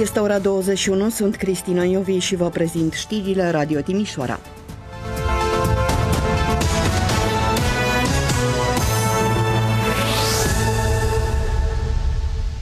Este 0.00 0.18
ora 0.18 0.38
21, 0.38 1.08
sunt 1.08 1.36
Cristina 1.36 1.82
Iovi 1.82 2.18
și 2.18 2.36
vă 2.36 2.48
prezint 2.48 2.92
știrile 2.92 3.50
Radio 3.50 3.80
Timișoara. 3.80 4.40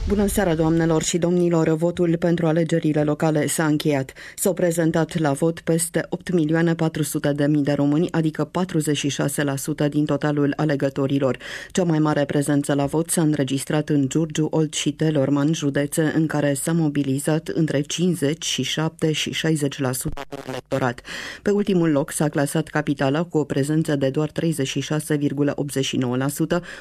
Bună 0.07 0.27
seara, 0.27 0.55
doamnelor 0.55 1.03
și 1.03 1.17
domnilor! 1.17 1.69
Votul 1.69 2.17
pentru 2.17 2.47
alegerile 2.47 3.03
locale 3.03 3.47
s-a 3.47 3.65
încheiat. 3.65 4.13
S-au 4.35 4.53
prezentat 4.53 5.17
la 5.17 5.31
vot 5.31 5.59
peste 5.59 6.07
8.400.000 6.33 7.61
de 7.61 7.71
români, 7.71 8.11
adică 8.11 8.51
46% 9.85 9.89
din 9.89 10.05
totalul 10.05 10.53
alegătorilor. 10.55 11.37
Cea 11.71 11.83
mai 11.83 11.99
mare 11.99 12.25
prezență 12.25 12.73
la 12.73 12.85
vot 12.85 13.09
s-a 13.09 13.21
înregistrat 13.21 13.89
în 13.89 14.09
Giurgiu, 14.09 14.47
Olt 14.51 14.73
și 14.73 14.91
Telorman, 14.91 15.53
județe 15.53 16.11
în 16.15 16.27
care 16.27 16.53
s-a 16.53 16.71
mobilizat 16.71 17.47
între 17.47 17.81
57 17.81 19.11
și 19.11 19.35
60% 19.35 19.35
electorat. 20.47 21.01
Pe 21.41 21.49
ultimul 21.49 21.89
loc 21.89 22.11
s-a 22.11 22.29
clasat 22.29 22.67
capitala 22.67 23.23
cu 23.23 23.37
o 23.37 23.43
prezență 23.43 23.95
de 23.95 24.09
doar 24.09 24.31
36,89%, 24.31 24.35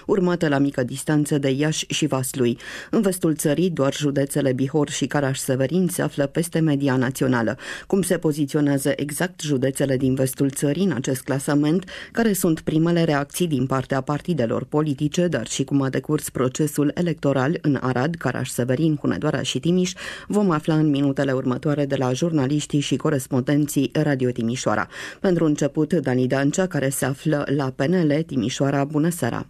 urmată 0.07 0.49
la 0.49 0.59
mică 0.59 0.83
distanță 0.83 1.39
de 1.39 1.51
Iași 1.51 1.87
și 1.89 2.07
Vaslui. 2.07 2.59
În 2.91 3.03
vestul 3.13 3.35
țării, 3.35 3.71
doar 3.71 3.95
județele 3.95 4.53
Bihor 4.53 4.91
și 4.91 5.07
Caraș-Severin 5.07 5.89
se 5.89 6.03
află 6.03 6.27
peste 6.27 6.59
media 6.59 6.97
națională. 6.97 7.57
Cum 7.87 8.03
se 8.03 8.19
poziționează 8.19 8.93
exact 8.97 9.41
județele 9.41 9.97
din 9.97 10.15
vestul 10.15 10.51
țării 10.51 10.85
în 10.85 10.93
acest 10.93 11.23
clasament, 11.23 11.85
care 12.13 12.33
sunt 12.33 12.61
primele 12.61 13.05
reacții 13.05 13.47
din 13.47 13.67
partea 13.67 14.01
partidelor 14.01 14.65
politice, 14.65 15.27
dar 15.27 15.47
și 15.47 15.65
cum 15.65 15.83
a 15.83 15.89
decurs 15.89 16.31
procesul 16.31 16.91
electoral 16.95 17.59
în 17.63 17.79
Arad, 17.81 18.15
Caraș-Severin, 18.15 18.97
Hunedoara 18.97 19.43
și 19.43 19.61
Timiș, 19.61 19.93
vom 20.29 20.51
afla 20.51 20.75
în 20.75 20.91
minutele 20.91 21.33
următoare 21.33 21.87
de 21.87 21.97
la 21.97 22.13
jurnaliștii 22.13 22.81
și 22.81 22.97
corespondenții 22.97 23.91
Radio 23.93 24.31
Timișoara. 24.31 24.89
Pentru 25.21 25.45
început, 25.45 25.93
Dani 25.93 26.27
Dancea, 26.27 26.67
care 26.67 26.89
se 26.89 27.05
află 27.05 27.45
la 27.57 27.73
PNL 27.77 28.23
Timișoara, 28.27 28.85
bună 28.85 29.09
seara! 29.09 29.47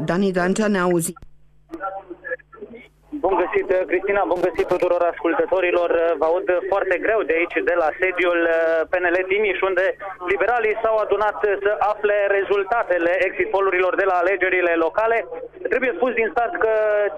Dani 0.00 0.32
Dancea 0.32 0.68
ne 0.68 0.78
auzi. 0.78 1.14
Bun 3.24 3.36
găsit, 3.42 3.68
Cristina, 3.90 4.22
bun 4.32 4.40
găsit 4.46 4.66
tuturor 4.74 5.02
ascultătorilor. 5.12 5.90
Vă 6.20 6.26
aud 6.30 6.48
foarte 6.70 6.96
greu 7.04 7.20
de 7.28 7.34
aici, 7.38 7.56
de 7.70 7.74
la 7.82 7.88
sediul 8.00 8.40
uh, 8.46 8.56
PNL 8.90 9.16
Timiș, 9.30 9.58
unde 9.70 9.84
liberalii 10.32 10.80
s-au 10.82 10.96
adunat 11.04 11.36
să 11.64 11.72
afle 11.92 12.16
rezultatele 12.38 13.12
exit 13.26 13.48
pollurilor 13.54 13.94
de 14.00 14.06
la 14.10 14.16
alegerile 14.22 14.72
locale. 14.84 15.18
Trebuie 15.72 15.92
spus 15.98 16.12
din 16.20 16.28
start 16.34 16.54
că 16.64 16.72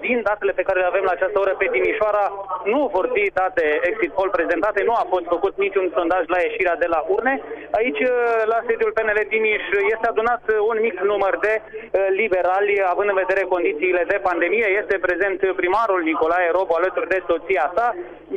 din 0.05 0.17
datele 0.27 0.53
pe 0.55 0.65
care 0.67 0.79
le 0.79 0.89
avem 0.91 1.03
la 1.07 1.15
această 1.15 1.37
oră 1.39 1.53
pe 1.57 1.67
Timișoara 1.71 2.25
nu 2.73 2.81
vor 2.95 3.05
fi 3.15 3.23
date 3.41 3.65
exit 3.89 4.11
poll 4.17 4.29
prezentate, 4.37 4.79
nu 4.89 4.93
a 5.01 5.05
fost 5.13 5.25
făcut 5.33 5.53
niciun 5.65 5.87
sondaj 5.97 6.23
la 6.33 6.39
ieșirea 6.45 6.75
de 6.83 6.89
la 6.93 6.99
urne. 7.15 7.33
Aici, 7.79 8.01
uh, 8.03 8.13
la 8.53 8.59
sediul 8.67 8.95
PNL 8.95 9.19
Timiș, 9.29 9.63
este 9.93 10.07
adunat 10.09 10.43
un 10.71 10.77
mic 10.87 10.97
număr 11.11 11.33
de 11.47 11.53
uh, 11.61 12.07
liberali, 12.21 12.73
având 12.91 13.09
în 13.09 13.21
vedere 13.23 13.43
condițiile 13.55 14.03
de 14.11 14.17
pandemie. 14.27 14.67
Este 14.81 15.05
prezent 15.07 15.39
primarul 15.61 15.96
primarul 15.97 16.11
Nicolae 16.11 16.49
Robu 16.57 16.73
alături 16.73 17.11
de 17.13 17.23
soția 17.29 17.65
sa. 17.75 17.87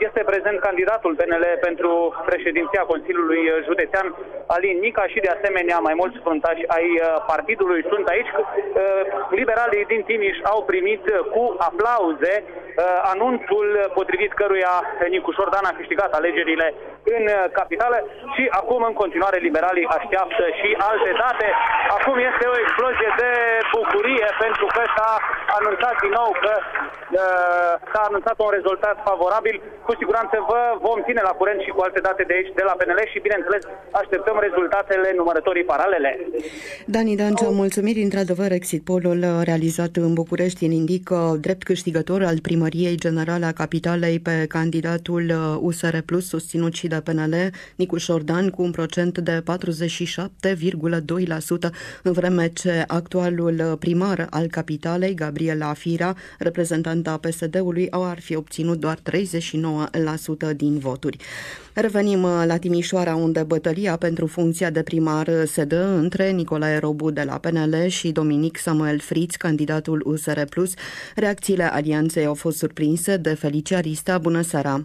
Este 0.07 0.21
prezent 0.31 0.59
candidatul 0.61 1.13
PNL 1.19 1.45
pentru 1.67 1.91
președinția 2.31 2.83
Consiliului 2.93 3.43
Județean 3.69 4.07
Alin 4.55 4.79
Nica 4.85 5.05
și 5.13 5.19
de 5.25 5.31
asemenea 5.37 5.79
mai 5.79 5.95
mulți 6.01 6.19
fruntași 6.27 6.63
ai 6.77 6.89
uh, 6.97 7.07
partidului 7.33 7.83
sunt 7.93 8.07
aici. 8.15 8.33
Uh, 8.35 9.03
liberalii 9.41 9.85
din 9.93 10.03
Timiș 10.09 10.37
au 10.53 10.61
primit 10.71 11.05
cu 11.35 11.43
aplauze 11.69 12.35
uh, 12.45 12.99
anunțul 13.13 13.67
potrivit 13.99 14.33
căruia 14.33 14.75
Nicuș 15.15 15.35
Șordan 15.35 15.65
a 15.67 15.79
câștigat 15.81 16.11
alegerile 16.13 16.67
în 17.17 17.25
capitală 17.59 17.97
și 18.35 18.43
acum 18.61 18.83
în 18.91 18.95
continuare 19.03 19.39
liberalii 19.49 19.91
așteaptă 19.97 20.45
și 20.59 20.69
alte 20.91 21.13
date. 21.23 21.49
Acum 21.97 22.17
este 22.31 22.45
o 22.53 22.59
explozie 22.63 23.11
de 23.23 23.31
bucurie 23.77 24.29
pentru 24.45 24.67
că 24.75 24.83
s-a 24.97 25.11
anunțat 25.59 25.95
din 26.05 26.13
nou 26.21 26.31
că 26.45 26.53
s-a 27.93 28.03
anunțat 28.09 28.37
un 28.47 28.51
rezultat 28.59 28.97
favorabil. 29.09 29.57
Cu 29.87 29.93
siguranță 30.01 30.35
vă 30.51 30.61
vom 30.87 30.99
ține 31.07 31.23
la 31.29 31.35
curent 31.41 31.61
și 31.65 31.71
cu 31.75 31.81
alte 31.87 32.01
date 32.07 32.23
de 32.29 32.35
aici, 32.37 32.57
de 32.61 32.65
la 32.69 32.75
PNL 32.79 33.01
și, 33.13 33.25
bineînțeles, 33.27 33.63
așteptăm 34.01 34.37
rezultatele 34.47 35.09
numărătorii 35.21 35.69
paralele. 35.73 36.11
Dani 36.95 37.17
Dancea, 37.23 37.49
mulțumiri. 37.63 38.03
Într-adevăr, 38.09 38.51
exit 38.53 38.83
polul 38.85 39.21
realizat 39.51 39.93
în 39.97 40.13
București 40.15 40.65
îl 40.65 40.73
indică 40.73 41.19
drept 41.41 41.63
câștigător 41.63 42.21
al 42.23 42.39
primăriei 42.49 42.97
generale 42.97 43.45
a 43.47 43.53
capitalei 43.53 44.17
pe 44.21 44.45
candidatul 44.49 45.25
USR 45.61 45.97
Plus, 46.07 46.29
susținut 46.29 46.75
și 46.75 46.87
de 46.87 47.01
PNL, 47.05 47.35
Nicu 47.77 47.97
Șordan, 47.97 48.51
cu 48.51 48.63
un 48.63 48.71
procent 48.71 49.19
de 49.19 49.43
47,2%, 49.43 49.43
în 52.03 52.13
vreme 52.13 52.49
ce 52.49 52.85
actualul 52.87 53.77
primar 53.79 54.27
al 54.31 54.47
capitalei, 54.47 55.15
Gabriela 55.15 55.69
Afira, 55.69 56.15
reprezentanta 56.39 57.19
PSD-ului 57.41 57.89
ar 57.91 58.21
fi 58.21 58.37
obținut 58.37 58.79
doar 58.79 58.99
39% 60.53 60.57
din 60.57 60.79
voturi. 60.79 61.17
Revenim 61.75 62.23
uh, 62.23 62.43
la 62.47 62.57
Timișoara, 62.57 63.15
unde 63.15 63.43
bătălia 63.43 63.97
pentru 63.97 64.27
funcția 64.27 64.71
de 64.71 64.83
primar 64.83 65.27
se 65.45 65.65
dă 65.65 65.83
între 65.83 66.31
Nicolae 66.31 66.79
Robu 66.79 67.11
de 67.11 67.23
la 67.23 67.39
PNL 67.39 67.87
și 67.87 68.13
Dominic 68.13 68.57
Samuel 68.57 68.99
Fritz, 68.99 69.35
candidatul 69.35 70.03
USR+. 70.05 70.41
Reacțiile 71.15 71.65
alianței 71.65 72.25
au 72.25 72.35
fost 72.35 72.59
surprinse 72.59 73.17
de 73.17 73.35
Felicia 73.35 73.81
Rista. 73.81 74.19
Bună 74.19 74.41
seara! 74.41 74.85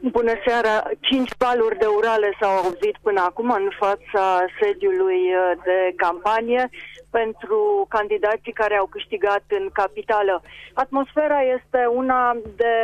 Bună 0.00 0.32
seara! 0.46 0.90
Cinci 1.00 1.30
baluri 1.38 1.78
de 1.78 1.86
urale 1.86 2.36
s-au 2.40 2.56
auzit 2.56 2.96
până 3.02 3.20
acum 3.20 3.50
în 3.50 3.68
fața 3.78 4.44
sediului 4.60 5.20
uh, 5.34 5.62
de 5.64 5.92
campanie 5.96 6.70
pentru 7.10 7.86
candidații 7.88 8.52
care 8.52 8.76
au 8.76 8.86
câștigat 8.86 9.44
în 9.48 9.68
capitală. 9.72 10.42
Atmosfera 10.74 11.40
este 11.40 11.86
una 11.92 12.36
de 12.56 12.74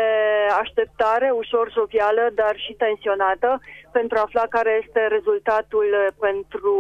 așteptare, 0.61 1.31
ușor 1.31 1.73
jovială, 1.73 2.29
dar 2.35 2.55
și 2.57 2.73
tensionată, 2.73 3.61
pentru 3.93 4.19
a 4.19 4.21
afla 4.21 4.45
care 4.57 4.83
este 4.87 5.07
rezultatul 5.07 5.89
pentru 6.21 6.75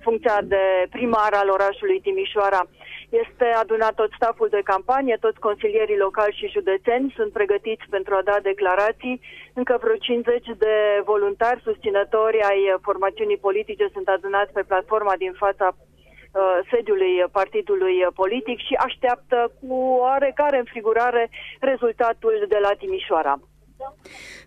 funcția 0.00 0.38
de 0.42 0.64
primar 0.90 1.32
al 1.34 1.48
orașului 1.48 2.00
Timișoara. 2.00 2.62
Este 3.08 3.46
adunat 3.62 3.94
tot 3.94 4.10
staful 4.12 4.48
de 4.50 4.60
campanie, 4.72 5.16
toți 5.20 5.38
consilierii 5.38 6.04
locali 6.06 6.38
și 6.38 6.54
județeni 6.56 7.12
sunt 7.16 7.32
pregătiți 7.32 7.86
pentru 7.90 8.14
a 8.14 8.22
da 8.30 8.36
declarații. 8.42 9.20
Încă 9.54 9.78
vreo 9.82 9.96
50 9.96 10.46
de 10.58 10.74
voluntari 11.04 11.64
susținători 11.68 12.42
ai 12.50 12.60
formațiunii 12.82 13.44
politice 13.46 13.86
sunt 13.92 14.08
adunați 14.08 14.52
pe 14.52 14.62
platforma 14.62 15.14
din 15.18 15.32
fața 15.32 15.66
Uh, 15.76 15.93
sediului 16.70 17.24
partidului 17.32 17.96
politic 18.14 18.58
și 18.58 18.74
așteaptă 18.86 19.52
cu 19.60 19.74
oarecare 20.04 20.58
înfigurare 20.58 21.30
rezultatul 21.60 22.44
de 22.48 22.58
la 22.62 22.70
Timișoara. 22.78 23.40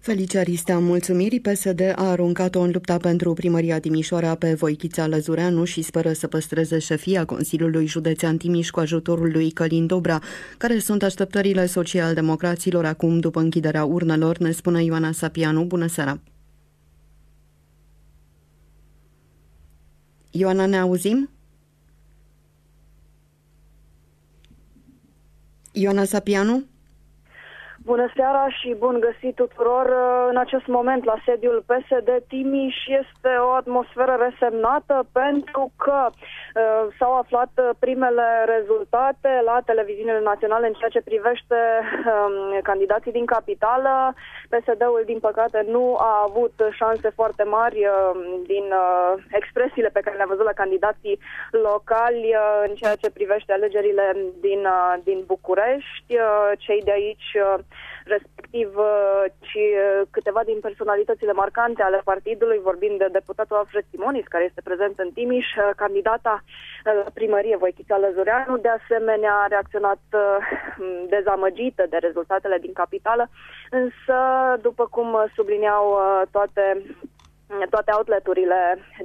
Felicia 0.01 0.41
Ristea, 0.41 0.79
mulțumiri. 0.79 1.39
PSD 1.39 1.81
a 1.95 2.09
aruncat-o 2.09 2.59
în 2.59 2.71
lupta 2.73 2.97
pentru 2.97 3.33
primăria 3.33 3.79
Timișoara 3.79 4.35
pe 4.35 4.53
Voichița 4.53 5.07
Lăzureanu 5.07 5.63
și 5.63 5.81
speră 5.81 6.11
să 6.11 6.27
păstreze 6.27 6.79
șefia 6.79 7.25
Consiliului 7.25 7.85
Județean 7.85 8.37
Timiș 8.37 8.69
cu 8.69 8.79
ajutorul 8.79 9.31
lui 9.31 9.51
Călin 9.51 9.87
Dobra. 9.87 10.19
Care 10.57 10.77
sunt 10.77 11.03
așteptările 11.03 11.65
social-democraților 11.65 12.85
acum 12.85 13.19
după 13.19 13.39
închiderea 13.39 13.85
urnelor, 13.85 14.37
ne 14.37 14.51
spune 14.51 14.83
Ioana 14.83 15.11
Sapianu. 15.11 15.63
Bună 15.63 15.87
seara! 15.87 16.19
Ioana, 20.31 20.65
ne 20.65 20.77
auzim? 20.77 21.29
Ioana 25.81 26.03
Sapianu? 26.03 26.63
Bună 27.91 28.07
seara 28.15 28.45
și 28.49 28.75
bun 28.77 28.99
găsit 28.99 29.35
tuturor. 29.35 29.85
În 30.29 30.37
acest 30.37 30.67
moment 30.67 31.03
la 31.03 31.17
sediul 31.25 31.63
PSD 31.69 32.09
Timiș 32.27 32.75
este 33.01 33.31
o 33.47 33.49
atmosferă 33.61 34.15
resemnată 34.25 35.07
pentru 35.11 35.71
că 35.83 35.99
uh, 36.09 36.15
s-au 36.99 37.13
aflat 37.17 37.51
primele 37.79 38.45
rezultate 38.45 39.41
la 39.45 39.59
televiziunile 39.65 40.19
naționale 40.19 40.67
în 40.67 40.73
ceea 40.73 40.89
ce 40.89 41.09
privește 41.09 41.59
um, 41.81 42.59
candidații 42.61 43.11
din 43.11 43.25
capitală. 43.25 44.13
PSD-ul, 44.49 45.03
din 45.05 45.19
păcate, 45.19 45.65
nu 45.67 45.95
a 45.99 46.25
avut 46.27 46.53
șanse 46.71 47.09
foarte 47.09 47.43
mari 47.43 47.79
uh, 47.85 48.19
din 48.45 48.65
uh, 48.71 49.13
expresiile 49.31 49.89
pe 49.93 49.99
care 49.99 50.15
le-a 50.15 50.33
văzut 50.33 50.45
la 50.45 50.59
candidații 50.61 51.19
locali 51.51 52.25
uh, 52.35 52.63
în 52.67 52.73
ceea 52.75 52.95
ce 52.95 53.09
privește 53.09 53.53
alegerile 53.53 54.15
din, 54.39 54.59
uh, 54.65 54.93
din 55.03 55.23
București. 55.25 56.13
Uh, 56.15 56.51
cei 56.57 56.81
de 56.83 56.91
aici 56.91 57.29
uh, 57.35 57.63
respectiv, 58.07 58.77
uh, 58.77 59.23
ci 59.39 59.55
uh, 59.55 60.01
câteva 60.11 60.41
din 60.43 60.59
personalitățile 60.59 61.31
marcante 61.31 61.81
ale 61.81 62.01
partidului, 62.03 62.59
vorbind 62.69 62.97
de 62.97 63.07
deputatul 63.11 63.55
Alfred 63.55 63.85
Simonis, 63.89 64.27
care 64.27 64.43
este 64.43 64.61
prezent 64.61 64.99
în 64.99 65.11
Timiș, 65.11 65.47
candidata 65.75 66.43
la 66.83 67.11
primărie 67.13 67.57
Voichița 67.57 67.97
Lăzureanu, 67.97 68.57
de 68.57 68.69
asemenea 68.69 69.33
a 69.33 69.47
reacționat 69.47 69.99
dezamăgită 71.09 71.85
de 71.89 71.97
rezultatele 71.97 72.57
din 72.57 72.73
capitală, 72.73 73.29
însă, 73.69 74.15
după 74.61 74.87
cum 74.87 75.07
subliniau 75.35 75.99
toate 76.31 76.83
toate 77.69 77.91
outleturile 77.91 78.59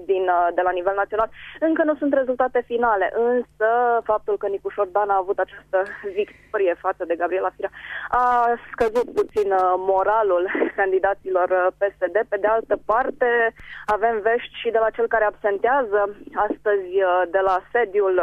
din, 0.05 0.23
uh, 0.23 0.49
de 0.55 0.63
la 0.63 0.71
nivel 0.71 0.95
național. 0.97 1.31
Încă 1.61 1.83
nu 1.85 1.95
sunt 1.95 2.13
rezultate 2.15 2.63
finale, 2.67 3.13
însă 3.15 3.69
faptul 4.05 4.37
că 4.37 4.47
Nicu 4.47 4.69
Șordan 4.69 5.11
a 5.11 5.17
avut 5.17 5.39
această 5.39 5.83
victorie 6.15 6.75
față 6.79 7.05
de 7.05 7.15
Gabriela 7.17 7.51
Firea 7.55 7.71
a 8.09 8.55
scăzut 8.71 9.15
puțin 9.15 9.53
uh, 9.53 9.75
moralul 9.77 10.51
candidaților 10.81 11.49
uh, 11.51 11.67
PSD. 11.79 12.17
Pe 12.29 12.37
de 12.37 12.47
altă 12.47 12.77
parte, 12.85 13.55
avem 13.87 14.21
vești 14.21 14.55
și 14.55 14.71
de 14.71 14.79
la 14.79 14.91
cel 14.91 15.07
care 15.07 15.25
absentează 15.25 16.17
astăzi 16.35 16.91
de 17.31 17.39
la 17.39 17.63
sediul 17.73 18.21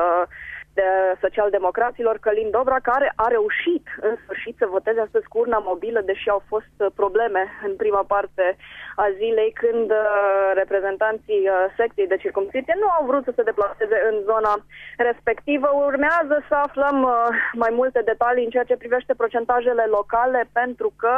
de 0.74 1.18
socialdemocraților 1.22 2.18
Călin 2.18 2.50
Dobra, 2.50 2.80
care 2.92 3.14
a 3.16 3.28
reușit 3.28 3.86
în 4.02 4.16
sfârșit 4.24 4.56
să 4.58 4.66
voteze 4.76 5.00
astăzi 5.00 5.28
cu 5.28 5.38
urna 5.38 5.58
mobilă, 5.58 6.02
deși 6.02 6.30
au 6.30 6.42
fost 6.48 6.76
probleme 6.96 7.44
în 7.68 7.76
prima 7.76 8.04
parte 8.08 8.58
a 8.96 9.08
zilei 9.18 9.52
când 9.52 9.92
uh, 9.92 10.52
reprezentanții 10.54 11.44
uh, 11.48 11.56
secției 11.78 12.08
de 12.08 12.22
circumscripție 12.24 12.76
nu 12.80 12.90
au 12.98 13.06
vrut 13.06 13.24
să 13.24 13.34
se 13.36 13.44
deplaseze 13.44 13.98
în 14.10 14.16
zona 14.32 14.54
respectivă. 14.98 15.68
Urmează 15.86 16.36
să 16.48 16.56
aflăm 16.56 17.04
uh, 17.04 17.28
mai 17.54 17.72
multe 17.80 18.02
detalii 18.06 18.44
în 18.44 18.50
ceea 18.50 18.70
ce 18.70 18.84
privește 18.84 19.14
procentajele 19.14 19.86
locale, 19.98 20.50
pentru 20.52 20.94
că 21.02 21.16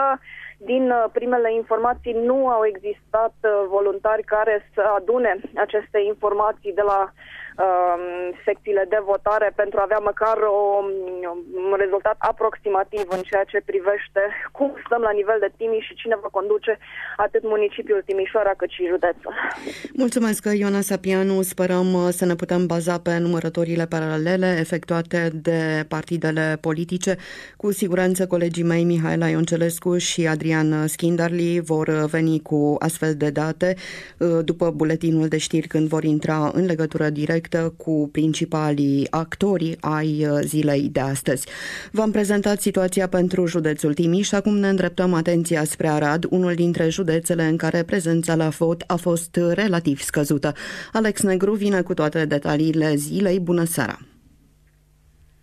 din 0.57 0.93
primele 1.11 1.53
informații 1.53 2.13
nu 2.13 2.47
au 2.49 2.65
existat 2.65 3.33
voluntari 3.67 4.23
care 4.23 4.65
să 4.73 4.81
adune 4.81 5.39
aceste 5.55 5.99
informații 5.99 6.73
de 6.73 6.81
la 6.81 6.99
Um, 7.01 7.11
secțiile 8.45 8.85
de 8.89 8.99
votare 9.05 9.51
pentru 9.55 9.79
a 9.79 9.87
avea 9.87 10.01
măcar 10.09 10.37
o, 10.37 10.83
un 11.69 11.75
rezultat 11.77 12.15
aproximativ 12.17 13.05
în 13.09 13.21
ceea 13.29 13.43
ce 13.43 13.61
privește 13.65 14.21
cum 14.51 14.69
stăm 14.85 15.01
la 15.01 15.11
nivel 15.11 15.37
de 15.39 15.51
Timiș 15.57 15.85
și 15.85 15.95
cine 15.95 16.15
va 16.21 16.27
conduce 16.31 16.77
atât 17.17 17.43
municipiul 17.43 18.01
Timișoara 18.05 18.53
cât 18.57 18.69
și 18.69 18.87
județul. 18.87 19.33
Mulțumesc, 19.93 20.45
Ioana 20.59 20.81
Sapianu. 20.81 21.41
Sperăm 21.41 21.93
uh, 21.93 22.07
să 22.09 22.25
ne 22.25 22.35
putem 22.35 22.65
baza 22.65 22.99
pe 22.99 23.17
numărătorile 23.17 23.85
paralele 23.85 24.57
efectuate 24.59 25.29
de 25.33 25.85
partidele 25.87 26.57
politice. 26.61 27.15
Cu 27.57 27.71
siguranță 27.71 28.27
colegii 28.27 28.63
mei 28.63 28.83
Mihaela 28.83 29.27
Ioncelescu 29.27 29.97
și 29.97 30.27
Adrian 30.27 30.87
Schindarli 30.87 31.59
vor 31.59 31.89
veni 31.89 32.41
cu 32.41 32.75
astfel 32.79 33.13
de 33.15 33.29
date 33.29 33.75
uh, 34.17 34.39
după 34.43 34.71
buletinul 34.71 35.27
de 35.27 35.37
știri 35.37 35.67
când 35.67 35.87
vor 35.87 36.03
intra 36.03 36.51
în 36.53 36.65
legătură 36.65 37.09
direct 37.09 37.40
directă 37.41 37.73
cu 37.77 38.09
principalii 38.11 39.07
actori 39.09 39.77
ai 39.81 40.25
uh, 40.25 40.39
zilei 40.41 40.89
de 40.91 40.99
astăzi. 40.99 41.47
V-am 41.91 42.11
prezentat 42.11 42.57
situația 42.59 43.07
pentru 43.07 43.45
județul 43.45 43.93
Timiș 43.93 44.27
și 44.27 44.35
acum 44.35 44.55
ne 44.57 44.67
îndreptăm 44.67 45.13
atenția 45.13 45.63
spre 45.63 45.87
Arad, 45.87 46.23
unul 46.29 46.53
dintre 46.53 46.89
județele 46.89 47.43
în 47.43 47.57
care 47.57 47.83
prezența 47.83 48.35
la 48.35 48.49
vot 48.59 48.81
a 48.87 48.95
fost 48.95 49.39
relativ 49.53 49.97
scăzută. 49.97 50.51
Alex 50.93 51.23
Negru 51.23 51.53
vine 51.53 51.81
cu 51.81 51.93
toate 51.93 52.25
detaliile 52.25 52.89
zilei. 52.95 53.39
Bună 53.39 53.63
seara! 53.63 53.97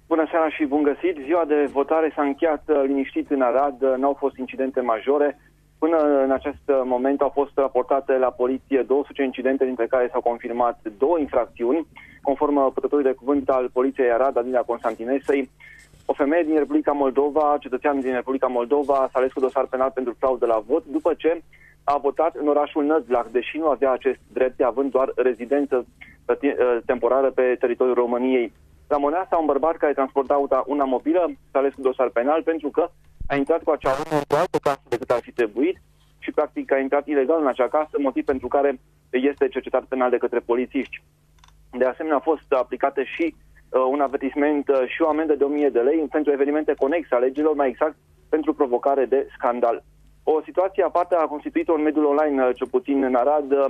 Bună 0.07 0.27
seara 0.31 0.49
și 0.51 0.65
bun 0.65 0.83
găsit! 0.83 1.17
Ziua 1.25 1.45
de 1.45 1.69
votare 1.73 2.13
s-a 2.15 2.23
încheiat 2.23 2.63
uh, 2.67 2.83
liniștit 2.87 3.31
în 3.31 3.43
Arad, 3.43 3.83
uh, 3.83 3.95
n-au 3.97 4.17
fost 4.19 4.37
incidente 4.37 4.81
majore. 4.81 5.39
Până 5.79 6.23
în 6.25 6.31
acest 6.31 6.63
moment 6.85 7.21
au 7.21 7.29
fost 7.29 7.51
raportate 7.55 8.13
la 8.13 8.31
poliție 8.31 8.83
200 8.83 9.23
incidente, 9.23 9.65
dintre 9.65 9.87
care 9.87 10.09
s-au 10.13 10.21
confirmat 10.21 10.81
două 10.99 11.19
infracțiuni. 11.19 11.87
Conform 12.23 12.73
putătorului 12.73 13.11
de 13.11 13.17
cuvânt 13.17 13.49
al 13.49 13.71
Poliției 13.73 14.11
Arad, 14.11 14.37
Adina 14.37 14.61
Constantinesei, 14.61 15.51
o 16.11 16.13
femeie 16.13 16.43
din 16.43 16.59
Republica 16.59 16.93
Moldova, 16.93 17.57
cetățean 17.61 18.01
din 18.01 18.13
Republica 18.13 18.47
Moldova, 18.47 18.95
s-a 18.95 19.19
ales 19.19 19.33
cu 19.33 19.41
dosar 19.41 19.67
penal 19.67 19.91
pentru 19.95 20.17
fraudă 20.19 20.47
la 20.47 20.63
vot, 20.67 20.85
după 20.85 21.15
ce 21.15 21.43
a 21.85 21.97
votat 21.97 22.35
în 22.35 22.49
orașul 22.49 22.85
Năzlac, 22.85 23.27
deși 23.27 23.59
nu 23.59 23.67
avea 23.67 23.93
acest 23.93 24.19
drept, 24.33 24.61
având 24.61 24.91
doar 24.91 25.13
rezidență 25.17 25.87
uh, 26.27 26.37
uh, 26.43 26.79
temporară 26.87 27.31
pe 27.31 27.57
teritoriul 27.61 27.95
României. 27.95 28.53
La 28.89 28.97
Moneasa, 28.97 29.37
un 29.37 29.47
bărbat 29.47 29.77
care 29.77 29.93
transporta 29.93 30.65
una 30.67 30.85
mobilă 30.85 31.31
s-a 31.51 31.59
ales 31.59 31.75
cu 31.75 31.81
dosar 31.81 32.09
penal 32.09 32.43
pentru 32.43 32.69
că 32.69 32.91
a 33.29 33.35
intrat 33.37 33.63
cu 33.63 33.71
acea 33.71 33.91
urmă 33.91 34.21
cu 34.29 34.35
altă 34.35 34.59
casă 34.63 34.81
decât 34.89 35.11
ar 35.11 35.21
fi 35.21 35.33
trebuit 35.33 35.77
și 36.19 36.31
practic 36.31 36.73
a 36.73 36.79
intrat 36.79 37.07
ilegal 37.07 37.41
în 37.41 37.47
acea 37.47 37.69
casă, 37.69 37.95
motiv 37.99 38.25
pentru 38.25 38.49
care 38.49 38.81
este 39.11 39.49
cercetat 39.49 39.85
penal 39.85 40.11
de 40.11 40.17
către 40.17 40.39
polițiști. 40.39 41.03
De 41.71 41.85
asemenea, 41.85 42.17
a 42.17 42.29
fost 42.31 42.53
aplicată 42.53 43.03
și 43.03 43.35
uh, 43.35 43.81
un 43.91 44.01
avertisment 44.01 44.69
uh, 44.69 44.83
și 44.87 45.03
o 45.03 45.09
amendă 45.09 45.35
de 45.35 45.45
1000 45.45 45.69
de 45.69 45.81
lei 45.81 45.99
pentru 46.11 46.33
evenimente 46.33 46.75
conexe 46.75 47.15
alegerilor, 47.15 47.55
mai 47.55 47.69
exact 47.69 47.97
pentru 48.29 48.55
provocare 48.55 49.05
de 49.05 49.29
scandal. 49.37 49.85
O 50.23 50.41
situație 50.45 50.83
aparte 50.83 51.15
a 51.15 51.27
constituit 51.35 51.69
în 51.69 51.83
mediul 51.83 52.05
online, 52.05 52.43
uh, 52.43 52.55
cel 52.55 52.69
puțin 52.69 53.03
în 53.03 53.15
Arad, 53.15 53.53
uh, 53.53 53.65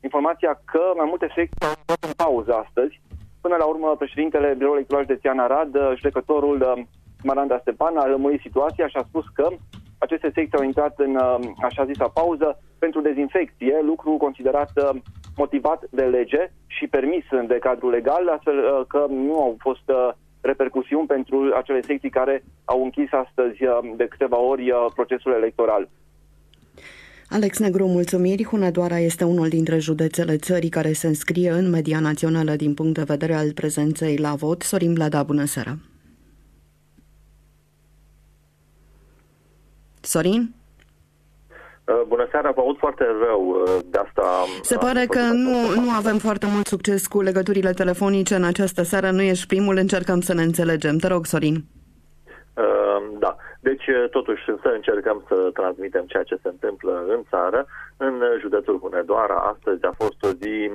informația 0.00 0.60
că 0.64 0.92
mai 0.96 1.06
multe 1.08 1.26
secții 1.34 1.66
au 1.66 1.82
fost 1.86 2.04
în 2.04 2.12
pauză 2.16 2.52
astăzi. 2.54 3.00
Până 3.40 3.56
la 3.56 3.64
urmă, 3.64 3.96
președintele 3.96 4.54
Biroului 4.54 4.78
Electoral 4.78 5.04
Județean 5.06 5.38
Arad, 5.38 5.74
uh, 5.74 5.92
judecătorul 5.96 6.60
uh, 6.60 6.82
Maranda 7.24 7.58
Stepan 7.60 7.96
a 7.96 8.06
lămurit 8.06 8.40
situația 8.40 8.86
și 8.88 8.96
a 8.96 9.06
spus 9.08 9.24
că 9.34 9.48
aceste 9.98 10.30
secții 10.34 10.58
au 10.58 10.64
intrat 10.64 10.94
în 10.98 11.14
uh, 11.14 11.38
așa 11.62 11.84
zisa 11.84 12.08
pauză 12.08 12.62
pentru 12.78 13.00
dezinfecție, 13.00 13.74
lucru 13.82 14.10
considerat 14.10 14.70
uh, 14.76 15.00
motivat 15.36 15.80
de 15.90 16.02
lege 16.02 16.52
și 16.66 16.86
permis 16.86 17.24
de 17.46 17.58
cadrul 17.60 17.90
legal, 17.90 18.28
astfel 18.28 18.58
uh, 18.58 18.86
că 18.88 19.06
nu 19.08 19.34
au 19.40 19.56
fost 19.58 19.86
repercusiuni 20.40 21.06
pentru 21.06 21.52
acele 21.56 21.80
secții 21.80 22.10
care 22.10 22.44
au 22.64 22.82
închis 22.82 23.12
astăzi 23.12 23.58
de 23.96 24.06
câteva 24.06 24.38
ori 24.38 24.72
procesul 24.94 25.32
electoral. 25.32 25.88
Alex 27.30 27.58
Negru, 27.58 27.86
mulțumiri. 27.86 28.44
Hunedoara 28.44 28.98
este 28.98 29.24
unul 29.24 29.48
dintre 29.48 29.78
județele 29.78 30.36
țării 30.36 30.68
care 30.68 30.92
se 30.92 31.06
înscrie 31.06 31.50
în 31.50 31.70
media 31.70 32.00
națională 32.00 32.52
din 32.56 32.74
punct 32.74 32.94
de 32.94 33.02
vedere 33.02 33.34
al 33.34 33.52
prezenței 33.52 34.16
la 34.16 34.34
vot. 34.34 34.62
Sorin 34.62 34.92
Blada, 34.92 35.22
bună 35.22 35.44
seara! 35.44 35.76
Sorin? 40.04 40.54
Uh, 41.84 42.02
bună 42.08 42.28
seara, 42.30 42.50
vă 42.50 42.60
aud 42.60 42.78
foarte 42.78 43.04
rău 43.26 43.48
uh, 43.48 43.78
de 43.84 43.98
asta. 43.98 44.22
Se 44.62 44.76
pare 44.76 45.06
că 45.06 45.20
nu, 45.20 45.80
nu 45.80 45.90
avem 45.96 46.18
foarte 46.18 46.46
mult 46.52 46.66
succes 46.66 47.06
cu 47.06 47.20
legăturile 47.20 47.72
telefonice 47.72 48.34
în 48.34 48.44
această 48.44 48.82
seară. 48.82 49.10
Nu 49.10 49.22
ești 49.22 49.46
primul, 49.46 49.76
încercăm 49.76 50.20
să 50.20 50.34
ne 50.34 50.42
înțelegem. 50.42 50.96
Te 50.96 51.06
rog, 51.06 51.26
Sorin. 51.26 51.54
Uh, 51.54 53.18
da, 53.18 53.36
deci 53.60 53.84
totuși 54.10 54.44
să 54.44 54.68
încercăm 54.74 55.24
să 55.28 55.50
transmitem 55.52 56.04
ceea 56.06 56.22
ce 56.22 56.38
se 56.42 56.48
întâmplă 56.48 57.04
în 57.08 57.22
țară. 57.30 57.66
În 57.96 58.22
județul 58.40 58.78
Hunedoara, 58.78 59.34
astăzi 59.34 59.84
a 59.84 59.94
fost 59.98 60.22
o 60.22 60.28
zi 60.28 60.70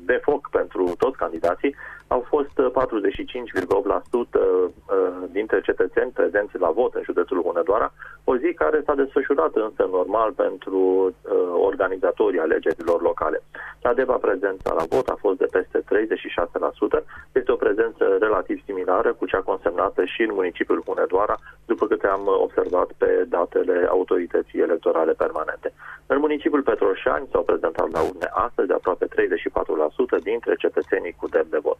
de 0.00 0.20
foc 0.22 0.48
pentru 0.50 0.94
toți 0.98 1.16
candidații. 1.16 1.74
Au 2.14 2.24
fost 2.28 2.54
45,8% 2.54 2.62
dintre 5.30 5.60
cetățeni 5.60 6.10
prezenți 6.10 6.58
la 6.58 6.70
vot 6.70 6.94
în 6.94 7.02
județul 7.04 7.42
Hunedoara, 7.42 7.92
o 8.24 8.36
zi 8.36 8.52
care 8.62 8.82
s-a 8.86 8.94
desfășurat 8.94 9.54
însă 9.54 9.88
normal 9.90 10.32
pentru 10.32 10.78
uh, 10.78 11.12
organizatorii 11.70 12.40
alegerilor 12.40 13.02
locale. 13.02 13.42
La 13.82 13.92
Deva 13.92 14.16
prezența 14.16 14.74
la 14.74 14.84
vot 14.88 15.08
a 15.08 15.16
fost 15.18 15.38
de 15.38 15.48
peste 15.50 15.78
36%, 15.78 15.82
este 17.32 17.52
o 17.52 17.62
prezență 17.64 18.04
relativ 18.20 18.62
similară 18.64 19.12
cu 19.12 19.26
cea 19.26 19.40
consemnată 19.40 20.04
și 20.04 20.22
în 20.22 20.30
municipiul 20.32 20.82
Hunedoara, 20.86 21.36
după 21.64 21.86
câte 21.86 22.06
am 22.06 22.24
observat 22.46 22.88
pe 22.98 23.24
datele 23.28 23.86
autorității 23.90 24.60
electorale 24.60 25.12
permanente. 25.12 25.72
În 26.06 26.18
municipiul 26.18 26.62
Petroșani 26.62 27.28
s-au 27.32 27.42
prezentat 27.42 27.90
la 27.90 28.00
urne 28.00 28.28
astăzi 28.32 28.68
de 28.68 28.74
aproape 28.74 29.06
34% 29.06 30.22
dintre 30.22 30.54
cetățenii 30.54 31.16
cu 31.20 31.28
drept 31.28 31.50
de 31.50 31.58
vot. 31.62 31.76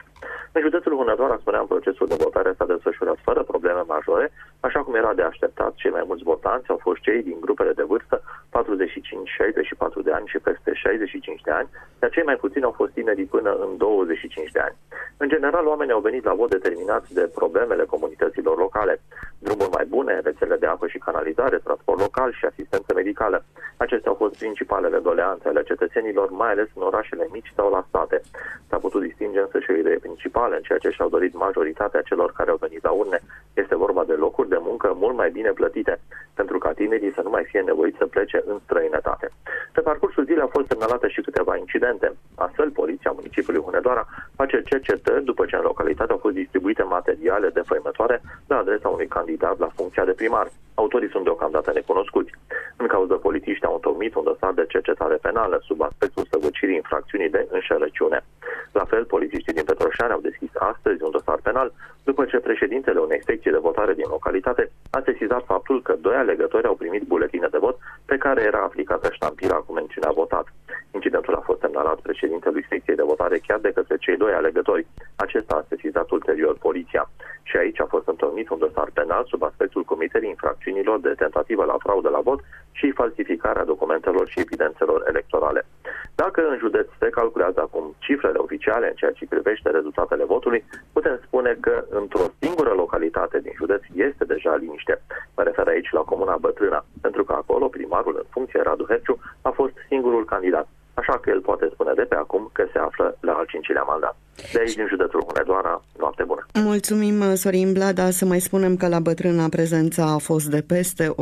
În 0.52 0.60
județul 0.60 0.96
Hunedoara, 0.96 1.38
spuneam, 1.40 1.66
procesul 1.66 2.06
de 2.06 2.16
votare 2.18 2.54
s-a 2.56 2.64
desfășurat 2.64 3.18
fără 3.22 3.42
probleme 3.42 3.82
majore, 3.86 4.32
așa 4.60 4.80
cum 4.82 4.94
era 4.94 5.12
de 5.14 5.22
așteptat, 5.22 5.74
cei 5.74 5.90
mai 5.90 6.04
mulți 6.06 6.22
votanți 6.22 6.70
au 6.70 6.78
fost 6.82 7.00
cei 7.00 7.22
din 7.22 7.38
grupele 7.40 7.72
de 7.72 7.82
vârstă 7.82 8.22
45-64 8.22 10.04
de 10.04 10.12
ani 10.12 10.26
și 10.26 10.38
peste 10.38 10.70
65 10.74 11.40
de 11.40 11.50
ani, 11.50 11.68
iar 12.02 12.10
cei 12.10 12.22
mai 12.22 12.36
puțini 12.36 12.64
au 12.64 12.70
fost 12.70 12.92
tineri 12.92 13.24
până 13.24 13.50
în 13.64 13.76
25 13.76 14.50
de 14.50 14.58
ani. 14.58 14.76
În 15.16 15.28
general, 15.28 15.66
oamenii 15.66 15.92
au 15.92 16.00
venit 16.00 16.24
la 16.24 16.34
vot 16.34 16.50
determinați 16.50 17.14
de 17.14 17.30
problemele 17.34 17.84
comunităților 17.84 18.56
locale, 18.58 19.00
drumuri 19.38 19.70
mai 19.76 19.84
bune, 19.84 20.20
rețele 20.24 20.56
de 20.56 20.66
apă 20.66 20.86
și 20.86 20.98
canalizare, 20.98 21.58
transport 21.58 22.00
local 22.00 22.32
și 22.32 22.44
asistență 22.44 22.92
medicală. 22.94 23.44
Acestea 23.76 24.10
au 24.10 24.16
fost 24.16 24.38
principalele 24.38 24.98
doleanțe 24.98 25.48
ale 25.48 25.62
cetățenilor, 25.62 26.30
mai 26.30 26.50
ales 26.50 26.68
în 26.74 26.82
orașele 26.82 27.28
mici 27.32 27.52
sau 27.56 27.70
la 27.70 27.84
state. 27.88 28.20
S-a 28.68 28.78
putut 28.78 29.02
distinge 29.02 29.38
însă 29.40 29.58
și 29.60 29.70
o 29.70 29.74
idee 29.76 29.98
principală 30.12 30.54
în 30.56 30.62
ceea 30.62 30.78
ce 30.78 30.90
și-au 30.90 31.08
dorit 31.08 31.34
majoritatea 31.34 32.02
celor 32.02 32.32
care 32.32 32.50
au 32.50 32.56
venit 32.60 32.82
la 32.82 32.90
urne. 32.90 33.18
Este 33.54 33.76
vorba 33.76 34.04
de 34.04 34.12
locuri 34.12 34.48
de 34.48 34.60
muncă 34.60 34.92
mult 35.02 35.16
mai 35.16 35.30
bine 35.30 35.50
plătite, 35.50 36.00
pentru 36.34 36.58
ca 36.58 36.72
tinerii 36.72 37.12
să 37.12 37.22
nu 37.22 37.30
mai 37.30 37.44
fie 37.50 37.60
nevoiți 37.60 37.98
să 37.98 38.06
plece 38.06 38.42
în 38.46 38.58
străinătate. 38.64 39.26
Pe 39.72 39.80
parcursul 39.80 40.24
zilei 40.24 40.40
au 40.46 40.54
fost 40.56 40.66
semnalate 40.68 41.08
și 41.08 41.20
câteva 41.20 41.56
incidente. 41.56 42.12
Astfel, 42.34 42.70
poliția 42.70 43.10
municipiului 43.10 43.62
Hunedoara 43.62 44.06
face 44.36 44.62
cercetări 44.62 45.24
după 45.24 45.44
ce 45.44 45.56
în 45.56 45.62
localitate 45.62 46.12
au 46.12 46.18
fost 46.18 46.34
distribuite 46.34 46.82
materiale 46.82 47.48
de 47.48 47.62
făimătoare 47.70 48.20
la 48.46 48.56
adresa 48.56 48.88
unui 48.88 49.06
candidat 49.06 49.58
la 49.58 49.70
funcția 49.76 50.04
de 50.04 50.12
primar. 50.12 50.46
Autorii 50.74 51.10
sunt 51.10 51.24
deocamdată 51.24 51.70
necunoscuți. 51.72 52.32
În 52.76 52.86
cauză, 52.86 53.14
polițiștii 53.14 53.66
au 53.68 53.74
întocmit 53.74 54.14
un 54.14 54.24
dosar 54.24 54.52
de 54.52 54.66
cercetare 54.68 55.14
penală 55.14 55.60
sub 55.64 55.82
aspectul 55.82 56.26
săvârșirii 56.30 56.74
infracțiunii 56.74 57.30
de 57.30 57.46
înșelăciune. 57.50 58.24
La 58.72 58.84
fel, 58.84 59.04
polițiștii 59.04 59.52
din 59.52 59.64
Petroșani 60.02 60.12
au 60.12 60.30
deschis 60.30 60.50
astăzi 60.54 61.02
un 61.02 61.10
dosar 61.10 61.38
penal 61.42 61.72
după 62.04 62.24
ce 62.24 62.38
președintele 62.38 62.98
unei 62.98 63.22
secții 63.24 63.50
de 63.50 63.64
votare 63.68 63.94
din 63.94 64.08
localitate 64.08 64.70
a 64.90 65.00
sesizat 65.04 65.44
faptul 65.44 65.82
că 65.82 65.96
doi 66.00 66.14
alegători 66.14 66.66
au 66.66 66.74
primit 66.74 67.02
buletine 67.02 67.48
de 67.50 67.58
vot 67.58 67.78
pe 68.04 68.16
care 68.16 68.42
era 68.42 68.62
aplicată 68.62 69.08
ștampila 69.12 69.56
cu 69.56 69.72
mențiunea 69.72 70.10
votat. 70.14 70.46
Incidentul 70.90 71.34
a 71.34 71.40
fost 71.40 71.60
semnalat 71.60 71.98
președintelui 72.00 72.66
secției 72.68 72.96
de 72.96 73.02
votare 73.02 73.38
chiar 73.46 73.58
de 73.58 73.72
către 73.72 73.96
cei 73.96 74.16
doi 74.16 74.32
alegători. 74.32 74.86
Acesta 75.16 75.54
a 75.54 75.66
sesizat 75.68 76.10
ulterior 76.10 76.56
poliția. 76.58 77.10
Și 77.42 77.56
aici 77.56 77.80
a 77.80 77.86
fost 77.94 78.08
întâlnit 78.08 78.48
un 78.48 78.58
dosar 78.58 78.90
penal 78.92 79.24
sub 79.28 79.42
aspectul 79.42 79.84
comiterii 79.84 80.28
infracțiunilor 80.28 81.00
de 81.00 81.14
tentativă 81.16 81.64
la 81.64 81.76
fraudă 81.78 82.08
la 82.08 82.20
vot 82.20 82.40
și 82.72 82.90
falsificarea 82.90 83.64
documentelor 83.64 84.28
și 84.28 84.40
evidențelor 84.40 85.04
electorale. 85.08 85.66
Dacă 86.14 86.48
în 86.48 86.58
județ 86.58 86.86
se 86.98 87.08
calculează 87.08 87.60
acum 87.60 87.94
cifrele 87.98 88.38
oficiale 88.38 88.88
în 88.88 88.94
ceea 88.94 89.10
ce 89.10 89.26
privește 89.28 89.70
rezultatele 89.70 90.24
votului, 90.24 90.64
putem 90.92 91.20
spune 91.26 91.56
că 91.60 91.84
într-o 92.00 92.26
singură 92.38 92.72
localitate 92.72 93.40
din 93.40 93.52
județ 93.56 93.82
este 93.94 94.24
deja 94.24 94.54
liniște. 94.56 95.02
Mă 95.36 95.42
refer 95.42 95.66
aici 95.66 95.90
la 95.90 96.00
Comuna 96.00 96.36
Bătrâna, 96.36 96.84
pentru 97.00 97.24
că 97.24 97.32
acolo 97.32 97.68
primarul 97.68 98.14
în 98.18 98.26
funcție 98.30 98.62
Radu 98.62 98.84
Herciu 98.88 99.18
a 99.42 99.50
fost 99.50 99.72
singurul 99.88 100.24
candidat 100.24 100.68
așa 100.94 101.18
că 101.18 101.30
el 101.30 101.40
poate 101.40 101.68
spune 101.72 101.92
de 101.94 102.02
pe 102.02 102.14
acum 102.14 102.50
că 102.52 102.64
se 102.72 102.78
află 102.78 103.16
la 103.20 103.32
al 103.32 103.46
cincilea 103.46 103.82
mandat. 103.82 104.16
De 104.52 104.58
aici, 104.60 104.74
din 104.74 104.86
județul 104.88 105.24
Hunedoara, 105.26 105.82
noapte 105.98 106.24
bună. 106.24 106.46
Mulțumim, 106.54 107.34
Sorin 107.34 107.72
Blada, 107.72 108.10
să 108.10 108.24
mai 108.24 108.38
spunem 108.38 108.76
că 108.76 108.88
la 108.88 108.98
bătrâna 109.00 109.46
prezența 109.50 110.12
a 110.14 110.18
fost 110.18 110.46
de 110.50 110.62
peste 110.66 111.08
100%. 111.08 111.12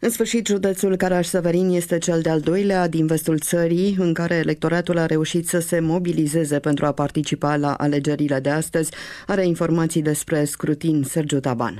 În 0.00 0.10
sfârșit, 0.10 0.46
județul 0.46 0.96
Caraș-Severin 0.96 1.68
este 1.70 1.98
cel 1.98 2.20
de-al 2.20 2.40
doilea 2.40 2.88
din 2.88 3.06
vestul 3.06 3.38
țării 3.38 3.96
în 3.98 4.14
care 4.14 4.34
electoratul 4.34 4.98
a 4.98 5.06
reușit 5.06 5.46
să 5.46 5.58
se 5.58 5.80
mobilizeze 5.80 6.58
pentru 6.58 6.86
a 6.86 6.92
participa 6.92 7.56
la 7.56 7.74
alegerile 7.78 8.38
de 8.38 8.50
astăzi. 8.50 8.94
Are 9.26 9.44
informații 9.46 10.02
despre 10.02 10.44
scrutin 10.44 11.02
Sergiu 11.02 11.40
Taban. 11.40 11.74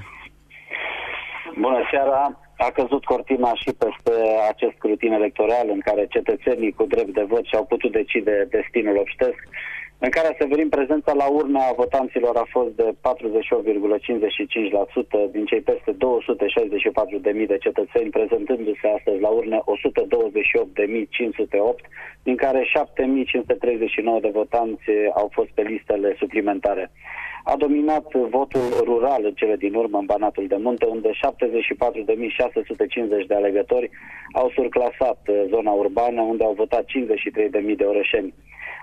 Bună 1.61 1.81
seara! 1.91 2.48
A 2.59 2.71
căzut 2.71 3.05
cortina 3.05 3.55
și 3.55 3.71
peste 3.83 4.15
acest 4.51 4.75
scrutin 4.77 5.13
electoral 5.13 5.67
în 5.71 5.81
care 5.81 6.07
cetățenii 6.07 6.73
cu 6.73 6.85
drept 6.85 7.15
de 7.15 7.23
vot 7.23 7.45
și-au 7.47 7.65
putut 7.65 7.93
decide 7.93 8.47
destinul 8.51 8.97
obștesc, 8.97 9.41
în 10.01 10.11
care 10.11 10.37
Severin 10.39 10.69
prezența 10.69 11.13
la 11.13 11.29
urna 11.29 11.73
votanților 11.77 12.37
a 12.37 12.47
fost 12.51 12.71
de 12.71 12.89
48,55% 12.93 12.93
din 15.31 15.45
cei 15.45 15.61
peste 15.61 15.93
264.000 15.93 15.99
de 17.47 17.59
cetățeni, 17.59 18.11
prezentându-se 18.11 18.87
astăzi 18.97 19.21
la 19.21 19.29
urne 19.29 19.59
128.508, 19.59 19.63
din 22.23 22.37
care 22.37 22.61
7.539 22.63 24.21
de 24.21 24.31
votanți 24.33 24.85
au 25.15 25.29
fost 25.33 25.49
pe 25.55 25.63
listele 25.63 26.15
suplimentare 26.19 26.91
a 27.53 27.57
dominat 27.57 28.13
votul 28.13 28.67
rural 28.85 29.25
în 29.25 29.33
cele 29.35 29.57
din 29.57 29.75
urmă 29.75 29.99
în 29.99 30.07
Banatul 30.07 30.47
de 30.47 30.57
Munte, 30.57 30.87
unde 30.87 31.11
74.650 31.11 31.17
de 33.27 33.35
alegători 33.35 33.91
au 34.33 34.51
surclasat 34.55 35.21
uh, 35.27 35.43
zona 35.49 35.71
urbană, 35.71 36.21
unde 36.21 36.45
au 36.45 36.53
votat 36.53 36.85
53.000 36.85 37.77
de 37.77 37.85
orășeni. 37.85 38.35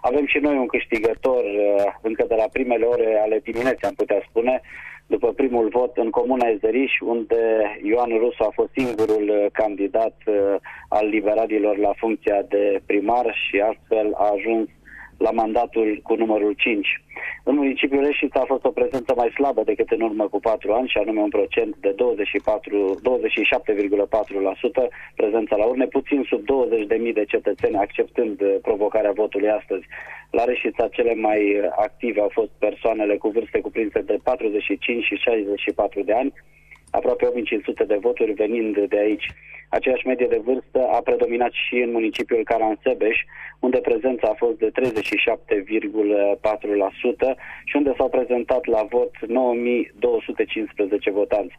Avem 0.01 0.25
și 0.25 0.37
noi 0.37 0.57
un 0.57 0.65
câștigător 0.65 1.43
uh, 1.43 1.83
încă 2.01 2.25
de 2.27 2.35
la 2.35 2.47
primele 2.51 2.85
ore 2.85 3.19
ale 3.23 3.39
dimineții, 3.43 3.87
am 3.87 3.93
putea 3.93 4.21
spune, 4.29 4.61
după 5.07 5.33
primul 5.33 5.67
vot 5.69 5.97
în 5.97 6.09
Comuna 6.09 6.47
Ezeriș, 6.47 6.91
unde 6.99 7.41
Ioan 7.83 8.09
Rusu 8.17 8.43
a 8.43 8.51
fost 8.53 8.69
singurul 8.77 9.29
uh, 9.29 9.45
candidat 9.51 10.15
al 10.89 11.07
liberalilor 11.07 11.77
la 11.77 11.93
funcția 11.97 12.41
de 12.49 12.81
primar 12.85 13.35
și 13.47 13.59
astfel 13.59 14.13
a 14.13 14.31
ajuns 14.33 14.67
la 15.17 15.31
mandatul 15.31 15.99
cu 16.03 16.15
numărul 16.15 16.53
5. 16.57 16.87
În 17.43 17.55
municipiul 17.55 18.03
Reșița 18.03 18.39
a 18.39 18.45
fost 18.53 18.65
o 18.65 18.69
prezență 18.69 19.13
mai 19.15 19.29
slabă 19.29 19.63
decât 19.63 19.89
în 19.89 20.01
urmă 20.01 20.27
cu 20.27 20.39
4 20.39 20.71
ani, 20.73 20.87
și 20.87 20.97
anume 20.97 21.21
un 21.21 21.29
procent 21.29 21.75
de 21.79 21.89
24, 21.89 22.99
27,4% 23.03 24.89
prezența 25.15 25.55
la 25.55 25.65
urne, 25.65 25.85
puțin 25.85 26.23
sub 26.27 26.41
20.000 26.41 27.13
de 27.13 27.25
cetățeni 27.27 27.75
acceptând 27.75 28.43
provocarea 28.61 29.11
votului 29.11 29.49
astăzi. 29.49 29.85
La 30.31 30.43
Reșița 30.43 30.87
cele 30.87 31.13
mai 31.13 31.69
active 31.75 32.19
au 32.19 32.29
fost 32.33 32.49
persoanele 32.59 33.17
cu 33.17 33.29
vârste 33.29 33.59
cuprinse 33.59 34.01
de 34.01 34.17
45 34.23 35.03
și 35.03 35.15
64 35.15 36.01
de 36.01 36.13
ani, 36.13 36.33
aproape 36.95 37.25
8500 37.25 37.83
de 37.83 37.97
voturi 38.01 38.31
venind 38.31 38.75
de 38.87 38.97
aici. 38.97 39.27
Aceeași 39.69 40.07
medie 40.07 40.27
de 40.27 40.41
vârstă 40.43 40.79
a 40.97 41.01
predominat 41.01 41.51
și 41.51 41.75
în 41.75 41.91
municipiul 41.91 42.43
Caransebeș, 42.43 43.17
unde 43.59 43.77
prezența 43.77 44.27
a 44.27 44.33
fost 44.43 44.57
de 44.57 44.71
37,4% 44.71 44.79
și 47.65 47.75
unde 47.75 47.93
s-au 47.97 48.09
prezentat 48.09 48.65
la 48.65 48.83
vot 48.89 49.11
9215 49.27 51.11
votanți. 51.11 51.55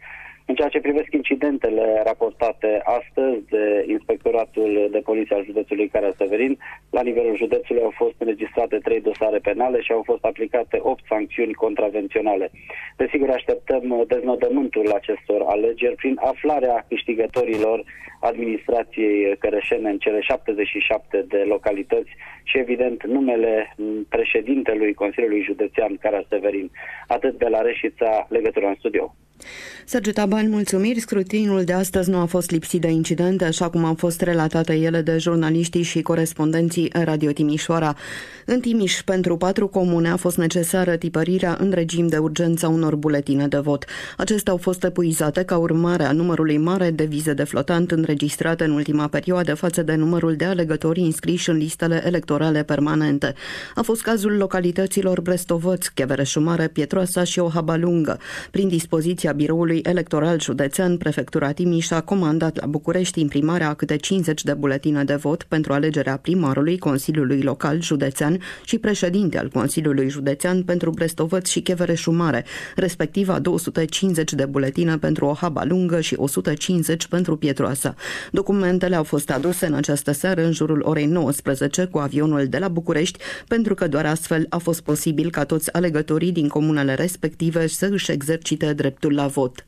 În 0.49 0.55
ceea 0.55 0.69
ce 0.69 0.81
privesc 0.81 1.13
incidentele 1.13 2.03
raportate 2.05 2.81
astăzi 2.85 3.45
de 3.51 3.85
Inspectoratul 3.89 4.89
de 4.91 4.99
Poliție 4.99 5.37
al 5.37 5.45
județului 5.45 5.89
Cara 5.89 6.11
Severin, 6.17 6.59
la 6.91 7.03
nivelul 7.03 7.37
județului 7.37 7.83
au 7.83 7.93
fost 7.97 8.15
înregistrate 8.19 8.77
trei 8.79 9.01
dosare 9.01 9.39
penale 9.39 9.81
și 9.81 9.93
au 9.93 10.03
fost 10.05 10.25
aplicate 10.25 10.79
opt 10.83 11.05
sancțiuni 11.09 11.55
contravenționale. 11.55 12.51
Desigur, 12.97 13.31
așteptăm 13.31 14.05
deznodământul 14.09 14.93
acestor 14.93 15.43
alegeri 15.47 15.95
prin 15.95 16.17
aflarea 16.21 16.85
câștigătorilor 16.89 17.85
administrației 18.21 19.37
cărășene 19.37 19.91
în 19.91 19.99
cele 19.99 20.21
77 20.21 21.25
de 21.29 21.39
localități 21.39 22.11
și, 22.43 22.59
evident, 22.59 23.07
numele 23.07 23.75
președintelui 24.09 24.95
Consiliului 24.95 25.43
Județean 25.43 25.97
Cara 26.01 26.23
Severin. 26.29 26.71
Atât 27.07 27.39
de 27.39 27.49
la 27.49 27.61
Reșița, 27.61 28.27
legătura 28.31 28.69
în 28.69 28.75
studio. 28.79 29.15
Sergiu 29.85 30.11
Taban, 30.11 30.51
mulțumiri. 30.51 31.01
Scrutinul 31.01 31.65
de 31.65 31.73
astăzi 31.73 32.11
nu 32.11 32.19
a 32.19 32.25
fost 32.25 32.51
lipsit 32.51 32.81
de 32.81 32.89
incidente, 32.89 33.45
așa 33.45 33.71
cum 33.71 33.85
au 33.85 33.95
fost 33.95 34.21
relatate 34.21 34.75
ele 34.75 35.01
de 35.01 35.19
jurnaliștii 35.19 35.83
și 35.83 36.03
corespondenții 36.03 36.91
Radio 36.93 37.31
Timișoara. 37.31 37.97
În 38.45 38.61
Timiș, 38.61 39.03
pentru 39.03 39.37
patru 39.37 39.69
comune 39.69 40.09
a 40.09 40.17
fost 40.17 40.37
necesară 40.37 40.97
tipărirea 40.97 41.57
în 41.61 41.71
regim 41.71 42.07
de 42.07 42.17
urgență 42.17 42.67
a 42.67 42.69
unor 42.69 42.97
buletine 42.97 43.47
de 43.49 43.59
vot. 43.59 43.85
Acestea 44.17 44.53
au 44.53 44.59
fost 44.59 44.85
epuizate 44.85 45.43
ca 45.43 45.57
urmare 45.57 46.05
a 46.05 46.13
numărului 46.13 46.59
mare 46.59 46.91
de 46.91 47.05
vize 47.05 47.33
de 47.33 47.45
flotant 47.45 47.91
înregistrate 47.91 48.65
în 48.65 48.71
ultima 48.71 49.07
perioadă 49.07 49.55
față 49.55 49.83
de 49.83 49.95
numărul 49.95 50.35
de 50.37 50.45
alegători 50.45 51.01
înscriși 51.01 51.51
în 51.51 51.57
listele 51.57 52.03
electorale 52.07 52.63
permanente. 52.63 53.35
A 53.75 53.83
fost 53.83 54.03
cazul 54.03 54.37
localităților 54.37 55.21
Brestovăț, 55.21 55.87
Chevereșumare, 55.87 56.69
Pietroasa 56.69 57.25
și 57.25 57.39
Ohabalungă. 57.39 58.19
Prin 58.51 58.69
dispoziția 58.69 59.33
Biroului 59.37 59.81
Electoral 59.83 60.41
Județean, 60.41 60.97
Prefectura 60.97 61.53
Timiș 61.53 61.91
a 61.91 62.01
comandat 62.01 62.61
la 62.61 62.67
București 62.67 63.21
imprimarea 63.21 63.69
a 63.69 63.75
câte 63.75 63.97
50 63.97 64.45
de 64.45 64.55
buletine 64.55 65.05
de 65.05 65.15
vot 65.15 65.43
pentru 65.43 65.73
alegerea 65.73 66.17
primarului 66.17 66.79
Consiliului 66.79 67.43
Local 67.43 67.83
Județean 67.83 68.41
și 68.65 68.79
președinte 68.79 69.39
al 69.39 69.49
Consiliului 69.49 70.09
Județean 70.09 70.63
pentru 70.63 70.91
Brestovăț 70.91 71.49
și 71.49 71.61
Chevereșu 71.61 72.11
Mare, 72.11 72.45
respectiv 72.77 73.29
a 73.29 73.39
250 73.39 74.33
de 74.33 74.45
buletine 74.45 74.99
pentru 74.99 75.27
Ohaba 75.27 75.65
Lungă 75.65 76.01
și 76.01 76.15
150 76.19 77.07
pentru 77.07 77.37
Pietroasa. 77.37 77.95
Documentele 78.33 78.97
au 78.97 79.05
fost 79.05 79.31
aduse 79.31 79.67
în 79.67 79.75
această 79.75 80.13
seară 80.13 80.45
în 80.45 80.53
jurul 80.53 80.83
orei 80.85 81.07
19 81.07 81.85
cu 81.85 81.99
avionul 81.99 82.47
de 82.47 82.59
la 82.59 82.69
București, 82.69 83.19
pentru 83.49 83.75
că 83.75 83.89
doar 83.89 84.07
astfel 84.07 84.47
a 84.49 84.59
fost 84.59 84.81
posibil 84.81 85.31
ca 85.31 85.45
toți 85.45 85.73
alegătorii 85.73 86.33
din 86.33 86.49
comunele 86.49 86.95
respective 86.95 87.67
să 87.67 87.89
își 87.91 88.11
exercite 88.11 88.73
dreptul 88.73 89.16
Lavot. 89.17 89.63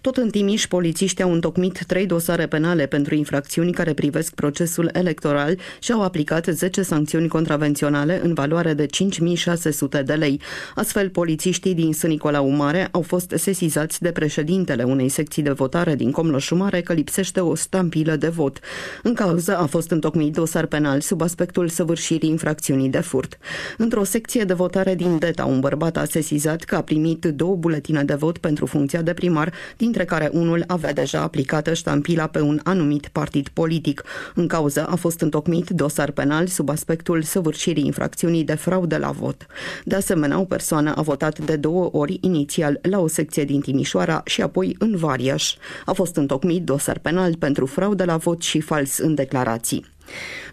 Tot 0.00 0.16
în 0.16 0.30
Timiș, 0.30 0.66
polițiștii 0.66 1.24
au 1.24 1.32
întocmit 1.32 1.84
trei 1.86 2.06
dosare 2.06 2.46
penale 2.46 2.86
pentru 2.86 3.14
infracțiuni 3.14 3.72
care 3.72 3.92
privesc 3.92 4.34
procesul 4.34 4.90
electoral 4.92 5.58
și 5.80 5.92
au 5.92 6.02
aplicat 6.02 6.46
10 6.46 6.82
sancțiuni 6.82 7.28
contravenționale 7.28 8.20
în 8.22 8.34
valoare 8.34 8.74
de 8.74 8.86
5600 8.86 10.02
de 10.02 10.12
lei. 10.12 10.40
Astfel, 10.74 11.08
polițiștii 11.08 11.74
din 11.74 11.92
Sân 11.92 12.10
Nicolau 12.10 12.48
Mare 12.48 12.88
au 12.90 13.02
fost 13.02 13.32
sesizați 13.36 14.02
de 14.02 14.10
președintele 14.10 14.82
unei 14.82 15.08
secții 15.08 15.42
de 15.42 15.50
votare 15.50 15.94
din 15.94 16.10
Comloșu 16.10 16.54
Mare 16.54 16.80
că 16.80 16.92
lipsește 16.92 17.40
o 17.40 17.54
stampilă 17.54 18.16
de 18.16 18.28
vot. 18.28 18.58
În 19.02 19.14
cauză 19.14 19.56
a 19.56 19.66
fost 19.66 19.90
întocmit 19.90 20.32
dosar 20.32 20.66
penal 20.66 21.00
sub 21.00 21.22
aspectul 21.22 21.68
săvârșirii 21.68 22.28
infracțiunii 22.28 22.88
de 22.88 23.00
furt. 23.00 23.38
Într-o 23.76 24.04
secție 24.04 24.44
de 24.44 24.54
votare 24.54 24.94
din 24.94 25.18
Deta, 25.18 25.44
un 25.44 25.60
bărbat 25.60 25.96
a 25.96 26.04
sesizat 26.04 26.62
că 26.62 26.74
a 26.76 26.82
primit 26.82 27.24
două 27.24 27.56
buletine 27.56 28.04
de 28.04 28.14
vot 28.14 28.38
pentru 28.38 28.66
funcția 28.66 29.02
de 29.02 29.12
primar 29.12 29.41
primar, 29.42 29.52
dintre 29.76 30.04
care 30.04 30.30
unul 30.32 30.64
avea 30.66 30.92
deja 30.92 31.20
aplicată 31.20 31.74
ștampila 31.74 32.26
pe 32.26 32.40
un 32.40 32.60
anumit 32.64 33.08
partid 33.12 33.48
politic. 33.48 34.02
În 34.34 34.46
cauză 34.46 34.86
a 34.86 34.94
fost 34.94 35.20
întocmit 35.20 35.70
dosar 35.70 36.10
penal 36.10 36.46
sub 36.46 36.68
aspectul 36.68 37.22
săvârșirii 37.22 37.86
infracțiunii 37.86 38.44
de 38.44 38.54
fraudă 38.54 38.96
la 38.96 39.10
vot. 39.10 39.46
De 39.84 39.94
asemenea, 39.94 40.38
o 40.38 40.44
persoană 40.44 40.94
a 40.94 41.02
votat 41.02 41.38
de 41.38 41.56
două 41.56 41.88
ori 41.92 42.18
inițial 42.20 42.78
la 42.82 43.00
o 43.00 43.06
secție 43.06 43.44
din 43.44 43.60
Timișoara 43.60 44.22
și 44.24 44.42
apoi 44.42 44.76
în 44.78 44.96
Variaș. 44.96 45.54
A 45.84 45.92
fost 45.92 46.16
întocmit 46.16 46.64
dosar 46.64 46.98
penal 46.98 47.36
pentru 47.36 47.66
fraudă 47.66 48.04
la 48.04 48.16
vot 48.16 48.42
și 48.42 48.60
fals 48.60 48.98
în 48.98 49.14
declarații. 49.14 49.91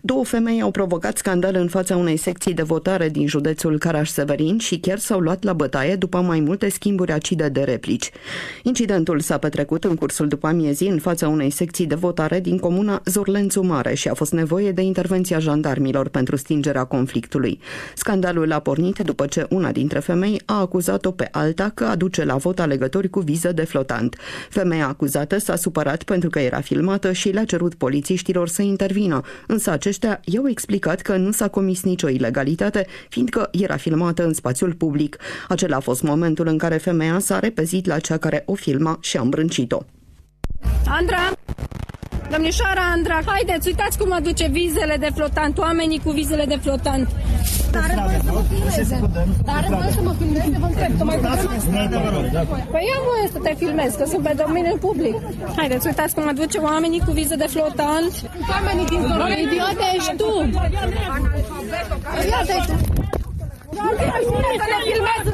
Două 0.01 0.25
femei 0.25 0.62
au 0.62 0.72
provocat 0.72 1.18
scandal 1.18 1.56
în 1.56 1.68
fața 1.68 1.96
unei 1.96 2.18
secții 2.18 2.54
de 2.54 2.62
votare 2.62 3.10
din 3.10 3.28
județul 3.28 3.78
Caraș-Severin 3.78 4.58
și 4.58 4.78
chiar 4.80 4.98
s-au 4.98 5.20
luat 5.20 5.44
la 5.44 5.54
bătaie 5.54 5.96
după 5.96 6.20
mai 6.20 6.39
multe 6.39 6.70
schimburi 6.70 7.12
acide 7.12 7.50
de 7.50 7.62
replici. 7.62 8.10
Incidentul 8.63 9.20
s-a 9.20 9.38
petrecut 9.38 9.84
în 9.84 9.96
cursul 9.96 10.28
după 10.28 10.48
amiezii 10.48 10.89
în 10.89 11.00
fața 11.00 11.28
unei 11.28 11.50
secții 11.50 11.86
de 11.86 11.96
votare 11.96 12.39
din 12.39 12.58
comuna 12.58 13.01
Zorlențu 13.06 13.62
Mare 13.62 13.94
și 13.94 14.08
a 14.08 14.13
fost 14.13 14.32
nevoie 14.32 14.72
de 14.72 14.82
intervenția 14.82 15.39
jandarmilor 15.39 16.10
pentru 16.10 16.36
stingerea 16.36 16.84
conflictului. 16.84 17.60
Scandalul 17.96 18.51
a 18.51 18.60
pornit 18.60 19.00
după 19.00 19.25
ce 19.25 19.46
una 19.50 19.72
dintre 19.72 20.00
femei 20.00 20.42
a 20.46 20.60
acuzat-o 20.60 21.12
pe 21.12 21.28
alta 21.32 21.72
că 21.74 21.86
aduce 21.86 22.24
la 22.24 22.36
vot 22.36 22.60
alegători 22.60 23.10
cu 23.10 23.20
viză 23.20 23.51
de 23.51 23.63
flotant. 23.63 24.18
Femeia 24.50 24.88
acuzată 24.88 25.38
s-a 25.38 25.56
supărat 25.56 26.04
pentru 26.04 26.30
că 26.30 26.39
era 26.39 26.62
filmată 26.62 27.12
și 27.12 27.30
le-a 27.30 27.46
cerut 27.46 27.75
polițiștilor 27.75 28.48
să 28.48 28.62
intervină, 28.62 29.22
însă 29.51 29.72
aceștia 29.72 30.20
i-au 30.24 30.50
explicat 30.50 31.01
că 31.01 31.18
nu 31.18 31.32
s-a 31.32 31.48
comis 31.48 31.84
nicio 31.84 32.08
ilegalitate, 32.08 32.88
fiindcă 33.10 33.50
era 33.51 33.77
filmată 33.77 34.25
în 34.25 34.34
spațiul 34.34 34.74
public. 34.74 35.18
Acela 35.48 35.75
a 35.75 35.79
fost 35.79 36.01
momentul 36.01 36.48
în 36.48 36.58
care 36.58 36.77
femeia 36.77 37.20
s-a 37.20 37.39
repezit 37.39 37.86
la 37.86 38.00
cea 38.00 38.18
care 38.18 38.44
o 38.46 38.53
filma 38.53 38.98
și 39.01 39.18
a 39.18 39.22
îmbrâncit-o. 39.22 39.79
Andra! 40.88 41.32
Domnișoara 42.32 42.82
Andra, 42.92 43.20
haideți, 43.25 43.68
uitați 43.68 43.98
cum 43.98 44.12
aduce 44.13 44.48
vizele 44.48 44.96
de 45.00 45.10
flotant, 45.16 45.58
oamenii 45.58 46.01
cu 46.04 46.12
vizele 46.12 46.46
de 46.46 46.58
flotant. 46.62 47.08
Dar 47.72 47.84
are 47.84 48.01
voie 48.06 48.20
să 48.24 48.32
mă 48.32 48.44
filmeze. 48.50 49.00
Dar 49.46 49.56
are 49.56 49.68
voie 49.75 49.92
să 49.92 50.01
mă 50.01 50.13
filmeze, 50.18 50.58
vă 50.60 50.66
întreb. 50.66 50.98
Că 50.98 51.04
mai 51.04 51.18
Păi 52.72 52.84
ia 52.92 53.00
voie 53.10 53.28
să 53.32 53.39
te 53.44 53.54
filmezi, 53.58 53.98
că 53.98 54.06
sunt 54.06 54.24
pe 54.24 54.34
domeniul 54.44 54.78
public. 54.78 55.16
Haideți, 55.56 55.88
uitați 55.88 56.13
cum 56.16 56.28
aduce 56.28 56.58
oamenii 56.58 57.01
cu 57.06 57.12
vize 57.12 57.36
de 57.36 57.48
flotant. 57.48 58.12
Oamenii 58.50 58.86
din 58.86 59.01
zona. 59.01 59.28
Idiote 59.28 59.86
ești 59.96 60.16
tu. 60.16 60.32
Iată 62.30 62.56
tu. 62.68 62.75
Să 64.60 64.66
ne 64.72 64.78
filmezi. 64.88 65.30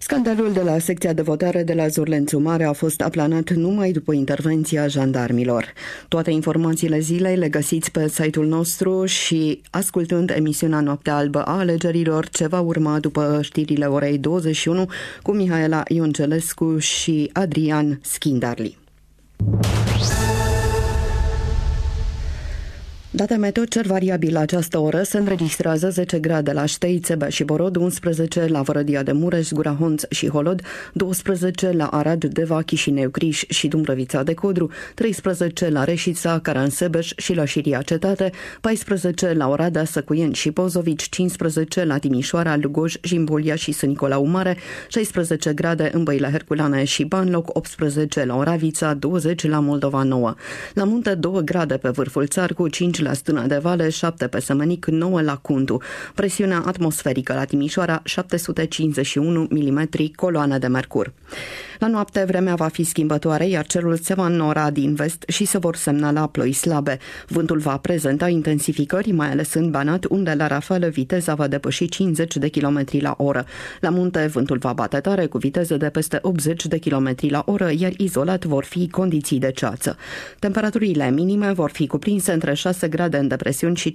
Scandalul 0.00 0.52
de 0.52 0.62
la 0.62 0.78
secția 0.78 1.12
de 1.12 1.22
votare 1.22 1.62
de 1.62 1.74
la 1.74 1.88
Zurlențu 1.88 2.38
Mare 2.38 2.64
a 2.64 2.72
fost 2.72 3.00
aplanat 3.00 3.50
numai 3.50 3.90
după 3.90 4.12
intervenția 4.12 4.86
jandarmilor. 4.86 5.72
Toate 6.08 6.30
informațiile 6.30 6.98
zilei 6.98 7.36
le 7.36 7.48
găsiți 7.48 7.90
pe 7.90 8.08
site-ul 8.08 8.46
nostru 8.46 9.04
și 9.04 9.60
ascultând 9.70 10.30
emisiunea 10.30 10.80
Noaptea 10.80 11.16
Albă 11.16 11.42
a 11.42 11.58
alegerilor, 11.58 12.28
ce 12.28 12.46
va 12.46 12.60
urma 12.60 12.98
după 12.98 13.38
știrile 13.42 13.86
orei 13.86 14.18
21 14.18 14.86
cu 15.22 15.32
Mihaela 15.32 15.82
Ioncelescu 15.88 16.78
și 16.78 17.30
Adrian 17.32 18.00
Schindarli. 18.02 18.78
Data 23.18 23.36
meteo 23.36 23.64
cer 23.64 23.86
variabil 23.86 24.32
la 24.32 24.40
această 24.40 24.78
oră 24.78 25.02
se 25.02 25.18
înregistrează 25.18 25.88
10 25.88 26.18
grade 26.18 26.52
la 26.52 26.64
Ștei, 26.64 26.98
Țebe 26.98 27.28
și 27.28 27.44
Borod, 27.44 27.76
11 27.76 28.46
la 28.46 28.62
Vărădia 28.62 29.02
de 29.02 29.12
Mureș, 29.12 29.48
Gura 29.50 29.76
Honț 29.78 30.02
și 30.10 30.28
Holod, 30.28 30.62
12 30.92 31.72
la 31.72 31.86
Arad, 31.86 32.24
Deva, 32.24 32.62
Chișineu, 32.62 33.08
Criș 33.10 33.44
și 33.48 33.68
Dumbrăvița 33.68 34.22
de 34.22 34.34
Codru, 34.34 34.70
13 34.94 35.68
la 35.68 35.84
Reșița, 35.84 36.38
Caransebeș 36.38 37.12
și 37.16 37.34
la 37.34 37.44
Șiria 37.44 37.82
Cetate, 37.82 38.30
14 38.60 39.32
la 39.32 39.48
Oradea, 39.48 39.84
Săcuieni 39.84 40.34
și 40.34 40.50
Pozovici, 40.50 41.08
15 41.08 41.84
la 41.84 41.98
Timișoara, 41.98 42.56
Lugoj, 42.56 42.94
Jimbulia 43.02 43.54
și 43.54 43.72
Sânicolau 43.72 44.24
Mare, 44.26 44.56
16 44.88 45.52
grade 45.52 45.90
în 45.92 46.02
Băile 46.02 46.28
Herculane 46.30 46.84
și 46.84 47.04
Banloc, 47.04 47.56
18 47.56 48.24
la 48.24 48.36
Oravița, 48.36 48.94
20 48.94 49.46
la 49.46 49.60
Moldova 49.60 50.02
Nouă. 50.02 50.34
La 50.74 50.84
munte 50.84 51.14
2 51.14 51.44
grade 51.44 51.76
pe 51.76 51.88
vârful 51.88 52.26
Țarcu, 52.26 52.68
5 52.68 53.00
la 53.07 53.07
Stâna 53.12 53.46
de 53.46 53.58
Vale, 53.58 53.88
7 53.88 54.26
pe 54.26 54.40
Sămănic, 54.40 54.86
9 54.86 55.20
la 55.20 55.36
Cuntu. 55.36 55.82
Presiunea 56.14 56.62
atmosferică 56.66 57.34
la 57.34 57.44
Timișoara, 57.44 58.00
751 58.04 59.48
mm 59.50 59.88
coloană 60.14 60.58
de 60.58 60.66
mercur. 60.66 61.12
La 61.78 61.86
noapte 61.86 62.24
vremea 62.24 62.54
va 62.54 62.68
fi 62.68 62.82
schimbătoare, 62.82 63.48
iar 63.48 63.66
cerul 63.66 63.96
se 63.96 64.14
va 64.14 64.26
înnora 64.26 64.70
din 64.70 64.94
vest 64.94 65.24
și 65.26 65.44
se 65.44 65.58
vor 65.58 65.76
semnala 65.76 66.26
ploi 66.26 66.52
slabe. 66.52 66.98
Vântul 67.26 67.58
va 67.58 67.76
prezenta 67.76 68.28
intensificări, 68.28 69.12
mai 69.12 69.30
ales 69.30 69.54
în 69.54 69.70
Banat, 69.70 70.04
unde 70.04 70.34
la 70.36 70.46
rafală 70.46 70.86
viteza 70.86 71.34
va 71.34 71.46
depăși 71.46 71.88
50 71.88 72.36
de 72.36 72.48
km 72.48 72.84
la 72.90 73.14
oră. 73.18 73.44
La 73.80 73.88
munte 73.88 74.26
vântul 74.32 74.58
va 74.58 74.72
bate 74.72 74.98
tare 74.98 75.26
cu 75.26 75.38
viteză 75.38 75.76
de 75.76 75.88
peste 75.88 76.18
80 76.22 76.66
de 76.66 76.78
km 76.78 77.14
la 77.20 77.42
oră, 77.46 77.70
iar 77.76 77.92
izolat 77.96 78.44
vor 78.44 78.64
fi 78.64 78.88
condiții 78.88 79.38
de 79.38 79.50
ceață. 79.50 79.96
Temperaturile 80.38 81.10
minime 81.10 81.52
vor 81.52 81.70
fi 81.70 81.86
cuprinse 81.86 82.32
între 82.32 82.54
6 82.54 82.88
grade 82.88 83.16
în 83.16 83.28
depresiuni 83.28 83.76
și 83.76 83.92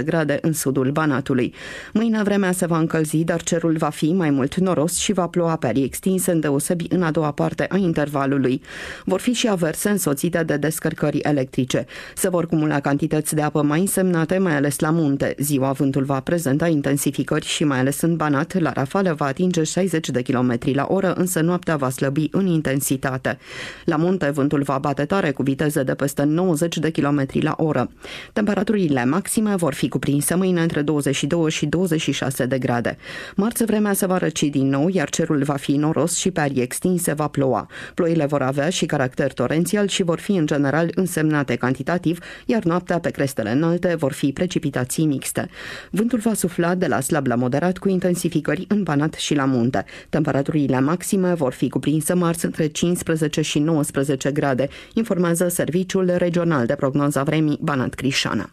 15-16 0.00 0.04
grade 0.04 0.38
în 0.40 0.52
sudul 0.52 0.90
Banatului. 0.90 1.54
Mâine 1.92 2.22
vremea 2.22 2.52
se 2.52 2.66
va 2.66 2.78
încălzi, 2.78 3.24
dar 3.24 3.42
cerul 3.42 3.76
va 3.76 3.88
fi 3.88 4.12
mai 4.12 4.30
mult 4.30 4.56
noros 4.56 4.96
și 4.96 5.12
va 5.12 5.26
ploua 5.26 5.56
pe 5.56 5.66
arii 5.66 5.84
extinse, 5.84 6.30
îndeosebi 6.46 6.86
în 6.88 7.02
a 7.02 7.10
doua 7.10 7.30
parte 7.30 7.66
a 7.68 7.76
intervalului. 7.76 8.62
Vor 9.04 9.20
fi 9.20 9.32
și 9.32 9.48
averse 9.48 9.88
însoțite 9.88 10.42
de 10.42 10.56
descărcări 10.56 11.18
electrice. 11.18 11.86
Se 12.14 12.28
vor 12.28 12.46
cumula 12.46 12.80
cantități 12.80 13.34
de 13.34 13.42
apă 13.42 13.62
mai 13.62 13.80
însemnate, 13.80 14.38
mai 14.38 14.56
ales 14.56 14.78
la 14.78 14.90
munte. 14.90 15.34
Ziua 15.38 15.72
vântul 15.72 16.04
va 16.04 16.20
prezenta 16.20 16.68
intensificări 16.68 17.46
și 17.46 17.64
mai 17.64 17.78
ales 17.78 18.00
în 18.00 18.16
Banat, 18.16 18.60
la 18.60 18.72
rafală 18.72 19.14
va 19.14 19.24
atinge 19.24 19.62
60 19.62 20.10
de 20.10 20.22
km 20.22 20.58
la 20.72 20.86
oră, 20.88 21.12
însă 21.12 21.40
noaptea 21.40 21.76
va 21.76 21.90
slăbi 21.90 22.28
în 22.30 22.46
intensitate. 22.46 23.38
La 23.84 23.96
munte 23.96 24.30
vântul 24.30 24.62
va 24.62 24.78
bate 24.78 25.04
tare 25.04 25.30
cu 25.30 25.42
viteze 25.42 25.82
de 25.82 25.94
peste 25.94 26.22
90 26.22 26.78
de 26.78 26.90
km 26.90 27.26
la 27.32 27.54
oră. 27.56 27.90
Temperaturile 28.32 29.04
maxime 29.04 29.54
vor 29.56 29.74
fi 29.74 29.88
cuprinse 29.88 30.34
mâine 30.34 30.62
între 30.62 30.82
22 30.82 31.50
și 31.50 31.66
26 31.66 32.46
de 32.46 32.58
grade. 32.58 32.96
Marți 33.36 33.64
vremea 33.64 33.92
se 33.92 34.06
va 34.06 34.18
răci 34.18 34.42
din 34.42 34.68
nou, 34.68 34.88
iar 34.88 35.10
cerul 35.10 35.42
va 35.42 35.56
fi 35.56 35.76
noros 35.76 36.16
și 36.16 36.30
pe 36.36 36.42
arii 36.42 36.62
extinse 36.62 37.12
va 37.12 37.28
ploua. 37.28 37.66
Ploile 37.94 38.26
vor 38.26 38.42
avea 38.42 38.68
și 38.68 38.86
caracter 38.86 39.32
torențial 39.32 39.86
și 39.88 40.02
vor 40.02 40.18
fi 40.18 40.32
în 40.32 40.46
general 40.46 40.90
însemnate 40.94 41.54
cantitativ, 41.54 42.18
iar 42.46 42.62
noaptea 42.62 42.98
pe 42.98 43.10
crestele 43.10 43.50
înalte 43.50 43.94
vor 43.94 44.12
fi 44.12 44.32
precipitații 44.32 45.06
mixte. 45.06 45.48
Vântul 45.90 46.18
va 46.18 46.34
sufla 46.34 46.74
de 46.74 46.86
la 46.86 47.00
slab 47.00 47.26
la 47.26 47.34
moderat 47.34 47.78
cu 47.78 47.88
intensificări 47.88 48.64
în 48.68 48.82
Banat 48.82 49.14
și 49.14 49.34
la 49.34 49.44
munte. 49.44 49.84
Temperaturile 50.08 50.80
maxime 50.80 51.34
vor 51.34 51.52
fi 51.52 51.68
cuprinse 51.68 52.12
marți 52.12 52.44
între 52.44 52.66
15 52.66 53.40
și 53.40 53.58
19 53.58 54.30
grade, 54.30 54.68
informează 54.94 55.48
Serviciul 55.48 56.12
Regional 56.16 56.66
de 56.66 56.74
Prognoza 56.74 57.22
Vremii 57.22 57.58
Banat 57.62 57.94
Crișana. 57.94 58.50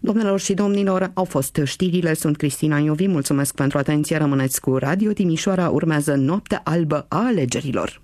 Domnilor 0.00 0.40
și 0.40 0.54
domnilor, 0.54 1.10
au 1.14 1.24
fost 1.24 1.60
știrile, 1.64 2.14
sunt 2.14 2.36
Cristina 2.36 2.78
Iovi, 2.78 3.06
mulțumesc 3.06 3.54
pentru 3.54 3.78
atenție, 3.78 4.16
rămâneți 4.16 4.60
cu 4.60 4.76
Radio 4.76 5.12
Timișoara, 5.12 5.68
urmează 5.68 6.14
Noaptea 6.14 6.60
Albă 6.64 7.06
a 7.12 7.26
alegerilor. 7.26 8.02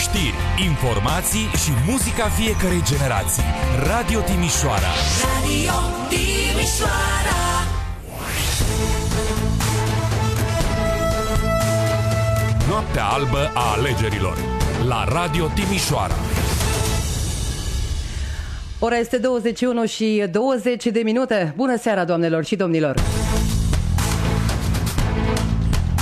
Știri, 0.00 0.34
informații 0.66 1.46
și 1.62 1.70
muzica 1.88 2.28
fiecărei 2.28 2.82
generații. 2.82 3.42
Radio 3.86 4.20
Timișoara. 4.20 4.92
Radio 5.24 5.72
Timișoara. 6.08 7.40
Noaptea 12.68 13.04
albă 13.04 13.50
a 13.54 13.72
alegerilor. 13.76 14.38
La 14.86 15.04
Radio 15.04 15.46
Timișoara. 15.46 16.14
Ora 18.80 18.96
este 18.96 19.18
21 19.18 19.84
și 19.84 20.24
20 20.30 20.86
de 20.86 21.00
minute. 21.00 21.52
Bună 21.56 21.76
seara, 21.76 22.04
doamnelor 22.04 22.44
și 22.44 22.56
domnilor! 22.56 22.94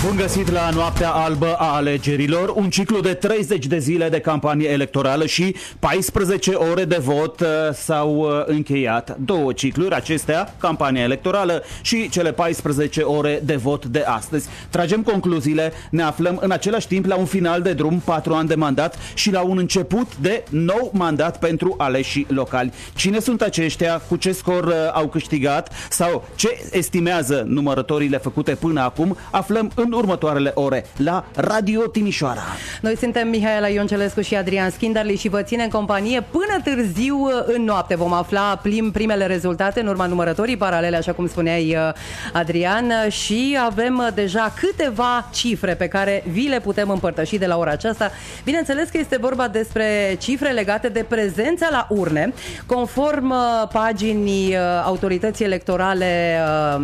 Bun 0.04 0.16
găsit 0.16 0.50
la 0.50 0.70
noaptea 0.70 1.10
albă 1.10 1.54
a 1.58 1.74
alegerilor, 1.74 2.48
un 2.48 2.70
ciclu 2.70 3.00
de 3.00 3.14
30 3.14 3.66
de 3.66 3.78
zile 3.78 4.08
de 4.08 4.20
campanie 4.20 4.68
electorală 4.68 5.26
și 5.26 5.54
14 5.78 6.52
ore 6.52 6.84
de 6.84 6.96
vot 7.00 7.40
uh, 7.40 7.46
s-au 7.72 8.16
uh, 8.16 8.42
încheiat. 8.46 9.16
Două 9.18 9.52
cicluri 9.52 9.94
acestea, 9.94 10.54
campania 10.58 11.02
electorală 11.02 11.62
și 11.82 12.08
cele 12.08 12.32
14 12.32 13.00
ore 13.00 13.40
de 13.44 13.56
vot 13.56 13.84
de 13.84 14.02
astăzi. 14.06 14.48
Tragem 14.70 15.02
concluziile, 15.02 15.72
ne 15.90 16.02
aflăm 16.02 16.38
în 16.40 16.50
același 16.50 16.86
timp 16.86 17.06
la 17.06 17.16
un 17.16 17.26
final 17.26 17.62
de 17.62 17.72
drum, 17.72 18.02
4 18.04 18.34
ani 18.34 18.48
de 18.48 18.54
mandat 18.54 18.98
și 19.14 19.30
la 19.30 19.40
un 19.40 19.58
început 19.58 20.16
de 20.16 20.44
nou 20.50 20.90
mandat 20.94 21.38
pentru 21.38 21.74
aleșii 21.78 22.26
locali. 22.28 22.72
Cine 22.94 23.20
sunt 23.20 23.42
aceștia, 23.42 24.02
cu 24.08 24.16
ce 24.16 24.32
scor 24.32 24.64
uh, 24.64 24.72
au 24.92 25.08
câștigat 25.08 25.72
sau 25.90 26.28
ce 26.34 26.58
estimează 26.72 27.44
numărătorile 27.46 28.18
făcute 28.18 28.54
până 28.54 28.80
acum, 28.80 29.16
aflăm 29.30 29.70
în 29.74 29.85
următoarele 29.92 30.50
ore 30.54 30.84
la 30.96 31.24
Radio 31.34 31.80
Timișoara. 31.80 32.42
Noi 32.80 32.96
suntem 32.96 33.28
Mihaela 33.28 33.68
Ioncelescu 33.68 34.20
și 34.20 34.34
Adrian 34.36 34.70
Schindarli 34.70 35.16
și 35.16 35.28
vă 35.28 35.42
ținem 35.42 35.68
companie 35.68 36.20
până 36.30 36.60
târziu 36.64 37.18
uh, 37.18 37.32
în 37.46 37.64
noapte. 37.64 37.96
Vom 37.96 38.12
afla 38.12 38.58
prim, 38.62 38.90
primele 38.90 39.26
rezultate 39.26 39.80
în 39.80 39.86
urma 39.86 40.06
numărătorii 40.06 40.56
paralele, 40.56 40.96
așa 40.96 41.12
cum 41.12 41.28
spuneai 41.28 41.76
uh, 41.76 41.92
Adrian, 42.32 42.92
și 43.08 43.58
avem 43.64 43.98
uh, 43.98 44.08
deja 44.14 44.52
câteva 44.60 45.28
cifre 45.32 45.74
pe 45.74 45.88
care 45.88 46.24
vi 46.30 46.48
le 46.48 46.60
putem 46.60 46.90
împărtăși 46.90 47.38
de 47.38 47.46
la 47.46 47.56
ora 47.56 47.70
aceasta. 47.70 48.10
Bineînțeles 48.44 48.88
că 48.88 48.98
este 48.98 49.16
vorba 49.20 49.48
despre 49.48 50.16
cifre 50.20 50.50
legate 50.50 50.88
de 50.88 51.04
prezența 51.08 51.68
la 51.70 51.86
urne, 51.90 52.32
conform 52.66 53.34
paginii 53.72 54.56
autorității 54.84 55.44
electorale 55.44 56.38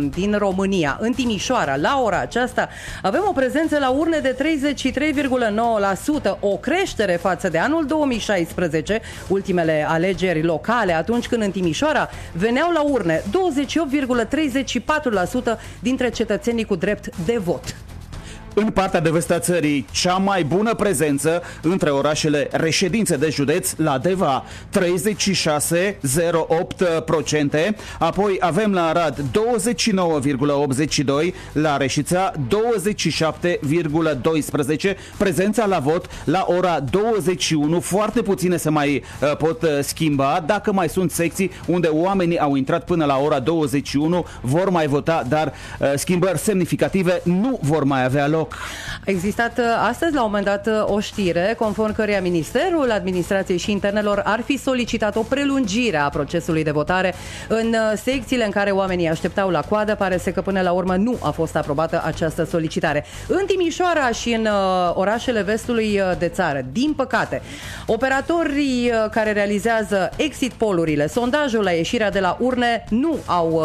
din 0.09 0.35
România, 0.37 0.97
în 1.01 1.11
Timișoara, 1.11 1.75
la 1.75 2.01
ora 2.03 2.19
aceasta, 2.19 2.69
avem 3.01 3.23
o 3.27 3.31
prezență 3.31 3.79
la 3.79 3.89
urne 3.89 4.19
de 4.19 4.35
33,9%, 6.35 6.39
o 6.39 6.57
creștere 6.57 7.15
față 7.15 7.49
de 7.49 7.57
anul 7.57 7.85
2016, 7.85 9.01
ultimele 9.27 9.85
alegeri 9.87 10.43
locale, 10.43 10.93
atunci 10.93 11.27
când 11.27 11.41
în 11.41 11.51
Timișoara 11.51 12.09
veneau 12.31 12.71
la 12.71 12.81
urne 12.81 13.21
28,34% 15.55 15.59
dintre 15.79 16.09
cetățenii 16.09 16.65
cu 16.65 16.75
drept 16.75 17.09
de 17.25 17.37
vot 17.37 17.75
în 18.53 18.69
partea 18.69 18.99
de 18.99 19.09
vest 19.09 19.31
a 19.31 19.39
țării 19.39 19.85
cea 19.91 20.13
mai 20.13 20.43
bună 20.43 20.73
prezență 20.73 21.41
între 21.61 21.89
orașele 21.89 22.47
reședințe 22.51 23.15
de 23.15 23.29
județ 23.29 23.73
la 23.77 23.97
Deva 23.97 24.43
36,08%, 24.79 24.83
apoi 27.99 28.37
avem 28.39 28.73
la 28.73 28.87
Arad 28.87 29.21
29,82%, 29.21 29.25
la 31.53 31.77
Reșița 31.77 32.31
27,12%, 32.31 32.35
prezența 35.17 35.65
la 35.65 35.79
vot 35.79 36.05
la 36.23 36.45
ora 36.47 36.79
21, 36.79 37.79
foarte 37.79 38.21
puține 38.21 38.57
se 38.57 38.69
mai 38.69 39.03
uh, 39.21 39.37
pot 39.37 39.61
uh, 39.61 39.69
schimba, 39.81 40.43
dacă 40.45 40.73
mai 40.73 40.89
sunt 40.89 41.11
secții 41.11 41.51
unde 41.65 41.87
oamenii 41.87 42.39
au 42.39 42.55
intrat 42.55 42.85
până 42.85 43.05
la 43.05 43.17
ora 43.17 43.39
21, 43.39 44.25
vor 44.41 44.69
mai 44.69 44.87
vota, 44.87 45.23
dar 45.29 45.53
uh, 45.79 45.91
schimbări 45.95 46.37
semnificative 46.37 47.21
nu 47.23 47.59
vor 47.61 47.83
mai 47.83 48.03
avea 48.03 48.27
loc 48.27 48.42
loc. 48.43 48.57
A 49.05 49.11
existat 49.11 49.57
uh, 49.57 49.65
astăzi, 49.89 50.13
la 50.13 50.23
un 50.23 50.27
moment 50.27 50.45
dat, 50.45 50.67
uh, 50.67 50.93
o 50.95 50.99
știre 50.99 51.55
conform 51.57 51.93
căreia 51.93 52.21
Ministerul 52.21 52.91
Administrației 52.91 53.57
și 53.57 53.71
Internelor 53.71 54.21
ar 54.25 54.41
fi 54.41 54.57
solicitat 54.57 55.15
o 55.15 55.21
prelungire 55.21 55.97
a 55.97 56.09
procesului 56.09 56.63
de 56.63 56.71
votare 56.71 57.13
în 57.47 57.67
uh, 57.67 57.99
secțiile 58.03 58.45
în 58.45 58.51
care 58.51 58.71
oamenii 58.71 59.07
așteptau 59.09 59.49
la 59.49 59.61
coadă. 59.61 59.95
Pare 59.95 60.17
să 60.17 60.29
că 60.29 60.41
până 60.41 60.61
la 60.61 60.71
urmă 60.71 60.95
nu 60.95 61.17
a 61.21 61.29
fost 61.29 61.55
aprobată 61.55 62.01
această 62.05 62.43
solicitare. 62.43 63.05
În 63.27 63.45
Timișoara 63.45 64.09
și 64.09 64.31
în 64.31 64.47
orașele 64.93 65.41
vestului 65.41 66.01
de 66.17 66.27
țară, 66.27 66.65
din 66.71 66.93
păcate, 66.93 67.41
operatorii 67.85 68.91
care 69.11 69.31
realizează 69.31 70.09
exit 70.15 70.51
polurile, 70.51 71.07
sondajul 71.07 71.63
la 71.63 71.71
ieșirea 71.71 72.11
de 72.11 72.19
la 72.19 72.37
urne, 72.39 72.83
nu 72.89 73.17
au 73.25 73.63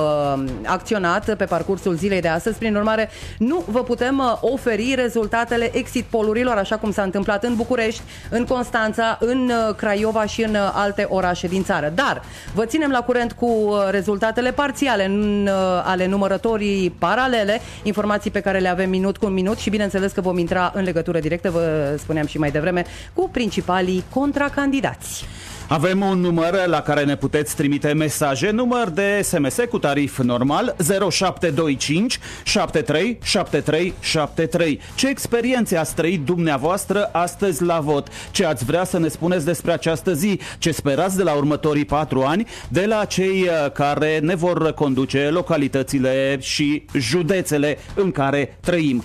acționat 0.64 1.34
pe 1.36 1.44
parcursul 1.44 1.94
zilei 1.94 2.20
de 2.20 2.28
astăzi. 2.28 2.58
Prin 2.58 2.76
urmare, 2.76 3.10
nu 3.38 3.64
vă 3.66 3.82
putem 3.82 4.38
oferi 4.40 4.67
oferi 4.68 4.94
rezultatele 4.94 5.70
exit 5.76 6.04
polurilor, 6.04 6.56
așa 6.56 6.76
cum 6.76 6.92
s-a 6.92 7.02
întâmplat 7.02 7.44
în 7.44 7.54
București, 7.54 8.02
în 8.30 8.44
Constanța, 8.44 9.18
în 9.20 9.50
uh, 9.50 9.74
Craiova 9.74 10.26
și 10.26 10.42
în 10.42 10.54
uh, 10.54 10.70
alte 10.74 11.06
orașe 11.08 11.46
din 11.46 11.64
țară. 11.64 11.92
Dar 11.94 12.22
vă 12.54 12.64
ținem 12.64 12.90
la 12.90 13.00
curent 13.00 13.32
cu 13.32 13.46
uh, 13.46 13.76
rezultatele 13.90 14.52
parțiale 14.52 15.10
ale 15.84 16.06
numărătorii 16.06 16.90
paralele, 16.90 17.60
informații 17.82 18.30
pe 18.30 18.40
care 18.40 18.58
le 18.58 18.68
avem 18.68 18.90
minut 18.90 19.16
cu 19.16 19.26
minut 19.26 19.58
și 19.58 19.70
bineînțeles 19.70 20.12
că 20.12 20.20
vom 20.20 20.38
intra 20.38 20.72
în 20.74 20.82
legătură 20.82 21.18
directă, 21.18 21.50
vă 21.50 21.94
spuneam 21.98 22.26
și 22.26 22.38
mai 22.38 22.50
devreme, 22.50 22.84
cu 23.14 23.28
principalii 23.32 24.04
contracandidați. 24.10 25.24
Avem 25.70 26.00
un 26.00 26.20
număr 26.20 26.66
la 26.66 26.80
care 26.82 27.04
ne 27.04 27.16
puteți 27.16 27.56
trimite 27.56 27.92
mesaje, 27.92 28.50
număr 28.50 28.88
de 28.88 29.20
SMS 29.22 29.56
cu 29.70 29.78
tarif 29.78 30.18
normal 30.18 30.76
0725 31.10 32.18
73 32.44 33.18
73 33.22 33.94
73. 34.00 34.80
Ce 34.94 35.08
experiențe 35.08 35.76
ați 35.76 35.94
trăit 35.94 36.24
dumneavoastră 36.24 37.08
astăzi 37.12 37.62
la 37.62 37.80
vot? 37.80 38.08
Ce 38.30 38.44
ați 38.44 38.64
vrea 38.64 38.84
să 38.84 38.98
ne 38.98 39.08
spuneți 39.08 39.44
despre 39.44 39.72
această 39.72 40.12
zi? 40.12 40.40
Ce 40.58 40.70
sperați 40.70 41.16
de 41.16 41.22
la 41.22 41.32
următorii 41.32 41.84
patru 41.84 42.22
ani 42.22 42.46
de 42.68 42.86
la 42.86 43.04
cei 43.04 43.42
uh, 43.42 43.72
care 43.72 44.18
ne 44.18 44.34
vor 44.34 44.72
conduce 44.72 45.28
localitățile 45.30 46.38
și 46.40 46.84
județele 46.94 47.78
în 47.94 48.10
care 48.10 48.56
trăim? 48.60 49.04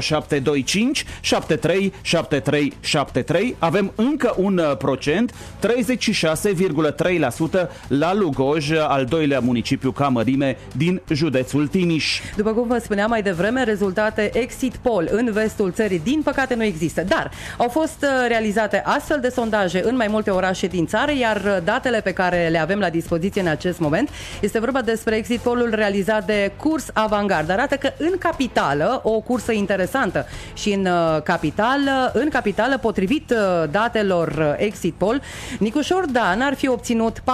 0725 0.00 1.04
73 1.20 1.92
73 2.02 2.72
73. 2.80 3.56
Avem 3.58 3.92
încă 3.94 4.34
un 4.36 4.58
uh, 4.58 4.76
procent 4.76 5.34
30 5.58 6.00
26,3% 6.02 7.68
la 7.88 8.14
Lugoj, 8.14 8.70
al 8.70 9.04
doilea 9.04 9.40
municipiu 9.40 9.90
ca 9.90 10.08
mărime 10.08 10.56
din 10.76 11.00
județul 11.12 11.66
Timiș. 11.66 12.20
După 12.36 12.50
cum 12.50 12.68
vă 12.68 12.78
spuneam 12.78 13.10
mai 13.10 13.22
devreme, 13.22 13.64
rezultate 13.64 14.30
exit 14.32 14.76
poll 14.76 15.08
în 15.10 15.30
vestul 15.32 15.72
țării, 15.72 16.00
din 16.04 16.20
păcate, 16.24 16.54
nu 16.54 16.62
există. 16.62 17.02
Dar 17.02 17.30
au 17.56 17.68
fost 17.68 17.96
uh, 18.02 18.08
realizate 18.28 18.82
astfel 18.84 19.20
de 19.20 19.28
sondaje 19.28 19.82
în 19.84 19.96
mai 19.96 20.06
multe 20.08 20.30
orașe 20.30 20.66
din 20.66 20.86
țară, 20.86 21.12
iar 21.12 21.36
uh, 21.36 21.56
datele 21.64 22.00
pe 22.00 22.12
care 22.12 22.48
le 22.50 22.58
avem 22.58 22.78
la 22.78 22.90
dispoziție 22.90 23.40
în 23.40 23.46
acest 23.46 23.78
moment 23.78 24.08
este 24.40 24.58
vorba 24.58 24.80
despre 24.80 25.16
exit 25.16 25.40
poll-ul 25.40 25.70
realizat 25.74 26.26
de 26.26 26.52
Curs 26.56 26.86
Avangard. 26.92 27.50
Arată 27.50 27.74
că 27.74 27.90
în 27.98 28.18
capitală, 28.18 29.00
o 29.04 29.20
cursă 29.20 29.52
interesantă 29.52 30.26
și 30.54 30.72
în 30.72 30.86
uh, 30.86 31.22
capitală, 31.22 32.10
în 32.14 32.28
capitală, 32.28 32.78
potrivit 32.78 33.34
datelor 33.70 34.56
exit 34.58 34.94
poll, 34.94 35.20
Nicușor 35.58 35.91
Jordan 35.92 36.40
ar 36.40 36.54
fi 36.54 36.68
obținut 36.68 37.18
47,2% 37.18 37.24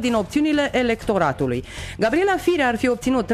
din 0.00 0.14
opțiunile 0.14 0.70
electoratului. 0.72 1.64
Gabriela 1.98 2.36
Firea 2.36 2.68
ar 2.68 2.76
fi 2.76 2.88
obținut 2.88 3.32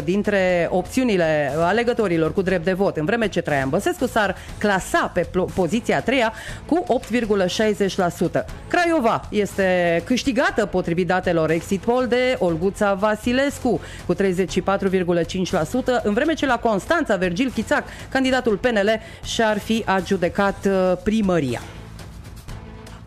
39% 0.00 0.04
dintre 0.04 0.68
opțiunile 0.70 1.52
alegătorilor 1.56 2.32
cu 2.32 2.42
drept 2.42 2.64
de 2.64 2.72
vot, 2.72 2.96
în 2.96 3.04
vreme 3.04 3.28
ce 3.28 3.40
Traian 3.40 3.68
Băsescu 3.68 4.06
s-ar 4.06 4.36
clasa 4.58 5.10
pe 5.14 5.28
poziția 5.54 5.96
a 5.96 6.00
treia 6.00 6.32
cu 6.66 6.84
8,60%. 8.38 8.44
Craiova 8.68 9.20
este 9.30 10.02
câștigată 10.04 10.66
potrivit 10.66 11.06
datelor 11.06 11.50
exit 11.50 11.80
poll 11.80 12.06
de 12.06 12.36
Olguța 12.38 12.94
Vasilescu 12.94 13.80
cu 14.06 14.14
34,5%, 14.14 14.20
în 16.02 16.12
vreme 16.12 16.34
ce 16.34 16.46
la 16.46 16.58
Constanța 16.58 17.16
Vergil 17.16 17.50
Chițac, 17.54 17.84
candidatul 18.08 18.56
PNL, 18.56 19.00
și-ar 19.24 19.58
fi 19.58 19.82
adjudecat 19.86 20.66
uh, 20.66 20.92
primăria. 21.02 21.60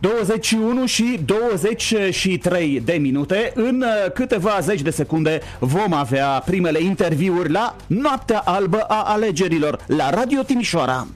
21 0.01 0.85
și 0.85 1.19
23 1.25 2.81
de 2.85 2.93
minute. 2.93 3.51
În 3.55 3.81
uh, 3.81 4.11
câteva 4.11 4.57
zeci 4.61 4.81
de 4.81 4.89
secunde 4.89 5.41
vom 5.59 5.93
avea 5.93 6.27
primele 6.45 6.81
interviuri 6.81 7.51
la 7.51 7.75
Noaptea 7.87 8.41
Albă 8.45 8.79
a 8.79 9.03
Alegerilor 9.03 9.79
la 9.87 10.09
Radio 10.09 10.41
Timișoara. 10.41 11.07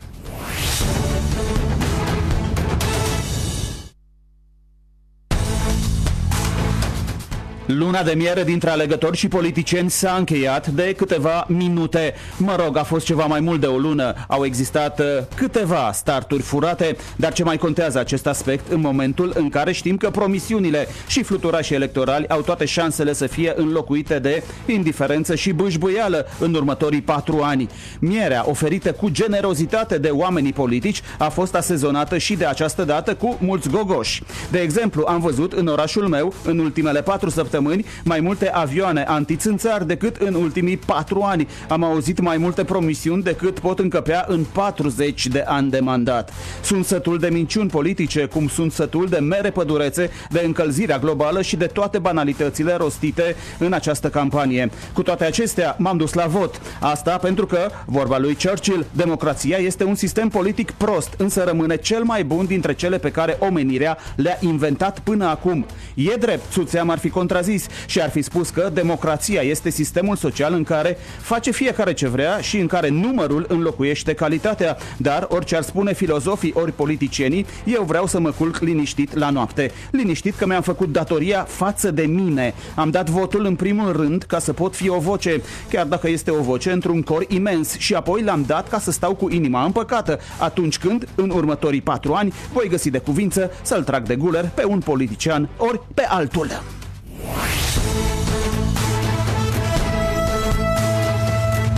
Luna 7.66 8.04
de 8.04 8.14
miere 8.14 8.44
dintre 8.44 8.70
alegători 8.70 9.18
și 9.18 9.28
politicieni 9.28 9.90
s-a 9.90 10.16
încheiat 10.18 10.68
de 10.68 10.94
câteva 10.98 11.46
minute. 11.48 12.14
Mă 12.38 12.56
rog, 12.66 12.78
a 12.78 12.84
fost 12.84 13.06
ceva 13.06 13.26
mai 13.26 13.40
mult 13.40 13.60
de 13.60 13.66
o 13.66 13.78
lună. 13.78 14.14
Au 14.28 14.46
existat 14.46 15.00
uh, 15.00 15.06
câteva 15.36 15.92
starturi 15.94 16.42
furate, 16.42 16.96
dar 17.16 17.34
ce 17.34 17.44
mai 17.44 17.58
contează 17.58 18.00
acest 18.00 18.28
aspect 18.28 18.72
în 18.72 18.80
momentul 18.80 19.34
în 19.36 19.50
care 19.50 19.72
știm 19.72 19.98
că 19.98 20.10
promisiunile 20.10 20.88
și 21.08 21.24
fluturașii 21.24 21.76
electorali 21.76 22.28
au 22.28 22.42
toate 22.42 22.66
șansele 22.66 23.14
să 23.14 23.28
fie 23.28 23.54
înlocuite 23.56 24.20
de 24.20 24.44
indiferență 24.66 25.36
și 25.36 25.52
bâșbâială 25.52 26.26
în 26.40 26.54
următorii 26.54 27.02
patru 27.02 27.40
ani. 27.42 27.70
Mierea 28.00 28.44
oferită 28.48 28.92
cu 28.92 29.10
generozitate 29.10 29.98
de 29.98 30.10
oamenii 30.10 30.54
politici 30.54 31.02
a 31.18 31.30
fost 31.30 31.56
asezonată 31.56 32.18
și 32.18 32.36
de 32.36 32.46
această 32.46 32.84
dată 32.84 33.16
cu 33.16 33.38
mulți 33.40 33.70
gogoși. 33.70 34.24
De 34.52 34.60
exemplu, 34.60 35.06
am 35.08 35.20
văzut 35.20 35.54
în 35.54 35.68
orașul 35.68 36.08
meu, 36.08 36.34
în 36.44 36.60
ultimele 36.60 37.02
patru 37.02 37.30
săptămâni, 37.30 37.54
săptămâni 37.56 37.86
mai 38.04 38.20
multe 38.20 38.50
avioane 38.50 39.04
antițânțari 39.08 39.88
decât 39.88 40.16
în 40.16 40.34
ultimii 40.34 40.78
patru 40.78 41.22
ani. 41.22 41.48
Am 41.70 41.84
auzit 41.84 42.20
mai 42.20 42.38
multe 42.38 42.64
promisiuni 42.64 43.24
decât 43.24 43.60
pot 43.60 43.80
încăpea 43.80 44.26
în 44.28 44.46
40 44.52 45.28
de 45.28 45.44
ani 45.48 45.70
de 45.70 45.80
mandat. 45.80 46.34
Sunt 46.64 46.86
sătul 46.86 47.20
de 47.20 47.28
minciuni 47.28 47.70
politice, 47.70 48.26
cum 48.26 48.48
sunt 48.48 48.72
sătul 48.72 49.08
de 49.08 49.18
mere 49.18 49.50
pădurețe, 49.50 50.10
de 50.30 50.42
încălzirea 50.46 50.98
globală 50.98 51.42
și 51.42 51.56
de 51.56 51.66
toate 51.66 51.98
banalitățile 51.98 52.76
rostite 52.76 53.36
în 53.60 53.74
această 53.74 54.10
campanie. 54.10 54.70
Cu 54.94 55.02
toate 55.04 55.26
acestea, 55.26 55.76
m-am 55.80 55.98
dus 55.98 56.14
la 56.14 56.26
vot. 56.26 56.62
Asta 56.80 57.18
pentru 57.18 57.46
că, 57.46 57.70
vorba 57.86 58.18
lui 58.18 58.38
Churchill, 58.44 58.86
democrația 58.92 59.58
este 59.58 59.84
un 59.84 59.96
sistem 59.96 60.28
politic 60.28 60.72
prost, 60.72 61.14
însă 61.18 61.44
rămâne 61.44 61.78
cel 61.78 62.04
mai 62.04 62.24
bun 62.24 62.46
dintre 62.46 62.74
cele 62.74 62.98
pe 62.98 63.12
care 63.12 63.38
omenirea 63.40 63.98
le-a 64.16 64.38
inventat 64.40 65.00
până 65.00 65.26
acum. 65.26 65.66
E 65.94 66.16
drept, 66.20 66.52
Suțeam 66.52 66.90
ar 66.90 66.98
fi 66.98 67.10
contrazis 67.10 67.45
și 67.86 68.02
ar 68.02 68.10
fi 68.10 68.22
spus 68.22 68.50
că 68.50 68.70
democrația 68.74 69.42
este 69.42 69.70
sistemul 69.70 70.16
social 70.16 70.54
în 70.54 70.64
care 70.64 70.98
face 71.22 71.52
fiecare 71.52 71.94
ce 71.94 72.08
vrea 72.08 72.40
și 72.42 72.58
în 72.58 72.68
care 72.68 72.90
numărul 72.90 73.46
înlocuiește 73.48 74.14
calitatea. 74.14 74.78
Dar, 74.98 75.26
orice 75.30 75.56
ar 75.56 75.62
spune 75.62 75.94
filozofii 75.94 76.54
ori 76.56 76.72
politicienii, 76.72 77.46
eu 77.66 77.84
vreau 77.84 78.08
să 78.08 78.20
mă 78.20 78.32
culc 78.32 78.60
liniștit 78.60 79.18
la 79.18 79.30
noapte. 79.30 79.72
Liniștit 79.92 80.36
că 80.36 80.46
mi-am 80.46 80.62
făcut 80.62 80.92
datoria 80.92 81.44
față 81.44 81.92
de 81.92 82.02
mine. 82.02 82.54
Am 82.76 82.90
dat 82.90 83.10
votul 83.10 83.46
în 83.46 83.56
primul 83.56 83.92
rând 83.92 84.24
ca 84.24 84.40
să 84.40 84.54
pot 84.54 84.76
fi 84.76 84.90
o 84.90 85.00
voce, 85.00 85.42
chiar 85.70 85.86
dacă 85.86 86.10
este 86.10 86.32
o 86.32 86.42
voce 86.42 86.72
într-un 86.72 87.02
cor 87.02 87.26
imens 87.28 87.78
și 87.78 87.94
apoi 87.94 88.22
l-am 88.22 88.44
dat 88.48 88.70
ca 88.70 88.80
să 88.80 88.92
stau 88.92 89.16
cu 89.16 89.30
inima 89.30 89.64
împăcată 89.64 90.20
atunci 90.40 90.78
când, 90.78 91.08
în 91.16 91.30
următorii 91.30 91.82
patru 91.82 92.14
ani, 92.14 92.34
voi 92.54 92.68
găsi 92.70 92.90
de 92.90 92.98
cuvință 92.98 93.52
să-l 93.62 93.84
trag 93.84 94.06
de 94.06 94.16
guler 94.16 94.50
pe 94.54 94.66
un 94.66 94.80
politician 94.80 95.50
ori 95.58 95.82
pe 95.94 96.06
altul. 96.10 96.50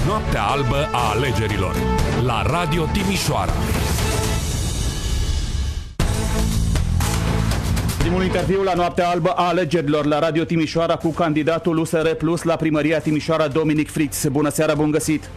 Noaptea 0.07 0.43
albă 0.43 0.89
a 0.91 1.09
alegerilor 1.15 1.75
la 2.25 2.41
Radio 2.41 2.85
Timișoara. 2.93 3.53
Primul 7.97 8.23
interviu 8.23 8.63
la 8.63 8.73
Noaptea 8.73 9.09
Albă 9.09 9.29
a 9.29 9.47
alegerilor 9.47 10.05
la 10.05 10.19
Radio 10.19 10.43
Timișoara 10.43 10.95
cu 10.95 11.09
candidatul 11.09 11.77
USR 11.77 12.09
Plus 12.09 12.43
la 12.43 12.55
primăria 12.55 12.99
Timișoara, 12.99 13.47
Dominic 13.47 13.91
Frix. 13.91 14.27
Bună 14.27 14.49
seara, 14.49 14.73
bun 14.75 14.91
găsit! 14.91 15.29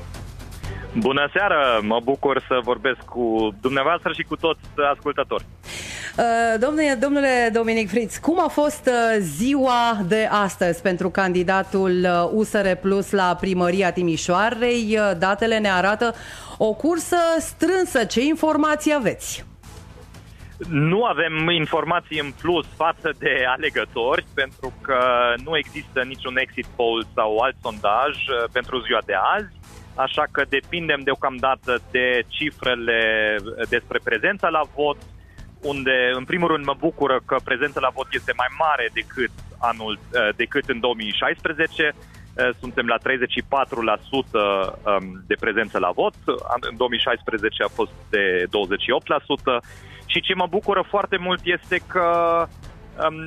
Bună 0.98 1.29
seara! 1.33 1.79
Mă 1.83 2.00
bucur 2.05 2.44
să 2.48 2.61
vorbesc 2.62 2.98
cu 2.98 3.55
dumneavoastră 3.61 4.12
și 4.12 4.22
cu 4.22 4.37
toți 4.37 4.61
ascultători. 4.94 5.44
Uh, 6.16 6.61
domnule, 6.61 6.96
domnule 7.00 7.50
Dominic 7.53 7.88
Fritz, 7.88 8.16
cum 8.16 8.40
a 8.40 8.48
fost 8.48 8.87
uh, 8.87 9.16
ziua 9.18 9.98
de 10.07 10.29
astăzi 10.31 10.83
pentru 10.83 11.11
candidatul 11.11 12.07
USR 12.33 12.66
uh, 12.66 12.76
Plus 12.81 13.11
la 13.11 13.37
primăria 13.40 13.92
Timișoarei? 13.92 14.98
Datele 15.18 15.59
ne 15.59 15.70
arată 15.70 16.14
o 16.59 16.72
cursă 16.72 17.16
strânsă. 17.38 18.05
Ce 18.05 18.20
informații 18.20 18.94
aveți? 18.94 19.44
Nu 20.68 21.05
avem 21.05 21.48
informații 21.48 22.20
în 22.20 22.33
plus 22.40 22.66
față 22.76 23.14
de 23.18 23.44
alegători, 23.46 24.24
pentru 24.35 24.72
că 24.83 24.98
nu 25.44 25.57
există 25.57 26.03
niciun 26.03 26.37
exit 26.37 26.66
poll 26.76 27.07
sau 27.14 27.38
alt 27.38 27.57
sondaj 27.62 28.16
pentru 28.53 28.81
ziua 28.81 29.00
de 29.07 29.14
azi 29.37 29.61
așa 30.02 30.24
că 30.30 30.42
depindem 30.48 31.00
deocamdată 31.04 31.82
de 31.90 32.22
cifrele 32.28 33.36
despre 33.68 33.98
prezența 34.04 34.48
la 34.48 34.62
vot, 34.74 34.96
unde 35.62 36.10
în 36.12 36.24
primul 36.24 36.48
rând 36.48 36.64
mă 36.64 36.74
bucură 36.78 37.20
că 37.24 37.36
prezența 37.44 37.80
la 37.80 37.90
vot 37.94 38.06
este 38.10 38.32
mai 38.36 38.46
mare 38.58 38.88
decât 38.92 39.30
anul 39.58 39.98
eh, 40.12 40.28
decât 40.36 40.68
în 40.68 40.80
2016. 40.80 41.82
Eh, 41.82 41.94
suntem 42.60 42.86
la 42.86 42.98
34% 42.98 43.00
ehm, 43.02 45.24
de 45.26 45.34
prezență 45.40 45.78
la 45.78 45.90
vot. 45.90 46.14
În 46.70 46.76
2016 46.76 47.62
a 47.62 47.68
fost 47.68 47.92
de 48.10 48.44
28%. 48.44 48.48
Și 50.06 50.20
ce 50.20 50.34
mă 50.34 50.46
bucură 50.50 50.84
foarte 50.88 51.16
mult 51.16 51.40
este 51.44 51.80
că 51.86 52.06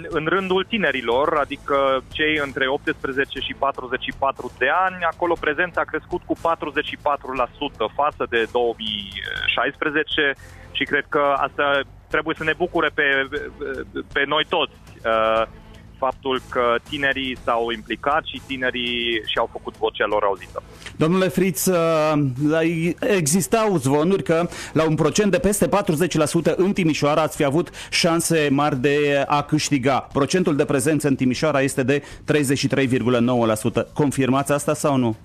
în 0.09 0.25
rândul 0.25 0.63
tinerilor, 0.63 1.37
adică 1.37 2.03
cei 2.11 2.37
între 2.43 2.67
18 2.67 3.39
și 3.39 3.53
44 3.59 4.51
de 4.57 4.69
ani, 4.85 5.03
acolo 5.03 5.35
prezența 5.39 5.81
a 5.81 5.91
crescut 5.91 6.21
cu 6.25 6.35
44% 6.37 6.39
față 7.95 8.25
de 8.29 8.47
2016 8.51 10.33
și 10.71 10.83
cred 10.83 11.05
că 11.09 11.33
asta 11.37 11.79
trebuie 12.07 12.35
să 12.37 12.43
ne 12.43 12.53
bucure 12.57 12.89
pe, 12.93 13.03
pe 14.13 14.23
noi 14.25 14.45
toți. 14.49 14.75
Uh, 16.03 16.09
faptul 16.09 16.41
că 16.49 16.75
tinerii 16.89 17.37
s-au 17.43 17.71
implicat 17.71 18.23
și 18.25 18.41
tinerii 18.47 19.21
și-au 19.25 19.49
făcut 19.51 19.77
vocea 19.77 20.05
lor 20.05 20.23
auzită. 20.23 20.63
Domnule 20.95 21.27
Fritz, 21.27 21.65
uh, 21.65 22.13
existau 22.99 23.77
zvonuri 23.77 24.23
că 24.23 24.47
la 24.73 24.87
un 24.87 24.95
procent 24.95 25.31
de 25.31 25.39
peste 25.39 25.67
40% 25.67 26.55
în 26.55 26.73
Timișoara 26.73 27.21
ați 27.21 27.35
fi 27.35 27.43
avut 27.43 27.69
șanse 27.89 28.47
mari 28.51 28.77
de 28.77 29.23
a 29.27 29.41
câștiga. 29.41 30.07
Procentul 30.13 30.55
de 30.55 30.65
prezență 30.65 31.07
în 31.07 31.15
Timișoara 31.15 31.61
este 31.61 31.83
de 31.83 32.03
33,9%. 32.23 33.93
Confirmați 33.93 34.51
asta 34.51 34.73
sau 34.73 34.97
nu? 34.97 35.17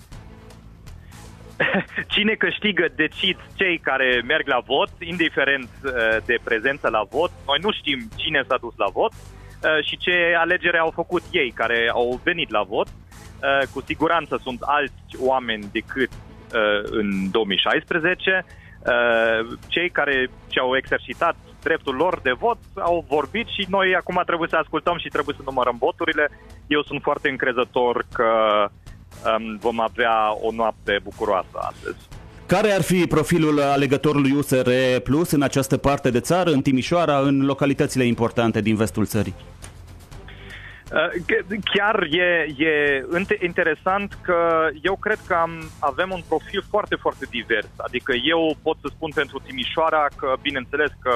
Cine 2.15 2.33
câștigă 2.33 2.87
decid 2.95 3.37
cei 3.55 3.77
care 3.77 4.23
merg 4.27 4.47
la 4.47 4.61
vot, 4.65 4.89
indiferent 4.99 5.69
uh, 5.83 5.91
de 6.25 6.37
prezență 6.43 6.89
la 6.89 7.03
vot. 7.09 7.31
Noi 7.45 7.57
nu 7.61 7.71
știm 7.71 7.99
cine 8.15 8.43
s-a 8.47 8.57
dus 8.61 8.73
la 8.77 8.89
vot, 8.93 9.11
Uh, 9.13 9.38
și 9.81 9.97
ce 9.97 10.35
alegere 10.37 10.77
au 10.77 10.91
făcut 10.95 11.23
ei 11.31 11.51
care 11.51 11.89
au 11.93 12.19
venit 12.23 12.49
la 12.49 12.63
vot. 12.63 12.87
Uh, 12.87 13.67
cu 13.73 13.81
siguranță 13.81 14.39
sunt 14.43 14.61
alți 14.61 15.15
oameni 15.19 15.69
decât 15.71 16.09
uh, 16.11 16.89
în 16.89 17.31
2016. 17.31 18.45
Cei 19.67 19.89
care 19.89 20.29
și-au 20.49 20.75
exercitat 20.75 21.35
dreptul 21.61 21.95
lor 21.95 22.19
de 22.19 22.31
vot 22.31 22.57
au 22.75 23.05
vorbit 23.07 23.47
și 23.47 23.65
noi 23.69 23.95
acum 23.95 24.21
trebuie 24.25 24.49
să 24.49 24.55
ascultăm 24.55 24.97
și 24.97 25.07
trebuie 25.07 25.35
să 25.37 25.41
numărăm 25.45 25.77
voturile. 25.79 26.29
Eu 26.67 26.81
sunt 26.81 27.01
foarte 27.01 27.29
încrezător 27.29 28.05
că 28.13 28.31
um, 28.69 29.57
vom 29.57 29.79
avea 29.79 30.33
o 30.41 30.51
noapte 30.51 30.99
bucuroasă 31.03 31.57
astăzi. 31.69 32.07
Care 32.55 32.71
ar 32.71 32.81
fi 32.81 33.07
profilul 33.07 33.61
alegătorului 33.61 34.31
USR 34.31 34.69
Plus 35.03 35.31
în 35.31 35.41
această 35.41 35.77
parte 35.77 36.09
de 36.09 36.19
țară, 36.19 36.49
în 36.49 36.61
Timișoara, 36.61 37.19
în 37.19 37.45
localitățile 37.45 38.03
importante 38.03 38.61
din 38.61 38.75
vestul 38.75 39.05
țării? 39.05 39.33
Uh, 40.93 41.59
chiar 41.73 42.07
e, 42.11 42.47
e 42.57 43.45
interesant 43.45 44.17
că 44.21 44.69
eu 44.81 44.95
cred 44.95 45.19
că 45.27 45.33
am, 45.33 45.51
avem 45.79 46.09
un 46.11 46.21
profil 46.27 46.63
foarte, 46.69 46.95
foarte 46.95 47.25
divers. 47.29 47.69
Adică 47.77 48.13
eu 48.23 48.57
pot 48.61 48.77
să 48.81 48.87
spun 48.91 49.11
pentru 49.15 49.41
Timișoara 49.45 50.07
că, 50.15 50.33
bineînțeles, 50.41 50.91
că 51.01 51.13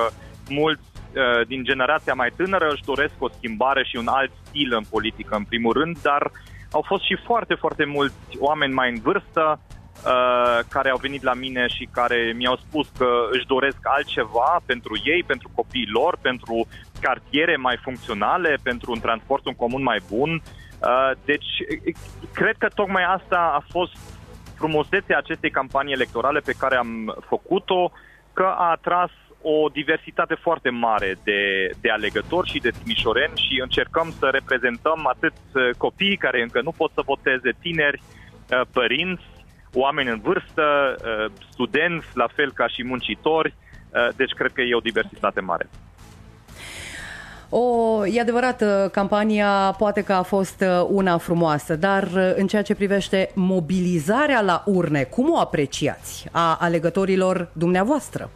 mulți 0.49 0.83
uh, 1.15 1.47
din 1.47 1.63
generația 1.63 2.13
mai 2.13 2.31
tânără 2.35 2.67
își 2.71 2.83
doresc 2.83 3.13
o 3.19 3.29
schimbare 3.37 3.83
și 3.83 3.95
un 3.95 4.07
alt 4.07 4.31
stil 4.43 4.73
în 4.73 4.83
politică, 4.89 5.35
în 5.35 5.43
primul 5.43 5.73
rând, 5.73 5.97
dar 6.01 6.31
au 6.71 6.83
fost 6.87 7.03
și 7.03 7.17
foarte, 7.25 7.53
foarte 7.53 7.85
mulți 7.85 8.15
oameni 8.39 8.73
mai 8.73 8.89
în 8.89 8.99
vârstă 9.01 9.59
Uh, 9.59 9.72
care 10.69 10.89
au 10.89 10.97
venit 10.97 11.23
la 11.23 11.33
mine 11.33 11.67
și 11.67 11.89
care 11.91 12.33
mi-au 12.35 12.55
spus 12.55 12.87
că 12.97 13.07
își 13.31 13.45
doresc 13.45 13.77
altceva 13.81 14.61
pentru 14.65 15.01
ei, 15.03 15.23
pentru 15.23 15.49
copiii 15.55 15.89
lor, 15.91 16.17
pentru 16.21 16.67
cartiere 17.01 17.55
mai 17.55 17.77
funcționale, 17.81 18.57
pentru 18.63 18.91
un 18.91 18.99
transport 18.99 19.45
în 19.45 19.53
comun 19.53 19.83
mai 19.83 19.99
bun. 20.09 20.29
Uh, 20.31 21.11
deci, 21.25 21.51
cred 22.33 22.55
că 22.57 22.67
tocmai 22.67 23.03
asta 23.03 23.51
a 23.55 23.65
fost 23.69 23.95
frumusețea 24.55 25.17
acestei 25.17 25.51
campanii 25.51 25.93
electorale 25.93 26.39
pe 26.39 26.55
care 26.57 26.75
am 26.75 27.15
făcut-o, 27.27 27.91
că 28.33 28.43
a 28.43 28.69
atras 28.71 29.11
o 29.41 29.69
diversitate 29.69 30.33
foarte 30.33 30.69
mare 30.69 31.15
de, 31.23 31.69
de 31.81 31.89
alegători 31.89 32.49
și 32.49 32.59
de 32.59 32.69
timișoreni 32.69 33.37
și 33.37 33.61
încercăm 33.61 34.13
să 34.19 34.25
reprezentăm 34.25 35.07
atât 35.07 35.33
copiii 35.77 36.17
care 36.17 36.41
încă 36.41 36.61
nu 36.61 36.71
pot 36.71 36.91
să 36.93 37.01
voteze, 37.05 37.51
tineri, 37.61 38.01
uh, 38.01 38.61
părinți, 38.73 39.23
oameni 39.73 40.09
în 40.09 40.19
vârstă, 40.23 40.95
uh, 40.97 41.31
studenți, 41.51 42.07
la 42.13 42.27
fel 42.35 42.51
ca 42.51 42.67
și 42.67 42.83
muncitori, 42.83 43.53
uh, 43.89 44.07
deci 44.15 44.31
cred 44.31 44.51
că 44.51 44.61
e 44.61 44.75
o 44.75 44.79
diversitate 44.79 45.39
mare. 45.39 45.69
O, 47.49 48.05
e 48.05 48.21
adevărat, 48.21 48.61
uh, 48.61 48.89
campania 48.91 49.75
poate 49.77 50.03
că 50.03 50.13
a 50.13 50.21
fost 50.21 50.63
una 50.89 51.17
frumoasă, 51.17 51.75
dar 51.75 52.07
în 52.35 52.47
ceea 52.47 52.61
ce 52.61 52.75
privește 52.75 53.31
mobilizarea 53.35 54.41
la 54.41 54.63
urne, 54.65 55.03
cum 55.03 55.29
o 55.31 55.39
apreciați 55.39 56.27
a 56.31 56.57
alegătorilor 56.59 57.49
dumneavoastră? 57.53 58.29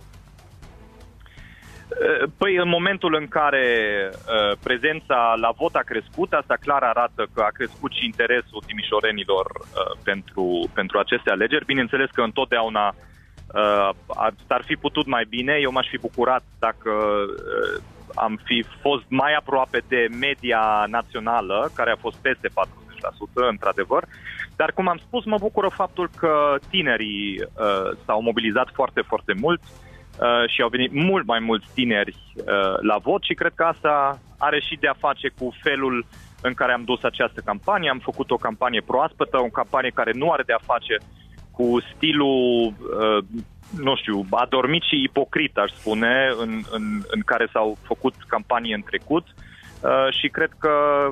Păi 2.37 2.55
în 2.55 2.69
momentul 2.69 3.15
în 3.19 3.27
care 3.27 3.65
uh, 4.11 4.57
prezența 4.63 5.33
la 5.41 5.51
vot 5.57 5.75
a 5.75 5.79
crescut, 5.91 6.33
asta 6.33 6.55
clar 6.59 6.83
arată 6.83 7.27
că 7.33 7.41
a 7.41 7.55
crescut 7.57 7.91
și 7.91 8.05
interesul 8.05 8.63
timișorenilor 8.65 9.45
uh, 9.45 9.97
pentru, 10.03 10.69
pentru 10.73 10.99
aceste 10.99 11.29
alegeri. 11.29 11.65
Bineînțeles 11.65 12.09
că 12.13 12.21
întotdeauna 12.21 12.87
uh, 12.87 13.89
ar, 14.07 14.33
ar 14.47 14.63
fi 14.65 14.75
putut 14.75 15.05
mai 15.05 15.25
bine. 15.29 15.57
Eu 15.61 15.71
m-aș 15.71 15.87
fi 15.87 15.97
bucurat 15.97 16.43
dacă 16.59 16.91
uh, 16.91 17.83
am 18.15 18.39
fi 18.43 18.65
fost 18.81 19.05
mai 19.07 19.33
aproape 19.33 19.81
de 19.87 20.07
media 20.19 20.85
națională, 20.87 21.71
care 21.75 21.91
a 21.91 22.03
fost 22.05 22.17
peste 22.17 22.47
40%, 22.47 22.51
într-adevăr. 23.33 24.03
Dar, 24.55 24.71
cum 24.71 24.87
am 24.87 24.99
spus, 25.07 25.25
mă 25.25 25.37
bucură 25.37 25.69
faptul 25.73 26.09
că 26.17 26.55
tinerii 26.69 27.39
uh, 27.39 27.97
s-au 28.05 28.21
mobilizat 28.21 28.69
foarte, 28.73 29.01
foarte 29.01 29.33
mult 29.33 29.61
uh, 29.63 29.86
și 30.47 30.61
au 30.61 30.69
venit 30.69 30.91
mult 30.93 31.25
mai 31.25 31.39
mulți 31.39 31.67
tineri 31.73 32.15
uh, 32.35 32.43
la 32.81 32.97
vot 32.97 33.23
și 33.23 33.33
cred 33.33 33.51
că 33.55 33.63
asta 33.63 34.19
are 34.37 34.59
și 34.59 34.77
de 34.79 34.87
a 34.87 34.93
face 35.07 35.27
cu 35.39 35.53
felul 35.61 36.05
în 36.41 36.53
care 36.53 36.71
am 36.73 36.83
dus 36.83 37.03
această 37.03 37.41
campanie. 37.45 37.89
Am 37.89 37.99
făcut 37.99 38.31
o 38.31 38.35
campanie 38.35 38.81
proaspătă, 38.81 39.37
o 39.37 39.57
campanie 39.59 39.91
care 39.93 40.11
nu 40.15 40.31
are 40.31 40.43
de 40.45 40.53
a 40.53 40.67
face 40.73 40.97
cu 41.51 41.77
stilul, 41.95 42.67
uh, 42.67 43.23
nu 43.81 43.95
știu, 43.95 44.25
adormit 44.29 44.81
și 44.81 45.03
ipocrit, 45.03 45.57
aș 45.57 45.71
spune, 45.71 46.33
în, 46.37 46.61
în, 46.71 46.83
în 47.07 47.21
care 47.25 47.47
s-au 47.51 47.77
făcut 47.81 48.13
campanii 48.27 48.73
în 48.73 48.81
trecut. 48.81 49.25
Uh, 49.27 49.33
Uh, 49.33 49.46
și 50.09 50.27
cred 50.27 50.49
că 50.59 50.69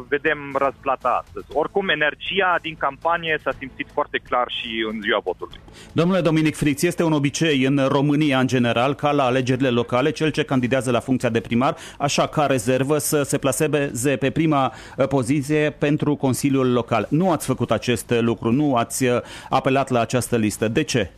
vedem 0.07 0.55
răsplata 0.57 1.23
astăzi. 1.25 1.45
Oricum, 1.53 1.89
energia 1.89 2.57
din 2.61 2.75
campanie 2.77 3.39
s-a 3.43 3.51
simțit 3.57 3.87
foarte 3.93 4.21
clar 4.29 4.45
și 4.47 4.85
în 4.91 5.01
ziua 5.01 5.19
votului. 5.23 5.59
Domnule 5.91 6.21
Dominic 6.21 6.55
Friț, 6.55 6.81
este 6.81 7.03
un 7.03 7.11
obicei 7.11 7.63
în 7.63 7.87
România 7.87 8.39
în 8.39 8.47
general 8.47 8.93
ca 8.93 9.11
la 9.11 9.23
alegerile 9.23 9.69
locale 9.69 10.11
cel 10.11 10.31
ce 10.31 10.43
candidează 10.43 10.91
la 10.91 10.99
funcția 10.99 11.29
de 11.29 11.39
primar, 11.41 11.75
așa 11.97 12.27
ca 12.27 12.45
rezervă 12.45 12.97
să 12.97 13.23
se 13.23 13.37
plaseze 13.37 14.17
pe 14.17 14.29
prima 14.29 14.73
uh, 14.97 15.07
poziție 15.07 15.75
pentru 15.79 16.15
Consiliul 16.15 16.71
Local. 16.71 17.07
Nu 17.09 17.31
ați 17.31 17.45
făcut 17.45 17.71
acest 17.71 18.13
lucru, 18.19 18.51
nu 18.51 18.75
ați 18.75 19.05
uh, 19.05 19.21
apelat 19.49 19.89
la 19.89 19.99
această 19.99 20.37
listă. 20.37 20.67
De 20.67 20.83
ce? 20.83 21.11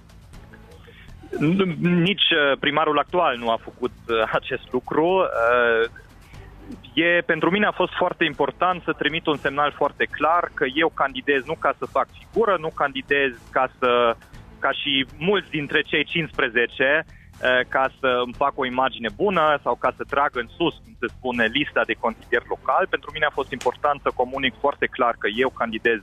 Nici 1.79 2.23
primarul 2.59 2.97
actual 2.97 3.37
nu 3.37 3.49
a 3.49 3.59
făcut 3.63 3.91
acest 4.31 4.71
lucru. 4.71 5.25
E, 6.93 7.21
pentru 7.25 7.49
mine 7.51 7.65
a 7.65 7.71
fost 7.71 7.93
foarte 7.93 8.23
important 8.23 8.81
să 8.83 8.91
trimit 8.93 9.25
un 9.25 9.37
semnal 9.37 9.71
foarte 9.71 10.05
clar 10.05 10.49
că 10.53 10.65
eu 10.73 10.89
candidez 10.89 11.45
nu 11.45 11.55
ca 11.59 11.73
să 11.77 11.85
fac 11.85 12.07
figură, 12.19 12.57
nu 12.59 12.71
candidez 12.75 13.31
ca 13.51 13.69
să 13.79 14.15
ca 14.59 14.71
și 14.71 15.05
mulți 15.17 15.49
dintre 15.49 15.81
cei 15.81 16.03
15 16.03 16.83
eh, 16.83 17.65
ca 17.69 17.89
să 17.99 18.21
îmi 18.25 18.33
fac 18.33 18.53
o 18.55 18.65
imagine 18.65 19.09
bună 19.15 19.59
sau 19.63 19.75
ca 19.75 19.93
să 19.97 20.03
trag 20.09 20.31
în 20.33 20.47
sus, 20.57 20.75
cum 20.83 20.95
se 20.99 21.07
spune, 21.17 21.45
lista 21.45 21.81
de 21.85 21.93
consilier 21.93 22.43
local. 22.49 22.87
Pentru 22.89 23.09
mine 23.13 23.25
a 23.25 23.37
fost 23.39 23.51
important 23.51 24.01
să 24.01 24.11
comunic 24.15 24.53
foarte 24.59 24.85
clar 24.85 25.15
că 25.19 25.27
eu 25.35 25.49
candidez 25.49 25.99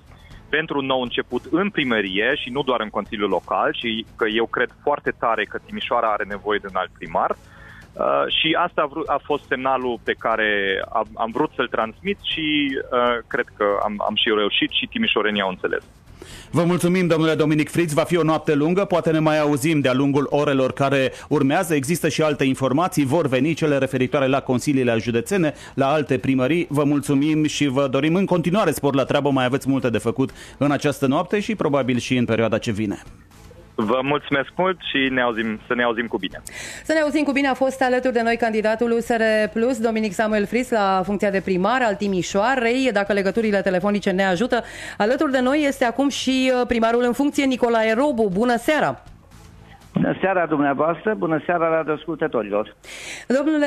pentru 0.49 0.79
un 0.79 0.87
nou 0.87 1.01
început 1.01 1.45
în 1.51 1.71
primărie 1.71 2.35
și 2.43 2.51
nu 2.51 2.63
doar 2.63 2.81
în 2.81 2.89
Consiliul 2.89 3.29
Local 3.29 3.75
și 3.81 4.07
că 4.17 4.27
eu 4.29 4.47
cred 4.47 4.71
foarte 4.83 5.11
tare 5.19 5.45
că 5.45 5.59
Timișoara 5.59 6.13
are 6.13 6.25
nevoie 6.25 6.59
de 6.59 6.67
un 6.71 6.77
alt 6.77 6.91
primar. 6.99 7.31
Uh, 7.31 7.54
Uh, 7.95 8.25
și 8.39 8.57
asta 8.65 8.83
a, 8.83 8.87
vrut, 8.87 9.07
a 9.07 9.21
fost 9.25 9.45
semnalul 9.49 9.99
pe 10.05 10.15
care 10.19 10.51
am, 10.93 11.09
am 11.15 11.31
vrut 11.31 11.51
să-l 11.55 11.69
transmit 11.69 12.19
și 12.23 12.79
uh, 12.93 13.19
cred 13.27 13.47
că 13.57 13.65
am, 13.83 14.05
am 14.09 14.15
și 14.15 14.29
reușit 14.37 14.71
și 14.71 14.87
timișorenii 14.87 15.41
au 15.41 15.49
înțeles. 15.49 15.83
Vă 16.51 16.65
mulțumim, 16.65 17.07
domnule 17.07 17.35
Dominic 17.35 17.71
Fritz. 17.71 17.93
Va 17.93 18.03
fi 18.03 18.17
o 18.17 18.23
noapte 18.23 18.55
lungă, 18.55 18.85
poate 18.85 19.11
ne 19.11 19.19
mai 19.19 19.41
auzim 19.41 19.81
de-a 19.81 19.93
lungul 19.93 20.27
orelor 20.31 20.73
care 20.73 21.13
urmează. 21.29 21.75
Există 21.75 22.09
și 22.09 22.23
alte 22.23 22.45
informații, 22.45 23.05
vor 23.05 23.27
veni 23.27 23.55
cele 23.55 23.79
referitoare 23.79 24.27
la 24.27 24.41
consiliile 24.41 24.97
județene, 24.99 25.55
la 25.75 25.87
alte 25.87 26.19
primării. 26.19 26.67
Vă 26.71 26.85
mulțumim 26.85 27.45
și 27.45 27.67
vă 27.67 27.89
dorim 27.89 28.15
în 28.15 28.27
continuare 28.27 28.71
spor 28.71 28.95
la 28.95 29.05
treabă. 29.05 29.31
Mai 29.31 29.45
aveți 29.45 29.69
multe 29.69 29.91
de 29.91 29.99
făcut 29.99 30.31
în 30.59 30.71
această 30.71 31.07
noapte 31.07 31.41
și 31.41 31.55
probabil 31.55 31.99
și 31.99 32.17
în 32.17 32.25
perioada 32.25 32.59
ce 32.59 32.71
vine. 32.71 33.03
Vă 33.75 34.01
mulțumesc 34.03 34.49
mult 34.57 34.79
și 34.81 35.09
ne 35.11 35.21
auzim, 35.21 35.61
să 35.67 35.75
ne 35.75 35.83
auzim 35.83 36.07
cu 36.07 36.17
bine. 36.17 36.43
Să 36.85 36.93
ne 36.93 37.01
auzim 37.01 37.23
cu 37.25 37.33
bine 37.33 37.49
a 37.49 37.55
fost 37.55 37.83
alături 37.83 38.13
de 38.13 38.23
noi 38.23 38.37
candidatul 38.37 38.91
USR 38.91 39.23
Plus, 39.53 39.79
Dominic 39.79 40.13
Samuel 40.13 40.47
Fris, 40.47 40.71
la 40.71 41.03
funcția 41.05 41.31
de 41.31 41.41
primar 41.41 41.83
al 41.83 41.95
Timișoarei. 41.95 42.91
Dacă 42.93 43.13
legăturile 43.13 43.61
telefonice 43.61 44.11
ne 44.11 44.25
ajută, 44.25 44.65
alături 44.99 45.33
de 45.33 45.41
noi 45.41 45.65
este 45.67 45.85
acum 45.85 46.09
și 46.09 46.53
uh, 46.55 46.67
primarul 46.67 47.03
în 47.03 47.13
funcție, 47.13 47.45
Nicolae 47.45 47.93
Robu. 47.93 48.29
Bună 48.33 48.57
seara! 48.57 49.03
Bună 49.95 50.17
seara 50.21 50.47
dumneavoastră, 50.47 51.15
bună 51.15 51.43
seara 51.47 51.69
la 51.69 51.93
ascultătorilor. 51.93 52.77
Domnule 53.27 53.67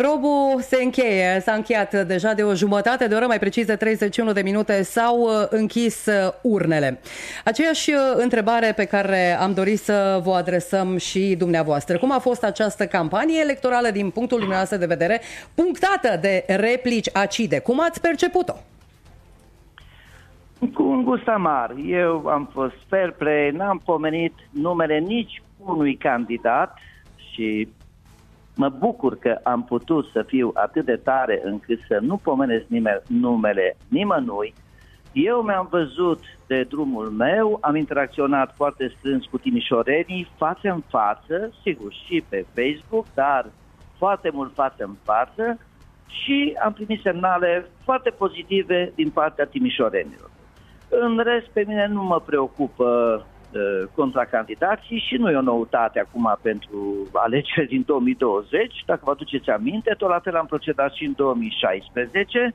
Robu, 0.00 0.56
se 0.58 0.82
încheie, 0.82 1.40
s-a 1.40 1.52
încheiat 1.52 2.06
deja 2.06 2.32
de 2.32 2.42
o 2.42 2.54
jumătate 2.54 3.08
de 3.08 3.14
oră, 3.14 3.26
mai 3.26 3.38
precis 3.38 3.66
de 3.66 3.76
31 3.76 4.32
de 4.32 4.40
minute, 4.42 4.82
s-au 4.82 5.20
uh, 5.20 5.30
închis 5.50 6.06
uh, 6.06 6.32
urnele. 6.42 7.00
Aceeași 7.44 7.90
uh, 7.90 7.96
întrebare 8.16 8.72
pe 8.76 8.84
care 8.84 9.38
am 9.40 9.52
dorit 9.54 9.78
să 9.78 10.20
vă 10.24 10.32
adresăm 10.32 10.96
și 10.96 11.34
dumneavoastră. 11.38 11.98
Cum 11.98 12.12
a 12.12 12.18
fost 12.18 12.44
această 12.44 12.86
campanie 12.86 13.40
electorală 13.40 13.88
din 13.90 14.10
punctul 14.10 14.38
dumneavoastră 14.38 14.78
de 14.78 14.86
vedere, 14.86 15.20
punctată 15.54 16.18
de 16.20 16.44
replici 16.46 17.08
acide? 17.12 17.58
Cum 17.58 17.80
ați 17.80 18.00
perceput-o? 18.00 18.54
Cu 20.74 20.82
un 20.82 21.02
gust 21.02 21.28
amar. 21.28 21.74
Eu 21.86 22.26
am 22.26 22.50
fost 22.52 22.76
fair 22.88 23.10
play, 23.18 23.50
n-am 23.50 23.82
pomenit 23.84 24.32
numele 24.50 24.98
nici 24.98 25.42
unui 25.66 25.96
candidat 25.96 26.78
și 27.32 27.68
mă 28.56 28.68
bucur 28.68 29.18
că 29.18 29.38
am 29.42 29.64
putut 29.64 30.06
să 30.12 30.22
fiu 30.22 30.50
atât 30.54 30.84
de 30.84 30.96
tare 30.96 31.40
încât 31.44 31.78
să 31.88 31.98
nu 32.00 32.16
pomenesc 32.16 32.64
nimeni, 32.66 33.02
numele 33.06 33.76
nimănui. 33.88 34.54
Eu 35.12 35.42
mi-am 35.42 35.68
văzut 35.70 36.20
de 36.46 36.62
drumul 36.62 37.10
meu, 37.10 37.58
am 37.60 37.76
interacționat 37.76 38.54
foarte 38.56 38.94
strâns 38.98 39.24
cu 39.26 39.38
timișorenii, 39.38 40.30
față 40.36 40.70
în 40.70 40.82
față, 40.88 41.52
sigur 41.62 41.92
și 42.06 42.24
pe 42.28 42.46
Facebook, 42.54 43.06
dar 43.14 43.46
foarte 43.96 44.30
mult 44.32 44.54
față 44.54 44.84
în 44.84 44.94
față 45.02 45.58
și 46.06 46.56
am 46.64 46.72
primit 46.72 47.00
semnale 47.00 47.66
foarte 47.84 48.10
pozitive 48.10 48.92
din 48.94 49.10
partea 49.10 49.44
timișorenilor. 49.44 50.30
În 50.88 51.18
rest, 51.24 51.46
pe 51.46 51.64
mine 51.66 51.86
nu 51.86 52.02
mă 52.02 52.20
preocupă 52.20 52.86
Uh, 53.54 53.88
contracandidații 53.94 54.98
și 54.98 55.14
nu 55.16 55.30
e 55.30 55.36
o 55.36 55.40
noutate 55.40 56.00
acum 56.00 56.38
pentru 56.42 57.08
alegeri 57.12 57.66
din 57.66 57.82
2020. 57.86 58.82
Dacă 58.86 59.00
vă 59.04 59.10
aduceți 59.10 59.50
aminte, 59.50 59.94
tot 59.98 60.08
la 60.08 60.18
fel 60.18 60.36
am 60.36 60.46
procedat 60.46 60.92
și 60.92 61.04
în 61.04 61.12
2016. 61.16 62.54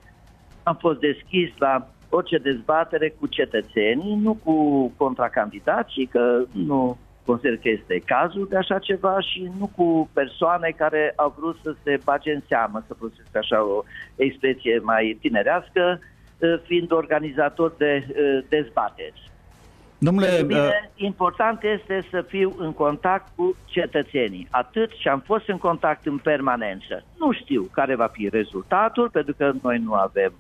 Am 0.63 0.75
fost 0.75 0.99
deschis 0.99 1.49
la 1.57 1.87
orice 2.09 2.37
dezbatere 2.37 3.09
cu 3.19 3.27
cetățenii, 3.27 4.15
nu 4.15 4.33
cu 4.43 4.87
contracandidații, 4.97 6.05
că 6.05 6.43
nu 6.51 6.97
consider 7.25 7.57
că 7.57 7.69
este 7.69 8.01
cazul 8.05 8.47
de 8.49 8.57
așa 8.57 8.79
ceva 8.79 9.19
și 9.19 9.51
nu 9.59 9.71
cu 9.75 10.09
persoane 10.13 10.73
care 10.77 11.13
au 11.15 11.35
vrut 11.37 11.57
să 11.63 11.75
se 11.83 11.99
bage 12.03 12.33
în 12.33 12.41
seamă, 12.47 12.83
să 12.87 12.93
folosesc 12.93 13.35
așa 13.37 13.63
o 13.63 13.83
expresie 14.15 14.79
mai 14.83 15.17
tinerească, 15.21 15.99
uh, 15.99 16.59
fiind 16.63 16.91
organizator 16.91 17.73
de 17.77 18.05
uh, 18.07 18.45
dezbateri. 18.49 19.29
Domnule, 20.01 20.43
mine, 20.47 20.59
uh... 20.59 20.89
important 20.95 21.63
este 21.63 22.07
să 22.09 22.21
fiu 22.21 22.55
în 22.57 22.73
contact 22.73 23.27
cu 23.35 23.55
cetățenii. 23.65 24.47
Atât 24.51 24.91
și 24.91 25.07
am 25.07 25.19
fost 25.19 25.47
în 25.47 25.57
contact 25.57 26.05
în 26.05 26.17
permanență. 26.17 27.03
Nu 27.17 27.31
știu 27.31 27.69
care 27.71 27.95
va 27.95 28.07
fi 28.11 28.29
rezultatul, 28.29 29.09
pentru 29.09 29.33
că 29.37 29.51
noi 29.61 29.77
nu 29.77 29.93
avem 29.93 30.33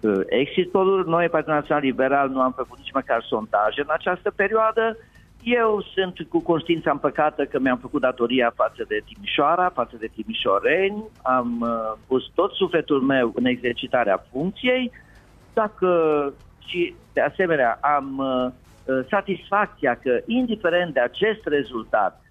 uh, 0.00 0.20
exit 0.26 0.70
poll 0.70 1.04
Noi, 1.06 1.28
Partidul 1.28 1.54
Național 1.54 1.82
Liberal, 1.82 2.28
nu 2.28 2.40
am 2.40 2.52
făcut 2.56 2.78
nici 2.78 2.92
măcar 2.92 3.24
sondaje 3.28 3.80
în 3.80 3.90
această 3.90 4.30
perioadă. 4.30 4.96
Eu 5.42 5.84
sunt 5.94 6.28
cu 6.28 6.40
conștiința 6.42 6.90
împăcată 6.90 7.44
că 7.44 7.58
mi-am 7.58 7.78
făcut 7.78 8.00
datoria 8.00 8.52
față 8.56 8.84
de 8.88 9.02
Timișoara, 9.04 9.68
față 9.68 9.96
de 9.98 10.10
Timișoreni. 10.14 11.04
Am 11.22 11.60
uh, 11.60 11.98
pus 12.06 12.30
tot 12.34 12.52
sufletul 12.52 13.00
meu 13.00 13.32
în 13.34 13.44
exercitarea 13.44 14.24
funcției. 14.30 14.90
Dacă 15.52 15.88
și, 16.66 16.94
de 17.12 17.20
asemenea, 17.20 17.78
am... 17.82 18.18
Uh, 18.18 18.52
Uh, 18.52 18.58
satisfacția 19.08 19.94
că, 19.94 20.20
indiferent 20.26 20.92
de 20.94 21.00
acest 21.00 21.40
rezultat, 21.44 22.22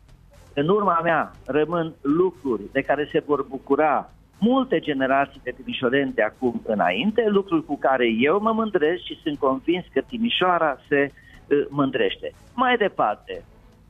în 0.54 0.68
urma 0.68 1.00
mea 1.04 1.32
rămân 1.46 1.94
lucruri 2.02 2.64
de 2.72 2.82
care 2.82 3.10
se 3.12 3.24
vor 3.26 3.44
bucura 3.44 4.10
multe 4.40 4.80
generații 4.80 5.42
de 5.44 5.52
timișoreni 5.52 6.14
de 6.14 6.22
acum 6.22 6.62
înainte, 6.66 7.26
lucruri 7.28 7.66
cu 7.66 7.78
care 7.78 8.08
eu 8.20 8.40
mă 8.40 8.52
mândresc 8.52 9.04
și 9.04 9.20
sunt 9.24 9.40
convins 9.40 9.86
că 9.94 10.02
Timișoara 10.02 10.78
se 10.88 11.12
uh, 11.12 11.66
mândrește. 11.70 12.32
Mai 12.54 12.78
departe, 12.78 13.44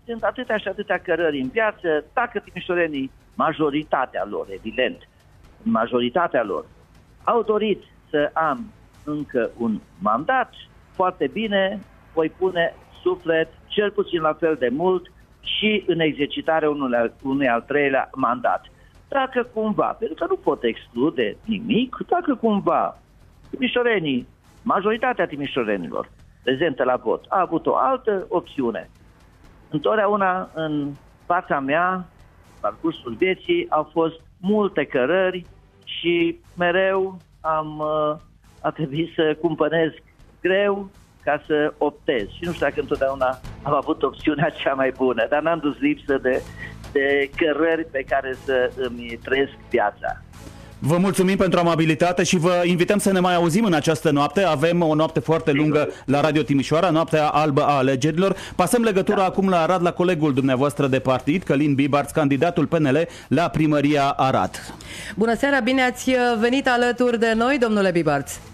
sunt 0.05 0.23
atâtea 0.23 0.57
și 0.57 0.67
atâtea 0.67 0.97
cărări 0.99 1.39
în 1.39 1.47
viață, 1.47 2.03
dacă 2.13 2.39
timișorenii, 2.39 3.11
majoritatea 3.35 4.25
lor, 4.29 4.47
evident, 4.49 5.07
majoritatea 5.63 6.43
lor, 6.43 6.65
au 7.23 7.43
dorit 7.43 7.83
să 8.09 8.29
am 8.33 8.71
încă 9.05 9.51
un 9.57 9.79
mandat, 9.99 10.53
foarte 10.91 11.27
bine, 11.27 11.79
voi 12.13 12.29
pune 12.29 12.75
suflet 13.01 13.49
cel 13.67 13.91
puțin 13.91 14.21
la 14.21 14.33
fel 14.33 14.55
de 14.59 14.69
mult 14.71 15.11
și 15.41 15.83
în 15.87 15.99
exercitarea 15.99 16.69
unui, 16.69 17.11
unui 17.23 17.47
al 17.47 17.61
treilea 17.61 18.09
mandat. 18.13 18.65
Dacă 19.07 19.49
cumva, 19.53 19.85
pentru 19.99 20.15
că 20.15 20.25
nu 20.29 20.35
pot 20.35 20.63
exclude 20.63 21.37
nimic, 21.45 21.97
dacă 22.07 22.35
cumva 22.35 22.97
timișorenii, 23.49 24.27
majoritatea 24.63 25.25
timișorenilor 25.25 26.09
prezentă 26.43 26.83
la 26.83 26.95
vot, 26.95 27.25
a 27.29 27.39
avut 27.39 27.65
o 27.65 27.75
altă 27.75 28.25
opțiune. 28.29 28.89
Întotdeauna 29.69 30.49
în 30.53 30.91
fața 31.25 31.59
mea, 31.59 32.05
parcursul 32.61 33.13
vieții, 33.13 33.69
au 33.69 33.89
fost 33.91 34.21
multe 34.39 34.85
cărări 34.85 35.45
și 35.83 36.39
mereu 36.57 37.17
am, 37.41 37.79
uh, 37.79 38.19
a 38.61 38.71
trebuit 38.71 39.13
să 39.13 39.37
cumpănesc 39.41 40.03
greu 40.41 40.89
ca 41.23 41.43
să 41.47 41.73
optez. 41.77 42.21
Și 42.21 42.43
nu 42.43 42.51
știu 42.51 42.65
dacă 42.65 42.79
întotdeauna 42.79 43.39
am 43.61 43.73
avut 43.73 44.03
opțiunea 44.03 44.49
cea 44.63 44.73
mai 44.73 44.91
bună, 44.97 45.25
dar 45.29 45.41
n-am 45.41 45.59
dus 45.59 45.77
lipsă 45.79 46.17
de, 46.17 46.41
de 46.91 47.29
cărări 47.35 47.85
pe 47.91 48.05
care 48.09 48.35
să 48.45 48.71
îmi 48.75 49.19
trăiesc 49.23 49.51
viața. 49.69 50.21
Vă 50.83 50.97
mulțumim 50.97 51.37
pentru 51.37 51.59
amabilitate 51.59 52.23
și 52.23 52.37
vă 52.37 52.61
invităm 52.65 52.97
să 52.97 53.11
ne 53.11 53.19
mai 53.19 53.35
auzim 53.35 53.65
în 53.65 53.73
această 53.73 54.11
noapte. 54.11 54.43
Avem 54.43 54.81
o 54.81 54.95
noapte 54.95 55.19
foarte 55.19 55.51
lungă 55.51 55.89
la 56.05 56.21
Radio 56.21 56.41
Timișoara, 56.41 56.89
noaptea 56.89 57.27
albă 57.27 57.61
a 57.61 57.77
alegerilor. 57.77 58.35
Pasăm 58.55 58.81
legătura 58.81 59.17
da. 59.17 59.25
acum 59.25 59.49
la 59.49 59.61
Arad, 59.61 59.81
la 59.81 59.91
colegul 59.91 60.33
dumneavoastră 60.33 60.87
de 60.87 60.99
partid, 60.99 61.43
Călin 61.43 61.75
Bibarț, 61.75 62.11
candidatul 62.11 62.65
PNL 62.65 63.07
la 63.27 63.49
primăria 63.49 64.09
Arad. 64.09 64.73
Bună 65.15 65.35
seara, 65.35 65.59
bine 65.59 65.81
ați 65.81 66.11
venit 66.39 66.67
alături 66.67 67.19
de 67.19 67.33
noi, 67.35 67.57
domnule 67.57 67.91
Bibarț. 67.91 68.50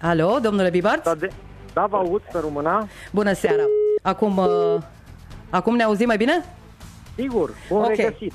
Alo, 0.00 0.38
domnule 0.42 0.70
Bibarț? 0.70 1.04
Da, 1.04 1.14
de, 1.14 1.28
da 1.72 1.86
vă 1.86 1.96
aud 1.96 2.22
pe 2.32 2.38
româna. 2.38 2.88
Bună 3.12 3.32
seara. 3.32 3.62
Acum, 4.02 4.36
uh, 4.36 4.46
acum 5.50 5.76
ne 5.76 5.82
auzim 5.82 6.06
mai 6.06 6.16
bine? 6.16 6.44
Sigur, 7.14 7.50
bun 7.68 7.78
okay. 7.78 7.94
regăsit. 7.96 8.32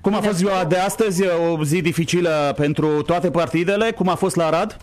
Cum 0.00 0.14
a 0.14 0.20
fost 0.20 0.36
ziua 0.36 0.64
de 0.64 0.76
astăzi? 0.76 1.22
O 1.26 1.64
zi 1.64 1.80
dificilă 1.80 2.52
pentru 2.56 3.02
toate 3.02 3.30
partidele? 3.30 3.90
Cum 3.90 4.08
a 4.08 4.14
fost 4.14 4.36
la 4.36 4.46
Arad? 4.46 4.76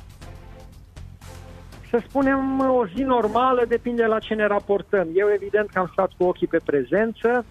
Să 1.89 2.01
spunem, 2.07 2.59
o 2.59 2.85
zi 2.95 3.01
normală 3.01 3.63
depinde 3.67 4.05
la 4.05 4.19
ce 4.19 4.33
ne 4.33 4.47
raportăm. 4.47 5.07
Eu 5.13 5.27
evident 5.33 5.69
că 5.69 5.79
am 5.79 5.89
stat 5.91 6.11
cu 6.17 6.23
ochii 6.23 6.47
pe 6.47 6.59
prezență. 6.65 7.45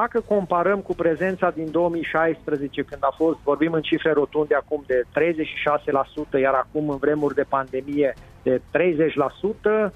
Dacă 0.00 0.20
comparăm 0.20 0.80
cu 0.80 0.94
prezența 0.94 1.50
din 1.50 1.70
2016, 1.70 2.82
când 2.82 3.02
a 3.04 3.14
fost, 3.16 3.38
vorbim 3.42 3.72
în 3.72 3.82
cifre 3.82 4.12
rotunde 4.12 4.54
acum 4.54 4.84
de 4.86 5.02
36%, 6.38 6.40
iar 6.40 6.54
acum 6.54 6.88
în 6.88 6.96
vremuri 6.96 7.34
de 7.34 7.44
pandemie 7.48 8.14
de 8.42 8.60
30%, 9.88 9.92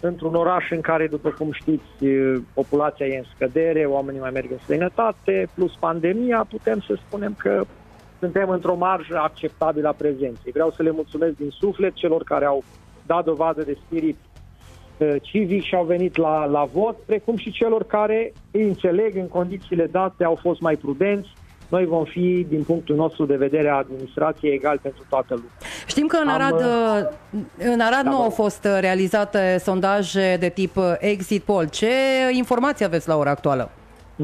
într-un 0.00 0.34
oraș 0.34 0.70
în 0.70 0.80
care, 0.80 1.06
după 1.06 1.30
cum 1.30 1.52
știți, 1.52 2.06
populația 2.54 3.06
e 3.06 3.18
în 3.18 3.24
scădere, 3.34 3.84
oamenii 3.84 4.20
mai 4.20 4.30
merg 4.30 4.50
în 4.50 4.58
străinătate, 4.62 5.48
plus 5.54 5.72
pandemia, 5.78 6.46
putem 6.48 6.80
să 6.80 6.98
spunem 7.06 7.34
că 7.38 7.64
suntem 8.18 8.48
într-o 8.48 8.74
marjă 8.74 9.18
acceptabilă 9.18 9.88
a 9.88 9.92
prezenței. 9.92 10.52
Vreau 10.52 10.70
să 10.70 10.82
le 10.82 10.90
mulțumesc 10.90 11.36
din 11.36 11.50
suflet 11.50 11.94
celor 11.94 12.22
care 12.22 12.44
au 12.44 12.64
dat 13.06 13.24
dovadă 13.24 13.62
de 13.62 13.78
spirit 13.84 14.16
civic 15.22 15.62
și 15.62 15.74
au 15.74 15.84
venit 15.84 16.16
la, 16.16 16.44
la 16.44 16.68
vot, 16.72 16.96
precum 17.06 17.36
și 17.36 17.50
celor 17.50 17.84
care 17.84 18.32
îi 18.50 18.62
înțeleg 18.62 19.16
în 19.16 19.28
condițiile 19.28 19.86
date, 19.86 20.24
au 20.24 20.38
fost 20.42 20.60
mai 20.60 20.76
prudenți, 20.76 21.28
noi 21.68 21.84
vom 21.84 22.04
fi, 22.04 22.46
din 22.48 22.62
punctul 22.62 22.96
nostru 22.96 23.26
de 23.26 23.36
vedere 23.36 23.68
a 23.68 23.74
administrației, 23.76 24.54
egal 24.54 24.78
pentru 24.82 25.02
toată 25.08 25.34
lumea. 25.34 25.50
Știm 25.86 26.06
că 26.06 26.16
în 26.22 26.28
Arad, 26.28 26.62
Am, 26.62 27.08
uh, 27.32 27.72
în 27.72 27.80
Arad 27.80 28.04
da, 28.04 28.10
nu 28.10 28.22
au 28.22 28.30
fost 28.30 28.68
realizate 28.80 29.56
sondaje 29.58 30.36
de 30.40 30.48
tip 30.48 30.76
exit 30.98 31.42
poll. 31.42 31.68
Ce 31.68 31.90
informații 32.32 32.84
aveți 32.84 33.08
la 33.08 33.16
ora 33.16 33.30
actuală? 33.30 33.70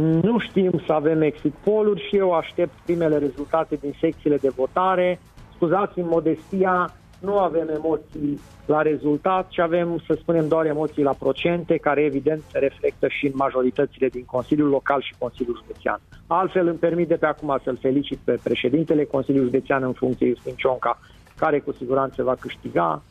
Nu 0.01 0.39
știm 0.39 0.83
să 0.87 0.93
avem 0.93 1.23
exit 1.23 1.55
poll-uri 1.65 2.07
și 2.09 2.17
eu 2.17 2.33
aștept 2.33 2.73
primele 2.85 3.19
rezultate 3.19 3.75
din 3.81 3.95
secțiile 4.01 4.37
de 4.37 4.49
votare. 4.57 5.21
Scuzați-mi 5.55 6.07
modestia, 6.09 6.95
nu 7.25 7.39
avem 7.39 7.69
emoții 7.69 8.41
la 8.67 8.83
rezultat, 8.83 9.49
ci 9.49 9.59
avem, 9.59 10.03
să 10.07 10.17
spunem, 10.21 10.49
doar 10.49 10.67
emoții 10.67 11.03
la 11.03 11.15
procente, 11.19 11.77
care 11.77 12.01
evident 12.03 12.43
se 12.51 12.59
reflectă 12.59 13.09
și 13.09 13.27
în 13.27 13.33
majoritățile 13.35 14.09
din 14.09 14.25
Consiliul 14.25 14.69
Local 14.69 15.01
și 15.03 15.15
Consiliul 15.19 15.61
Județean. 15.63 16.01
Altfel 16.27 16.67
îmi 16.67 16.79
permit 16.79 17.09
de 17.09 17.15
pe 17.15 17.27
acum 17.27 17.61
să-l 17.65 17.79
felicit 17.81 18.19
pe 18.25 18.39
președintele 18.43 19.05
Consiliului 19.05 19.51
Județean 19.51 19.83
în 19.83 19.93
funcție 19.93 20.29
Justin 20.29 20.55
Cionca, 20.55 20.99
care 21.37 21.59
cu 21.59 21.73
siguranță 21.73 22.23
va 22.23 22.35
câștiga. 22.41 23.03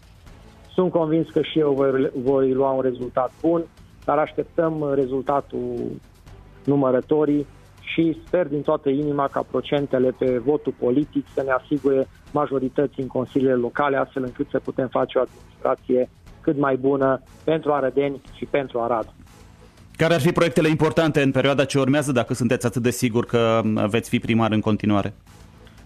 Sunt 0.74 0.92
convins 0.92 1.30
că 1.30 1.42
și 1.42 1.60
eu 1.60 1.72
voi, 1.72 2.12
voi 2.16 2.54
lua 2.54 2.70
un 2.70 2.82
rezultat 2.82 3.32
bun, 3.42 3.64
dar 4.06 4.18
așteptăm 4.18 4.92
rezultatul 4.94 5.92
numărătorii 6.66 7.46
și 7.84 8.22
sper 8.26 8.48
din 8.48 8.62
toată 8.62 8.90
inima 8.90 9.28
ca 9.28 9.46
procentele 9.52 10.16
pe 10.18 10.38
votul 10.38 10.74
politic 10.80 11.26
să 11.34 11.44
ne 11.46 11.52
asigure 11.52 12.08
majorități 12.32 13.00
în 13.00 13.08
consiliile 13.08 13.54
locale, 13.54 13.98
astfel 13.98 14.24
încât 14.24 14.48
să 14.50 14.60
putem 14.60 14.88
face 14.88 15.18
o 15.18 15.22
administrație 15.22 16.10
cât 16.42 16.58
mai 16.58 16.76
bună 16.76 17.22
pentru 17.44 17.72
Arădeni 17.72 18.22
și 18.36 18.46
pentru 18.46 18.80
Arad. 18.80 19.14
Care 19.98 20.14
ar 20.14 20.22
fi 20.22 20.32
proiectele 20.32 20.68
importante 20.70 21.22
în 21.22 21.32
perioada 21.32 21.66
ce 21.66 21.80
urmează, 21.80 22.12
dacă 22.12 22.34
sunteți 22.34 22.66
atât 22.66 22.82
de 22.82 22.90
sigur 22.90 23.26
că 23.26 23.62
veți 23.88 24.10
fi 24.10 24.20
primar 24.20 24.52
în 24.52 24.60
continuare? 24.60 25.14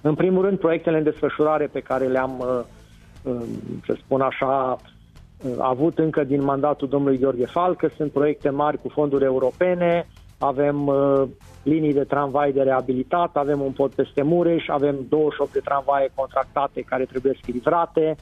În 0.01 0.15
primul 0.15 0.45
rând, 0.45 0.59
proiectele 0.59 0.97
în 0.97 1.03
desfășurare 1.03 1.65
pe 1.65 1.79
care 1.79 2.05
le-am, 2.05 2.39
uh, 2.39 3.31
uh, 3.33 3.41
să 3.85 3.97
spun 4.03 4.21
așa, 4.21 4.77
uh, 5.41 5.51
avut 5.59 5.97
încă 5.97 6.23
din 6.23 6.43
mandatul 6.43 6.87
domnului 6.87 7.17
Gheorghe 7.17 7.45
Falcă, 7.45 7.91
sunt 7.95 8.11
proiecte 8.11 8.49
mari 8.49 8.81
cu 8.81 8.89
fonduri 8.89 9.23
europene, 9.23 10.07
avem 10.37 10.91
linii 11.63 11.93
de 11.93 12.03
tramvai 12.03 12.51
de 12.51 12.61
reabilitat, 12.61 13.35
avem 13.35 13.61
un 13.61 13.71
pod 13.71 13.93
peste 13.93 14.21
Mureș, 14.21 14.67
avem 14.67 14.95
28 15.09 15.53
de 15.53 15.59
tramvaie 15.59 16.11
contractate 16.15 16.81
care 16.81 17.05
trebuie 17.05 17.37
livrate, 17.45 18.15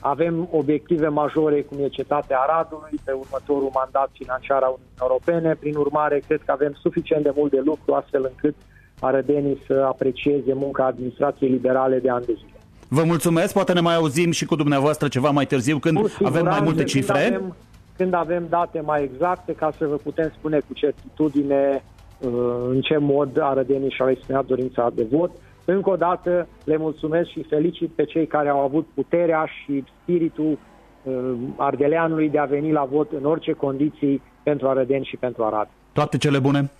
avem 0.00 0.48
obiective 0.50 1.08
majore 1.08 1.62
cum 1.62 1.78
e 1.84 1.88
cetatea 1.88 2.38
Aradului 2.38 2.98
pe 3.04 3.12
următorul 3.12 3.70
mandat 3.74 4.10
financiar 4.12 4.62
a 4.62 4.68
Uniunii 4.68 5.00
Europene. 5.00 5.54
Prin 5.54 5.76
urmare, 5.76 6.22
cred 6.26 6.40
că 6.44 6.52
avem 6.52 6.72
suficient 6.80 7.22
de 7.22 7.32
mult 7.36 7.50
de 7.50 7.60
lucru 7.64 7.94
astfel 7.94 8.24
încât 8.30 8.54
arădenii 9.00 9.62
să 9.66 9.84
aprecieze 9.88 10.52
munca 10.54 10.84
administrației 10.84 11.50
liberale 11.50 11.98
de 11.98 12.10
ani 12.10 12.24
de 12.24 12.32
zile. 12.32 12.60
Vă 12.88 13.04
mulțumesc, 13.04 13.52
poate 13.52 13.72
ne 13.72 13.80
mai 13.80 13.94
auzim 13.94 14.30
și 14.30 14.44
cu 14.44 14.56
dumneavoastră 14.56 15.08
ceva 15.08 15.30
mai 15.30 15.46
târziu 15.46 15.78
când 15.78 16.16
avem 16.24 16.44
mai 16.44 16.60
multe 16.62 16.84
cifre. 16.84 17.22
Când 17.22 17.34
avem, 17.34 17.56
când 17.96 18.14
avem 18.14 18.46
date 18.48 18.80
mai 18.80 19.02
exacte 19.02 19.52
ca 19.52 19.70
să 19.78 19.86
vă 19.86 19.96
putem 19.96 20.32
spune 20.38 20.58
cu 20.58 20.74
certitudine 20.74 21.84
uh, 22.18 22.30
în 22.68 22.80
ce 22.80 22.96
mod 22.96 23.38
arădenii 23.40 23.90
și-au 23.90 24.10
exprimat 24.10 24.46
dorința 24.46 24.90
de 24.94 25.06
vot. 25.10 25.30
Încă 25.64 25.90
o 25.90 25.96
dată 25.96 26.48
le 26.64 26.76
mulțumesc 26.76 27.28
și 27.28 27.42
felicit 27.42 27.90
pe 27.90 28.04
cei 28.04 28.26
care 28.26 28.48
au 28.48 28.60
avut 28.60 28.86
puterea 28.94 29.46
și 29.46 29.84
spiritul 30.02 30.58
uh, 31.02 31.32
ardeleanului 31.56 32.28
de 32.28 32.38
a 32.38 32.44
veni 32.44 32.72
la 32.72 32.84
vot 32.90 33.12
în 33.12 33.24
orice 33.24 33.52
condiții 33.52 34.22
pentru 34.42 34.68
Arădeni 34.68 35.04
și 35.04 35.16
pentru 35.16 35.44
Arad. 35.44 35.68
Toate 35.92 36.16
cele 36.16 36.38
bune! 36.38 36.70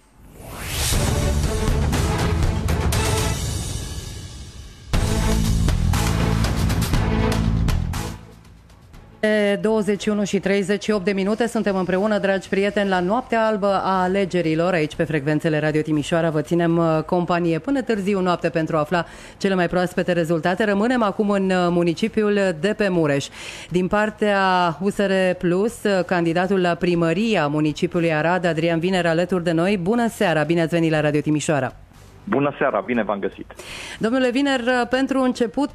21 9.61 10.25
și 10.25 10.39
38 10.39 11.05
de 11.05 11.13
minute 11.13 11.47
suntem 11.47 11.77
împreună, 11.77 12.19
dragi 12.19 12.49
prieteni, 12.49 12.89
la 12.89 13.01
noaptea 13.01 13.47
albă 13.47 13.67
a 13.67 14.03
alegerilor. 14.03 14.73
Aici, 14.73 14.95
pe 14.95 15.05
frecvențele 15.05 15.59
Radio 15.59 15.81
Timișoara, 15.81 16.31
vă 16.31 16.41
ținem 16.41 16.77
uh, 16.77 17.03
companie 17.03 17.59
până 17.59 17.83
târziu 17.83 18.21
noapte 18.21 18.49
pentru 18.49 18.77
a 18.77 18.79
afla 18.79 19.07
cele 19.37 19.55
mai 19.55 19.69
proaspete 19.69 20.13
rezultate. 20.13 20.65
Rămânem 20.65 21.03
acum 21.03 21.31
în 21.31 21.51
uh, 21.51 21.57
municipiul 21.71 22.57
de 22.61 22.75
pe 22.77 22.89
Mureș. 22.89 23.27
Din 23.71 23.87
partea 23.87 24.41
USR 24.81 25.13
Plus, 25.39 25.83
uh, 25.83 26.05
candidatul 26.05 26.61
la 26.61 26.75
primăria 26.75 27.47
municipiului 27.47 28.15
Arad, 28.15 28.45
Adrian 28.45 28.79
Viner, 28.79 29.07
alături 29.07 29.45
de 29.45 29.53
noi. 29.53 29.77
Bună 29.77 30.09
seara, 30.09 30.43
bine 30.43 30.61
ați 30.61 30.75
venit 30.75 30.91
la 30.91 31.01
Radio 31.01 31.21
Timișoara! 31.21 31.86
Bună 32.29 32.55
seara, 32.59 32.81
bine 32.81 33.03
v-am 33.03 33.19
găsit. 33.19 33.55
Domnule 33.99 34.31
Viner, 34.31 34.61
pentru 34.91 35.21
început, 35.21 35.71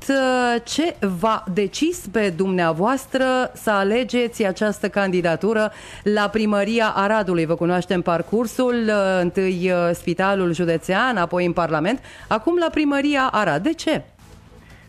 ce 0.64 0.96
v-a 1.20 1.44
decis 1.54 2.08
pe 2.12 2.30
dumneavoastră 2.30 3.24
să 3.54 3.72
alegeți 3.72 4.46
această 4.46 4.90
candidatură 4.90 5.72
la 6.04 6.30
primăria 6.30 6.94
Aradului? 6.96 7.46
Vă 7.46 7.56
cunoaștem 7.56 8.02
parcursul, 8.02 8.76
întâi 9.22 9.72
Spitalul 9.92 10.54
Județean, 10.54 11.18
apoi 11.18 11.46
în 11.46 11.54
Parlament, 11.54 12.00
acum 12.28 12.58
la 12.58 12.68
primăria 12.72 13.30
Arad. 13.32 13.64
De 13.64 13.74
ce? 13.74 14.04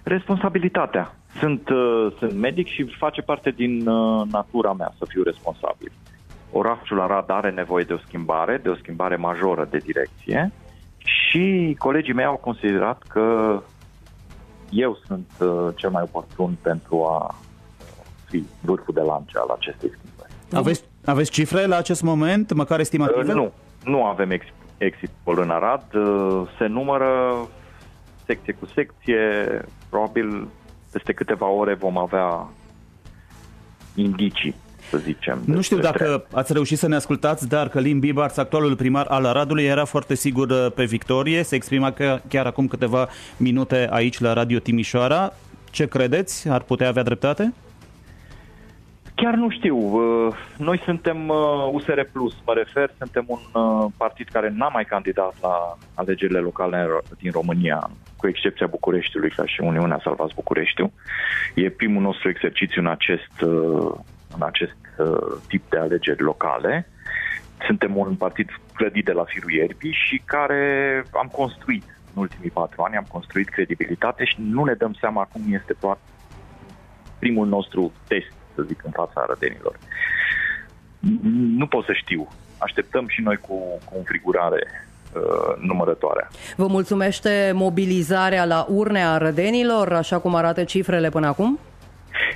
Responsabilitatea. 0.02 1.14
Sunt, 1.38 1.68
uh, 1.68 2.12
sunt 2.18 2.32
medic 2.32 2.66
și 2.68 2.84
face 2.98 3.22
parte 3.22 3.50
din 3.50 3.86
uh, 3.86 4.26
natura 4.30 4.72
mea 4.72 4.94
să 4.98 5.04
fiu 5.08 5.22
responsabil. 5.22 5.92
Orașul 6.52 7.00
Arad 7.00 7.30
are 7.30 7.50
nevoie 7.50 7.84
de 7.84 7.92
o 7.92 7.98
schimbare, 8.06 8.60
de 8.62 8.68
o 8.68 8.74
schimbare 8.74 9.16
majoră 9.16 9.68
de 9.70 9.78
direcție 9.78 10.52
și 11.04 11.76
colegii 11.78 12.12
mei 12.12 12.24
au 12.24 12.36
considerat 12.36 13.02
că 13.08 13.58
eu 14.70 14.98
sunt 15.06 15.30
uh, 15.40 15.68
cel 15.76 15.90
mai 15.90 16.02
oportun 16.02 16.56
pentru 16.62 17.04
a 17.04 17.34
fi 18.28 18.44
vârful 18.60 18.94
de 18.94 19.00
lance 19.00 19.38
al 19.38 19.48
acestei 19.48 19.90
schimbări. 19.98 20.32
Aveți, 20.52 20.84
aveți 21.04 21.30
cifre 21.30 21.66
la 21.66 21.76
acest 21.76 22.02
moment, 22.02 22.52
măcar 22.52 22.80
estimative? 22.80 23.32
Uh, 23.32 23.34
nu, 23.34 23.52
nu 23.84 24.04
avem 24.04 24.30
ex, 24.30 24.44
exit 24.78 25.10
poll 25.22 25.40
în 25.40 25.50
Arad. 25.50 25.94
Uh, 25.94 26.48
se 26.58 26.66
numără 26.66 27.34
secție 28.24 28.52
cu 28.52 28.66
secție, 28.66 29.20
probabil 29.88 30.48
peste 30.92 31.12
câteva 31.12 31.46
ore 31.46 31.74
vom 31.74 31.98
avea 31.98 32.48
indicii. 33.94 34.54
Să 34.92 34.98
zicem. 34.98 35.42
Nu 35.44 35.60
știu 35.60 35.76
despre 35.76 36.04
dacă 36.04 36.24
ați 36.32 36.52
reușit 36.52 36.78
să 36.78 36.88
ne 36.88 36.94
ascultați, 36.94 37.48
dar 37.48 37.68
Călin 37.68 37.98
Bibarț, 37.98 38.36
actualul 38.36 38.76
primar 38.76 39.06
al 39.08 39.24
Aradului, 39.24 39.64
era 39.64 39.84
foarte 39.84 40.14
sigur 40.14 40.50
uh, 40.50 40.66
pe 40.74 40.84
victorie, 40.84 41.42
se 41.42 41.54
exprima 41.54 41.92
că 41.92 42.20
chiar 42.28 42.46
acum 42.46 42.66
câteva 42.68 43.08
minute 43.36 43.88
aici 43.90 44.20
la 44.20 44.32
Radio 44.32 44.58
Timișoara. 44.58 45.32
Ce 45.70 45.86
credeți? 45.86 46.48
Ar 46.48 46.62
putea 46.62 46.88
avea 46.88 47.02
dreptate? 47.02 47.52
Chiar 49.14 49.34
nu 49.34 49.50
știu. 49.50 49.76
Uh, 49.76 50.34
Noi 50.56 50.78
suntem 50.84 51.28
uh, 51.28 51.68
USR 51.72 52.00
Plus, 52.12 52.34
mă 52.46 52.52
refer, 52.52 52.90
suntem 52.98 53.24
un 53.26 53.62
uh, 53.62 53.86
partid 53.96 54.28
care 54.28 54.52
n-a 54.56 54.68
mai 54.68 54.84
candidat 54.84 55.34
la 55.42 55.78
alegerile 55.94 56.38
locale 56.38 56.76
în 56.78 56.86
Ro- 56.86 57.18
din 57.18 57.30
România, 57.30 57.90
cu 58.16 58.28
excepția 58.28 58.66
Bucureștiului, 58.66 59.30
ca 59.30 59.46
și 59.46 59.60
Uniunea 59.60 60.00
Salvați 60.02 60.34
Bucureștiu. 60.34 60.92
E 61.54 61.70
primul 61.70 62.02
nostru 62.02 62.28
exercițiu 62.28 62.80
în 62.80 62.86
acest, 62.86 63.40
uh, 63.40 63.92
în 64.36 64.42
acest 64.42 64.76
uh, 64.98 65.38
tip 65.48 65.70
de 65.70 65.78
alegeri 65.78 66.22
locale. 66.22 66.88
Suntem 67.66 67.96
un 67.96 68.14
partid 68.14 68.48
clădit 68.74 69.04
de 69.04 69.12
la 69.12 69.24
firul 69.24 69.52
ierbii 69.52 69.98
și 70.08 70.22
care 70.24 71.04
am 71.12 71.28
construit 71.32 71.84
în 72.14 72.22
ultimii 72.22 72.50
patru 72.50 72.82
ani, 72.82 72.96
am 72.96 73.06
construit 73.08 73.48
credibilitate 73.48 74.24
și 74.24 74.36
nu 74.38 74.64
ne 74.64 74.74
dăm 74.74 74.96
seama 75.00 75.28
cum 75.32 75.42
este 75.48 75.76
doar 75.80 75.98
primul 77.18 77.46
nostru 77.46 77.92
test, 78.08 78.32
să 78.54 78.62
zic, 78.62 78.80
în 78.84 78.90
fața 78.90 79.20
arădenilor. 79.20 79.78
Nu 81.56 81.66
pot 81.66 81.84
să 81.84 81.92
știu. 81.92 82.28
Așteptăm 82.58 83.08
și 83.08 83.20
noi 83.20 83.36
cu, 83.36 83.54
cu 83.84 83.92
înfrigurare 83.96 84.62
uh, 85.14 85.56
numărătoarea. 85.60 86.28
Vă 86.56 86.66
mulțumește 86.66 87.52
mobilizarea 87.54 88.44
la 88.44 88.66
urne 88.68 89.04
a 89.04 89.16
rădenilor, 89.16 89.92
așa 89.92 90.18
cum 90.18 90.34
arată 90.34 90.64
cifrele 90.64 91.08
până 91.08 91.26
acum? 91.26 91.58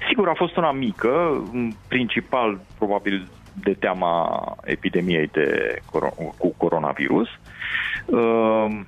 Sigur, 0.09 0.29
a 0.29 0.35
fost 0.35 0.57
una 0.57 0.73
mică, 0.73 1.43
în 1.53 1.73
principal 1.89 2.61
probabil 2.79 3.29
de 3.63 3.75
teama 3.75 4.41
epidemiei 4.65 5.27
de 5.27 5.79
coro- 5.91 6.15
cu 6.39 6.55
coronavirus. 6.57 7.29
Uh, 8.07 8.81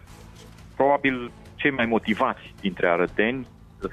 Probabil 0.76 1.30
cei 1.54 1.70
mai 1.70 1.86
motivați 1.86 2.54
dintre 2.60 2.88
arăteni 2.88 3.46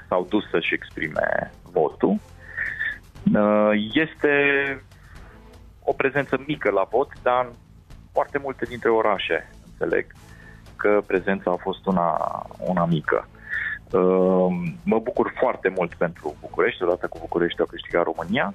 s-au 0.08 0.26
dus 0.28 0.48
să-și 0.50 0.74
exprime 0.74 1.52
votul. 1.72 2.16
Uh, 3.34 3.70
Este 3.92 4.32
o 5.82 5.92
prezență 5.92 6.42
mică 6.46 6.70
la 6.70 6.86
vot, 6.90 7.08
dar 7.22 7.44
în 7.44 7.52
foarte 8.12 8.38
multe 8.38 8.64
dintre 8.64 8.88
orașe 8.88 9.48
înțeleg 9.70 10.06
că 10.76 11.02
prezența 11.06 11.50
a 11.50 11.56
fost 11.62 11.86
una, 11.86 12.18
una 12.58 12.84
mică. 12.84 13.28
Uh, 13.90 14.46
Mă 14.82 14.98
bucur 14.98 15.32
foarte 15.38 15.68
mult 15.76 15.94
pentru 15.94 16.36
București, 16.40 16.82
odată 16.82 17.06
cu 17.06 17.18
București 17.18 17.60
a 17.60 17.64
câștigat 17.64 18.04
România 18.04 18.54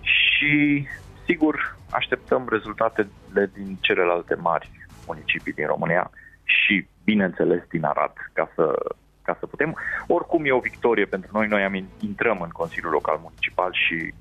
și 0.00 0.86
sigur 1.24 1.76
așteptăm 1.90 2.46
rezultatele 2.48 3.50
din 3.54 3.76
celelalte 3.80 4.34
mari 4.34 4.70
municipii 5.06 5.52
din 5.52 5.66
România 5.66 6.10
și 6.42 6.86
bineînțeles 7.04 7.62
din 7.68 7.84
Arad 7.84 8.12
ca 8.32 8.50
să, 8.54 8.94
ca 9.22 9.36
să 9.38 9.46
putem. 9.46 9.76
Oricum 10.06 10.44
e 10.44 10.52
o 10.52 10.66
victorie 10.70 11.04
pentru 11.04 11.30
noi, 11.32 11.46
noi 11.46 11.62
am, 11.62 11.74
intrăm 12.00 12.40
în 12.40 12.48
Consiliul 12.48 12.92
Local 12.92 13.18
Municipal 13.22 13.72
și 13.72 14.14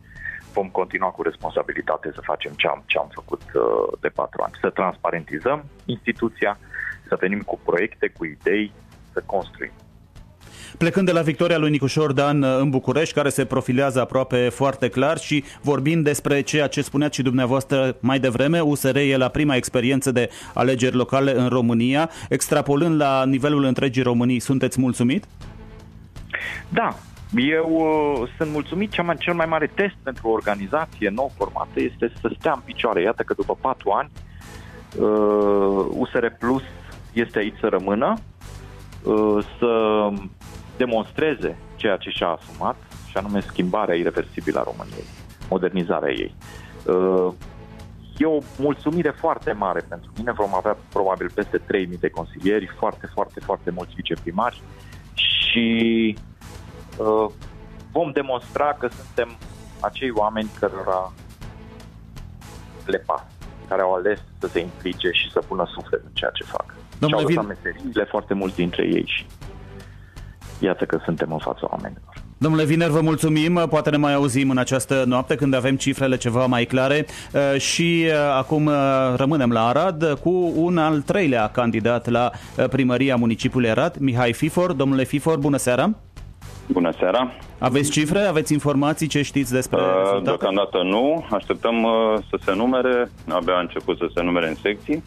vom 0.53 0.69
continua 0.69 1.09
cu 1.09 1.21
responsabilitate 1.21 2.11
să 2.13 2.21
facem 2.21 2.51
ce 2.55 2.67
am, 2.67 2.83
ce 2.85 2.97
am 2.97 3.09
făcut 3.13 3.41
uh, 3.41 3.97
de 3.99 4.09
patru 4.09 4.41
ani. 4.41 4.53
Să 4.61 4.69
transparentizăm 4.69 5.65
instituția, 5.85 6.57
să 7.07 7.15
venim 7.19 7.41
cu 7.41 7.59
proiecte, 7.65 8.07
cu 8.17 8.25
idei, 8.25 8.71
să 9.13 9.23
construim. 9.25 9.71
Plecând 10.77 11.05
de 11.05 11.11
la 11.11 11.21
victoria 11.21 11.57
lui 11.57 11.69
Nicușor 11.69 12.11
Dan 12.11 12.41
uh, 12.41 12.57
în 12.59 12.69
București, 12.69 13.13
care 13.13 13.29
se 13.29 13.45
profilează 13.45 14.01
aproape 14.01 14.49
foarte 14.49 14.89
clar 14.89 15.17
și 15.17 15.43
vorbind 15.61 16.03
despre 16.03 16.41
ceea 16.41 16.67
ce 16.67 16.81
spuneați 16.81 17.15
și 17.15 17.21
dumneavoastră 17.21 17.95
mai 17.99 18.19
devreme, 18.19 18.59
USR 18.59 18.95
e 18.95 19.17
la 19.17 19.27
prima 19.27 19.55
experiență 19.55 20.11
de 20.11 20.29
alegeri 20.53 20.95
locale 20.95 21.39
în 21.39 21.47
România. 21.47 22.09
Extrapolând 22.29 22.99
la 22.99 23.25
nivelul 23.25 23.63
întregii 23.63 24.03
Românii, 24.03 24.39
sunteți 24.39 24.79
mulțumit? 24.79 25.25
Da, 26.69 26.95
eu 27.35 27.69
uh, 27.69 28.29
sunt 28.37 28.51
mulțumit. 28.51 28.91
Cea 28.91 29.03
mai, 29.03 29.15
cel 29.17 29.33
mai 29.33 29.45
mare 29.45 29.71
test 29.73 29.95
pentru 30.03 30.27
o 30.27 30.31
organizație 30.31 31.09
nou 31.09 31.31
formată 31.37 31.79
este 31.79 32.11
să 32.21 32.31
stea 32.39 32.51
în 32.51 32.61
picioare. 32.65 33.01
Iată 33.01 33.23
că 33.23 33.33
după 33.33 33.57
patru 33.61 33.91
ani 33.91 34.09
uh, 34.99 35.85
USR 35.89 36.25
Plus 36.39 36.63
este 37.13 37.39
aici 37.39 37.57
să 37.59 37.67
rămână, 37.67 38.13
uh, 39.03 39.45
să 39.59 40.09
demonstreze 40.83 41.57
ceea 41.75 41.97
ce 41.97 42.09
și-a 42.09 42.27
asumat, 42.27 42.75
și 43.09 43.17
anume 43.17 43.39
schimbarea 43.39 43.95
irreversibilă 43.95 44.59
a 44.59 44.63
României, 44.63 45.07
modernizarea 45.49 46.11
ei. 46.11 46.35
Uh, 46.85 47.33
E 48.19 48.25
o 48.25 48.39
mulțumire 48.57 49.09
foarte 49.09 49.51
mare 49.51 49.79
pentru 49.87 50.11
mine. 50.17 50.31
Vom 50.31 50.55
avea 50.55 50.77
probabil 50.89 51.31
peste 51.33 51.57
3.000 51.57 51.99
de 51.99 52.09
consilieri, 52.09 52.75
foarte, 52.77 53.05
foarte, 53.13 53.39
foarte 53.39 53.69
mulți 53.69 53.93
viceprimari 53.95 54.61
și 55.13 56.17
uh, 56.97 57.29
vom 57.91 58.11
demonstra 58.11 58.73
că 58.73 58.87
suntem 58.87 59.37
acei 59.79 60.11
oameni 60.11 60.49
cărora 60.59 61.13
le 62.85 62.97
pasă, 62.97 63.27
care 63.67 63.81
au 63.81 63.93
ales 63.93 64.19
să 64.39 64.47
se 64.47 64.59
implice 64.59 65.09
și 65.11 65.31
să 65.31 65.39
pună 65.47 65.65
suflet 65.73 66.01
în 66.03 66.13
ceea 66.13 66.31
ce 66.33 66.43
fac. 66.43 66.75
Domnule 66.99 67.21
și 67.21 67.27
au 67.27 67.29
lăsat 67.29 67.43
Vin- 67.43 67.61
meseriile 67.63 68.03
foarte 68.03 68.33
mulți 68.33 68.55
dintre 68.55 68.83
ei 68.83 69.05
și 69.05 69.25
iată 70.59 70.85
că 70.85 70.99
suntem 71.05 71.31
în 71.31 71.37
fața 71.37 71.67
oamenilor. 71.71 72.13
Domnule 72.37 72.63
Viner, 72.65 72.89
vă 72.89 73.01
mulțumim. 73.01 73.65
Poate 73.69 73.89
ne 73.89 73.97
mai 73.97 74.13
auzim 74.13 74.49
în 74.49 74.57
această 74.57 75.03
noapte 75.07 75.35
când 75.35 75.53
avem 75.53 75.75
cifrele 75.75 76.17
ceva 76.17 76.45
mai 76.45 76.65
clare 76.65 77.05
Uh, 77.33 77.59
și 77.59 78.05
uh, 78.05 78.13
acum 78.37 78.65
uh, 78.65 78.73
rămânem 79.15 79.51
la 79.51 79.67
Arad 79.67 80.19
cu 80.23 80.51
un 80.55 80.77
al 80.77 81.01
treilea 81.01 81.47
candidat 81.49 82.09
la 82.09 82.31
uh, 82.57 82.65
primăria 82.69 83.15
municipiului 83.15 83.69
Arad, 83.69 83.95
Mihai 83.99 84.33
Fifor. 84.33 84.71
Domnule 84.71 85.03
Fifor, 85.03 85.37
bună 85.37 85.57
seara! 85.57 85.89
Bună 86.67 86.91
seara! 86.99 87.31
Aveți 87.59 87.91
cifre? 87.91 88.19
Aveți 88.19 88.53
informații? 88.53 89.07
Ce 89.07 89.21
știți 89.21 89.51
despre 89.51 89.79
Uh, 89.79 89.85
rezultate? 89.97 90.23
Deocamdată 90.23 90.81
nu. 90.83 91.25
Așteptăm 91.31 91.83
uh, 91.83 91.91
să 92.29 92.39
se 92.45 92.55
numere. 92.55 93.11
Abia 93.29 93.53
a 93.55 93.59
început 93.59 93.97
să 93.97 94.09
se 94.15 94.23
numere 94.23 94.47
în 94.47 94.55
secții. 94.55 95.03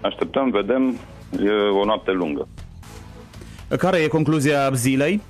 Așteptăm, 0.00 0.50
vedem. 0.50 0.96
E 1.44 1.50
o 1.80 1.84
noapte 1.84 2.10
lungă. 2.10 2.48
Care 3.78 3.98
e 3.98 4.08
concluzia 4.08 4.70
zilei? 4.72 5.20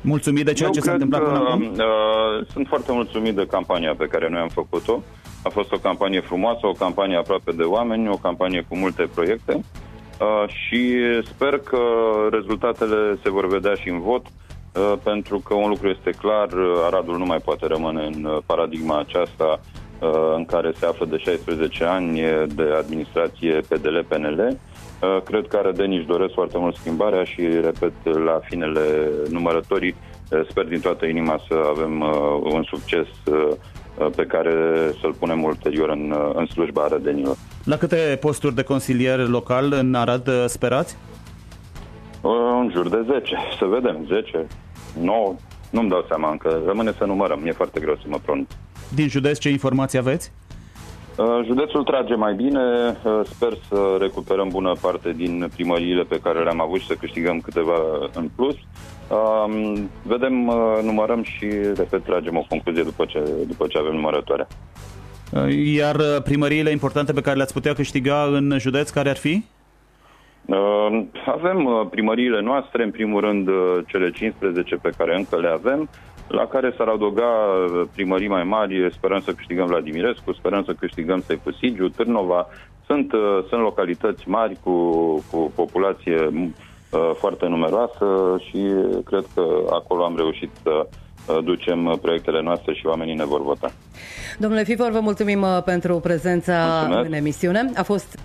Mulțumit 0.00 0.44
de 0.44 0.52
ceea 0.52 0.68
Eu 0.68 0.74
ce 0.74 0.80
s-a 0.80 0.90
cred 0.90 1.02
întâmplat 1.02 1.32
că, 1.32 1.38
până 1.38 1.48
acum? 1.48 1.62
Uh, 1.62 2.46
sunt 2.52 2.66
foarte 2.66 2.92
mulțumit 2.92 3.34
de 3.34 3.46
campania 3.46 3.94
pe 3.94 4.06
care 4.06 4.28
noi 4.28 4.40
am 4.40 4.48
făcut-o. 4.48 5.02
A 5.42 5.48
fost 5.48 5.72
o 5.72 5.78
campanie 5.78 6.20
frumoasă, 6.20 6.66
o 6.66 6.72
campanie 6.72 7.16
aproape 7.16 7.52
de 7.52 7.62
oameni, 7.62 8.08
o 8.08 8.16
campanie 8.16 8.64
cu 8.68 8.76
multe 8.76 9.08
proiecte 9.14 9.52
uh, 9.54 10.48
și 10.48 10.98
sper 11.24 11.58
că 11.58 11.78
rezultatele 12.30 13.18
se 13.22 13.30
vor 13.30 13.46
vedea 13.46 13.74
și 13.74 13.88
în 13.88 14.00
vot, 14.00 14.26
uh, 14.26 14.92
pentru 15.02 15.38
că 15.38 15.54
un 15.54 15.68
lucru 15.68 15.88
este 15.88 16.10
clar, 16.10 16.52
uh, 16.52 16.82
Aradul 16.86 17.18
nu 17.18 17.24
mai 17.24 17.38
poate 17.38 17.66
rămâne 17.66 18.10
în 18.14 18.24
uh, 18.24 18.38
paradigma 18.46 18.98
aceasta 18.98 19.60
uh, 20.00 20.32
în 20.36 20.44
care 20.44 20.72
se 20.78 20.86
află 20.86 21.06
de 21.06 21.16
16 21.16 21.84
ani 21.84 22.22
uh, 22.22 22.42
de 22.54 22.62
administrație 22.78 23.60
PDL-PNL. 23.68 24.58
Uh, 25.02 25.22
Cred 25.24 25.46
că 25.48 25.56
arădenii 25.56 25.96
își 25.98 26.06
doresc 26.06 26.32
foarte 26.34 26.58
mult 26.58 26.76
schimbarea 26.76 27.24
și, 27.24 27.40
repet, 27.40 27.92
la 28.24 28.40
finele 28.48 28.80
numărătorii 29.30 29.94
uh, 30.30 30.40
sper 30.48 30.64
din 30.64 30.80
toată 30.80 31.06
inima 31.06 31.40
să 31.48 31.54
avem 31.70 32.00
uh, 32.00 32.52
un 32.52 32.62
succes 32.62 33.06
uh, 33.30 33.48
uh, 33.98 34.06
pe 34.16 34.24
care 34.24 34.54
să-l 35.00 35.12
punem 35.18 35.42
ulterior 35.42 35.88
în, 35.88 36.10
uh, 36.10 36.30
în 36.34 36.46
slujba 36.46 36.82
arădenilor. 36.82 37.36
La 37.64 37.76
câte 37.76 38.18
posturi 38.20 38.54
de 38.54 38.62
consilier 38.62 39.18
local 39.18 39.72
în 39.72 39.94
Arad 39.94 40.26
uh, 40.28 40.44
sperați? 40.46 40.96
Uh, 42.20 42.32
În 42.60 42.70
jur 42.72 42.88
de 42.88 43.04
10, 43.10 43.36
să 43.58 43.64
vedem, 43.64 43.96
10, 44.06 44.46
9, 45.00 45.34
nu-mi 45.70 45.88
dau 45.88 46.04
seama 46.08 46.30
încă, 46.30 46.60
rămâne 46.66 46.92
să 46.98 47.04
numărăm, 47.04 47.40
e 47.46 47.52
foarte 47.52 47.80
greu 47.80 47.94
să 47.94 48.04
mă 48.06 48.18
pronunț. 48.24 48.50
Din 48.94 49.08
județ 49.08 49.38
ce 49.38 49.48
informații 49.48 49.98
aveți? 49.98 50.32
Uh, 51.16 51.40
Județul 51.44 51.82
trage 51.84 52.14
mai 52.14 52.34
bine, 52.34 52.60
uh, 53.04 53.20
sper 53.24 53.52
să 53.68 53.96
recuperăm 54.00 54.48
bună 54.48 54.72
parte 54.80 55.12
din 55.12 55.50
primăriile 55.54 56.02
pe 56.02 56.20
care 56.22 56.42
le-am 56.42 56.60
avut 56.60 56.80
și 56.80 56.86
să 56.86 56.94
câștigăm 56.94 57.40
câteva 57.40 58.08
în 58.12 58.30
plus. 58.36 58.54
Um, 58.54 59.90
Vedem, 60.02 60.46
uh, 60.46 60.78
numărăm 60.82 61.22
și, 61.22 61.46
repet, 61.76 62.04
tragem 62.04 62.36
o 62.36 62.46
concluzie 62.48 62.82
după 62.82 63.04
ce, 63.04 63.22
după 63.46 63.66
ce 63.66 63.78
avem 63.78 63.94
numărătoarea. 63.94 64.46
Uh, 65.32 65.54
Iar 65.74 65.94
uh, 65.94 66.22
primăriile 66.24 66.70
importante 66.70 67.12
pe 67.12 67.20
care 67.20 67.36
le-ați 67.36 67.52
putea 67.52 67.74
câștiga 67.74 68.22
în 68.22 68.54
județ, 68.58 68.90
care 68.90 69.08
ar 69.08 69.16
fi? 69.16 69.44
Uh, 70.46 71.02
Avem 71.26 71.64
uh, 71.64 71.86
primăriile 71.90 72.40
noastre, 72.40 72.82
în 72.82 72.90
primul 72.90 73.20
rând 73.20 73.48
uh, 73.48 73.54
cele 73.86 74.10
15 74.10 74.74
pe 74.74 74.90
care 74.96 75.16
încă 75.16 75.36
le 75.36 75.48
avem, 75.48 75.88
la 76.28 76.46
care 76.46 76.74
s-ar 76.76 76.88
adăuga 76.88 77.22
uh, 77.22 77.82
primării 77.94 78.28
mai 78.28 78.44
mari, 78.44 78.92
sperăm 78.92 79.20
să 79.20 79.32
câștigăm 79.32 79.66
Vladimirescu, 79.66 80.32
sperăm 80.32 80.64
să 80.64 80.72
câștigăm 80.72 81.22
Seifu 81.26 81.52
Sigiu, 81.52 81.88
Târnova. 81.88 82.48
Sunt, 82.86 83.12
uh, 83.12 83.44
sunt 83.48 83.60
localități 83.60 84.28
mari 84.28 84.56
cu, 84.62 84.72
cu 85.30 85.52
populație 85.54 86.20
uh, 86.26 87.10
foarte 87.14 87.46
numeroasă 87.46 88.36
și 88.48 88.60
cred 89.04 89.24
că 89.34 89.42
acolo 89.70 90.04
am 90.04 90.16
reușit 90.16 90.50
să, 90.62 90.86
ducem 91.44 91.98
proiectele 92.00 92.42
noastre 92.42 92.74
și 92.74 92.86
oamenii 92.86 93.14
ne 93.14 93.24
vor 93.24 93.42
vota. 93.42 93.72
Domnule 94.38 94.64
Fifor, 94.64 94.90
vă 94.90 95.00
mulțumim 95.00 95.46
pentru 95.64 95.96
prezența 95.98 96.66
Mulțumesc. 96.66 97.08
în 97.08 97.12
emisiune. 97.12 97.70
A 97.76 97.82
fost 97.82 98.18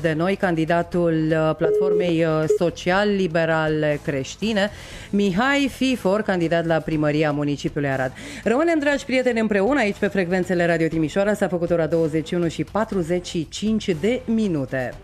de 0.00 0.12
noi 0.16 0.36
candidatul 0.36 1.54
platformei 1.58 2.26
social-liberal 2.58 4.00
creștine, 4.04 4.70
Mihai 5.10 5.70
Fifor, 5.74 6.22
candidat 6.22 6.66
la 6.66 6.78
primăria 6.78 7.32
municipiului 7.32 7.90
Arad. 7.90 8.12
Rămânem, 8.44 8.78
dragi 8.78 9.04
prieteni, 9.04 9.40
împreună 9.40 9.78
aici 9.78 9.96
pe 9.96 10.06
frecvențele 10.06 10.66
Radio 10.66 10.88
Timișoara. 10.88 11.34
S-a 11.34 11.48
făcut 11.48 11.70
ora 11.70 11.86
21 11.86 12.48
și 12.48 12.64
45 12.64 13.88
de 14.00 14.20
minute. 14.24 14.94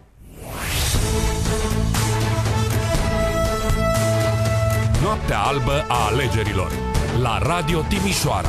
Noaptea 5.02 5.38
albă 5.38 5.84
a 5.88 6.08
alegerilor 6.10 6.72
la 7.22 7.38
Radio 7.42 7.80
Timișoara. 7.88 8.48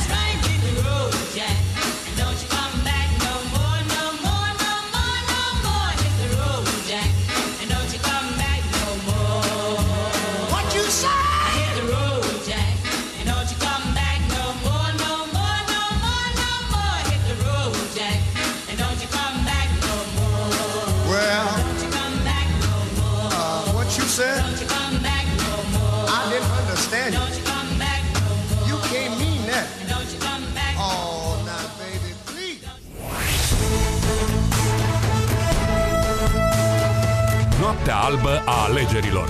Noaptea 37.85 38.09
albă 38.09 38.43
a 38.45 38.65
alegerilor 38.69 39.29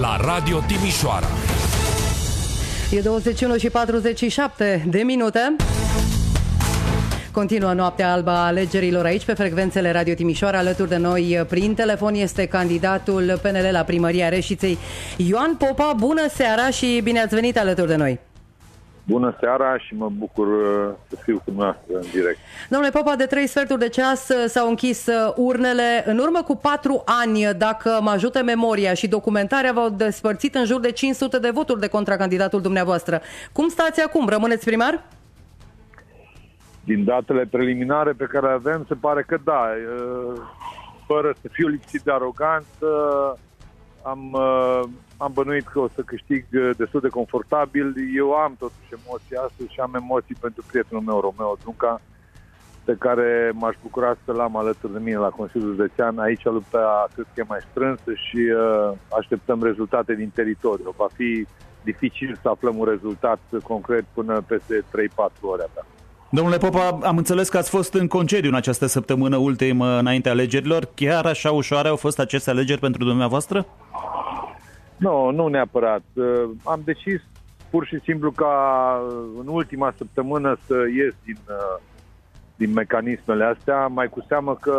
la 0.00 0.16
Radio 0.16 0.58
Timișoara. 0.66 1.26
E 2.90 3.00
21 3.00 3.56
și 3.56 3.70
47 3.70 4.84
de 4.90 4.98
minute. 4.98 5.56
Continuă 7.32 7.72
noaptea 7.72 8.12
albă 8.12 8.30
a 8.30 8.46
alegerilor 8.46 9.04
aici 9.04 9.24
pe 9.24 9.34
frecvențele 9.34 9.90
Radio 9.92 10.14
Timișoara. 10.14 10.58
Alături 10.58 10.88
de 10.88 10.96
noi 10.96 11.44
prin 11.48 11.74
telefon 11.74 12.14
este 12.14 12.46
candidatul 12.46 13.38
PNL 13.42 13.68
la 13.70 13.82
primăria 13.82 14.28
Reșiței, 14.28 14.78
Ioan 15.16 15.54
Popa. 15.54 15.94
Bună 15.96 16.28
seara 16.34 16.70
și 16.70 17.00
bine 17.02 17.20
ați 17.20 17.34
venit 17.34 17.58
alături 17.58 17.88
de 17.88 17.96
noi! 17.96 18.31
Bună 19.04 19.36
seara 19.40 19.78
și 19.78 19.94
mă 19.94 20.08
bucur 20.08 20.46
uh, 20.46 20.94
să 21.08 21.16
fiu 21.22 21.42
cu 21.44 21.52
noastră 21.56 21.94
în 21.94 22.10
direct. 22.12 22.38
Domnule 22.68 22.92
Popa, 22.92 23.16
de 23.16 23.26
trei 23.26 23.46
sferturi 23.46 23.78
de 23.78 23.88
ceas 23.88 24.28
uh, 24.28 24.44
s-au 24.46 24.68
închis 24.68 25.06
uh, 25.06 25.32
urnele. 25.36 26.02
În 26.06 26.18
urmă 26.18 26.42
cu 26.42 26.56
patru 26.56 27.02
ani, 27.04 27.44
dacă 27.56 27.98
mă 28.02 28.10
ajută 28.10 28.42
memoria 28.42 28.94
și 28.94 29.08
documentarea, 29.08 29.72
v-au 29.72 29.88
despărțit 29.88 30.54
în 30.54 30.64
jur 30.64 30.80
de 30.80 30.90
500 30.90 31.38
de 31.38 31.50
voturi 31.50 31.80
de 31.80 31.88
contra 31.88 32.16
candidatul 32.16 32.60
dumneavoastră. 32.60 33.20
Cum 33.52 33.68
stați 33.68 34.00
acum? 34.00 34.28
Rămâneți 34.28 34.64
primar? 34.64 35.02
Din 36.84 37.04
datele 37.04 37.46
preliminare 37.50 38.12
pe 38.12 38.24
care 38.24 38.46
le 38.46 38.52
avem, 38.52 38.84
se 38.88 38.94
pare 38.94 39.22
că 39.22 39.38
da. 39.44 39.68
uh, 39.96 40.40
Fără 41.06 41.34
să 41.40 41.48
fiu 41.52 41.68
lipsit 41.68 42.00
de 42.00 42.12
aroganță, 42.12 42.86
am, 44.02 44.32
uh, 44.32 44.82
am 45.22 45.32
bănuit 45.34 45.66
că 45.68 45.78
o 45.78 45.88
să 45.94 46.00
câștig 46.02 46.44
uh, 46.52 46.70
destul 46.76 47.00
de 47.00 47.08
confortabil. 47.18 47.94
Eu 48.16 48.32
am 48.32 48.54
totuși 48.58 48.94
emoții 48.98 49.36
astăzi 49.36 49.72
și 49.72 49.80
am 49.80 49.94
emoții 49.94 50.36
pentru 50.40 50.62
prietenul 50.70 51.02
meu, 51.02 51.20
Romeo 51.20 51.56
Dunca, 51.64 52.00
pe 52.84 52.94
care 52.98 53.50
m-aș 53.54 53.76
bucura 53.82 54.16
să-l 54.24 54.40
am 54.40 54.56
alături 54.56 54.92
de 54.92 54.98
mine 54.98 55.16
la 55.16 55.28
Consiliul 55.28 55.74
Județean. 55.74 56.18
Aici 56.18 56.44
lupta 56.44 57.08
cred 57.14 57.26
că 57.34 57.40
e 57.40 57.52
mai 57.54 57.66
strânsă 57.70 58.10
și 58.26 58.40
uh, 58.50 58.92
așteptăm 59.18 59.62
rezultate 59.62 60.14
din 60.14 60.30
teritoriu. 60.34 60.94
Va 60.96 61.08
fi 61.14 61.46
dificil 61.84 62.38
să 62.42 62.48
aflăm 62.48 62.78
un 62.78 62.84
rezultat 62.84 63.40
concret 63.62 64.04
până 64.14 64.44
peste 64.46 64.74
3-4 64.80 64.84
ore 65.40 65.62
abia. 65.62 65.86
Domnule 66.30 66.58
Popa, 66.58 66.98
am 67.02 67.16
înțeles 67.16 67.48
că 67.48 67.58
ați 67.58 67.70
fost 67.70 67.94
în 67.94 68.06
concediu 68.06 68.48
în 68.48 68.54
această 68.54 68.86
săptămână 68.86 69.36
ultimă 69.36 69.98
înainte 69.98 70.28
alegerilor. 70.28 70.88
Chiar 70.94 71.26
așa 71.26 71.50
ușoare 71.50 71.88
au 71.88 71.96
fost 71.96 72.18
aceste 72.18 72.50
alegeri 72.50 72.80
pentru 72.80 73.04
dumneavoastră? 73.04 73.66
Nu, 75.02 75.30
nu 75.30 75.46
neapărat. 75.46 76.02
Uh, 76.14 76.50
Am 76.64 76.80
decis 76.84 77.20
pur 77.70 77.86
și 77.86 78.00
simplu 78.02 78.30
ca 78.30 78.54
uh, 79.06 79.40
în 79.40 79.46
ultima 79.46 79.94
săptămână 79.96 80.56
să 80.66 80.74
ies 80.94 81.14
din, 81.24 81.38
uh, 81.48 81.82
din 82.56 82.72
mecanismele 82.72 83.44
astea, 83.44 83.86
mai 83.86 84.08
cu 84.08 84.24
seamă 84.28 84.54
că 84.54 84.76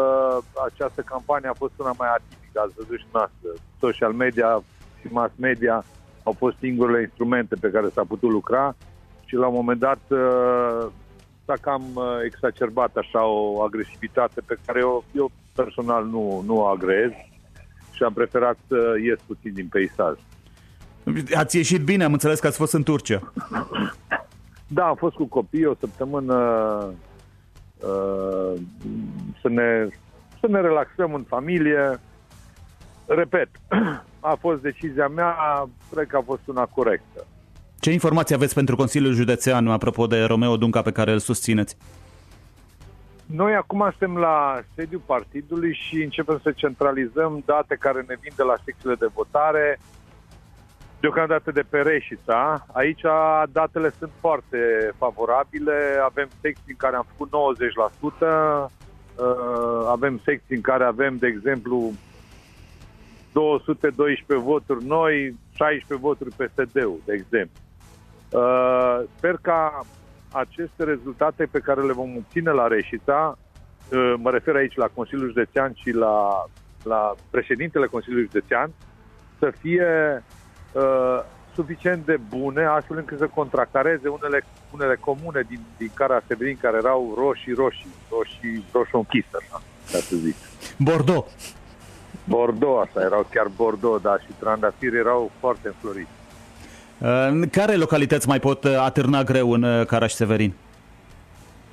această 0.71 1.01
campanie 1.01 1.49
a 1.49 1.53
fost 1.53 1.73
una 1.77 1.93
mai 1.97 2.07
atipică, 2.09 2.59
ați 2.59 2.73
văzut 2.75 2.97
și 2.97 3.05
noastră. 3.13 3.49
Social 3.79 4.11
media 4.11 4.63
și 4.99 5.07
mass 5.11 5.33
media 5.37 5.83
au 6.23 6.33
fost 6.37 6.57
singurele 6.57 7.01
instrumente 7.01 7.55
pe 7.55 7.69
care 7.69 7.87
s-a 7.89 8.03
putut 8.07 8.31
lucra 8.31 8.75
și 9.25 9.35
la 9.35 9.47
un 9.47 9.53
moment 9.53 9.79
dat 9.79 10.01
uh, 10.07 10.91
s-a 11.45 11.55
cam 11.61 11.83
uh, 11.93 12.03
exacerbat 12.25 12.95
așa 12.95 13.25
o 13.25 13.61
agresivitate 13.61 14.41
pe 14.45 14.57
care 14.65 14.79
eu, 14.79 15.03
eu 15.11 15.31
personal 15.55 16.05
nu, 16.05 16.43
nu 16.45 16.57
o 16.57 16.65
agreez 16.65 17.11
și 17.93 18.03
am 18.03 18.13
preferat 18.13 18.57
să 18.67 18.75
ies 19.03 19.19
puțin 19.27 19.53
din 19.53 19.67
peisaj. 19.67 20.17
Ați 21.33 21.57
ieșit 21.57 21.83
bine, 21.83 22.03
am 22.03 22.13
înțeles 22.13 22.39
că 22.39 22.47
ați 22.47 22.57
fost 22.57 22.73
în 22.73 22.83
Turcia. 22.83 23.21
Da, 24.67 24.85
am 24.85 24.95
fost 24.95 25.15
cu 25.15 25.25
copii 25.25 25.65
o 25.65 25.73
săptămână 25.79 26.35
uh, 27.77 28.59
să, 29.41 29.49
ne, 29.49 29.87
să 30.39 30.47
ne 30.47 30.61
relaxăm 30.61 31.13
în 31.13 31.23
familie. 31.27 31.99
Repet, 33.05 33.49
a 34.19 34.37
fost 34.39 34.61
decizia 34.61 35.07
mea, 35.07 35.35
cred 35.91 36.07
că 36.07 36.17
a 36.17 36.21
fost 36.25 36.41
una 36.45 36.65
corectă. 36.65 37.25
Ce 37.79 37.91
informații 37.91 38.35
aveți 38.35 38.53
pentru 38.53 38.75
Consiliul 38.75 39.13
Județean 39.13 39.67
apropo 39.67 40.07
de 40.07 40.23
Romeo 40.23 40.57
Dunca 40.57 40.81
pe 40.81 40.91
care 40.91 41.11
îl 41.11 41.19
susțineți? 41.19 41.77
Noi 43.35 43.55
acum 43.55 43.79
suntem 43.89 44.17
la 44.17 44.61
sediul 44.75 45.01
partidului 45.05 45.73
și 45.73 46.03
începem 46.03 46.39
să 46.43 46.51
centralizăm 46.51 47.43
date 47.45 47.75
care 47.75 48.05
ne 48.07 48.15
vin 48.21 48.31
de 48.35 48.43
la 48.43 48.55
secțiile 48.65 48.95
de 48.95 49.09
votare, 49.13 49.79
deocamdată 50.99 51.51
de 51.51 51.63
pe 51.69 51.81
Reșița. 51.81 52.65
Aici 52.71 53.01
datele 53.51 53.93
sunt 53.99 54.11
foarte 54.19 54.57
favorabile, 54.97 55.99
avem 56.03 56.29
secții 56.41 56.71
în 56.71 56.75
care 56.75 56.95
am 56.95 57.05
făcut 57.11 57.31
90%, 57.31 58.71
uh, 59.15 59.87
avem 59.87 60.21
secții 60.23 60.55
în 60.55 60.61
care 60.61 60.83
avem, 60.83 61.17
de 61.17 61.27
exemplu, 61.27 61.91
212 63.31 64.45
voturi 64.45 64.85
noi, 64.85 65.35
16 65.53 65.95
voturi 65.95 66.29
PSD-ul, 66.29 67.01
de 67.05 67.13
exemplu. 67.13 67.61
Uh, 68.29 69.03
sper 69.17 69.37
ca 69.41 69.85
aceste 70.33 70.83
rezultate 70.83 71.47
pe 71.51 71.59
care 71.59 71.81
le 71.81 71.93
vom 71.93 72.15
obține 72.15 72.51
la 72.51 72.67
Reșița, 72.67 73.37
uh, 73.37 74.13
mă 74.17 74.29
refer 74.29 74.55
aici 74.55 74.75
la 74.75 74.87
Consiliul 74.93 75.27
Județean 75.27 75.73
și 75.73 75.91
la, 75.91 76.45
la 76.83 77.15
președintele 77.29 77.85
Consiliului 77.85 78.29
Județean, 78.31 78.71
să 79.39 79.53
fie 79.59 80.23
uh, 80.71 81.19
suficient 81.53 82.05
de 82.05 82.19
bune, 82.29 82.65
astfel 82.65 82.97
încât 82.97 83.17
să 83.17 83.27
contracareze 83.27 84.07
unele, 84.07 84.45
unele 84.71 84.95
comune 84.95 85.45
din, 85.47 85.59
din 85.77 85.91
Cara 85.93 86.21
Severin 86.27 86.57
care 86.61 86.77
erau 86.77 87.13
roșii, 87.17 87.53
roșii, 87.53 87.93
roșii, 88.09 88.65
roșu 88.71 88.97
închis, 88.97 89.25
așa, 89.39 89.61
ca 89.91 89.97
să 89.97 90.15
zic. 90.15 90.35
Bordeaux. 90.77 91.31
Bordeaux, 92.23 92.87
asta 92.87 93.01
erau 93.01 93.27
chiar 93.33 93.47
Bordeaux, 93.55 94.01
da, 94.01 94.17
și 94.19 94.31
trandafiri 94.39 94.97
erau 94.97 95.31
foarte 95.39 95.67
înfloriți. 95.67 96.22
Uh, 96.97 97.47
Care 97.51 97.75
localități 97.75 98.27
mai 98.27 98.39
pot 98.39 98.63
uh, 98.63 98.77
atârna 98.77 99.23
greu 99.23 99.51
în 99.51 99.63
uh, 99.63 99.85
Caraș-Severin? 99.85 100.53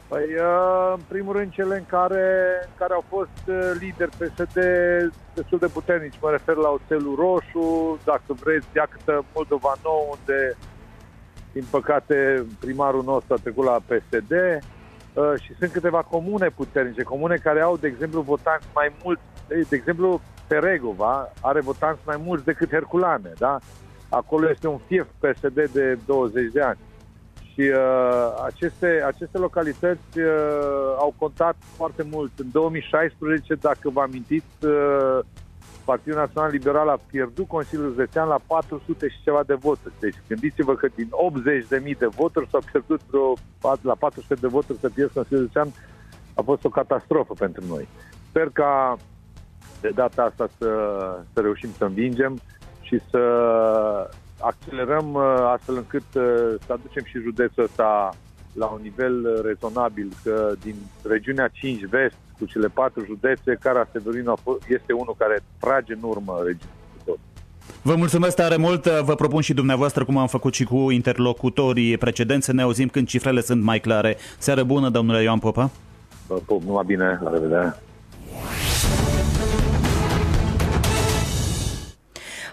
Păi, 0.09 0.25
uh, 0.25 0.93
în 0.95 1.03
primul 1.09 1.37
rând, 1.37 1.53
cele 1.53 1.77
în 1.77 1.85
care, 1.87 2.25
în 2.64 2.73
care 2.79 2.93
au 2.93 3.05
fost 3.09 3.43
uh, 3.47 3.71
lideri 3.81 4.11
PSD 4.11 4.59
destul 5.35 5.59
de 5.59 5.66
puternici. 5.66 6.18
Mă 6.21 6.31
refer 6.31 6.55
la 6.55 6.68
Oțelul 6.68 7.14
Roșu, 7.14 7.99
dacă 8.05 8.23
vreți, 8.43 8.66
Iacătă 8.77 9.25
Moldova 9.35 9.75
Nou, 9.83 10.18
unde, 10.18 10.57
din 11.53 11.64
păcate, 11.71 12.47
primarul 12.61 13.03
nostru 13.03 13.35
a 13.35 13.43
trecut 13.43 13.64
la 13.64 13.81
PSD. 13.87 14.33
Uh, 15.12 15.33
și 15.43 15.55
sunt 15.59 15.73
câteva 15.73 16.03
comune 16.03 16.49
puternice, 16.49 17.03
comune 17.03 17.37
care 17.37 17.61
au, 17.61 17.77
de 17.77 17.87
exemplu, 17.87 18.21
votanți 18.21 18.66
mai 18.75 18.93
mulți. 19.03 19.23
De 19.49 19.66
de 19.68 19.77
exemplu, 19.77 20.21
Peregova 20.47 21.33
are 21.41 21.61
votanți 21.61 22.01
mai 22.05 22.21
mulți 22.25 22.45
decât 22.45 22.71
Herculane, 22.71 23.33
da? 23.39 23.59
Acolo 24.11 24.50
este 24.50 24.66
un 24.66 24.78
fief 24.86 25.06
PSD 25.18 25.70
de 25.72 25.98
20 26.06 26.52
de 26.52 26.61
ani. 26.61 26.78
Și 27.52 27.61
uh, 27.61 28.42
aceste, 28.44 29.02
aceste 29.06 29.38
localități 29.38 30.18
uh, 30.18 30.24
au 30.98 31.14
contat 31.18 31.56
foarte 31.76 32.02
mult. 32.11 32.30
În 32.36 32.46
2016, 32.52 33.54
dacă 33.54 33.90
vă 33.90 34.00
amintiți, 34.00 34.66
uh, 34.66 35.18
Partidul 35.84 36.18
Național 36.18 36.50
Liberal 36.50 36.88
a 36.88 37.00
pierdut 37.11 37.46
Consiliul 37.46 37.90
Județean 37.90 38.28
la 38.28 38.40
400 38.46 39.08
și 39.08 39.22
ceva 39.24 39.42
de 39.46 39.54
voturi. 39.54 39.94
Deci 40.00 40.14
gândiți-vă 40.28 40.74
că 40.74 40.88
din 40.94 41.08
80.000 41.82 41.98
de 41.98 42.06
voturi 42.06 42.48
s-au 42.50 42.61
pierdut 42.70 43.00
vreo, 43.11 43.34
la 43.80 43.94
400 43.94 44.34
de 44.34 44.46
voturi 44.46 44.78
să 44.78 44.88
pierzi 44.88 45.12
Consiliul 45.12 45.40
Județean. 45.40 45.72
A 46.34 46.42
fost 46.42 46.64
o 46.64 46.68
catastrofă 46.68 47.32
pentru 47.38 47.64
noi. 47.68 47.88
Sper 48.28 48.50
ca 48.52 48.96
de 49.80 49.90
data 49.94 50.22
asta 50.22 50.48
să, 50.58 50.68
să 51.32 51.40
reușim 51.40 51.70
să 51.76 51.84
învingem 51.84 52.40
și 52.91 53.01
să 53.11 53.20
accelerăm 54.41 55.14
uh, 55.14 55.22
astfel 55.55 55.76
încât 55.76 56.09
uh, 56.14 56.22
să 56.66 56.72
aducem 56.72 57.05
și 57.05 57.18
județul 57.22 57.62
ăsta 57.64 58.11
la 58.53 58.66
un 58.66 58.80
nivel 58.82 59.24
uh, 59.24 59.41
rezonabil, 59.45 60.09
că 60.22 60.53
din 60.62 60.74
regiunea 61.03 61.49
5 61.53 61.84
vest, 61.84 62.16
cu 62.38 62.45
cele 62.45 62.68
patru 62.68 63.05
județe, 63.05 63.59
Cara 63.61 63.86
Severino 63.93 64.32
a 64.32 64.38
fost- 64.43 64.62
este 64.68 64.93
unul 64.93 65.14
care 65.18 65.43
trage 65.61 65.93
în 65.93 66.03
urmă 66.03 66.34
regiunea. 66.36 66.74
Vă 67.82 67.95
mulțumesc 67.97 68.36
tare 68.36 68.57
mult, 68.57 68.86
vă 68.86 69.14
propun 69.14 69.41
și 69.41 69.55
dumneavoastră, 69.55 70.05
cum 70.05 70.16
am 70.16 70.26
făcut 70.26 70.55
și 70.55 70.64
cu 70.64 70.91
interlocutorii 70.91 71.99
precedenți, 71.99 72.47
să 72.47 72.53
ne 72.53 72.62
auzim 72.62 72.88
când 72.88 73.07
cifrele 73.07 73.41
sunt 73.41 73.62
mai 73.62 73.80
clare. 73.80 74.16
Seară 74.38 74.62
bună, 74.62 74.88
domnule 74.88 75.22
Ioan 75.22 75.38
Popa. 75.38 75.70
Vă 76.26 76.34
pup, 76.47 76.62
numai 76.62 76.84
bine, 76.86 77.20
la 77.22 77.30
revedere! 77.30 77.74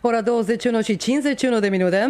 Ora 0.02 0.22
21 0.22 0.82
și 0.82 0.96
51 0.98 1.60
de 1.60 1.70
minute. 1.70 2.08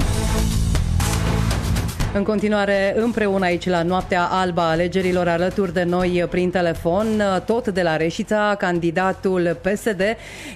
În 2.13 2.23
continuare, 2.23 2.93
împreună 2.97 3.45
aici 3.45 3.65
la 3.65 3.83
Noaptea 3.83 4.23
Albă 4.23 4.61
a 4.61 4.69
alegerilor, 4.69 5.27
alături 5.27 5.73
de 5.73 5.83
noi 5.83 6.25
prin 6.29 6.49
telefon, 6.49 7.05
tot 7.45 7.67
de 7.67 7.81
la 7.81 7.97
Reșița, 7.97 8.55
candidatul 8.57 9.59
PSD, 9.61 10.01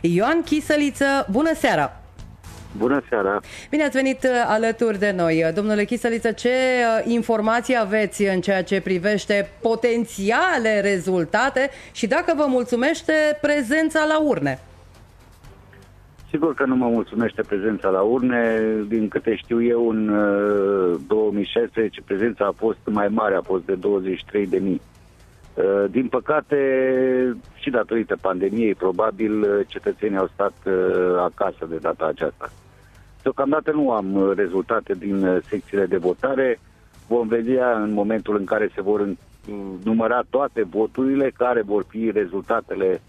Ioan 0.01 0.41
Chisăliță. 0.43 1.27
Bună 1.32 1.53
seara! 1.55 2.01
Bună 2.77 3.03
seara! 3.09 3.39
Bine 3.69 3.84
ați 3.84 3.95
venit 3.95 4.23
uh, 4.23 4.29
alături 4.47 4.99
de 4.99 5.11
noi. 5.11 5.51
Domnule 5.53 5.84
Chisăliță, 5.84 6.32
ce 6.32 6.49
uh, 6.49 7.11
informații 7.13 7.77
aveți 7.79 8.23
în 8.23 8.41
ceea 8.41 8.63
ce 8.63 8.82
privește 8.82 9.49
potențiale 9.61 10.82
rezultate 10.82 11.69
și 11.91 12.07
dacă 12.07 12.34
vă 12.38 12.45
mulțumește 12.47 13.13
prezența 13.41 14.05
la 14.05 14.19
urne? 14.19 14.59
Sigur 16.32 16.53
că 16.53 16.65
nu 16.65 16.75
mă 16.75 16.88
mulțumește 16.88 17.41
prezența 17.41 17.89
la 17.89 18.01
urne. 18.01 18.61
Din 18.88 19.07
câte 19.07 19.36
știu 19.36 19.63
eu, 19.63 19.89
în 19.89 20.07
uh, 20.07 20.99
2016 21.07 22.01
prezența 22.01 22.45
a 22.45 22.51
fost 22.57 22.77
mai 22.86 23.07
mare, 23.07 23.36
a 23.36 23.41
fost 23.41 23.65
de 23.65 23.75
23 23.75 24.47
de 24.47 24.57
mii. 24.57 24.82
Uh, 25.53 25.86
din 25.89 26.07
păcate, 26.07 26.57
și 27.55 27.69
datorită 27.69 28.15
pandemiei, 28.21 28.75
probabil 28.75 29.41
uh, 29.41 29.47
cetățenii 29.67 30.17
au 30.17 30.29
stat 30.34 30.53
uh, 30.65 30.73
acasă 31.17 31.65
de 31.69 31.77
data 31.77 32.05
aceasta. 32.05 32.49
Deocamdată 33.21 33.71
nu 33.71 33.91
am 33.91 34.13
uh, 34.15 34.32
rezultate 34.36 34.93
din 34.93 35.23
uh, 35.23 35.38
secțiile 35.49 35.86
de 35.86 35.97
votare. 35.97 36.59
Vom 37.07 37.27
vedea 37.27 37.77
în 37.82 37.91
momentul 37.93 38.38
în 38.38 38.45
care 38.45 38.69
se 38.75 38.82
vor 38.82 38.99
în- 38.99 39.17
număra 39.84 40.21
toate 40.29 40.63
voturile, 40.63 41.32
care 41.38 41.61
vor 41.61 41.86
fi 41.88 42.11
rezultatele 42.11 43.01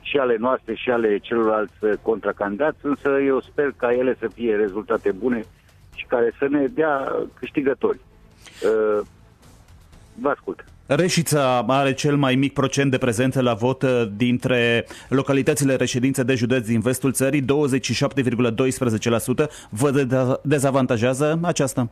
și 0.00 0.16
ale 0.16 0.36
noastre 0.38 0.74
și 0.74 0.90
ale 0.90 1.18
celorlalți 1.18 1.74
uh, 1.80 1.92
contracandidați, 2.02 2.78
însă 2.82 3.08
eu 3.26 3.40
sper 3.40 3.72
ca 3.76 3.92
ele 3.92 4.16
să 4.18 4.28
fie 4.34 4.54
rezultate 4.54 5.10
bune 5.12 5.44
și 5.94 6.06
care 6.06 6.34
să 6.38 6.46
ne 6.50 6.66
dea 6.66 7.12
câștigători. 7.38 7.98
Uh, 8.64 9.06
Vă 10.20 10.28
ascult. 10.28 10.64
Reșița 10.86 11.64
are 11.68 11.92
cel 11.92 12.16
mai 12.16 12.34
mic 12.34 12.52
procent 12.52 12.90
de 12.90 12.98
prezență 12.98 13.42
la 13.42 13.54
vot 13.54 13.82
uh, 13.82 14.02
dintre 14.16 14.86
localitățile 15.08 15.74
reședințe 15.74 16.22
de 16.22 16.34
județ 16.34 16.66
din 16.66 16.80
vestul 16.80 17.12
țării, 17.12 17.42
27,12%. 17.42 17.46
Vă 19.70 19.90
de- 19.90 20.38
dezavantajează 20.42 21.38
aceasta? 21.42 21.88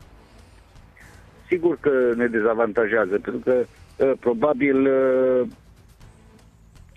Sigur 1.49 1.79
că 1.81 1.91
ne 2.17 2.27
dezavantajează, 2.27 3.19
pentru 3.23 3.41
că 3.45 3.53
uh, 3.97 4.13
probabil 4.21 4.77
uh, 4.81 5.47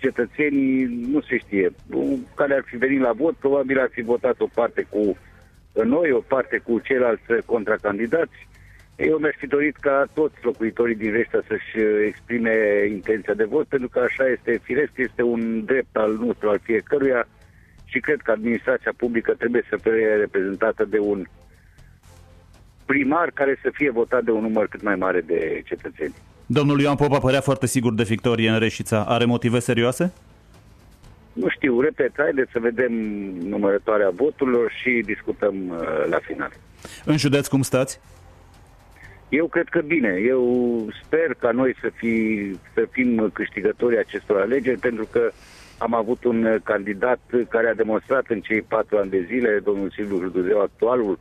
cetățenii 0.01 0.83
nu 1.11 1.21
se 1.21 1.37
știe. 1.37 1.71
Nu, 1.89 2.19
Care 2.35 2.53
ar 2.53 2.63
fi 2.65 2.77
venit 2.77 3.01
la 3.01 3.11
vot, 3.11 3.35
probabil 3.35 3.79
ar 3.79 3.89
fi 3.91 4.01
votat 4.01 4.39
o 4.39 4.47
parte 4.53 4.87
cu 4.89 5.17
noi, 5.83 6.11
o 6.11 6.19
parte 6.19 6.57
cu 6.57 6.79
ceilalți 6.79 7.23
contracandidați. 7.45 8.47
Eu 8.95 9.17
mi-aș 9.17 9.35
fi 9.37 9.47
dorit 9.47 9.75
ca 9.75 10.05
toți 10.13 10.35
locuitorii 10.41 10.95
din 10.95 11.11
Reștea 11.11 11.41
să-și 11.47 11.77
uh, 11.77 12.05
exprime 12.05 12.85
intenția 12.89 13.33
de 13.33 13.43
vot, 13.43 13.67
pentru 13.67 13.89
că 13.89 13.99
așa 13.99 14.27
este 14.27 14.59
firesc, 14.63 14.91
este 14.95 15.23
un 15.23 15.65
drept 15.65 15.95
al 15.95 16.13
nostru, 16.13 16.49
al 16.49 16.59
fiecăruia 16.63 17.27
și 17.85 17.99
cred 17.99 18.21
că 18.21 18.31
administrația 18.31 18.93
publică 18.97 19.33
trebuie 19.33 19.63
să 19.69 19.77
fie 19.81 20.15
reprezentată 20.15 20.85
de 20.85 20.99
un 20.99 21.25
primar 22.85 23.31
care 23.33 23.59
să 23.61 23.69
fie 23.73 23.91
votat 23.91 24.23
de 24.23 24.31
un 24.31 24.41
număr 24.41 24.67
cât 24.67 24.81
mai 24.81 24.95
mare 24.95 25.21
de 25.21 25.61
cetățeni. 25.65 26.13
Domnul 26.53 26.79
Ioan 26.79 26.95
Popa 26.95 27.19
părea 27.19 27.41
foarte 27.41 27.67
sigur 27.67 27.93
de 27.93 28.03
victorie 28.03 28.49
în 28.49 28.59
Reșița. 28.59 29.03
Are 29.07 29.25
motive 29.25 29.59
serioase? 29.59 30.13
Nu 31.33 31.49
știu, 31.49 31.81
repet, 31.81 32.11
haideți 32.17 32.51
să 32.51 32.59
vedem 32.59 32.93
numărătoarea 33.47 34.09
voturilor 34.15 34.71
și 34.81 35.01
discutăm 35.05 35.55
uh, 35.69 35.77
la 36.09 36.17
final. 36.21 36.51
În 37.05 37.17
județ 37.17 37.47
cum 37.47 37.61
stați? 37.61 37.99
Eu 39.29 39.47
cred 39.47 39.67
că 39.67 39.81
bine. 39.81 40.21
Eu 40.25 40.43
sper 41.03 41.33
ca 41.39 41.51
noi 41.51 41.75
să, 41.81 41.91
fi, 41.95 42.45
să 42.73 42.87
fim 42.91 43.29
câștigătorii 43.33 43.97
acestor 43.97 44.39
alegeri, 44.39 44.79
pentru 44.79 45.07
că 45.11 45.31
am 45.77 45.93
avut 45.93 46.23
un 46.23 46.43
uh, 46.43 46.55
candidat 46.63 47.19
care 47.49 47.67
a 47.67 47.73
demonstrat 47.73 48.25
în 48.27 48.41
cei 48.41 48.61
patru 48.61 48.97
ani 48.97 49.09
de 49.09 49.25
zile, 49.27 49.61
domnul 49.63 49.91
Silviu 49.91 50.19
Ruduzeu, 50.19 50.61
actualul 50.61 51.17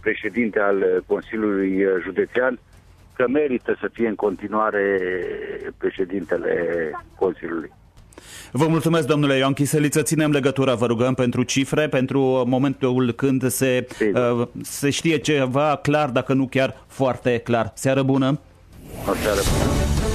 președinte 0.00 0.58
al 0.58 0.76
uh, 0.76 0.96
Consiliului 1.06 1.84
uh, 1.84 1.92
Județean, 2.02 2.58
că 3.20 3.28
merită 3.28 3.76
să 3.80 3.88
fie 3.92 4.08
în 4.08 4.14
continuare 4.14 5.00
președintele 5.78 6.54
Consiliului. 7.18 7.72
Vă 8.52 8.66
mulțumesc, 8.66 9.06
domnule 9.06 9.36
Ioan 9.36 9.52
Chiseliță. 9.52 10.02
Ținem 10.02 10.30
legătura, 10.30 10.74
vă 10.74 10.86
rugăm, 10.86 11.14
pentru 11.14 11.42
cifre, 11.42 11.88
pentru 11.88 12.20
momentul 12.46 13.12
când 13.12 13.46
se, 13.46 13.86
uh, 14.14 14.46
se 14.62 14.90
știe 14.90 15.16
ceva 15.18 15.78
clar, 15.82 16.08
dacă 16.08 16.32
nu 16.32 16.46
chiar 16.46 16.84
foarte 16.86 17.38
clar. 17.38 17.72
Seară 17.74 18.02
bună! 18.02 18.40
O 19.08 19.14
seară 19.14 19.40
bună! 19.40 20.09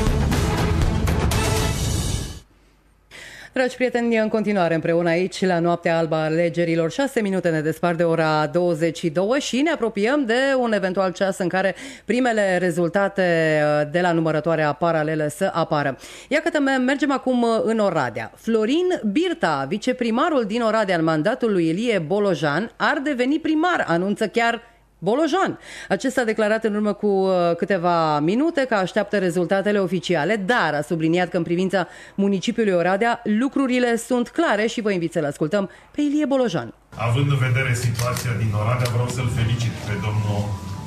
Dragi 3.55 3.75
prieteni, 3.75 4.17
în 4.17 4.27
continuare 4.27 4.73
împreună 4.73 5.09
aici 5.09 5.45
la 5.45 5.59
Noaptea 5.59 5.97
Albă 5.97 6.15
a 6.15 6.23
alegerilor. 6.23 6.91
6 6.91 7.21
minute 7.21 7.49
ne 7.49 7.61
despart 7.61 7.97
de 7.97 8.03
ora 8.03 8.47
22 8.47 9.39
și 9.39 9.61
ne 9.61 9.69
apropiem 9.71 10.25
de 10.25 10.35
un 10.57 10.73
eventual 10.73 11.11
ceas 11.11 11.37
în 11.37 11.47
care 11.47 11.75
primele 12.05 12.57
rezultate 12.57 13.59
uh, 13.63 13.91
de 13.91 14.01
la 14.01 14.11
numărătoarea 14.11 14.73
paralelă 14.73 15.27
să 15.27 15.51
apară. 15.53 15.97
Iată 16.27 16.49
că 16.49 16.59
mergem 16.59 17.11
acum 17.11 17.41
uh, 17.41 17.49
în 17.63 17.79
Oradea. 17.79 18.31
Florin 18.35 19.01
Birta, 19.11 19.65
viceprimarul 19.67 20.43
din 20.43 20.61
Oradea 20.61 20.97
în 20.97 21.03
mandatul 21.03 21.51
lui 21.51 21.69
Elie 21.69 21.99
Bolojan, 21.99 22.71
ar 22.75 22.97
deveni 23.03 23.39
primar, 23.39 23.85
anunță 23.87 24.27
chiar 24.27 24.61
Bolojan. 25.09 25.51
Acesta 25.95 26.21
a 26.21 26.31
declarat 26.33 26.63
în 26.69 26.73
urmă 26.79 26.93
cu 26.93 27.07
uh, 27.07 27.31
câteva 27.61 27.97
minute 28.31 28.61
că 28.69 28.75
așteaptă 28.85 29.15
rezultatele 29.27 29.79
oficiale, 29.87 30.35
dar 30.53 30.71
a 30.79 30.87
subliniat 30.91 31.27
că 31.29 31.37
în 31.41 31.47
privința 31.49 31.87
municipiului 32.23 32.79
Oradea 32.81 33.13
lucrurile 33.41 33.91
sunt 34.09 34.27
clare 34.37 34.65
și 34.73 34.85
vă 34.85 34.91
invit 34.91 35.11
să-l 35.15 35.25
ascultăm 35.31 35.63
pe 35.93 35.99
Ilie 36.07 36.25
Bolojan. 36.33 36.69
Având 37.07 37.29
în 37.35 37.39
vedere 37.47 37.73
situația 37.87 38.33
din 38.41 38.51
Oradea, 38.61 38.89
vreau 38.95 39.09
să-l 39.17 39.29
felicit 39.39 39.75
pe 39.87 39.95
domnul 40.05 40.39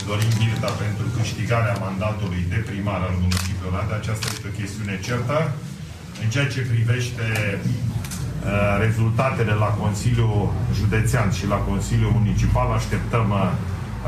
Dorin 0.08 0.32
Birta 0.40 0.70
pentru 0.84 1.06
câștigarea 1.18 1.76
mandatului 1.86 2.42
de 2.52 2.60
primar 2.68 3.00
al 3.08 3.14
municipiului 3.24 3.70
Oradea. 3.72 3.96
Aceasta 4.02 4.26
este 4.34 4.46
o 4.50 4.56
chestiune 4.60 4.94
certă. 5.06 5.36
În 6.22 6.28
ceea 6.34 6.48
ce 6.54 6.60
privește 6.72 7.26
uh, 7.60 8.74
rezultatele 8.84 9.54
la 9.64 9.70
Consiliul 9.82 10.40
Județean 10.78 11.28
și 11.38 11.44
la 11.54 11.58
Consiliul 11.70 12.16
Municipal, 12.18 12.68
așteptăm 12.78 13.28
uh, 13.30 13.50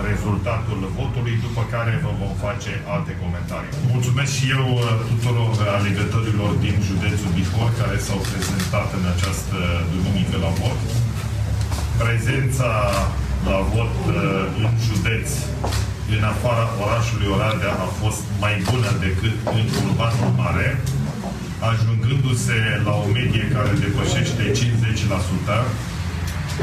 rezultatul 0.09 0.81
votului, 0.99 1.35
după 1.47 1.63
care 1.75 1.93
vă 2.05 2.13
vom 2.23 2.35
face 2.47 2.73
alte 2.95 3.13
comentarii. 3.23 3.73
Mulțumesc 3.95 4.31
și 4.39 4.47
eu 4.59 4.67
uh, 4.75 4.83
tuturor 5.11 5.53
alegătorilor 5.79 6.51
din 6.65 6.77
județul 6.89 7.31
Bihor 7.37 7.71
care 7.81 7.97
s-au 8.07 8.21
prezentat 8.31 8.89
în 8.99 9.05
această 9.15 9.59
duminică 9.95 10.37
la 10.45 10.51
vot. 10.61 10.81
Prezența 12.03 12.71
la 13.49 13.59
vot 13.73 13.97
uh, 14.07 14.17
în 14.65 14.73
județ, 14.89 15.29
în 16.17 16.23
afara 16.33 16.65
orașului 16.85 17.29
Oradea, 17.37 17.75
a 17.87 17.89
fost 18.03 18.23
mai 18.45 18.55
bună 18.69 18.91
decât 19.07 19.37
în 19.59 19.67
urbanul 19.87 20.33
mare, 20.43 20.69
ajungându-se 21.71 22.59
la 22.87 22.93
o 23.03 23.07
medie 23.17 23.47
care 23.57 23.83
depășește 23.85 24.43
50%, 24.53 25.65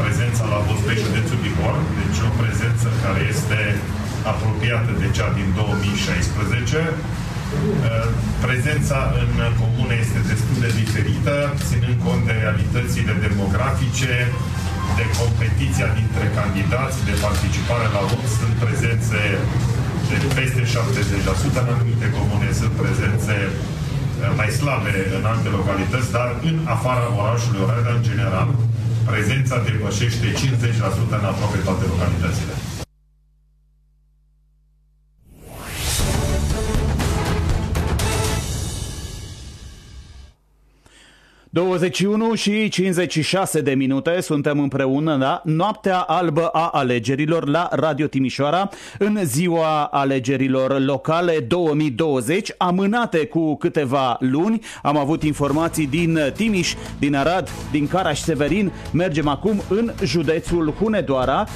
prezența 0.01 0.43
la 0.53 0.59
vot 0.67 0.79
pe 0.87 0.93
județul 1.03 1.39
Bihor, 1.43 1.75
deci 1.99 2.19
o 2.27 2.29
prezență 2.41 2.87
care 3.03 3.21
este 3.33 3.59
apropiată 4.33 4.91
de 5.01 5.07
cea 5.17 5.29
din 5.39 5.49
2016. 5.57 6.79
Uh, 6.87 8.07
Prezența 8.45 8.99
în 9.23 9.31
comune 9.61 9.95
este 10.05 10.19
destul 10.31 10.57
de 10.65 10.71
diferită, 10.81 11.35
ținând 11.69 11.97
cont 12.05 12.21
de 12.29 12.35
realitățile 12.43 13.13
demografice, 13.25 14.13
de 14.99 15.05
competiția 15.19 15.89
dintre 15.99 16.25
candidați, 16.39 16.97
de 17.09 17.15
participare 17.25 17.87
la 17.95 18.01
vot. 18.09 18.25
Sunt 18.39 18.53
prezențe 18.63 19.21
de 20.11 20.17
peste 20.37 20.61
70%, 20.73 21.61
în 21.61 21.69
anumite 21.75 22.07
comune 22.17 22.47
sunt 22.59 22.73
prezențe 22.83 23.35
uh, 23.47 24.31
mai 24.39 24.49
slabe 24.59 24.93
în 25.17 25.23
alte 25.33 25.49
localități, 25.57 26.09
dar 26.17 26.29
în 26.49 26.57
afara 26.75 27.05
orașului 27.21 27.63
Oradea, 27.65 27.95
în 27.99 28.05
general, 28.09 28.47
prezența 29.11 29.55
depășește 29.67 30.27
50% 30.31 31.17
în 31.17 31.25
aproape 31.31 31.57
toate 31.67 31.83
localitățile. 31.91 32.53
21 41.57 42.33
și 42.33 42.69
56 42.69 43.61
de 43.61 43.73
minute 43.73 44.21
suntem 44.21 44.59
împreună 44.59 45.15
la 45.15 45.41
Noaptea 45.43 45.99
Albă 45.99 46.47
a 46.47 46.67
Alegerilor 46.67 47.47
la 47.47 47.67
Radio 47.71 48.07
Timișoara 48.07 48.69
în 48.97 49.19
ziua 49.23 49.83
alegerilor 49.83 50.79
locale 50.79 51.39
2020 51.39 52.51
amânate 52.57 53.25
cu 53.25 53.55
câteva 53.55 54.17
luni. 54.19 54.59
Am 54.81 54.97
avut 54.97 55.23
informații 55.23 55.87
din 55.87 56.19
Timiș, 56.35 56.73
din 56.99 57.15
Arad, 57.15 57.49
din 57.71 57.87
Caraș-Severin. 57.87 58.71
Mergem 58.91 59.27
acum 59.27 59.61
în 59.69 59.91
județul 60.03 60.73
Hunedoara 60.79 61.47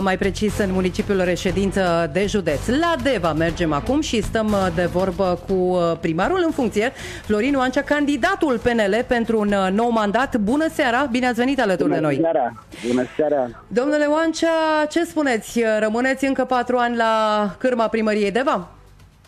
mai 0.00 0.18
precis 0.18 0.58
în 0.58 0.72
municipiul 0.72 1.24
reședință 1.24 2.10
de 2.12 2.26
județ. 2.26 2.66
La 2.66 2.94
Deva 3.02 3.32
mergem 3.32 3.72
acum 3.72 4.00
și 4.00 4.22
stăm 4.22 4.46
uh, 4.46 4.66
de 4.74 4.84
vorbă 4.84 5.38
cu 5.46 5.52
uh, 5.52 5.92
primarul 6.00 6.42
în 6.44 6.50
funcție, 6.50 6.92
Florin 7.22 7.56
Oancea, 7.56 7.82
candidatul 7.82 8.58
PNL 8.58 9.04
pentru 9.06 9.38
un 9.38 9.52
uh, 9.52 9.68
nou 9.72 9.90
mandat. 9.90 10.36
Bună 10.36 10.68
seara, 10.68 11.08
bine 11.10 11.26
ați 11.26 11.38
venit 11.38 11.60
alături 11.60 11.88
Bună 11.88 11.94
de 11.94 12.06
noi. 12.06 12.18
Seara. 12.20 12.52
Bună 12.88 13.04
seara! 13.16 13.48
Domnule 13.68 14.04
Oancea, 14.04 14.86
ce 14.90 15.04
spuneți? 15.04 15.62
Rămâneți 15.78 16.26
încă 16.26 16.44
patru 16.44 16.76
ani 16.76 16.96
la 16.96 17.44
cârma 17.58 17.88
primăriei 17.88 18.30
Deva? 18.30 18.68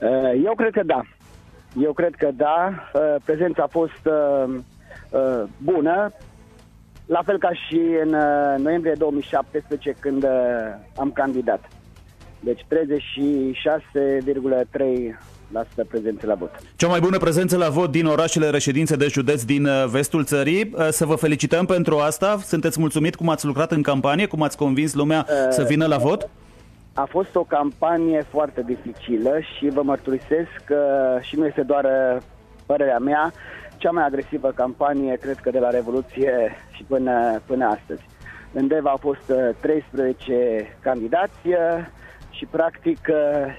Uh, 0.00 0.08
Eu 0.44 0.54
cred 0.54 0.72
că 0.72 0.82
da. 0.84 1.00
Eu 1.82 1.92
cred 1.92 2.14
că 2.14 2.28
da. 2.36 2.72
Uh, 2.92 3.14
Prezența 3.24 3.62
a 3.62 3.66
fost 3.66 4.04
uh, 4.04 4.54
uh, 5.10 5.42
bună, 5.58 6.12
la 7.16 7.22
fel 7.24 7.38
ca 7.38 7.50
și 7.52 7.80
în 8.02 8.12
uh, 8.12 8.54
noiembrie 8.58 8.94
2017 8.98 9.94
când 10.00 10.22
uh, 10.22 10.30
am 10.96 11.10
candidat. 11.10 11.68
Deci 12.40 12.60
36,3% 12.60 12.66
prezență 15.88 16.26
la 16.26 16.34
vot. 16.34 16.50
Cea 16.76 16.88
mai 16.88 17.00
bună 17.00 17.18
prezență 17.18 17.56
la 17.56 17.68
vot 17.68 17.90
din 17.90 18.06
orașele 18.06 18.50
reședințe 18.50 18.96
de 18.96 19.06
județ 19.06 19.42
din 19.42 19.64
uh, 19.64 19.84
vestul 19.90 20.24
țării. 20.24 20.70
Uh, 20.74 20.88
Să 20.90 21.06
vă 21.06 21.14
felicităm 21.14 21.66
pentru 21.66 21.98
asta. 21.98 22.38
Sunteți 22.42 22.80
mulțumit 22.80 23.14
cum 23.14 23.28
ați 23.28 23.46
lucrat 23.46 23.72
în 23.72 23.82
campanie, 23.82 24.26
cum 24.26 24.42
ați 24.42 24.56
convins 24.56 24.94
lumea 24.94 25.26
să 25.50 25.62
vină 25.62 25.86
la 25.86 25.96
vot? 25.96 26.28
A 26.94 27.04
fost 27.10 27.34
o 27.34 27.42
campanie 27.42 28.26
foarte 28.30 28.64
dificilă 28.66 29.38
și 29.56 29.68
vă 29.68 29.82
mărturisesc 29.82 30.50
că 30.64 30.78
și 31.20 31.36
nu 31.36 31.46
este 31.46 31.62
doar 31.62 31.84
uh, 31.84 32.22
părerea 32.66 32.98
mea, 32.98 33.32
cea 33.80 33.90
mai 33.90 34.04
agresivă 34.04 34.50
campanie, 34.50 35.16
cred 35.16 35.36
că 35.36 35.50
de 35.50 35.58
la 35.58 35.70
Revoluție 35.70 36.56
și 36.70 36.82
până, 36.82 37.40
până 37.46 37.64
astăzi. 37.64 38.02
În 38.52 38.66
Deva 38.66 38.90
au 38.90 38.96
fost 38.96 39.28
uh, 39.28 39.48
13 39.60 40.76
candidați 40.80 41.46
uh, 41.46 41.56
și 42.30 42.46
practic 42.46 42.98
uh, 43.08 43.58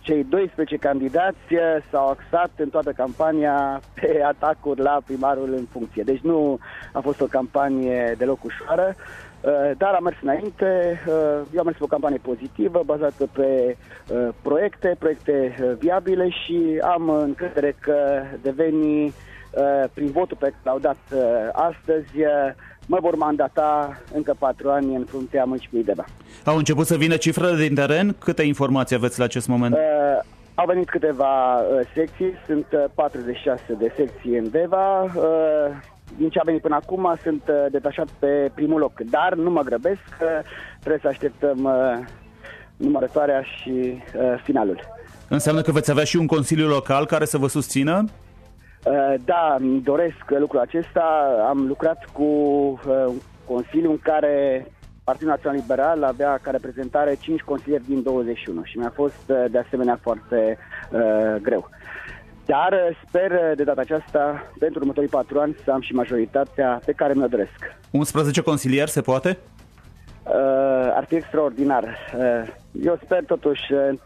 cei 0.00 0.24
12 0.24 0.76
candidați 0.76 1.52
uh, 1.52 1.60
s-au 1.90 2.08
axat 2.08 2.50
în 2.56 2.68
toată 2.68 2.92
campania 2.92 3.80
pe 4.00 4.22
atacuri 4.26 4.80
la 4.80 4.98
primarul 5.06 5.54
în 5.56 5.66
funcție. 5.72 6.02
Deci 6.02 6.20
nu 6.20 6.58
a 6.92 7.00
fost 7.00 7.20
o 7.20 7.26
campanie 7.26 8.14
deloc 8.18 8.44
ușoară, 8.44 8.94
uh, 8.96 9.70
dar 9.76 9.92
am 9.94 10.02
mers 10.02 10.16
înainte. 10.22 11.00
uh, 11.06 11.40
Eu 11.52 11.58
am 11.58 11.64
mers 11.64 11.76
pe 11.76 11.84
o 11.84 11.94
campanie 11.94 12.20
pozitivă, 12.22 12.82
bazată 12.84 13.28
pe 13.32 13.76
uh, 14.08 14.28
proiecte, 14.42 14.96
proiecte 14.98 15.56
uh, 15.60 15.72
viabile 15.78 16.28
și 16.28 16.80
am 16.82 17.08
încredere 17.08 17.76
că 17.80 18.22
devenii 18.42 19.04
uh, 19.04 19.12
prin 19.94 20.10
votul 20.10 20.36
pe 20.40 20.46
care 20.46 20.60
l-au 20.62 20.78
dat 20.78 20.96
uh, 21.12 21.20
astăzi 21.52 22.20
uh, 22.20 22.52
mă 22.86 22.98
vor 23.00 23.14
mandata 23.16 24.00
încă 24.14 24.34
patru 24.38 24.70
ani 24.70 24.94
în 24.94 25.04
fruntea 25.04 25.44
municipiului 25.44 25.86
Deva. 25.86 26.04
Au 26.44 26.56
început 26.56 26.86
să 26.86 26.96
vină 26.96 27.16
cifrele 27.16 27.66
din 27.66 27.74
teren? 27.74 28.16
Câte 28.18 28.42
informații 28.42 28.96
aveți 28.96 29.18
la 29.18 29.24
acest 29.24 29.48
moment? 29.48 29.74
Uh, 29.74 29.80
au 30.54 30.66
venit 30.66 30.88
câteva 30.88 31.58
uh, 31.58 31.80
secții, 31.94 32.32
sunt 32.46 32.66
uh, 32.72 32.84
46 32.94 33.60
de 33.78 33.92
secții 33.96 34.36
în 34.38 34.50
Deva. 34.50 35.02
Uh, 35.02 35.12
din 36.16 36.28
ce 36.28 36.38
a 36.38 36.42
venit 36.44 36.60
până 36.60 36.74
acum 36.74 37.16
sunt 37.22 37.42
uh, 37.48 37.54
detașat 37.70 38.06
pe 38.18 38.50
primul 38.54 38.80
loc, 38.80 39.00
dar 39.10 39.34
nu 39.34 39.50
mă 39.50 39.62
grăbesc, 39.62 40.00
uh, 40.22 40.28
trebuie 40.78 41.00
să 41.02 41.08
așteptăm 41.08 41.64
uh, 41.64 42.04
numărătoarea 42.76 43.42
și 43.42 43.70
uh, 43.70 44.40
finalul. 44.42 44.80
Înseamnă 45.28 45.60
că 45.60 45.72
veți 45.72 45.90
avea 45.90 46.04
și 46.04 46.16
un 46.16 46.26
consiliu 46.26 46.66
local 46.66 47.06
care 47.06 47.24
să 47.24 47.38
vă 47.38 47.46
susțină? 47.46 48.04
Uh, 48.86 49.14
Da, 49.24 49.56
îmi 49.58 49.80
doresc 49.80 50.30
lucrul 50.38 50.60
acesta. 50.60 51.36
Am 51.48 51.66
lucrat 51.66 52.04
cu 52.12 52.22
uh, 52.22 53.04
un 53.06 53.16
consiliu 53.44 53.90
în 53.90 53.98
care 53.98 54.66
Partidul 55.04 55.28
Național 55.28 55.58
Liberal 55.58 56.02
avea 56.02 56.38
ca 56.42 56.50
reprezentare 56.50 57.16
5 57.20 57.40
consilieri 57.40 57.84
din 57.86 58.02
21 58.02 58.62
și 58.64 58.78
mi-a 58.78 58.92
fost 58.94 59.22
uh, 59.26 59.44
de 59.50 59.58
asemenea 59.58 59.98
foarte 60.02 60.58
uh, 60.90 61.00
greu. 61.42 61.68
Dar 62.44 62.72
uh, 62.72 62.98
sper 63.08 63.30
uh, 63.30 63.56
de 63.56 63.64
data 63.64 63.80
aceasta, 63.80 64.52
pentru 64.58 64.78
următorii 64.80 65.08
patru 65.08 65.38
ani, 65.40 65.56
să 65.64 65.70
am 65.70 65.80
și 65.80 65.92
majoritatea 65.94 66.80
pe 66.84 66.92
care 66.92 67.12
mi-o 67.14 67.26
doresc. 67.26 67.76
11 67.90 68.40
consilieri 68.40 68.90
se 68.90 69.00
poate? 69.00 69.38
Uh, 70.24 70.32
ar 70.94 71.04
fi 71.08 71.14
extraordinar. 71.14 71.84
Uh, 71.84 72.48
eu 72.82 72.98
sper 73.04 73.24
totuși 73.24 73.72
uh, 73.72 73.98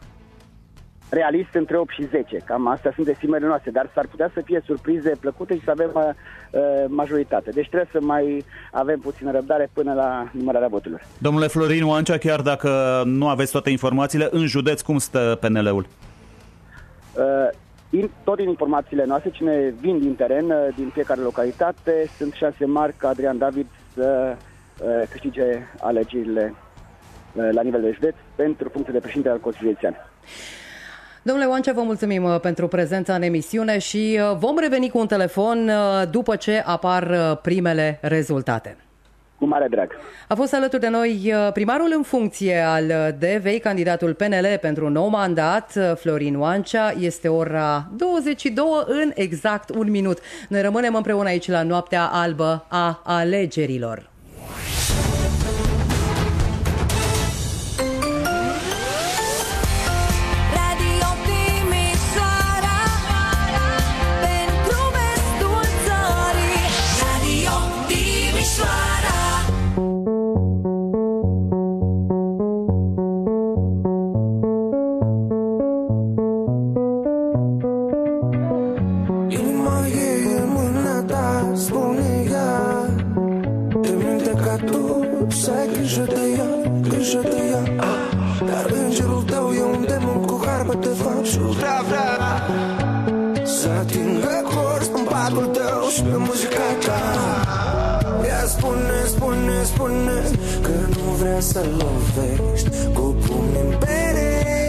realist 1.10 1.54
între 1.54 1.76
8 1.78 1.92
și 1.92 2.06
10. 2.10 2.36
Cam 2.36 2.68
astea 2.68 2.92
sunt 2.94 3.08
estimările 3.08 3.48
noastre, 3.48 3.70
dar 3.70 3.90
s-ar 3.94 4.06
putea 4.06 4.30
să 4.34 4.40
fie 4.44 4.62
surprize 4.66 5.16
plăcute 5.20 5.54
și 5.54 5.64
să 5.64 5.70
avem 5.70 5.90
uh, 5.94 6.02
uh, 6.50 6.60
majoritate. 6.88 7.50
Deci 7.50 7.68
trebuie 7.68 7.88
să 7.92 8.00
mai 8.00 8.44
avem 8.72 8.98
puțină 8.98 9.30
răbdare 9.30 9.70
până 9.72 9.92
la 9.94 10.30
numărarea 10.32 10.68
voturilor. 10.68 11.02
Domnule 11.18 11.46
Florin 11.46 11.84
Oancea, 11.84 12.16
chiar 12.16 12.40
dacă 12.40 13.02
nu 13.04 13.28
aveți 13.28 13.52
toate 13.52 13.70
informațiile, 13.70 14.28
în 14.30 14.46
județ 14.46 14.80
cum 14.80 14.98
stă 14.98 15.38
PNL-ul? 15.40 15.86
Uh, 17.16 17.22
din, 17.90 18.10
tot 18.24 18.36
din 18.36 18.48
informațiile 18.48 19.04
noastre, 19.04 19.30
cine 19.30 19.74
vin 19.80 19.98
din 19.98 20.14
teren, 20.14 20.50
uh, 20.50 20.68
din 20.76 20.90
fiecare 20.92 21.20
localitate, 21.20 22.10
sunt 22.16 22.32
șanse 22.32 22.64
mari 22.64 22.94
ca 22.96 23.08
Adrian 23.08 23.38
David 23.38 23.66
să 23.94 24.36
uh, 24.82 25.08
câștige 25.10 25.42
alegerile 25.80 26.54
uh, 27.34 27.48
la 27.52 27.62
nivel 27.62 27.80
de 27.80 27.90
județ 27.92 28.14
pentru 28.34 28.68
funcția 28.68 28.92
de 28.92 29.00
președinte 29.00 29.28
al 29.28 29.40
Consiliului 29.40 29.78
Județean. 29.80 30.10
Domnule 31.22 31.48
Oancea, 31.48 31.72
vă 31.72 31.82
mulțumim 31.82 32.24
uh, 32.24 32.40
pentru 32.40 32.68
prezența 32.68 33.14
în 33.14 33.22
emisiune 33.22 33.78
și 33.78 34.20
uh, 34.20 34.36
vom 34.38 34.58
reveni 34.58 34.90
cu 34.90 34.98
un 34.98 35.06
telefon 35.06 35.68
uh, 35.68 36.08
după 36.10 36.36
ce 36.36 36.62
apar 36.66 37.10
uh, 37.10 37.38
primele 37.42 37.98
rezultate. 38.02 38.76
Cu 39.38 39.46
mare 39.46 39.66
drag. 39.70 39.92
A 40.28 40.34
fost 40.34 40.54
alături 40.54 40.80
de 40.80 40.88
noi 40.88 41.32
uh, 41.34 41.52
primarul 41.52 41.92
în 41.96 42.02
funcție 42.02 42.56
al 42.56 42.84
uh, 42.84 43.08
DVI, 43.18 43.58
candidatul 43.58 44.14
PNL 44.14 44.58
pentru 44.60 44.84
un 44.84 44.92
nou 44.92 45.08
mandat, 45.08 45.72
uh, 45.76 45.92
Florin 45.96 46.38
Oancea. 46.38 46.94
Este 46.98 47.28
ora 47.28 47.88
22 47.96 48.64
în 48.86 49.10
exact 49.14 49.70
un 49.74 49.90
minut. 49.90 50.18
Noi 50.48 50.60
rămânem 50.60 50.94
împreună 50.94 51.28
aici 51.28 51.48
la 51.48 51.62
noaptea 51.62 52.04
albă 52.04 52.64
a 52.68 53.00
alegerilor. 53.04 54.10
Nu 101.40 101.46
vrea 101.46 101.62
să 101.62 101.68
lovești 101.82 102.68
cu 102.92 103.16
pumnii 103.26 103.60
în 103.64 103.70
pereți. 103.78 104.60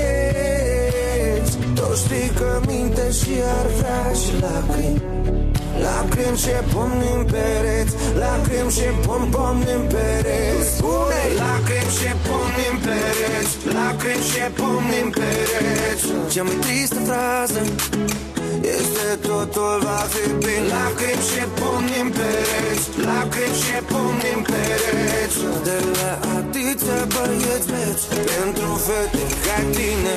Tu 1.76 1.88
știi 1.96 2.30
că 2.40 2.62
minte 2.68 3.12
și 3.12 3.34
ar 3.60 3.68
vrea 3.78 4.04
și 4.22 4.32
lacrimi. 4.42 5.02
Lacrimi 5.86 6.38
și 6.38 6.54
pomni 6.74 7.10
în 7.18 7.24
pereți 7.32 7.94
Lacrimi 8.22 8.72
și 8.72 8.88
pom 9.06 9.24
pomni 9.30 9.72
în 9.78 9.86
pereți. 9.94 10.68
Spune 10.76 11.22
Lacrimi 11.42 11.92
și 11.98 12.10
pomni 12.26 12.66
în 12.72 12.78
pereți 12.86 13.54
Lacrimi 13.78 14.26
și 14.30 14.44
pomni 14.60 14.98
în 15.04 15.10
pereți. 15.18 16.06
Cea 16.34 16.44
mai 16.44 16.58
tristă 16.64 17.00
frază 17.08 17.62
este 19.02 19.28
totul 19.28 19.80
va 19.84 20.02
fi 20.14 20.30
bine 20.30 20.68
Lacrimi 20.72 21.24
și 21.30 21.44
pomni 21.60 22.00
în 22.02 22.10
pereți 22.18 22.88
Lacrimi 23.08 23.58
și 23.64 23.78
pomni 23.92 24.30
în 24.36 24.42
pereți. 24.50 25.40
De 25.64 25.78
la 25.96 26.12
atâția 26.38 27.00
băieți 27.14 27.68
beți. 27.72 28.06
Pentru 28.30 28.70
fete 28.86 29.24
ca 29.46 29.58
tine 29.76 30.16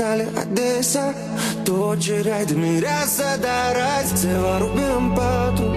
tale 0.00 0.24
adesea. 0.42 1.08
Tot 1.66 1.96
cereai 2.04 2.44
de 2.50 2.54
mireasă 2.64 3.26
Dar 3.44 3.74
azi 3.96 4.12
se 4.22 4.32
va 4.42 4.54
rupe 4.62 4.84
în 5.00 5.06
patru. 5.18 5.68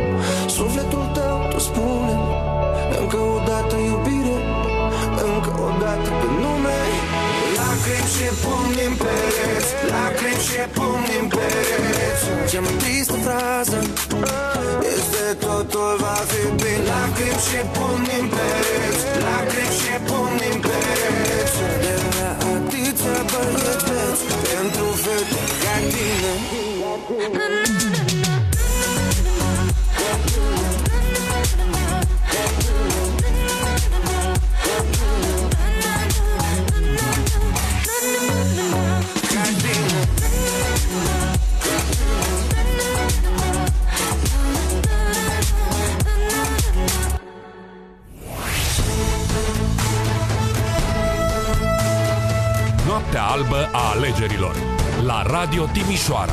Sufletul 0.57 1.05
tău, 1.17 1.37
tu 1.51 1.59
spune 1.67 2.15
Încă 3.01 3.19
o 3.35 3.37
dată 3.49 3.75
iubire 3.89 4.37
Încă 5.31 5.51
o 5.67 5.69
dată 5.83 6.09
pe 6.19 6.27
nume. 6.41 6.79
Lacrimi 7.57 8.09
și 8.13 8.27
pumni 8.43 8.83
în 8.89 8.95
pereți 9.03 9.71
Lacrimi 9.93 10.43
și 10.47 10.61
pumni 10.75 11.15
în 11.21 11.27
pereți. 11.35 12.25
Cea 12.49 12.61
mai 12.65 12.75
tristă 12.81 13.15
frază 13.25 13.79
Este 14.95 15.25
totul 15.45 15.93
va 16.03 16.17
fi 16.29 16.43
bine 16.59 16.81
Lacrimi 16.89 17.41
și 17.47 17.59
pumni 17.75 18.15
în 18.21 18.27
pereți. 18.35 19.03
Lacrimi 19.25 19.75
și 19.79 19.93
pumni 20.07 20.47
în 20.53 20.59
pereți 20.65 20.82
Pentru 25.03 25.43
Timișoara. 55.73 56.31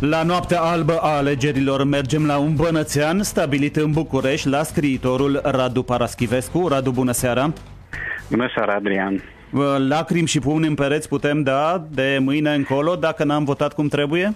La 0.00 0.22
noaptea 0.22 0.60
albă 0.60 0.98
a 1.00 1.16
alegerilor 1.16 1.84
mergem 1.84 2.26
la 2.26 2.38
un 2.38 2.54
bănățean 2.54 3.22
stabilit 3.22 3.76
în 3.76 3.90
București 3.90 4.48
la 4.48 4.62
scriitorul 4.62 5.40
Radu 5.44 5.82
Paraschivescu. 5.82 6.68
Radu, 6.68 6.90
bună 6.90 7.12
seara! 7.12 7.52
Bună 8.30 8.50
seara, 8.54 8.74
Adrian! 8.74 9.22
Lacrimi 9.88 10.26
și 10.26 10.38
pumni 10.38 10.66
în 10.66 10.74
pereți 10.74 11.08
putem 11.08 11.42
da 11.42 11.86
de 11.90 12.18
mâine 12.20 12.54
încolo 12.54 12.94
dacă 12.94 13.24
n-am 13.24 13.44
votat 13.44 13.74
cum 13.74 13.88
trebuie? 13.88 14.34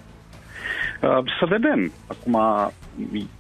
Uh, 1.01 1.09
Să 1.41 1.47
vedem. 1.49 1.93
Acum, 2.07 2.41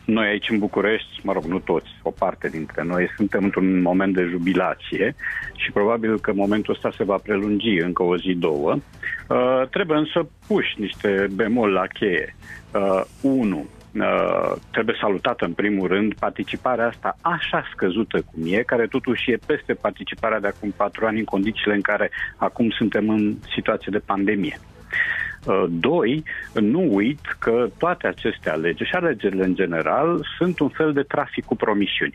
noi 0.04 0.26
aici 0.26 0.48
în 0.48 0.58
București, 0.58 1.11
mă 1.22 1.32
rog, 1.32 1.44
nu 1.44 1.58
toți, 1.58 1.88
o 2.02 2.10
parte 2.10 2.48
dintre 2.48 2.82
noi, 2.82 3.08
suntem 3.16 3.44
într-un 3.44 3.82
moment 3.82 4.14
de 4.14 4.28
jubilație 4.30 5.14
și 5.56 5.72
probabil 5.72 6.20
că 6.20 6.32
momentul 6.32 6.74
ăsta 6.74 6.90
se 6.96 7.04
va 7.04 7.16
prelungi 7.16 7.78
încă 7.78 8.02
o 8.02 8.16
zi, 8.16 8.34
două. 8.34 8.74
Uh, 9.28 9.68
trebuie 9.70 9.98
însă 9.98 10.28
puși 10.46 10.80
niște 10.80 11.26
bemol 11.34 11.70
la 11.70 11.86
cheie. 11.86 12.36
Uh, 12.74 13.02
unu, 13.20 13.66
uh, 13.94 14.52
trebuie 14.70 14.96
salutată 15.00 15.44
în 15.44 15.52
primul 15.52 15.88
rând 15.88 16.14
participarea 16.14 16.86
asta 16.86 17.16
așa 17.20 17.64
scăzută 17.72 18.20
cum 18.20 18.42
e, 18.46 18.62
care 18.62 18.86
totuși 18.86 19.30
e 19.30 19.38
peste 19.46 19.74
participarea 19.74 20.40
de 20.40 20.46
acum 20.46 20.70
patru 20.76 21.06
ani 21.06 21.18
în 21.18 21.24
condițiile 21.24 21.74
în 21.74 21.80
care 21.80 22.10
acum 22.36 22.70
suntem 22.70 23.08
în 23.08 23.34
situație 23.54 23.88
de 23.90 23.98
pandemie. 23.98 24.58
Uh, 25.46 25.64
Doi, 25.68 26.22
nu 26.54 26.94
uit 26.94 27.36
că 27.38 27.68
toate 27.78 28.06
aceste 28.06 28.50
alegeri 28.50 28.88
și 28.88 28.94
alegerile 28.94 29.44
în 29.44 29.54
general 29.54 30.26
sunt 30.38 30.58
un 30.58 30.68
fel 30.68 30.92
de 30.92 31.02
trafic 31.02 31.44
cu 31.44 31.56
promisiuni. 31.56 32.14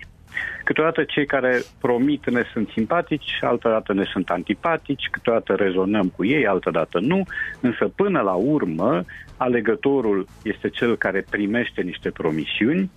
Câteodată 0.64 1.04
cei 1.04 1.26
care 1.26 1.62
promit 1.82 2.30
ne 2.30 2.44
sunt 2.54 2.70
simpatici, 2.70 3.40
altădată 3.42 3.94
ne 3.94 4.04
sunt 4.04 4.30
antipatici, 4.30 5.10
câteodată 5.12 5.54
rezonăm 5.54 6.08
cu 6.16 6.26
ei, 6.26 6.48
altădată 6.48 7.00
nu, 7.00 7.24
însă 7.62 7.88
până 7.88 8.22
la 8.22 8.34
urmă 8.34 9.04
alegătorul 9.38 10.28
este 10.44 10.70
cel 10.70 10.98
care 10.98 11.26
primește 11.30 11.82
niște 11.82 12.10
promisiuni, 12.10 12.92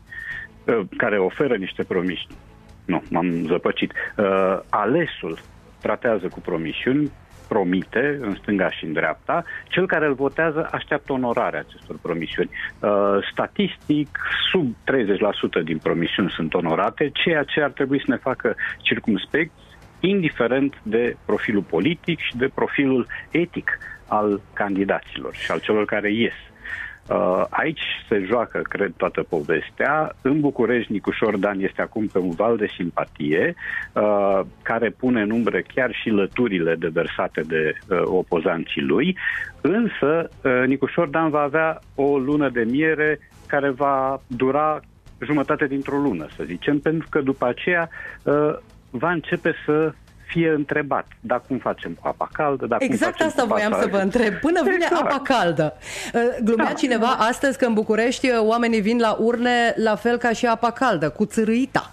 uh, 0.65 0.81
care 0.97 1.19
oferă 1.19 1.57
niște 1.57 1.83
promisiuni. 1.83 2.37
Nu, 2.85 3.03
m-am 3.11 3.47
zăpăcit. 3.47 3.93
Uh, 4.17 4.59
Alesul 4.69 5.39
tratează 5.81 6.29
cu 6.29 6.41
promisiuni, 6.41 7.11
promite 7.53 8.19
în 8.21 8.35
stânga 8.35 8.71
și 8.71 8.85
în 8.85 8.93
dreapta, 8.93 9.45
cel 9.69 9.87
care 9.87 10.07
îl 10.07 10.15
votează 10.15 10.69
așteaptă 10.73 11.13
onorarea 11.13 11.65
acestor 11.67 11.97
promisiuni. 12.03 12.51
Uh, 12.51 12.91
statistic, 13.33 14.19
sub 14.51 14.75
30% 15.61 15.65
din 15.65 15.79
promisiuni 15.79 16.31
sunt 16.31 16.55
onorate, 16.55 17.11
ceea 17.13 17.43
ce 17.43 17.61
ar 17.61 17.71
trebui 17.71 17.99
să 17.99 18.07
ne 18.09 18.17
facă 18.17 18.57
circumspect, 18.83 19.53
indiferent 20.01 20.75
de 20.83 21.17
profilul 21.25 21.63
politic 21.63 22.19
și 22.19 22.37
de 22.37 22.51
profilul 22.55 23.07
etic 23.31 23.79
al 24.09 24.41
candidaților 24.53 25.35
și 25.35 25.51
al 25.51 25.61
celor 25.61 25.85
care 25.85 26.13
ies. 26.13 26.39
Uh, 27.11 27.45
aici 27.49 27.81
se 28.09 28.25
joacă, 28.27 28.63
cred, 28.69 28.93
toată 28.97 29.23
povestea. 29.29 30.13
În 30.23 30.41
București, 30.41 30.93
Nicușor 30.93 31.37
Dan 31.37 31.61
este 31.61 31.83
acum 31.83 32.07
pe 32.07 32.19
un 32.19 32.31
val 32.31 32.57
de 32.57 32.71
simpatie 32.77 33.55
uh, 33.93 34.41
care 34.63 34.91
pune 34.91 35.23
în 35.23 35.31
umbră 35.31 35.61
chiar 35.75 35.95
și 35.95 36.09
lăturile 36.09 36.75
deversate 36.75 37.41
de 37.41 37.75
uh, 37.89 38.01
opozanții 38.05 38.83
lui. 38.83 39.17
Însă, 39.61 40.31
uh, 40.43 40.63
Nicușor 40.67 41.09
Dan 41.09 41.31
va 41.31 41.41
avea 41.41 41.79
o 41.95 42.19
lună 42.19 42.49
de 42.49 42.65
miere 42.71 43.19
care 43.47 43.71
va 43.71 44.21
dura 44.27 44.81
jumătate 45.19 45.67
dintr-o 45.67 45.97
lună, 45.97 46.27
să 46.37 46.43
zicem, 46.47 46.79
pentru 46.79 47.07
că 47.11 47.21
după 47.21 47.47
aceea 47.47 47.89
uh, 48.23 48.57
va 48.91 49.11
începe 49.11 49.55
să 49.65 49.93
fie 50.31 50.49
întrebat, 50.49 51.07
dar 51.21 51.43
cum 51.49 51.59
facem 51.59 51.93
cu 52.01 52.09
apa 52.09 52.29
caldă, 52.33 52.67
dar 52.67 52.79
cum 52.79 52.87
Exact 52.91 53.13
facem 53.13 53.27
asta 53.27 53.43
cu 53.43 53.49
voiam 53.49 53.71
să 53.73 53.77
pasajul. 53.77 53.97
vă 53.97 54.03
întreb. 54.03 54.35
Până 54.35 54.61
vine 54.63 54.75
Exact. 54.75 55.03
apa 55.07 55.21
caldă. 55.25 55.75
Uh, 56.15 56.21
Glumea 56.45 56.65
Da. 56.67 56.73
cineva 56.73 57.07
astăzi 57.07 57.59
că 57.59 57.65
în 57.67 57.75
București 57.75 58.27
uh, 58.29 58.39
oamenii 58.41 58.81
vin 58.81 58.99
la 58.99 59.13
urne 59.21 59.73
la 59.77 59.95
fel 59.95 60.17
ca 60.17 60.33
și 60.33 60.47
apa 60.47 60.71
caldă, 60.71 61.09
cu 61.11 61.25
țărâita. 61.25 61.91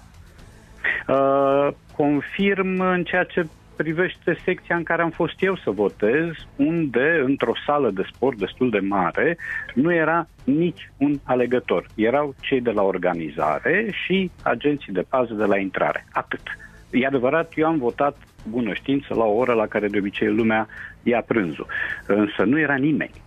Uh, 1.07 1.67
confirm 1.95 2.79
în 2.79 3.03
ceea 3.03 3.23
ce 3.23 3.47
privește 3.75 4.37
secția 4.45 4.75
în 4.75 4.83
care 4.83 5.01
am 5.01 5.09
fost 5.09 5.33
eu 5.39 5.55
să 5.57 5.69
votez, 5.69 6.27
unde, 6.55 7.21
într-o 7.25 7.51
sală 7.65 7.89
de 7.91 8.07
sport 8.13 8.37
destul 8.37 8.69
de 8.69 8.79
mare, 8.79 9.37
nu 9.73 9.93
era 9.93 10.27
nici 10.43 10.91
un 10.97 11.19
alegător. 11.23 11.85
Erau 11.95 12.35
cei 12.39 12.61
de 12.61 12.71
la 12.71 12.81
organizare 12.81 13.89
și 14.05 14.31
agenții 14.41 14.93
de 14.93 15.05
pază 15.09 15.33
de 15.33 15.43
la 15.43 15.57
intrare. 15.57 16.05
Atât. 16.11 16.39
E 16.89 17.05
adevărat, 17.05 17.51
eu 17.55 17.67
am 17.67 17.77
votat 17.77 18.13
cu 18.13 18.26
bună 18.49 18.73
știință 18.73 19.13
la 19.13 19.23
o 19.23 19.35
oră 19.35 19.53
la 19.53 19.67
care 19.67 19.87
de 19.87 19.97
obicei 19.97 20.27
lumea 20.27 20.67
ia 21.03 21.21
prânzul. 21.21 21.67
Însă 22.05 22.43
nu 22.43 22.59
era 22.59 22.75
nimeni. 22.75 23.25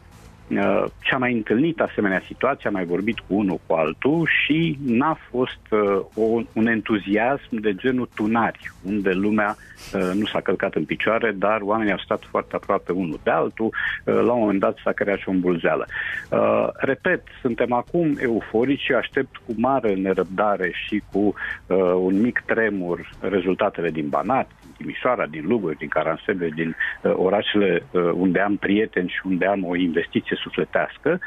Uh, 0.50 0.84
ce-am 1.02 1.20
mai 1.20 1.32
întâlnit 1.32 1.80
asemenea 1.80 2.22
situație, 2.26 2.66
am 2.66 2.72
mai 2.72 2.84
vorbit 2.84 3.18
cu 3.18 3.34
unul 3.34 3.60
cu 3.66 3.74
altul 3.74 4.28
și 4.44 4.78
n-a 4.84 5.18
fost 5.30 5.60
uh, 5.70 6.04
o, 6.14 6.42
un 6.52 6.66
entuziasm 6.66 7.60
de 7.60 7.74
genul 7.74 8.08
tunari, 8.14 8.72
unde 8.82 9.10
lumea 9.10 9.56
uh, 9.94 10.10
nu 10.14 10.26
s-a 10.26 10.40
călcat 10.40 10.74
în 10.74 10.84
picioare, 10.84 11.30
dar 11.30 11.60
oamenii 11.60 11.92
au 11.92 11.98
stat 11.98 12.22
foarte 12.30 12.56
aproape 12.56 12.92
unul 12.92 13.20
de 13.22 13.30
altul, 13.30 13.66
uh, 14.04 14.14
la 14.14 14.32
un 14.32 14.40
moment 14.40 14.60
dat 14.60 14.76
s-a 14.84 14.92
creat 14.92 15.18
și 15.18 15.28
o 15.28 15.32
îmbulzeală. 15.32 15.86
Uh, 16.30 16.68
repet, 16.74 17.22
suntem 17.40 17.72
acum 17.72 18.16
euforici 18.20 18.80
și 18.80 18.92
aștept 18.92 19.36
cu 19.36 19.52
mare 19.56 19.94
nerăbdare 19.94 20.70
și 20.86 21.02
cu 21.12 21.18
uh, 21.18 21.76
un 21.78 22.20
mic 22.20 22.42
tremur 22.46 23.10
rezultatele 23.20 23.90
din 23.90 24.08
Banat, 24.08 24.50
din 24.60 24.69
Timișoara, 24.80 25.26
din 25.26 25.44
Lugoj, 25.46 25.76
din 25.76 25.88
Caransebeș, 25.88 26.50
din 26.54 26.76
uh, 27.02 27.12
orașele 27.14 27.82
uh, 27.90 28.10
unde 28.14 28.40
am 28.40 28.56
prieteni 28.56 29.08
și 29.08 29.20
unde 29.24 29.46
am 29.46 29.64
o 29.64 29.76
investiție 29.76 30.36
sufletească, 30.36 31.18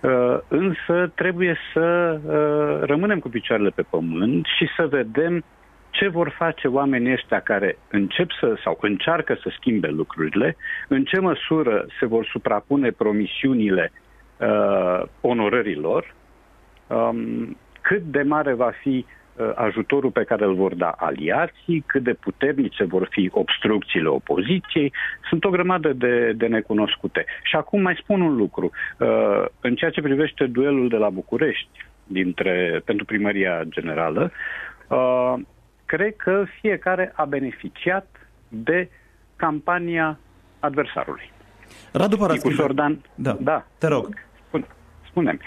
uh, 0.00 0.38
însă 0.48 1.12
trebuie 1.14 1.56
să 1.72 2.18
uh, 2.24 2.86
rămânem 2.88 3.18
cu 3.18 3.28
picioarele 3.28 3.70
pe 3.70 3.82
pământ 3.90 4.46
și 4.56 4.68
să 4.76 4.86
vedem 4.86 5.44
ce 5.90 6.08
vor 6.08 6.28
face 6.28 6.68
oamenii 6.68 7.12
ăștia 7.12 7.40
care 7.40 7.78
încep 7.90 8.30
să 8.40 8.54
sau 8.64 8.78
încearcă 8.80 9.38
să 9.42 9.52
schimbe 9.56 9.88
lucrurile, 9.88 10.56
în 10.88 11.04
ce 11.04 11.20
măsură 11.20 11.86
se 11.98 12.06
vor 12.06 12.24
suprapune 12.24 12.90
promisiunile 12.90 13.92
uh, 14.36 15.02
onorărilor, 15.20 16.14
um, 16.86 17.56
cât 17.80 18.02
de 18.02 18.22
mare 18.22 18.52
va 18.52 18.70
fi 18.80 19.04
uh, 19.08 19.25
ajutorul 19.54 20.10
pe 20.10 20.24
care 20.24 20.44
îl 20.44 20.54
vor 20.54 20.74
da 20.74 20.94
aliații, 20.96 21.84
cât 21.86 22.02
de 22.02 22.12
puternice 22.12 22.84
vor 22.84 23.08
fi 23.10 23.30
obstrucțiile 23.32 24.08
opoziției, 24.08 24.92
sunt 25.28 25.44
o 25.44 25.50
grămadă 25.50 25.92
de, 25.92 26.32
de 26.32 26.46
necunoscute. 26.46 27.24
Și 27.42 27.56
acum 27.56 27.80
mai 27.80 27.98
spun 28.02 28.20
un 28.20 28.36
lucru. 28.36 28.70
Uh, 28.98 29.44
în 29.60 29.74
ceea 29.74 29.90
ce 29.90 30.00
privește 30.00 30.46
duelul 30.46 30.88
de 30.88 30.96
la 30.96 31.08
București 31.08 31.68
dintre, 32.04 32.82
pentru 32.84 33.04
primăria 33.04 33.62
generală, 33.68 34.30
uh, 34.88 35.34
cred 35.84 36.16
că 36.16 36.44
fiecare 36.60 37.12
a 37.14 37.24
beneficiat 37.24 38.06
de 38.48 38.88
campania 39.36 40.18
adversarului. 40.60 41.30
Radu 41.92 42.08
Nicu 42.08 42.20
Paraschivescu. 42.20 42.62
Jordan, 42.62 43.00
Da. 43.14 43.36
da. 43.40 43.66
Te 43.78 43.86
rog. 43.86 44.08
Spune, 44.46 44.66
spune-mi. 45.08 45.40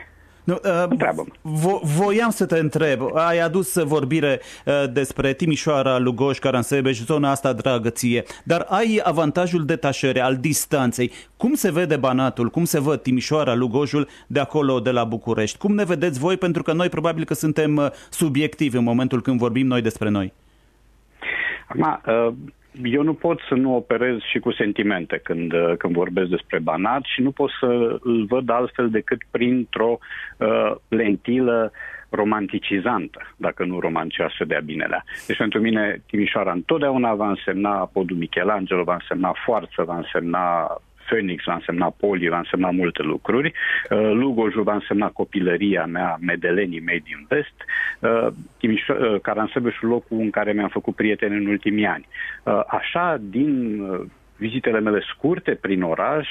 Nu, 0.50 0.60
uh, 0.64 1.26
vo- 1.42 1.82
voiam 1.84 2.30
să 2.30 2.46
te 2.46 2.58
întreb, 2.58 3.02
ai 3.14 3.40
adus 3.40 3.78
vorbire 3.84 4.40
uh, 4.66 4.84
despre 4.92 5.34
Timișoara, 5.34 5.98
Lugoș, 5.98 6.40
Caransebeș, 6.40 7.00
zona 7.00 7.30
asta 7.30 7.54
dragă 7.54 7.90
ție, 7.90 8.24
dar 8.44 8.66
ai 8.70 9.02
avantajul 9.04 9.66
detașării, 9.66 10.22
al 10.22 10.38
distanței. 10.38 11.12
Cum 11.38 11.54
se 11.54 11.72
vede 11.72 11.96
Banatul, 11.96 12.50
cum 12.50 12.64
se 12.64 12.80
văd 12.80 13.02
Timișoara, 13.02 13.56
Lugojul 13.56 14.08
de 14.28 14.40
acolo, 14.40 14.80
de 14.80 14.92
la 14.92 15.04
București? 15.04 15.58
Cum 15.58 15.74
ne 15.74 15.84
vedeți 15.84 16.20
voi? 16.20 16.38
Pentru 16.38 16.64
că 16.64 16.74
noi 16.74 16.90
probabil 16.90 17.24
că 17.24 17.34
suntem 17.34 17.76
uh, 17.76 17.88
subiectivi 18.10 18.78
în 18.78 18.84
momentul 18.84 19.22
când 19.22 19.40
vorbim 19.40 19.68
noi 19.68 19.82
despre 19.82 20.10
noi. 20.10 20.34
Acum, 21.68 22.02
uh, 22.28 22.34
eu 22.84 23.04
nu 23.04 23.14
pot 23.14 23.40
să 23.48 23.54
nu 23.54 23.76
operez 23.76 24.18
și 24.32 24.40
cu 24.40 24.52
sentimente 24.52 25.20
când, 25.24 25.54
uh, 25.54 25.74
când 25.78 25.94
vorbesc 25.94 26.30
despre 26.30 26.60
Banat 26.60 27.02
și 27.04 27.22
nu 27.22 27.32
pot 27.32 27.50
să 27.60 28.00
îl 28.02 28.26
văd 28.26 28.50
altfel 28.50 28.90
decât 28.90 29.22
printr-o 29.32 29.98
uh, 30.38 30.76
lentilă 30.88 31.72
romanticizantă, 32.10 33.34
dacă 33.38 33.66
nu 33.66 33.80
romancioasă 33.80 34.46
de-a 34.46 34.60
binelea. 34.60 35.04
Deci 35.28 35.38
pentru 35.38 35.60
mine 35.60 36.02
Timișoara 36.06 36.52
întotdeauna 36.52 37.14
va 37.14 37.30
însemna 37.30 37.90
podul 37.94 38.18
Michelangelo, 38.18 38.84
va 38.84 38.94
însemna 38.94 39.34
forță, 39.46 39.84
va 39.84 39.98
însemna 39.98 40.78
Phoenix, 41.10 41.44
va 41.46 41.54
însemna 41.54 41.94
poli, 41.98 42.30
va 42.30 42.38
însemna 42.38 42.70
multe 42.72 43.02
lucruri. 43.04 43.54
Uh, 43.90 44.12
Lugojul 44.14 44.64
va 44.64 44.74
însemna 44.74 45.08
copilăria 45.08 45.86
mea, 45.86 46.18
medelenii 46.22 46.80
mei 46.80 47.00
din 47.00 47.26
vest. 47.28 47.58
Uh, 48.00 48.28
Timișo- 48.58 49.00
uh, 49.00 49.20
Caransebeșul 49.22 49.88
locul 49.90 50.20
în 50.20 50.30
care 50.30 50.52
mi-am 50.52 50.70
făcut 50.70 50.96
prieteni 50.96 51.36
în 51.36 51.46
ultimii 51.46 51.86
ani. 51.86 52.08
Uh, 52.44 52.62
Așa, 52.68 53.18
din 53.22 53.80
uh, 53.80 54.00
vizitele 54.40 54.80
mele 54.80 55.02
scurte 55.14 55.56
prin 55.56 55.82
oraș. 55.82 56.28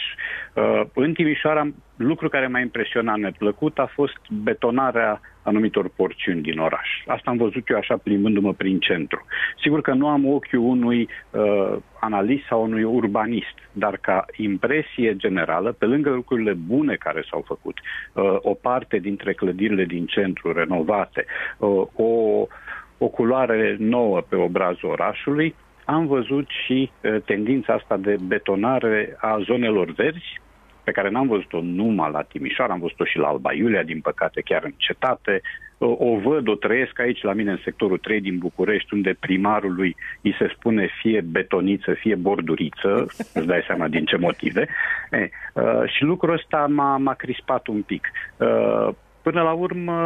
Uh, 0.55 0.83
În 0.95 1.13
Timișoara, 1.13 1.69
lucru 1.97 2.29
care 2.29 2.47
m-a 2.47 2.61
impresionat 2.61 3.17
neplăcut 3.17 3.79
a 3.79 3.91
fost 3.95 4.19
betonarea 4.31 5.21
anumitor 5.43 5.89
porțiuni 5.97 6.41
din 6.43 6.59
oraș. 6.59 6.89
Asta 7.07 7.31
am 7.31 7.37
văzut 7.37 7.69
eu 7.69 7.77
așa 7.77 7.97
plimbându-mă 7.97 8.53
prin 8.53 8.79
centru. 8.79 9.25
Sigur 9.63 9.81
că 9.81 9.93
nu 9.93 10.09
am 10.09 10.27
ochiul 10.27 10.59
unui 10.59 11.09
uh, 11.31 11.77
analist 12.01 12.45
sau 12.47 12.63
unui 12.63 12.83
urbanist, 12.83 13.57
dar 13.73 13.97
ca 13.97 14.25
impresie 14.37 15.17
generală, 15.17 15.73
pe 15.73 15.85
lângă 15.85 16.11
lucrurile 16.11 16.53
bune 16.53 16.95
care 16.95 17.25
s-au 17.31 17.45
făcut, 17.47 17.77
uh, 18.13 18.37
o 18.41 18.55
parte 18.55 18.99
dintre 18.99 19.33
clădirile 19.33 19.85
din 19.85 20.07
centru 20.07 20.53
renovate, 20.53 21.25
uh, 21.59 21.87
o, 21.95 22.47
o 22.99 23.07
culoare 23.07 23.77
nouă 23.79 24.21
pe 24.21 24.37
obrazul 24.37 24.89
orașului, 24.89 25.55
am 25.91 26.07
văzut 26.07 26.49
și 26.65 26.91
uh, 27.03 27.17
tendința 27.25 27.73
asta 27.73 27.97
de 27.97 28.17
betonare 28.27 29.17
a 29.21 29.39
zonelor 29.45 29.91
verzi, 29.91 30.41
pe 30.85 30.91
care 30.91 31.11
n-am 31.11 31.27
văzut-o 31.27 31.61
numai 31.61 32.11
la 32.11 32.23
Timișoara, 32.23 32.73
am 32.73 32.81
văzut-o 32.81 33.05
și 33.05 33.19
la 33.19 33.27
Alba 33.27 33.53
Iulia, 33.53 33.83
din 33.83 34.01
păcate 34.01 34.41
chiar 34.41 34.65
în 34.65 34.73
cetate. 34.77 35.41
O, 35.79 35.87
o 35.99 36.19
văd, 36.19 36.49
o 36.49 36.55
trăiesc 36.55 37.01
aici 37.01 37.23
la 37.23 37.33
mine 37.33 37.51
în 37.51 37.61
sectorul 37.65 37.99
3 37.99 38.21
din 38.21 38.39
București, 38.39 38.95
unde 38.95 39.17
primarului 39.21 39.97
îi 40.23 40.35
se 40.39 40.53
spune 40.57 40.89
fie 41.01 41.21
betoniță, 41.21 41.93
fie 41.93 42.15
borduriță, 42.15 43.07
îți 43.39 43.47
dai 43.47 43.63
seama 43.67 43.89
din 43.89 44.05
ce 44.05 44.17
motive. 44.17 44.69
E, 45.11 45.29
uh, 45.55 45.83
și 45.87 46.03
lucrul 46.03 46.35
ăsta 46.35 46.67
m-a, 46.71 46.97
m-a 46.97 47.15
crispat 47.15 47.67
un 47.67 47.83
pic. 47.83 48.11
Uh, 48.37 48.89
până 49.23 49.43
la 49.43 49.53
urmă, 49.53 49.97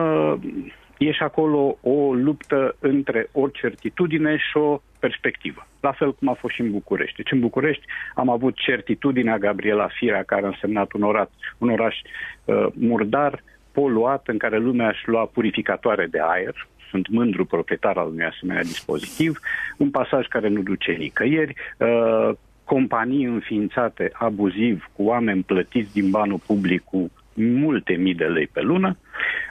e 1.06 1.12
și 1.12 1.22
acolo 1.22 1.78
o 1.80 2.14
luptă 2.14 2.76
între 2.78 3.28
o 3.32 3.48
certitudine 3.48 4.36
și 4.36 4.56
o 4.56 4.80
perspectivă. 4.98 5.66
La 5.80 5.92
fel 5.92 6.14
cum 6.14 6.28
a 6.28 6.32
fost 6.32 6.54
și 6.54 6.60
în 6.60 6.70
București. 6.70 7.16
Deci 7.16 7.32
în 7.32 7.40
București 7.40 7.84
am 8.14 8.28
avut 8.28 8.54
certitudinea 8.56 9.38
Gabriela 9.38 9.88
Firea, 9.88 10.22
care 10.22 10.44
a 10.44 10.48
însemnat 10.48 10.92
un 10.92 11.02
oraș, 11.02 11.28
un 11.58 11.68
oraș 11.68 11.96
uh, 12.44 12.66
murdar, 12.72 13.42
poluat, 13.72 14.28
în 14.28 14.38
care 14.38 14.58
lumea 14.58 14.88
își 14.88 15.08
lua 15.08 15.24
purificatoare 15.24 16.06
de 16.06 16.18
aer, 16.22 16.68
sunt 16.90 17.08
mândru 17.08 17.44
proprietar 17.44 17.96
al 17.96 18.08
unui 18.08 18.24
asemenea 18.24 18.62
dispozitiv, 18.62 19.38
un 19.76 19.90
pasaj 19.90 20.26
care 20.26 20.48
nu 20.48 20.62
duce 20.62 20.92
nicăieri, 20.92 21.54
uh, 21.78 22.30
companii 22.64 23.24
înființate 23.24 24.10
abuziv 24.12 24.90
cu 24.96 25.02
oameni 25.02 25.42
plătiți 25.42 25.92
din 25.92 26.10
banul 26.10 26.40
public 26.46 26.82
cu 26.84 27.10
multe 27.34 27.92
mii 27.92 28.14
de 28.14 28.24
lei 28.24 28.46
pe 28.46 28.60
lună. 28.60 28.96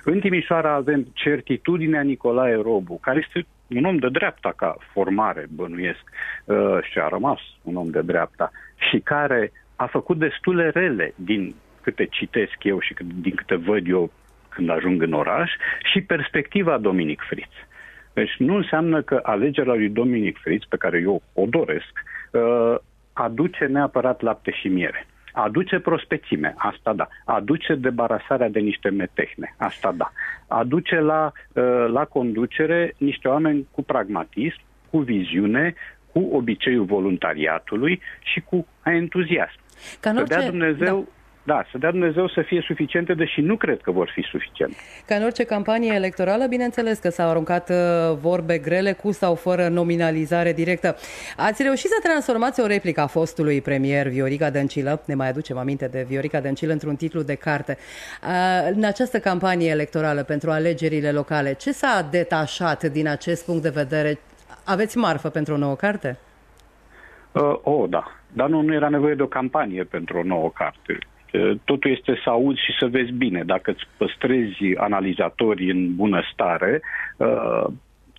În 0.04 0.20
Timișoara 0.20 0.74
avem 0.74 1.08
certitudinea 1.14 2.02
Nicolae 2.02 2.56
Robu, 2.56 3.00
care 3.02 3.24
este 3.28 3.48
un 3.68 3.86
om 3.86 3.98
de 3.98 4.10
dreapta 4.10 4.54
ca 4.56 4.78
formare, 4.94 5.48
bănuiesc, 5.50 6.04
uh, 6.46 6.78
și 6.92 7.00
a 7.00 7.08
rămas 7.08 7.40
un 7.62 7.76
om 7.76 7.90
de 7.90 8.02
dreapta, 8.02 8.52
și 8.90 9.00
care 9.00 9.52
a 9.76 9.86
făcut 9.86 10.18
destule 10.18 10.70
rele 10.70 11.14
din 11.16 11.56
câte 11.82 12.06
citesc 12.06 12.64
eu 12.64 12.80
și 12.80 12.94
cât- 12.94 13.22
din 13.22 13.36
câte 13.36 13.56
văd 13.56 13.88
eu 13.88 14.12
când 14.50 14.70
ajung 14.70 15.02
în 15.02 15.14
oraș, 15.14 15.52
și 15.92 16.02
perspectiva 16.02 16.78
Dominic 16.78 17.22
Friț. 17.28 17.52
Deci 18.14 18.36
nu 18.38 18.56
înseamnă 18.56 19.02
că 19.02 19.20
alegerea 19.24 19.74
lui 19.74 19.90
Dominic 19.90 20.38
Friț, 20.38 20.64
pe 20.64 20.78
care 20.78 21.00
eu 21.00 21.22
o 21.34 21.46
doresc, 21.46 21.92
uh, 22.32 22.76
aduce 23.14 23.66
neapărat 23.66 24.22
lapte 24.22 24.52
și 24.52 24.68
miere. 24.68 25.06
Aduce 25.34 25.80
prospețime, 25.80 26.54
asta 26.58 26.94
da. 26.94 27.08
Aduce 27.26 27.76
debarasarea 27.76 28.50
de 28.50 28.60
niște 28.60 28.90
metehne, 28.90 29.54
asta 29.58 29.92
da. 29.98 30.12
Aduce 30.48 31.00
la, 31.00 31.32
uh, 31.54 31.64
la 31.92 32.06
conducere 32.06 32.94
niște 32.98 33.28
oameni 33.28 33.68
cu 33.72 33.84
pragmatism, 33.84 34.60
cu 34.90 34.98
viziune, 35.00 35.74
cu 36.14 36.30
obiceiul 36.34 36.86
voluntariatului 36.86 38.02
și 38.22 38.40
cu 38.42 38.68
entuziasm. 38.86 39.56
Ca 40.00 40.10
în 40.10 40.16
Să 40.16 40.22
orice- 40.22 40.38
dea 40.40 40.50
Dumnezeu, 40.50 41.00
da. 41.00 41.21
Da, 41.44 41.66
să 41.72 41.78
dea 41.78 41.92
Dumnezeu 41.92 42.28
să 42.28 42.42
fie 42.42 42.64
suficiente, 42.66 43.14
deși 43.14 43.42
nu 43.42 43.56
cred 43.56 43.82
că 43.82 43.92
vor 43.92 44.12
fi 44.14 44.22
suficiente. 44.22 44.76
Ca 45.08 45.16
în 45.16 45.24
orice 45.24 45.44
campanie 45.44 45.94
electorală, 45.94 46.46
bineînțeles 46.48 47.00
că 47.00 47.10
s-au 47.10 47.30
aruncat 47.30 47.70
uh, 47.70 47.76
vorbe 48.20 48.58
grele 48.58 48.94
cu 48.94 49.12
sau 49.12 49.36
fără 49.36 49.68
nominalizare 49.68 50.54
directă. 50.54 50.96
Ați 51.38 51.64
reușit 51.64 51.90
să 51.90 52.00
transformați 52.04 52.62
o 52.62 52.66
replică 52.66 53.02
a 53.02 53.08
fostului 53.08 53.62
premier 53.62 54.08
Viorica 54.08 54.50
Dăncilă, 54.50 55.02
ne 55.06 55.16
mai 55.16 55.30
aducem 55.30 55.58
aminte 55.58 55.88
de 55.88 56.06
Viorica 56.08 56.40
Dăncilă, 56.40 56.72
într-un 56.72 56.96
titlu 56.96 57.22
de 57.22 57.36
carte. 57.36 57.78
Uh, 58.24 58.72
În 58.76 58.84
această 58.84 59.20
campanie 59.20 59.70
electorală 59.70 60.24
pentru 60.24 60.52
alegerile 60.52 61.12
locale, 61.12 61.54
ce 61.54 61.72
s-a 61.72 62.08
detașat 62.12 62.84
din 62.84 63.08
acest 63.08 63.46
punct 63.46 63.62
de 63.62 63.70
vedere? 63.70 64.20
Aveți 64.66 64.98
marfă 64.98 65.30
pentru 65.30 65.54
o 65.54 65.58
nouă 65.58 65.76
carte? 65.76 66.18
Uh, 67.32 67.60
oh, 67.62 67.90
da. 67.90 68.04
Dar 68.34 68.50
nu, 68.50 68.62
nu 68.62 68.74
era 68.74 68.90
nevoie 68.90 69.16
de 69.16 69.22
o 69.22 69.28
campanie 69.28 69.84
pentru 69.84 70.18
o 70.18 70.24
nouă 70.24 70.52
carte. 70.54 70.98
Uh, 71.34 71.52
Totul 71.64 71.92
este 71.92 72.20
să 72.24 72.30
auzi 72.30 72.62
și 72.62 72.76
să 72.80 72.88
vezi 72.88 73.12
bine. 73.12 73.44
Dacă 73.44 73.72
îți 73.72 73.88
păstrezi 73.98 74.76
analizatorii 74.78 75.70
în 75.70 75.96
bună 75.96 76.22
stare, 76.34 76.82
uh, 77.18 77.66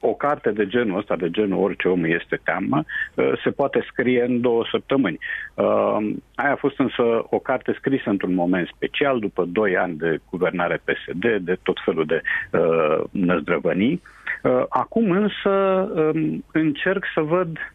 o 0.05 0.15
carte 0.15 0.51
de 0.51 0.67
genul 0.67 0.99
ăsta, 0.99 1.17
de 1.17 1.31
genul 1.31 1.63
orice 1.63 1.89
om 1.89 2.05
este 2.05 2.41
teamă, 2.45 2.85
uh, 3.15 3.33
se 3.43 3.51
poate 3.51 3.85
scrie 3.91 4.23
în 4.23 4.41
două 4.41 4.65
săptămâni. 4.71 5.19
Uh, 5.55 5.97
Aia 6.35 6.53
a 6.53 6.57
fost 6.57 6.79
însă 6.79 7.03
o 7.31 7.39
carte 7.39 7.75
scrisă 7.79 8.11
într-un 8.11 8.35
moment 8.35 8.69
special, 8.75 9.19
după 9.19 9.45
doi 9.45 9.77
ani 9.77 9.97
de 9.97 10.19
guvernare 10.31 10.83
PSD, 10.85 11.37
de 11.41 11.57
tot 11.63 11.77
felul 11.85 12.05
de 12.05 12.23
uh, 12.53 13.05
năzdrăvănii. 13.11 14.03
Uh, 14.43 14.65
Acum 14.69 15.11
însă 15.11 15.51
um, 15.95 16.45
încerc 16.53 17.05
să 17.15 17.21
văd 17.21 17.73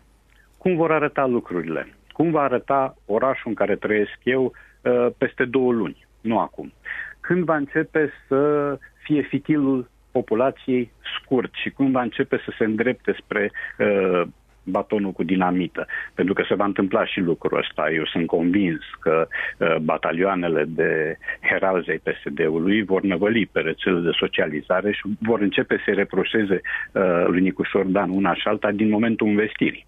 cum 0.57 0.75
vor 0.75 0.91
arăta 0.91 1.25
lucrurile. 1.25 1.87
Cum 2.11 2.31
va 2.31 2.41
arăta 2.41 2.95
orașul 3.05 3.45
în 3.45 3.53
care 3.53 3.75
trăiesc 3.75 4.17
eu 4.23 4.43
uh, 4.43 4.51
peste 5.17 5.45
două 5.45 5.71
luni, 5.71 6.07
nu 6.21 6.39
acum. 6.39 6.73
Când 7.19 7.43
va 7.43 7.55
începe 7.55 8.11
să 8.27 8.77
fie 9.03 9.21
fitilul 9.21 9.89
populației 10.11 10.91
scurt 11.21 11.53
și 11.53 11.69
cum 11.69 11.91
va 11.91 12.01
începe 12.01 12.41
să 12.45 12.53
se 12.57 12.63
îndrepte 12.63 13.15
spre 13.19 13.51
uh, 13.77 14.21
batonul 14.63 15.11
cu 15.11 15.23
dinamită. 15.23 15.87
Pentru 16.13 16.33
că 16.33 16.43
se 16.47 16.55
va 16.55 16.65
întâmpla 16.65 17.05
și 17.05 17.19
lucrul 17.19 17.57
ăsta. 17.57 17.91
Eu 17.91 18.05
sunt 18.05 18.27
convins 18.27 18.79
că 18.99 19.27
uh, 19.27 19.75
batalioanele 19.81 20.63
de 20.67 21.17
heralzei 21.41 22.01
PSD-ului 22.05 22.83
vor 22.83 23.01
năvăli 23.01 23.45
pe 23.45 23.59
rețele 23.59 23.99
de 23.99 24.11
socializare 24.19 24.91
și 24.91 25.01
vor 25.19 25.39
începe 25.39 25.81
să 25.85 25.91
reproșeze 25.91 26.61
uh, 26.91 27.25
lui 27.27 27.41
Nicu 27.41 27.63
Șordan 27.63 28.09
una 28.09 28.33
și 28.33 28.47
alta 28.47 28.71
din 28.71 28.89
momentul 28.89 29.27
investirii. 29.27 29.85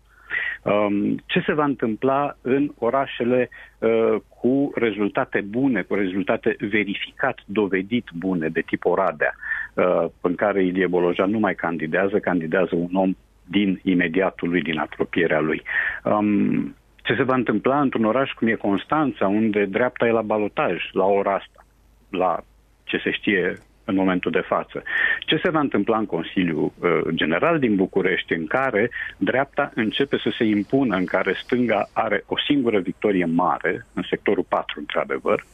Um, 0.63 1.17
ce 1.25 1.39
se 1.45 1.53
va 1.53 1.63
întâmpla 1.63 2.37
în 2.41 2.71
orașele 2.77 3.49
uh, 3.79 4.15
cu 4.41 4.71
rezultate 4.75 5.41
bune, 5.41 5.81
cu 5.81 5.93
rezultate 5.93 6.55
verificat, 6.59 7.39
dovedit 7.45 8.05
bune, 8.13 8.47
de 8.47 8.61
tip 8.61 8.85
Oradea, 8.85 9.35
uh, 9.73 10.05
în 10.21 10.35
care 10.35 10.63
Ilie 10.63 10.87
Bolojan 10.87 11.29
nu 11.29 11.39
mai 11.39 11.55
candidează, 11.55 12.19
candidează 12.19 12.75
un 12.75 12.93
om 12.93 13.15
din 13.45 13.79
imediatul 13.83 14.49
lui, 14.49 14.61
din 14.61 14.77
apropierea 14.77 15.39
lui. 15.39 15.61
Um, 16.03 16.75
ce 16.95 17.15
se 17.15 17.23
va 17.23 17.35
întâmpla 17.35 17.79
într-un 17.79 18.05
oraș 18.05 18.31
cum 18.31 18.47
e 18.47 18.53
Constanța, 18.53 19.27
unde 19.27 19.65
dreapta 19.65 20.07
e 20.07 20.11
la 20.11 20.21
balotaj 20.21 20.89
la 20.91 21.05
ora 21.05 21.33
asta, 21.33 21.65
la 22.09 22.39
ce 22.83 22.97
se 22.97 23.11
știe 23.11 23.57
în 23.89 23.95
momentul 23.95 24.31
de 24.31 24.39
față. 24.39 24.83
Ce 25.19 25.39
se 25.43 25.49
va 25.49 25.59
întâmpla 25.59 25.97
în 25.97 26.05
Consiliul 26.05 26.71
uh, 26.79 27.01
General 27.13 27.59
din 27.59 27.75
București, 27.75 28.33
în 28.33 28.45
care 28.45 28.89
dreapta 29.17 29.71
începe 29.75 30.17
să 30.17 30.31
se 30.37 30.43
impună, 30.43 30.95
în 30.95 31.05
care 31.05 31.33
stânga 31.43 31.89
are 31.93 32.23
o 32.25 32.39
singură 32.47 32.79
victorie 32.79 33.25
mare, 33.25 33.85
în 33.93 34.03
sectorul 34.09 34.45
4, 34.47 34.79
într-adevăr, 34.79 35.45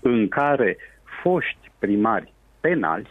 în 0.00 0.28
care 0.28 0.76
foști 1.22 1.70
primari 1.78 2.32
penali 2.60 3.08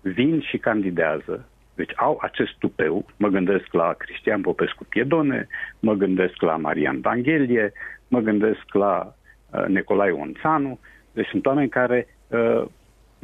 vin 0.00 0.40
și 0.40 0.58
candidează, 0.58 1.46
deci 1.74 1.92
au 1.96 2.18
acest 2.20 2.54
tupeu, 2.58 3.06
mă 3.16 3.28
gândesc 3.28 3.72
la 3.72 3.92
Cristian 3.98 4.40
Popescu 4.40 4.84
Piedone, 4.84 5.46
mă 5.80 5.92
gândesc 5.94 6.40
la 6.40 6.56
Marian 6.56 7.00
Vanghelie, 7.00 7.72
mă 8.08 8.20
gândesc 8.20 8.64
la 8.72 9.14
uh, 9.50 9.64
Nicolae 9.66 10.10
Onțanu, 10.10 10.78
deci 11.12 11.26
sunt 11.26 11.46
oameni 11.46 11.68
care 11.68 12.06
uh, 12.28 12.64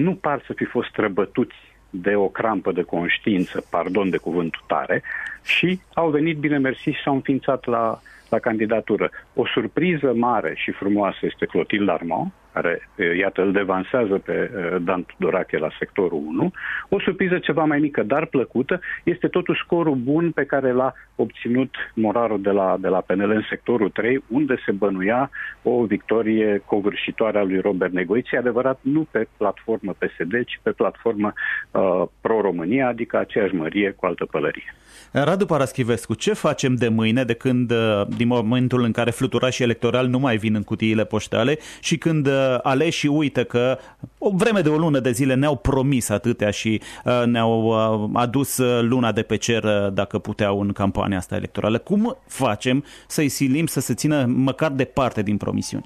nu 0.04 0.14
par 0.14 0.42
să 0.46 0.52
fi 0.52 0.64
fost 0.64 0.88
străbătuți 0.88 1.56
de 1.90 2.14
o 2.14 2.28
crampă 2.28 2.72
de 2.72 2.82
conștiință, 2.82 3.66
pardon 3.70 4.10
de 4.10 4.16
cuvântul 4.16 4.62
tare, 4.66 5.02
și 5.44 5.80
au 5.94 6.10
venit 6.10 6.36
bine 6.36 6.58
mersi 6.58 6.90
și 6.90 7.02
s-au 7.04 7.14
înființat 7.14 7.64
la, 7.64 8.00
la 8.28 8.38
candidatură. 8.38 9.10
O 9.34 9.46
surpriză 9.46 10.12
mare 10.14 10.54
și 10.56 10.70
frumoasă 10.70 11.18
este 11.20 11.46
Clotilde 11.46 11.90
Armand, 11.90 12.30
care, 12.60 12.88
uh, 12.96 13.16
iată, 13.18 13.42
îl 13.42 13.52
devansează 13.52 14.14
pe 14.24 14.50
uh, 14.50 14.82
Dan 14.82 15.04
Tudorache 15.04 15.58
la 15.58 15.70
sectorul 15.78 16.22
1. 16.26 16.50
O 16.88 17.00
surpriză 17.00 17.38
ceva 17.38 17.64
mai 17.64 17.78
mică, 17.78 18.02
dar 18.02 18.26
plăcută, 18.26 18.80
este 19.04 19.28
totuși 19.28 19.62
scorul 19.64 19.94
bun 19.94 20.30
pe 20.30 20.44
care 20.44 20.72
l-a 20.72 20.92
obținut 21.16 21.74
Moraro 21.94 22.36
de 22.36 22.50
la, 22.50 22.76
de 22.80 22.88
la 22.88 23.00
PNL 23.00 23.30
în 23.30 23.44
sectorul 23.48 23.90
3, 23.90 24.24
unde 24.28 24.54
se 24.64 24.72
bănuia 24.72 25.30
o 25.62 25.84
victorie 25.84 26.62
covârșitoare 26.64 27.38
a 27.38 27.42
lui 27.42 27.60
Robert 27.60 27.92
Negoiți, 27.92 28.36
adevărat 28.36 28.78
nu 28.82 29.06
pe 29.10 29.28
platformă 29.36 29.94
PSD, 29.98 30.44
ci 30.44 30.60
pe 30.62 30.70
platformă 30.70 31.32
uh, 31.70 32.02
pro-România, 32.20 32.88
adică 32.88 33.18
aceeași 33.18 33.54
mărie 33.54 33.90
cu 33.90 34.06
altă 34.06 34.24
pălărie. 34.24 34.74
Radu 35.12 35.46
Paraschivescu, 35.46 36.14
ce 36.14 36.32
facem 36.32 36.74
de 36.74 36.88
mâine, 36.88 37.24
de 37.24 37.34
când, 37.34 37.70
uh, 37.70 38.06
din 38.16 38.26
momentul 38.26 38.82
în 38.82 38.92
care 38.92 39.10
fluturașii 39.10 39.64
electorali 39.64 40.08
nu 40.08 40.18
mai 40.18 40.36
vin 40.36 40.54
în 40.54 40.62
cutiile 40.62 41.04
poștale 41.04 41.58
și 41.80 41.98
când 41.98 42.28
uh, 42.54 42.58
aleșii 42.62 43.08
uită 43.08 43.44
că 43.44 43.78
o 44.18 44.30
vreme 44.34 44.60
de 44.60 44.68
o 44.68 44.76
lună 44.76 44.98
de 44.98 45.10
zile 45.10 45.34
ne-au 45.34 45.56
promis 45.56 46.08
atâtea 46.08 46.50
și 46.50 46.80
uh, 47.04 47.22
ne-au 47.26 47.62
uh, 47.62 48.10
adus 48.14 48.58
uh, 48.58 48.82
luna 48.82 49.12
de 49.12 49.22
pe 49.22 49.36
cer 49.36 49.64
uh, 49.64 49.92
dacă 49.92 50.18
puteau 50.18 50.60
în 50.60 50.72
campania 50.72 51.16
asta 51.16 51.36
electorală. 51.36 51.78
Cum 51.78 52.16
facem 52.26 52.84
să-i 53.06 53.28
silim 53.28 53.66
să 53.66 53.80
se 53.80 53.94
țină 53.94 54.24
măcar 54.24 54.70
departe 54.70 55.22
din 55.22 55.36
promisiuni? 55.36 55.84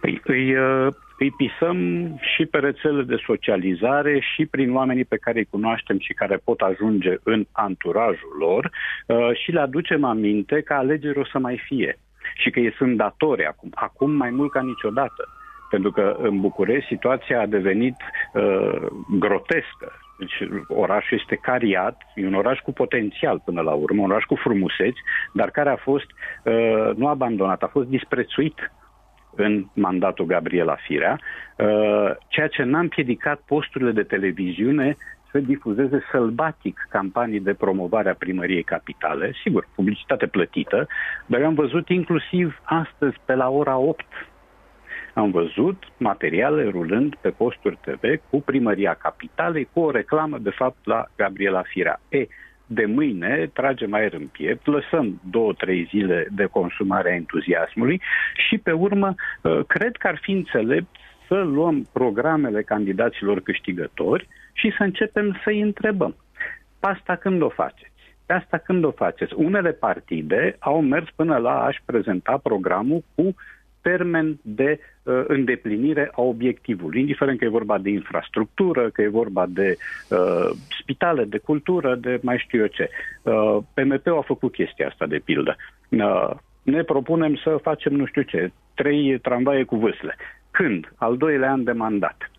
Păi 0.00 0.20
îi, 0.24 0.56
uh, 0.56 0.86
îi 1.18 1.30
pisăm 1.30 1.78
și 2.34 2.44
pe 2.44 2.58
rețele 2.58 3.02
de 3.02 3.22
socializare 3.26 4.20
și 4.34 4.46
prin 4.46 4.74
oamenii 4.74 5.04
pe 5.04 5.16
care 5.16 5.38
îi 5.38 5.48
cunoaștem 5.50 5.98
și 5.98 6.12
care 6.12 6.36
pot 6.44 6.60
ajunge 6.60 7.14
în 7.22 7.46
anturajul 7.52 8.36
lor 8.38 8.70
uh, 9.06 9.36
și 9.44 9.50
le 9.50 9.60
aducem 9.60 10.04
aminte 10.04 10.60
că 10.60 10.72
alegeri 10.72 11.18
o 11.18 11.24
să 11.24 11.38
mai 11.38 11.60
fie 11.66 11.98
și 12.34 12.50
că 12.50 12.60
ei 12.60 12.72
sunt 12.72 12.96
datori 12.96 13.46
acum, 13.46 13.70
acum 13.74 14.10
mai 14.10 14.30
mult 14.30 14.50
ca 14.50 14.60
niciodată. 14.60 15.28
Pentru 15.70 15.90
că 15.90 16.16
în 16.18 16.40
București 16.40 16.88
situația 16.88 17.40
a 17.40 17.46
devenit 17.46 17.96
uh, 18.32 18.86
grotescă. 19.18 19.92
Deci 20.18 20.48
orașul 20.68 21.18
este 21.20 21.36
cariat, 21.36 22.02
e 22.14 22.26
un 22.26 22.34
oraș 22.34 22.58
cu 22.58 22.72
potențial 22.72 23.42
până 23.44 23.60
la 23.60 23.72
urmă, 23.72 24.02
un 24.02 24.10
oraș 24.10 24.24
cu 24.24 24.34
frumuseți, 24.34 24.98
dar 25.32 25.50
care 25.50 25.70
a 25.70 25.76
fost 25.76 26.06
uh, 26.44 26.90
nu 26.96 27.08
abandonat, 27.08 27.62
a 27.62 27.66
fost 27.66 27.88
disprețuit 27.88 28.72
în 29.34 29.66
mandatul 29.72 30.26
Gabriela 30.26 30.76
Firea, 30.86 31.20
uh, 31.56 32.10
ceea 32.28 32.48
ce 32.48 32.62
n-a 32.62 32.78
împiedicat 32.78 33.40
posturile 33.46 33.90
de 33.90 34.02
televiziune 34.02 34.96
să 35.30 35.38
difuzeze 35.38 36.02
sălbatic 36.10 36.86
campanii 36.90 37.40
de 37.40 37.54
promovare 37.54 38.10
a 38.10 38.14
primăriei 38.14 38.62
capitale, 38.62 39.32
sigur, 39.42 39.68
publicitate 39.74 40.26
plătită, 40.26 40.86
dar 41.26 41.40
eu 41.40 41.46
am 41.46 41.54
văzut 41.54 41.88
inclusiv 41.88 42.60
astăzi 42.64 43.16
pe 43.24 43.34
la 43.34 43.48
ora 43.48 43.76
8 43.76 44.04
am 45.14 45.30
văzut 45.30 45.82
materiale 45.96 46.68
rulând 46.68 47.14
pe 47.20 47.30
posturi 47.30 47.78
TV 47.80 48.20
cu 48.30 48.40
primăria 48.40 48.94
capitalei, 48.94 49.68
cu 49.72 49.80
o 49.80 49.90
reclamă, 49.90 50.38
de 50.38 50.50
fapt, 50.50 50.86
la 50.86 51.06
Gabriela 51.16 51.62
Firea. 51.62 52.00
E, 52.08 52.26
de 52.66 52.84
mâine 52.84 53.50
tragem 53.52 53.94
aer 53.94 54.12
în 54.12 54.26
piept, 54.26 54.66
lăsăm 54.66 55.20
două, 55.30 55.52
trei 55.52 55.88
zile 55.90 56.26
de 56.30 56.44
consumare 56.44 57.10
a 57.10 57.14
entuziasmului 57.14 58.00
și 58.48 58.58
pe 58.58 58.72
urmă 58.72 59.14
uh, 59.42 59.60
cred 59.66 59.96
că 59.96 60.06
ar 60.06 60.18
fi 60.22 60.30
înțelept 60.30 60.96
să 61.28 61.34
luăm 61.34 61.88
programele 61.92 62.62
candidaților 62.62 63.40
câștigători 63.40 64.28
și 64.52 64.72
să 64.76 64.82
începem 64.82 65.40
să-i 65.44 65.60
întrebăm. 65.60 66.16
Pe 66.80 66.86
asta 66.86 67.16
când 67.16 67.42
o 67.42 67.48
faceți? 67.48 67.90
Pe 68.26 68.32
asta 68.32 68.56
când 68.58 68.84
o 68.84 68.90
faceți? 68.90 69.32
Unele 69.36 69.70
partide 69.70 70.56
au 70.58 70.80
mers 70.80 71.06
până 71.16 71.36
la 71.36 71.62
a-și 71.62 71.82
prezenta 71.84 72.40
programul 72.42 73.04
cu 73.14 73.34
termen 73.80 74.38
de 74.42 74.80
uh, 75.02 75.24
îndeplinire 75.26 76.10
a 76.12 76.22
obiectivului, 76.22 77.00
indiferent 77.00 77.38
că 77.38 77.44
e 77.44 77.48
vorba 77.48 77.78
de 77.78 77.90
infrastructură, 77.90 78.90
că 78.90 79.02
e 79.02 79.08
vorba 79.08 79.46
de 79.48 79.76
uh, 80.10 80.50
spitale, 80.80 81.24
de 81.24 81.38
cultură, 81.38 81.94
de 81.94 82.18
mai 82.22 82.38
știu 82.38 82.60
eu 82.60 82.66
ce. 82.66 82.90
Uh, 83.22 83.58
PMP-ul 83.74 84.18
a 84.18 84.22
făcut 84.22 84.52
chestia 84.52 84.86
asta, 84.86 85.06
de 85.06 85.20
pildă. 85.24 85.56
Uh, 85.88 86.30
ne 86.62 86.82
propunem 86.82 87.36
să 87.36 87.58
facem 87.62 87.92
nu 87.92 88.06
știu 88.06 88.22
ce, 88.22 88.52
trei 88.74 89.18
tramvaie 89.18 89.64
cu 89.64 89.76
vâsle. 89.76 90.16
Când? 90.50 90.92
Al 90.96 91.16
doilea 91.16 91.50
an 91.50 91.64
de 91.64 91.72
mandat. 91.72 92.30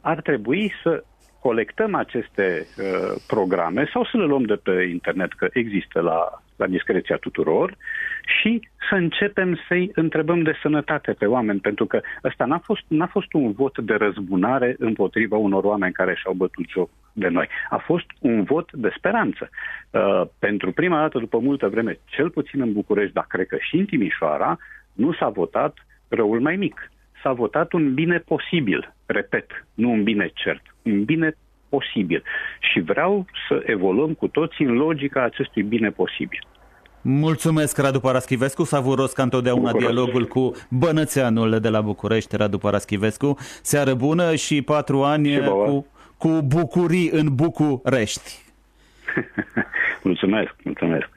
Ar 0.00 0.20
trebui 0.20 0.72
să 0.82 1.04
colectăm 1.48 1.94
aceste 1.94 2.66
uh, 2.66 3.22
programe 3.26 3.88
sau 3.92 4.04
să 4.04 4.16
le 4.16 4.24
luăm 4.24 4.42
de 4.42 4.58
pe 4.62 4.88
internet, 4.92 5.32
că 5.32 5.48
există 5.52 6.00
la, 6.00 6.42
la 6.56 6.66
discreția 6.66 7.16
tuturor, 7.16 7.76
și 8.36 8.68
să 8.88 8.94
începem 8.94 9.58
să-i 9.68 9.90
întrebăm 9.94 10.42
de 10.42 10.54
sănătate 10.62 11.12
pe 11.12 11.26
oameni, 11.26 11.60
pentru 11.60 11.86
că 11.86 12.00
ăsta 12.24 12.44
n-a 12.44 12.58
fost, 12.58 12.84
n-a 12.88 13.06
fost 13.06 13.32
un 13.32 13.52
vot 13.52 13.78
de 13.78 13.94
răzbunare 13.94 14.76
împotriva 14.78 15.36
unor 15.36 15.64
oameni 15.64 15.92
care 15.92 16.14
și-au 16.14 16.32
bătut 16.32 16.68
joc 16.68 16.90
de 17.12 17.28
noi. 17.28 17.48
A 17.70 17.76
fost 17.76 18.06
un 18.20 18.42
vot 18.42 18.72
de 18.72 18.90
speranță. 18.96 19.50
Uh, 19.90 20.22
pentru 20.38 20.72
prima 20.72 20.98
dată, 21.00 21.18
după 21.18 21.38
multă 21.38 21.68
vreme, 21.68 21.98
cel 22.04 22.30
puțin 22.30 22.60
în 22.60 22.72
București, 22.72 23.14
dar 23.14 23.26
cred 23.28 23.46
că 23.46 23.56
și 23.60 23.76
în 23.76 23.84
Timișoara, 23.84 24.58
nu 24.92 25.12
s-a 25.12 25.28
votat 25.28 25.74
răul 26.08 26.40
mai 26.40 26.56
mic. 26.56 26.90
S-a 27.24 27.32
votat 27.32 27.72
un 27.72 27.94
bine 27.94 28.18
posibil, 28.18 28.94
repet, 29.06 29.66
nu 29.74 29.90
un 29.90 30.02
bine 30.02 30.30
cert, 30.34 30.62
un 30.82 31.04
bine 31.04 31.36
posibil. 31.68 32.22
Și 32.72 32.80
vreau 32.80 33.26
să 33.48 33.62
evoluăm 33.66 34.12
cu 34.14 34.28
toții 34.28 34.64
în 34.64 34.72
logica 34.72 35.22
acestui 35.22 35.62
bine 35.62 35.90
posibil. 35.90 36.46
Mulțumesc, 37.02 37.78
Radu 37.78 38.00
Paraschivescu. 38.00 38.64
Savuros 38.64 39.12
ca 39.12 39.22
întotdeauna 39.22 39.70
Bucuros. 39.70 39.92
dialogul 39.92 40.26
cu 40.26 40.52
bănățeanul 40.70 41.58
de 41.60 41.68
la 41.68 41.80
București, 41.80 42.36
Radu 42.36 42.58
Paraschivescu. 42.58 43.36
Seară 43.62 43.94
bună 43.94 44.34
și 44.34 44.62
patru 44.62 45.02
ani 45.02 45.28
Și 45.32 45.40
vouă. 45.40 45.66
cu, 45.66 45.86
cu 46.16 46.42
bucurii 46.42 47.08
în 47.12 47.34
București. 47.34 48.42
Mulțumesc, 50.02 50.54
mulțumesc. 50.64 51.08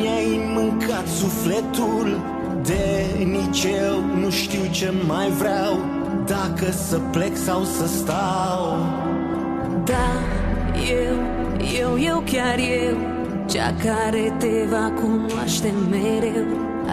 Mi-ai 0.00 0.40
mâncat 0.54 1.06
sufletul? 1.06 2.20
De 2.62 3.06
nici 3.24 3.64
eu 3.64 4.00
nu 4.20 4.30
știu 4.30 4.60
ce 4.70 4.92
mai 5.06 5.28
vreau. 5.28 5.78
Dacă 6.26 6.70
să 6.70 6.98
plec 7.10 7.36
sau 7.36 7.62
să 7.64 7.86
stau. 7.86 8.76
Da, 9.84 10.10
eu, 10.88 11.16
eu, 11.80 11.98
eu, 11.98 12.22
chiar 12.32 12.58
eu. 12.58 12.96
Cea 13.46 13.74
care 13.84 14.34
te 14.38 14.66
va 14.70 14.92
cunoaște 15.00 15.72
mereu. 15.90 16.46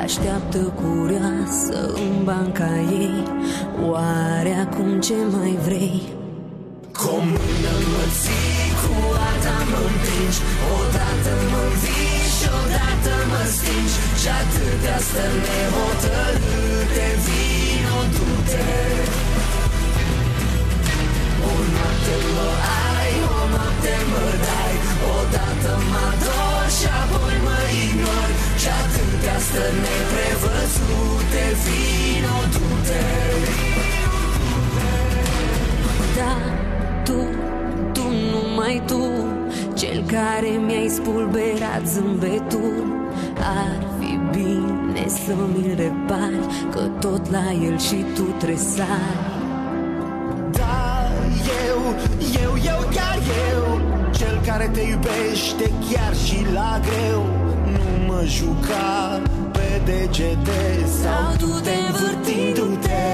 Așteaptă 0.03 0.57
curioasă 0.57 1.93
în 1.93 2.23
banca 2.23 2.69
ei. 2.91 3.23
Oare 3.89 4.67
acum 4.69 4.99
ce 4.99 5.13
mai 5.31 5.57
vrei? 5.65 6.01
Cu 6.97 7.09
o 7.09 7.17
mână 7.17 7.73
mă 7.93 8.05
ții, 8.21 8.71
cu 8.81 8.93
alta 9.27 9.57
mă 9.69 9.77
împingi 9.89 10.39
Odată 10.77 11.31
mă 11.51 11.59
învingi 11.71 12.06
și 12.47 12.53
odată 12.61 13.13
mă 13.31 13.43
stingi 13.55 13.95
Și 14.21 14.29
atâtea 14.41 14.97
stări 15.07 15.39
nehotărâte 15.45 17.07
Vino, 17.25 17.99
du-te. 18.13 18.69
O 21.49 21.53
noapte 21.73 22.15
mă 22.35 22.49
ai, 22.95 23.11
o 23.35 23.39
noapte 23.53 23.95
mă 24.11 24.25
dai 24.45 24.75
Odată 25.15 25.71
mă 25.91 26.01
ador 26.11 26.65
și 26.77 26.87
apoi 27.01 27.37
mă 27.45 27.59
ignori 27.83 28.33
Și 28.61 28.69
atâtea 28.81 29.37
stări 29.47 29.79
neprevăzute 29.83 31.43
Vino, 31.63 32.37
du-te. 32.53 33.03
Da, 36.17 36.35
tu, 37.07 37.19
tu, 37.95 38.05
numai 38.31 38.83
tu 38.89 39.01
Cel 39.87 40.03
care 40.05 40.47
mi-ai 40.65 40.87
spulberat 40.87 41.83
zâmbetul 41.85 42.85
Ar 43.39 43.83
fi 43.99 44.19
bine 44.31 45.07
să 45.07 45.33
mi-l 45.53 45.75
repari 45.75 46.69
Că 46.71 46.79
tot 46.99 47.31
la 47.31 47.51
el 47.51 47.77
și 47.79 48.05
tu 48.15 48.21
tresari 48.21 49.19
Da, 50.51 51.09
eu, 51.67 51.79
eu, 52.43 52.51
eu, 52.65 52.79
chiar 52.95 53.17
eu 53.51 53.79
Cel 54.11 54.39
care 54.45 54.69
te 54.73 54.81
iubește 54.81 55.71
chiar 55.89 56.15
și 56.15 56.45
la 56.53 56.79
greu 56.87 57.25
Nu 57.71 58.13
mă 58.13 58.23
juca 58.25 59.21
pe 59.51 59.81
degete 59.85 60.85
Sau 61.01 61.47
du-te 61.47 61.71
învârtindu-te 61.87 63.07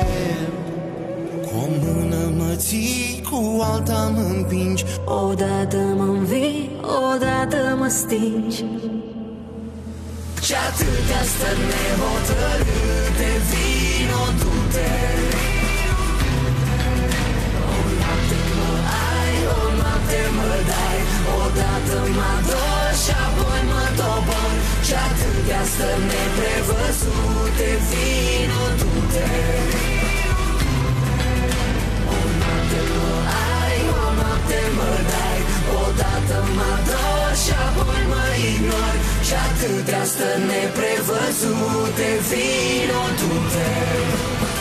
Cu 2.54 3.36
o 3.36 3.40
mână 3.40 3.64
alta 3.64 4.12
mă 4.16 4.22
împingi 4.36 4.84
Odată 5.06 5.78
mă 5.98 6.04
învii, 6.04 6.72
odată 7.12 7.76
mă 7.80 7.88
stingi 7.88 8.60
Și 10.46 10.54
atâtea 10.68 11.22
stări 11.32 11.64
nehotărâte 11.72 13.32
Vino, 13.50 14.24
du-te 14.40 14.94
O 17.74 17.78
noapte 18.00 18.42
mă 18.58 18.72
ai, 19.10 19.36
o 19.58 19.64
noapte 19.80 20.22
mă 20.38 20.54
dai 20.70 21.00
Odată 21.42 21.98
mă 22.16 22.26
ador 22.36 22.90
și 23.04 23.14
apoi 23.26 23.62
mă 23.70 23.84
dobor 23.98 24.54
Și 24.88 24.94
atâtea 25.08 25.64
stări 25.72 26.04
neprevăzute 26.10 27.70
Vino, 27.88 28.64
du-te 28.80 30.03
Odată 35.96 36.38
mă 36.56 36.68
ador 36.76 37.32
și 37.44 37.54
apoi 37.66 38.04
mă 38.12 38.26
ignor. 38.52 38.96
Și 39.28 39.34
atâtea 39.48 40.04
stări 40.12 40.44
neprevăzute 40.50 42.10
Vino, 42.28 43.02
du-te 43.20 43.72
Vino, 43.98 44.53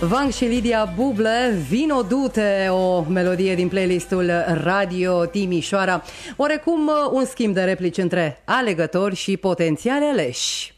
Vang 0.00 0.32
și 0.32 0.44
Lidia 0.44 0.92
Buble, 0.96 1.64
Vino 1.68 2.02
Dute, 2.02 2.68
o 2.70 3.00
melodie 3.00 3.54
din 3.54 3.68
playlistul 3.68 4.30
Radio 4.62 5.24
Timișoara. 5.24 6.02
Orecum 6.36 6.86
uh, 6.86 7.10
un 7.12 7.24
schimb 7.24 7.54
de 7.54 7.62
replici 7.62 7.96
între 7.96 8.42
alegători 8.44 9.14
și 9.14 9.36
potențiale 9.36 10.04
aleși. 10.04 10.74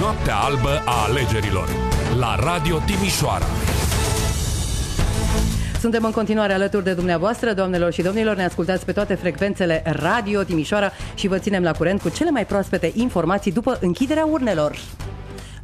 Noaptea 0.00 0.36
albă 0.36 0.82
a 0.84 1.04
alegerilor. 1.08 1.68
La 2.18 2.36
Radio 2.40 2.78
Timișoara. 2.86 3.46
Suntem 5.80 6.04
în 6.04 6.10
continuare 6.10 6.52
alături 6.52 6.84
de 6.84 6.92
dumneavoastră, 6.92 7.52
doamnelor 7.52 7.92
și 7.92 8.02
domnilor. 8.02 8.36
Ne 8.36 8.44
ascultați 8.44 8.84
pe 8.84 8.92
toate 8.92 9.14
frecvențele 9.14 9.82
Radio 9.84 10.42
Timișoara 10.42 10.90
și 11.14 11.28
vă 11.28 11.38
ținem 11.38 11.62
la 11.62 11.72
curent 11.72 12.00
cu 12.00 12.08
cele 12.08 12.30
mai 12.30 12.46
proaspete 12.46 12.92
informații 12.94 13.52
după 13.52 13.78
închiderea 13.80 14.24
urnelor. 14.24 14.78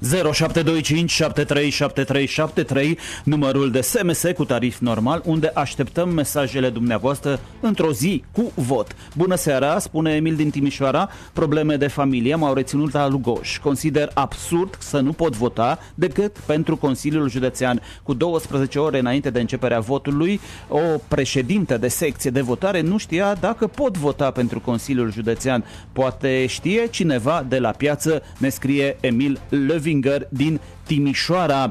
0725 0.05 1.11
737373, 1.11 2.99
numărul 3.25 3.71
de 3.71 3.81
SMS 3.81 4.25
cu 4.37 4.45
tarif 4.45 4.79
normal, 4.79 5.23
unde 5.25 5.51
așteptăm 5.55 6.09
mesajele 6.09 6.69
dumneavoastră 6.69 7.41
într-o 7.61 7.93
zi 7.93 8.25
cu 8.33 8.53
vot. 8.55 8.97
Bună 9.17 9.35
seara, 9.35 9.79
spune 9.79 10.15
Emil 10.15 10.35
din 10.35 10.51
Timișoara, 10.51 11.09
probleme 11.33 11.77
de 11.77 11.87
familie 11.87 12.35
m-au 12.35 12.55
reținut 12.55 12.93
la 12.93 13.09
Lugoj. 13.09 13.59
Consider 13.59 14.11
absurd 14.15 14.77
să 14.79 15.01
nu 15.01 15.13
pot 15.13 15.37
vota 15.37 15.79
decât 15.95 16.39
pentru 16.47 16.77
Consiliul 16.77 17.31
Județean. 17.31 17.83
Cu 18.03 18.15
12 18.15 18.79
ore 18.79 18.99
înainte 18.99 19.31
de 19.31 19.41
începerea 19.41 19.81
votului, 19.81 20.41
o 20.69 20.79
președintă 21.09 21.77
de 21.77 21.89
secție 21.89 22.31
de 22.31 22.41
votare 22.41 22.81
nu 22.81 22.99
știa 22.99 23.35
dacă 23.35 23.67
pot 23.67 23.97
vota 23.97 24.31
pentru 24.31 24.61
Consiliul 24.61 25.13
Județean. 25.13 25.65
Poate 25.93 26.47
știe 26.47 26.87
cineva 26.91 27.45
de 27.49 27.59
la 27.59 27.71
piață, 27.71 28.23
ne 28.39 28.49
scrie 28.49 28.97
Emil 29.01 29.41
Levinger 29.95 30.27
din 30.31 30.61
Timișoara. 30.87 31.71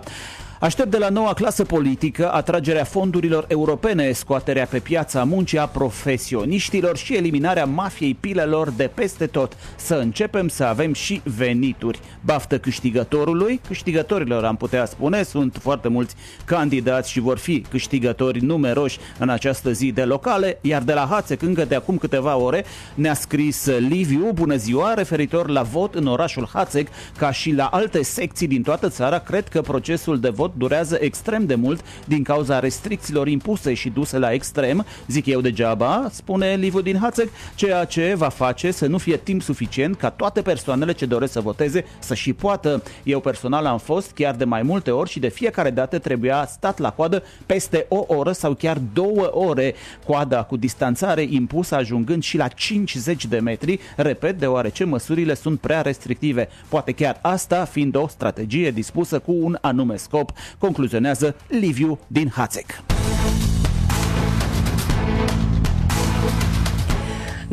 Aștept 0.64 0.92
de 0.92 0.98
la 0.98 1.10
noua 1.10 1.34
clasă 1.34 1.64
politică 1.64 2.32
atragerea 2.32 2.84
fondurilor 2.84 3.46
europene, 3.48 4.12
scoaterea 4.12 4.66
pe 4.66 4.80
piața 4.80 5.24
muncii 5.24 5.58
a 5.58 5.66
profesioniștilor 5.68 6.98
și 6.98 7.16
eliminarea 7.16 7.66
mafiei 7.66 8.14
pilelor 8.14 8.70
de 8.70 8.90
peste 8.94 9.26
tot. 9.26 9.58
Să 9.76 9.96
începem 9.96 10.48
să 10.48 10.64
avem 10.64 10.94
și 10.94 11.22
venituri. 11.24 12.00
Baftă 12.22 12.58
câștigătorului, 12.58 13.62
câștigătorilor 13.68 14.44
am 14.46 14.56
putea 14.56 14.86
spune, 14.86 15.24
sunt 15.24 15.58
foarte 15.62 15.88
mulți 15.88 16.16
candidați 16.46 17.12
și 17.12 17.20
vor 17.20 17.38
fi 17.38 17.66
câștigători 17.70 18.44
numeroși 18.44 19.00
în 19.20 19.30
această 19.30 19.72
zi 19.72 19.92
de 19.92 20.04
locale, 20.04 20.58
iar 20.62 20.82
de 20.82 20.94
la 20.94 21.08
Hațec 21.10 21.42
încă 21.42 21.66
de 21.66 21.76
acum 21.76 21.98
câteva 21.98 22.36
ore 22.36 22.66
ne-a 22.96 23.14
scris 23.14 23.66
Liviu, 23.66 24.32
bună 24.34 24.56
ziua, 24.56 24.94
referitor 24.94 25.50
la 25.50 25.62
vot 25.62 25.96
în 25.96 26.08
orașul 26.08 26.50
Hațec, 26.54 26.88
ca 27.18 27.32
și 27.32 27.52
la 27.52 27.66
alte 27.66 28.04
secții 28.04 28.48
din 28.48 28.62
toată 28.62 28.90
țara, 28.90 29.20
cred 29.20 29.48
că 29.48 29.62
procesul 29.62 30.20
de 30.20 30.30
vot 30.30 30.52
durează 30.58 30.98
extrem 31.02 31.46
de 31.46 31.56
mult 31.56 31.82
din 32.06 32.24
cauza 32.24 32.60
restricțiilor 32.60 33.28
impuse 33.28 33.74
și 33.74 33.90
duse 33.90 34.18
la 34.18 34.32
extrem, 34.32 34.86
zic 35.08 35.26
eu 35.26 35.42
degeaba, 35.42 36.08
spune 36.12 36.56
Liviu 36.56 36.82
din 36.82 36.98
Hațec, 36.98 37.30
ceea 37.56 37.86
ce 37.86 38.14
va 38.18 38.30
face 38.30 38.72
să 38.72 38.88
nu 38.88 38.98
fie 38.98 39.18
timp 39.18 39.42
suficient 39.42 39.96
ca 39.96 40.10
toate 40.10 40.42
persoanele 40.42 40.92
ce 40.94 41.06
doresc 41.06 41.32
să 41.32 41.40
voteze 41.40 41.86
să 42.00 42.14
și 42.14 42.34
poată. 42.34 42.84
Eu 43.04 43.20
personal 43.20 43.66
am 43.66 43.78
fost 43.78 44.12
chiar 44.12 44.36
de 44.36 44.44
mai 44.44 44.62
multe 44.62 44.92
ori 44.92 45.10
și 45.10 45.20
de 45.20 45.30
fiecare 45.30 45.70
dată 45.70 46.00
trebuia 46.00 46.46
stat 46.46 46.80
la 46.80 46.92
coadă 46.92 47.24
peste 47.46 47.86
o 47.90 48.04
oră 48.08 48.32
sau 48.32 48.54
chiar 48.54 48.78
două 48.94 49.36
ore, 49.36 49.74
coada 50.06 50.44
cu 50.44 50.58
distanțare 50.58 51.26
impusă 51.30 51.76
ajungând 51.76 52.24
și 52.24 52.38
la 52.38 52.48
50 52.48 53.26
de 53.26 53.40
metri, 53.40 53.80
repet, 53.96 54.40
deoarece 54.40 54.84
măsurile 54.84 55.34
sunt 55.34 55.60
prea 55.60 55.82
restrictive. 55.82 56.50
Poate 56.70 56.92
chiar 56.92 57.20
asta 57.22 57.66
fiind 57.66 57.96
o 57.96 58.08
strategie 58.08 58.72
dispusă 58.72 59.20
cu 59.20 59.36
un 59.40 59.58
anume 59.62 59.96
scop, 59.96 60.32
concluzionează 60.58 61.36
Liviu 61.48 62.00
din 62.08 62.30
Hațec. 62.30 62.84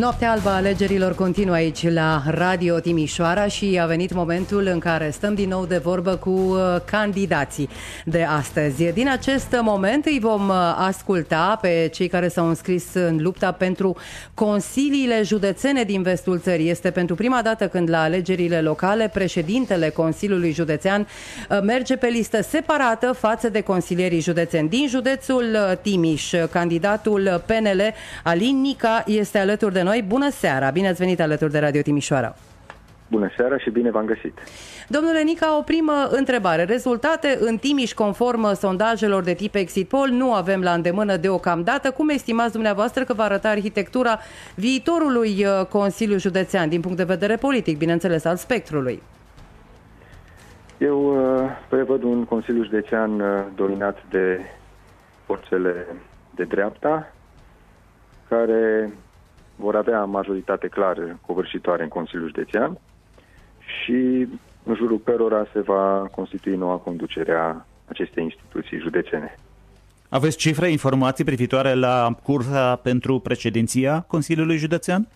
Noaptea 0.00 0.30
albă 0.30 0.48
a 0.48 0.54
alegerilor 0.54 1.14
continuă 1.14 1.54
aici 1.54 1.88
la 1.88 2.22
Radio 2.26 2.78
Timișoara 2.78 3.46
și 3.46 3.78
a 3.82 3.86
venit 3.86 4.12
momentul 4.12 4.66
în 4.72 4.78
care 4.78 5.10
stăm 5.10 5.34
din 5.34 5.48
nou 5.48 5.66
de 5.66 5.76
vorbă 5.78 6.16
cu 6.16 6.30
uh, 6.30 6.58
candidații 6.84 7.68
de 8.04 8.22
astăzi. 8.22 8.92
Din 8.92 9.08
acest 9.08 9.56
moment 9.62 10.04
îi 10.04 10.18
vom 10.20 10.48
uh, 10.48 10.54
asculta 10.76 11.58
pe 11.60 11.90
cei 11.92 12.08
care 12.08 12.28
s-au 12.28 12.48
înscris 12.48 12.84
în 12.94 13.18
lupta 13.20 13.52
pentru 13.52 13.96
consiliile 14.34 15.22
județene 15.22 15.82
din 15.82 16.02
vestul 16.02 16.38
țării. 16.38 16.70
Este 16.70 16.90
pentru 16.90 17.14
prima 17.14 17.42
dată 17.42 17.68
când 17.68 17.90
la 17.90 18.02
alegerile 18.02 18.60
locale 18.60 19.10
președintele 19.12 19.88
Consiliului 19.88 20.52
Județean 20.52 21.06
uh, 21.50 21.60
merge 21.62 21.96
pe 21.96 22.06
listă 22.06 22.42
separată 22.42 23.12
față 23.12 23.48
de 23.48 23.60
consilierii 23.60 24.20
județeni. 24.20 24.68
Din 24.68 24.88
județul 24.88 25.56
Timiș, 25.82 26.32
candidatul 26.50 27.42
PNL 27.46 27.82
Alin 28.24 28.60
Nica 28.60 29.04
este 29.06 29.38
alături 29.38 29.72
de 29.72 29.82
noi. 29.82 29.89
Bună 29.98 30.30
seara! 30.30 30.70
Bine 30.70 30.88
ați 30.88 30.98
venit 30.98 31.20
alături 31.20 31.52
de 31.52 31.58
Radio 31.58 31.82
Timișoara! 31.82 32.34
Bună 33.10 33.30
seara 33.36 33.58
și 33.58 33.70
bine 33.70 33.90
v-am 33.90 34.04
găsit! 34.04 34.38
Domnule 34.88 35.22
Nica, 35.22 35.58
o 35.58 35.62
primă 35.62 36.08
întrebare. 36.10 36.64
Rezultate 36.64 37.38
în 37.40 37.56
Timiș 37.56 37.92
conform 37.92 38.54
sondajelor 38.54 39.22
de 39.22 39.34
tip 39.34 39.54
exit 39.54 39.88
poll 39.88 40.08
nu 40.10 40.32
avem 40.32 40.60
la 40.60 40.72
îndemână 40.72 41.16
deocamdată. 41.16 41.90
Cum 41.90 42.08
estimați 42.08 42.52
dumneavoastră 42.52 43.04
că 43.04 43.12
va 43.12 43.22
arăta 43.22 43.48
arhitectura 43.48 44.18
viitorului 44.54 45.44
uh, 45.44 45.66
Consiliu 45.66 46.18
Județean 46.18 46.68
din 46.68 46.80
punct 46.80 46.96
de 46.96 47.04
vedere 47.04 47.36
politic, 47.36 47.78
bineînțeles, 47.78 48.24
al 48.24 48.36
spectrului? 48.36 49.02
Eu 50.78 50.98
uh, 51.00 51.50
prevăd 51.68 52.02
un 52.02 52.24
Consiliu 52.24 52.64
Județean 52.64 53.20
uh, 53.20 53.28
dominat 53.54 53.98
de 54.10 54.40
forțele 55.26 55.86
de 56.34 56.44
dreapta, 56.44 57.12
care 58.28 58.92
vor 59.60 59.76
avea 59.76 60.04
majoritate 60.04 60.68
clară 60.68 61.18
covârșitoare 61.26 61.82
în 61.82 61.88
Consiliul 61.88 62.32
Județean 62.34 62.78
și 63.58 64.28
în 64.62 64.74
jurul 64.74 65.00
cărora 65.04 65.46
se 65.52 65.60
va 65.60 66.08
constitui 66.14 66.56
noua 66.56 66.76
conducere 66.76 67.32
a 67.32 67.64
acestei 67.88 68.24
instituții 68.24 68.78
județene. 68.78 69.34
Aveți 70.08 70.36
cifre, 70.36 70.70
informații 70.70 71.24
privitoare 71.24 71.74
la 71.74 72.16
cursa 72.22 72.76
pentru 72.76 73.18
președinția 73.18 74.04
Consiliului 74.06 74.56
Județean? 74.56 75.08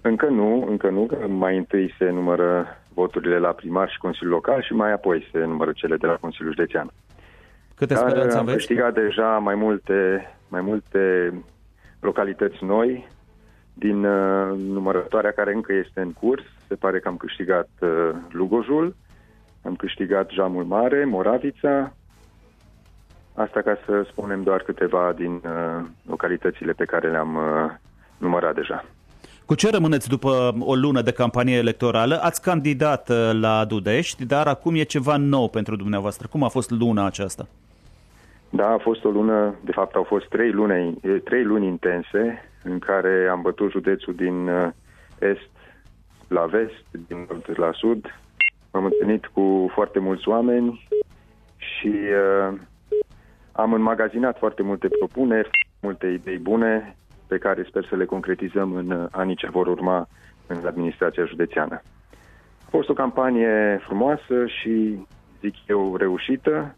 Încă 0.00 0.26
nu, 0.26 0.66
încă 0.68 0.88
nu, 0.88 1.06
că 1.06 1.26
mai 1.28 1.56
întâi 1.56 1.94
se 1.98 2.10
numără 2.10 2.66
voturile 2.94 3.38
la 3.38 3.48
primar 3.48 3.90
și 3.90 3.98
Consiliul 3.98 4.32
Local 4.32 4.62
și 4.62 4.72
mai 4.72 4.92
apoi 4.92 5.28
se 5.32 5.38
numără 5.38 5.72
cele 5.72 5.96
de 5.96 6.06
la 6.06 6.16
Consiliul 6.20 6.54
Județean. 6.54 6.90
Câte 7.74 7.94
Dar 7.94 8.08
speranțe 8.08 8.36
am 8.36 8.42
aveți? 8.42 8.56
câștigat 8.56 8.94
deja 8.94 9.38
mai 9.38 9.54
multe, 9.54 10.30
mai 10.48 10.60
multe 10.60 11.32
localități 12.00 12.64
noi 12.64 13.08
din 13.72 14.04
uh, 14.04 14.58
numărătoarea 14.58 15.32
care 15.32 15.54
încă 15.54 15.72
este 15.72 16.00
în 16.00 16.12
curs. 16.12 16.42
Se 16.68 16.74
pare 16.74 16.98
că 16.98 17.08
am 17.08 17.16
câștigat 17.16 17.68
uh, 17.80 17.88
Lugojul, 18.30 18.94
am 19.62 19.74
câștigat 19.74 20.30
Jamul 20.30 20.64
Mare, 20.64 21.04
Moravița. 21.04 21.92
Asta 23.34 23.60
ca 23.60 23.78
să 23.86 24.06
spunem 24.10 24.42
doar 24.42 24.62
câteva 24.62 25.12
din 25.16 25.32
uh, 25.32 25.84
localitățile 26.06 26.72
pe 26.72 26.84
care 26.84 27.10
le-am 27.10 27.34
uh, 27.34 27.70
numărat 28.18 28.54
deja. 28.54 28.84
Cu 29.44 29.54
ce 29.54 29.70
rămâneți 29.70 30.08
după 30.08 30.54
o 30.60 30.74
lună 30.74 31.02
de 31.02 31.12
campanie 31.12 31.56
electorală? 31.56 32.20
Ați 32.22 32.42
candidat 32.42 33.08
uh, 33.08 33.30
la 33.40 33.64
Dudești, 33.64 34.24
dar 34.24 34.46
acum 34.46 34.74
e 34.74 34.82
ceva 34.82 35.16
nou 35.16 35.48
pentru 35.48 35.76
dumneavoastră. 35.76 36.28
Cum 36.30 36.42
a 36.42 36.48
fost 36.48 36.70
luna 36.70 37.06
aceasta? 37.06 37.46
Da, 38.50 38.68
a 38.68 38.78
fost 38.78 39.04
o 39.04 39.10
lună, 39.10 39.54
de 39.64 39.72
fapt 39.72 39.94
au 39.94 40.02
fost 40.02 40.28
trei 40.28 40.50
luni, 40.50 41.00
trei 41.24 41.44
luni 41.44 41.66
intense 41.66 42.51
în 42.64 42.78
care 42.78 43.28
am 43.30 43.42
bătut 43.42 43.70
județul 43.70 44.14
din 44.14 44.48
uh, 44.48 44.68
est 45.18 45.50
la 46.28 46.46
vest, 46.46 46.84
din 47.06 47.26
nord 47.28 47.58
la 47.58 47.72
sud. 47.72 48.06
M-am 48.72 48.84
întâlnit 48.84 49.26
cu 49.26 49.70
foarte 49.74 49.98
mulți 49.98 50.28
oameni 50.28 50.88
și 51.56 51.88
uh, 51.88 52.58
am 53.52 53.72
înmagazinat 53.72 54.38
foarte 54.38 54.62
multe 54.62 54.88
propuneri, 54.88 55.50
multe 55.80 56.06
idei 56.06 56.38
bune 56.38 56.96
pe 57.26 57.38
care 57.38 57.62
sper 57.68 57.86
să 57.88 57.96
le 57.96 58.04
concretizăm 58.04 58.74
în 58.74 58.90
uh, 58.90 59.06
anii 59.10 59.36
ce 59.36 59.50
vor 59.50 59.66
urma 59.66 60.08
în 60.46 60.66
administrația 60.66 61.24
județeană. 61.24 61.82
A 62.64 62.68
fost 62.70 62.88
o 62.88 62.92
campanie 62.92 63.80
frumoasă 63.84 64.46
și, 64.46 65.06
zic 65.40 65.54
eu, 65.66 65.96
reușită. 65.96 66.76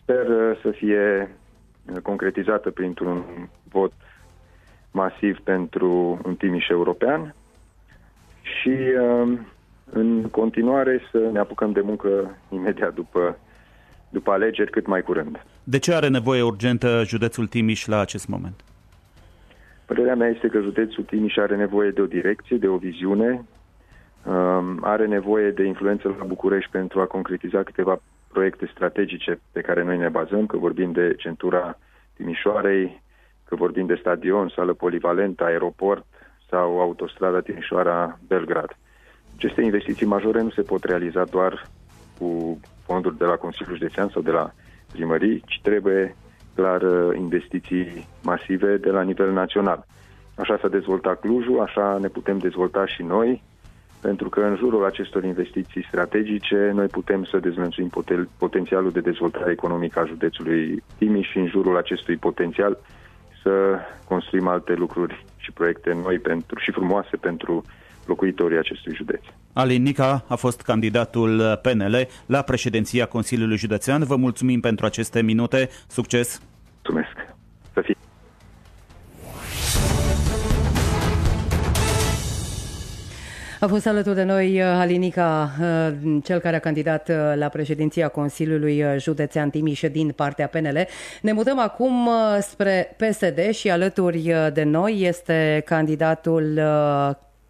Sper 0.00 0.28
uh, 0.28 0.58
să 0.62 0.70
fie 0.70 1.30
uh, 1.92 2.00
concretizată 2.02 2.70
printr-un 2.70 3.24
vot 3.68 3.92
masiv 4.90 5.38
pentru 5.38 6.20
un 6.24 6.34
Timiș 6.34 6.68
european 6.68 7.34
și 8.42 8.76
uh, 9.00 9.38
în 9.90 10.22
continuare 10.22 11.00
să 11.10 11.18
ne 11.32 11.38
apucăm 11.38 11.72
de 11.72 11.80
muncă 11.80 12.36
imediat 12.48 12.94
după, 12.94 13.38
după 14.08 14.30
alegeri 14.30 14.70
cât 14.70 14.86
mai 14.86 15.02
curând. 15.02 15.44
De 15.64 15.78
ce 15.78 15.94
are 15.94 16.08
nevoie 16.08 16.42
urgentă 16.42 17.02
județul 17.04 17.46
Timiș 17.46 17.86
la 17.86 17.98
acest 18.00 18.28
moment? 18.28 18.60
Părerea 19.84 20.14
mea 20.14 20.28
este 20.28 20.48
că 20.48 20.60
județul 20.60 21.04
Timiș 21.04 21.36
are 21.36 21.56
nevoie 21.56 21.90
de 21.90 22.00
o 22.00 22.06
direcție, 22.06 22.56
de 22.56 22.68
o 22.68 22.76
viziune, 22.76 23.44
um, 24.24 24.78
are 24.80 25.06
nevoie 25.06 25.50
de 25.50 25.64
influență 25.64 26.14
la 26.18 26.24
București 26.24 26.70
pentru 26.70 27.00
a 27.00 27.04
concretiza 27.04 27.62
câteva 27.62 28.00
proiecte 28.32 28.70
strategice 28.72 29.40
pe 29.52 29.60
care 29.60 29.84
noi 29.84 29.98
ne 29.98 30.08
bazăm, 30.08 30.46
că 30.46 30.56
vorbim 30.56 30.92
de 30.92 31.14
centura 31.18 31.78
Timișoarei, 32.16 33.02
că 33.48 33.54
vorbim 33.54 33.86
de 33.86 33.98
stadion, 34.00 34.48
sală 34.48 34.72
polivalentă, 34.72 35.44
aeroport 35.44 36.04
sau 36.50 36.80
autostrada 36.80 37.40
Timișoara-Belgrad. 37.40 38.76
Aceste 39.36 39.62
investiții 39.62 40.06
majore 40.06 40.42
nu 40.42 40.50
se 40.50 40.62
pot 40.62 40.84
realiza 40.84 41.24
doar 41.24 41.68
cu 42.18 42.60
fonduri 42.84 43.18
de 43.18 43.24
la 43.24 43.36
Consiliul 43.36 43.76
Județean 43.76 44.08
sau 44.08 44.22
de 44.22 44.30
la 44.30 44.52
primării, 44.92 45.42
ci 45.46 45.60
trebuie 45.62 46.16
clar 46.54 46.82
uh, 46.82 47.16
investiții 47.16 48.06
masive 48.22 48.76
de 48.76 48.90
la 48.90 49.02
nivel 49.02 49.32
național. 49.32 49.86
Așa 50.34 50.58
s-a 50.60 50.68
dezvoltat 50.68 51.20
Clujul, 51.20 51.60
așa 51.60 51.98
ne 52.00 52.08
putem 52.08 52.38
dezvolta 52.38 52.86
și 52.86 53.02
noi, 53.02 53.42
pentru 54.00 54.28
că 54.28 54.40
în 54.40 54.56
jurul 54.56 54.84
acestor 54.84 55.24
investiții 55.24 55.84
strategice 55.88 56.70
noi 56.74 56.86
putem 56.86 57.24
să 57.24 57.38
dezlănțuim 57.38 57.90
poten- 57.90 58.28
potențialul 58.38 58.90
de 58.90 59.00
dezvoltare 59.00 59.50
economică 59.50 59.98
a 59.98 60.04
județului 60.04 60.82
Timiș 60.98 61.30
și 61.30 61.38
în 61.38 61.46
jurul 61.46 61.76
acestui 61.76 62.16
potențial 62.16 62.78
să 63.48 63.78
construim 64.04 64.46
alte 64.46 64.74
lucruri 64.74 65.24
și 65.36 65.52
proiecte 65.52 65.92
noi 66.02 66.18
pentru, 66.18 66.58
și 66.58 66.70
frumoase 66.70 67.16
pentru 67.16 67.64
locuitorii 68.06 68.58
acestui 68.58 68.94
județ. 68.94 69.20
Alin 69.52 69.82
Nica 69.82 70.24
a 70.28 70.34
fost 70.34 70.62
candidatul 70.62 71.58
PNL 71.62 72.08
la 72.26 72.42
președinția 72.42 73.06
Consiliului 73.06 73.56
Județean. 73.56 74.04
Vă 74.04 74.16
mulțumim 74.16 74.60
pentru 74.60 74.86
aceste 74.86 75.22
minute. 75.22 75.68
Succes! 75.86 76.40
Mulțumesc! 76.74 77.27
A 83.60 83.66
fost 83.66 83.86
alături 83.86 84.14
de 84.14 84.22
noi 84.22 84.60
uh, 84.60 84.64
Alinica, 84.64 85.50
uh, 85.60 86.18
cel 86.24 86.38
care 86.38 86.56
a 86.56 86.58
candidat 86.58 87.08
uh, 87.08 87.14
la 87.34 87.48
președinția 87.48 88.08
Consiliului 88.08 88.84
Județean 88.98 89.50
Timiș 89.50 89.80
din 89.92 90.10
partea 90.10 90.46
PNL. 90.46 90.86
Ne 91.22 91.32
mutăm 91.32 91.58
acum 91.58 92.08
spre 92.40 92.96
PSD 92.96 93.50
și 93.50 93.70
alături 93.70 94.32
de 94.52 94.62
noi 94.62 95.00
este 95.00 95.62
candidatul 95.64 96.60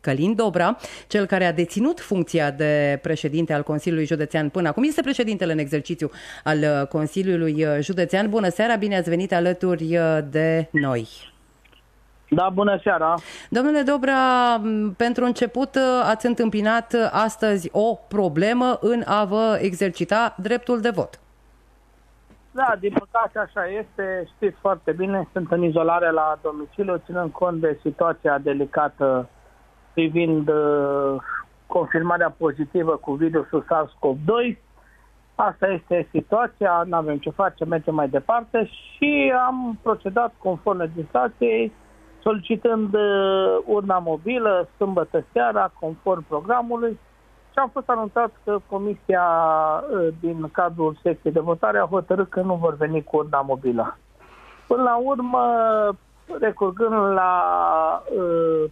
Călin 0.01 0.35
Dobra, 0.35 0.77
cel 1.07 1.27
care 1.27 1.45
a 1.45 1.53
deținut 1.53 2.01
funcția 2.01 2.51
de 2.51 2.99
președinte 3.03 3.53
al 3.53 3.63
Consiliului 3.63 4.07
Județean 4.07 4.49
până 4.49 4.69
acum. 4.69 4.83
Este 4.83 5.01
președintele 5.01 5.53
în 5.53 5.59
exercițiu 5.59 6.11
al 6.45 6.87
Consiliului 6.89 7.67
Județean. 7.81 8.29
Bună 8.29 8.49
seara, 8.49 8.75
bine 8.75 8.97
ați 8.97 9.09
venit 9.09 9.33
alături 9.33 9.99
de 10.31 10.69
noi. 10.71 11.09
Da, 12.31 12.49
bună 12.49 12.79
seara! 12.83 13.15
Domnule 13.49 13.83
Dobra, 13.83 14.57
m, 14.57 14.95
pentru 14.97 15.25
început 15.25 15.79
ați 16.05 16.27
întâmpinat 16.27 16.95
astăzi 17.11 17.69
o 17.73 17.95
problemă 18.09 18.79
în 18.81 19.03
a 19.07 19.25
vă 19.25 19.59
exercita 19.61 20.35
dreptul 20.37 20.81
de 20.81 20.91
vot. 20.91 21.21
Da, 22.51 22.75
din 22.81 22.93
păcate 22.93 23.39
așa 23.39 23.67
este, 23.67 24.29
știți 24.35 24.57
foarte 24.61 24.93
bine, 24.93 25.29
sunt 25.33 25.51
în 25.51 25.63
izolare 25.63 26.11
la 26.11 26.39
domiciliu, 26.43 27.03
ținând 27.05 27.31
cont 27.31 27.61
de 27.61 27.79
situația 27.83 28.39
delicată 28.39 29.29
privind 29.93 30.49
uh, 30.49 31.17
confirmarea 31.67 32.35
pozitivă 32.39 32.97
cu 32.97 33.13
virusul 33.13 33.65
SARS-CoV-2. 33.65 34.59
Asta 35.35 35.67
este 35.67 36.09
situația, 36.11 36.83
nu 36.87 36.97
avem 36.97 37.19
ce 37.19 37.31
face, 37.31 37.65
mergem 37.65 37.95
mai 37.95 38.09
departe 38.09 38.65
și 38.65 39.33
am 39.47 39.79
procedat 39.83 40.35
conform 40.39 40.79
legislației, 40.79 41.73
solicitând 42.29 42.95
uh, 42.95 43.59
urna 43.65 43.99
mobilă 43.99 44.69
sâmbătă 44.77 45.25
seara, 45.33 45.73
conform 45.81 46.25
programului, 46.29 46.99
și 47.51 47.59
am 47.59 47.69
fost 47.73 47.89
anunțat 47.89 48.31
că 48.45 48.59
comisia 48.69 49.25
uh, 49.93 50.09
din 50.21 50.49
cadrul 50.53 50.99
secției 51.03 51.33
de 51.33 51.41
votare 51.41 51.79
a 51.79 51.87
hotărât 51.87 52.29
că 52.29 52.41
nu 52.41 52.55
vor 52.55 52.77
veni 52.77 53.05
cu 53.05 53.17
urna 53.17 53.41
mobilă. 53.41 53.99
Până 54.67 54.83
la 54.83 54.97
urmă, 54.97 55.45
recurgând 56.41 56.93
la 56.93 57.33
uh, 58.17 58.71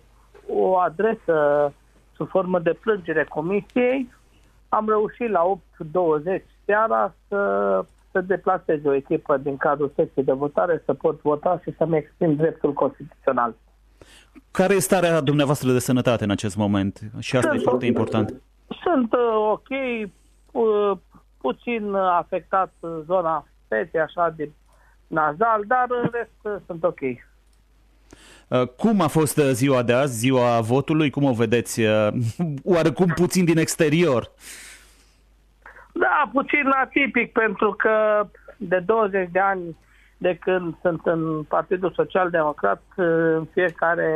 o 0.49 0.79
adresă 0.79 1.73
sub 2.17 2.29
formă 2.29 2.59
de 2.59 2.79
plângere 2.81 3.25
comisiei, 3.25 4.11
am 4.69 4.89
reușit 4.89 5.31
la 5.31 5.43
8.20 6.37 6.43
seara 6.65 7.15
să, 7.29 7.85
să 8.17 8.23
deplasez 8.23 8.85
o 8.85 8.95
echipă 8.95 9.37
din 9.37 9.57
cadrul 9.57 9.93
secției 9.97 10.25
de 10.25 10.33
votare, 10.33 10.83
să 10.85 10.95
pot 10.95 11.21
vota 11.21 11.61
și 11.63 11.75
să-mi 11.79 11.97
exprim 11.97 12.35
dreptul 12.35 12.73
constituțional. 12.73 13.55
Care 14.51 14.75
este 14.75 14.95
starea 14.95 15.21
dumneavoastră 15.21 15.73
de 15.73 15.79
sănătate 15.79 16.25
în 16.25 16.31
acest 16.31 16.57
moment? 16.57 17.01
Și 17.19 17.37
asta 17.37 17.55
e 17.55 17.59
foarte 17.59 17.87
important. 17.87 18.43
Sunt 18.83 19.13
uh, 19.13 19.51
ok, 19.53 19.69
uh, 20.53 20.99
puțin 21.41 21.95
afectat 21.95 22.73
în 22.81 23.03
zona 23.07 23.47
feței, 23.69 24.01
așa, 24.01 24.35
de 24.37 24.51
nazal, 25.07 25.65
dar 25.67 25.87
în 26.03 26.11
rest 26.13 26.41
uh, 26.43 26.57
sunt 26.67 26.85
ok. 26.85 27.01
Uh, 28.49 28.69
Cum 28.77 29.01
a 29.01 29.07
fost 29.07 29.37
uh, 29.37 29.45
ziua 29.53 29.83
de 29.83 29.93
azi, 29.93 30.19
ziua 30.19 30.61
votului? 30.61 31.11
Cum 31.11 31.25
o 31.25 31.33
vedeți? 31.33 31.81
uh, 31.81 32.09
Oarecum 32.75 33.07
puțin 33.15 33.45
din 33.45 33.59
exterior. 33.59 34.33
Da, 35.99 36.31
puțin 36.33 36.69
atipic, 36.69 37.33
pentru 37.33 37.73
că 37.73 38.27
de 38.57 38.79
20 38.79 39.29
de 39.31 39.39
ani 39.39 39.77
de 40.19 40.37
când 40.37 40.75
sunt 40.81 41.01
în 41.05 41.43
Partidul 41.43 41.93
Social 41.93 42.31
Democrat, 42.31 42.83
în 42.95 43.45
fiecare 43.45 44.11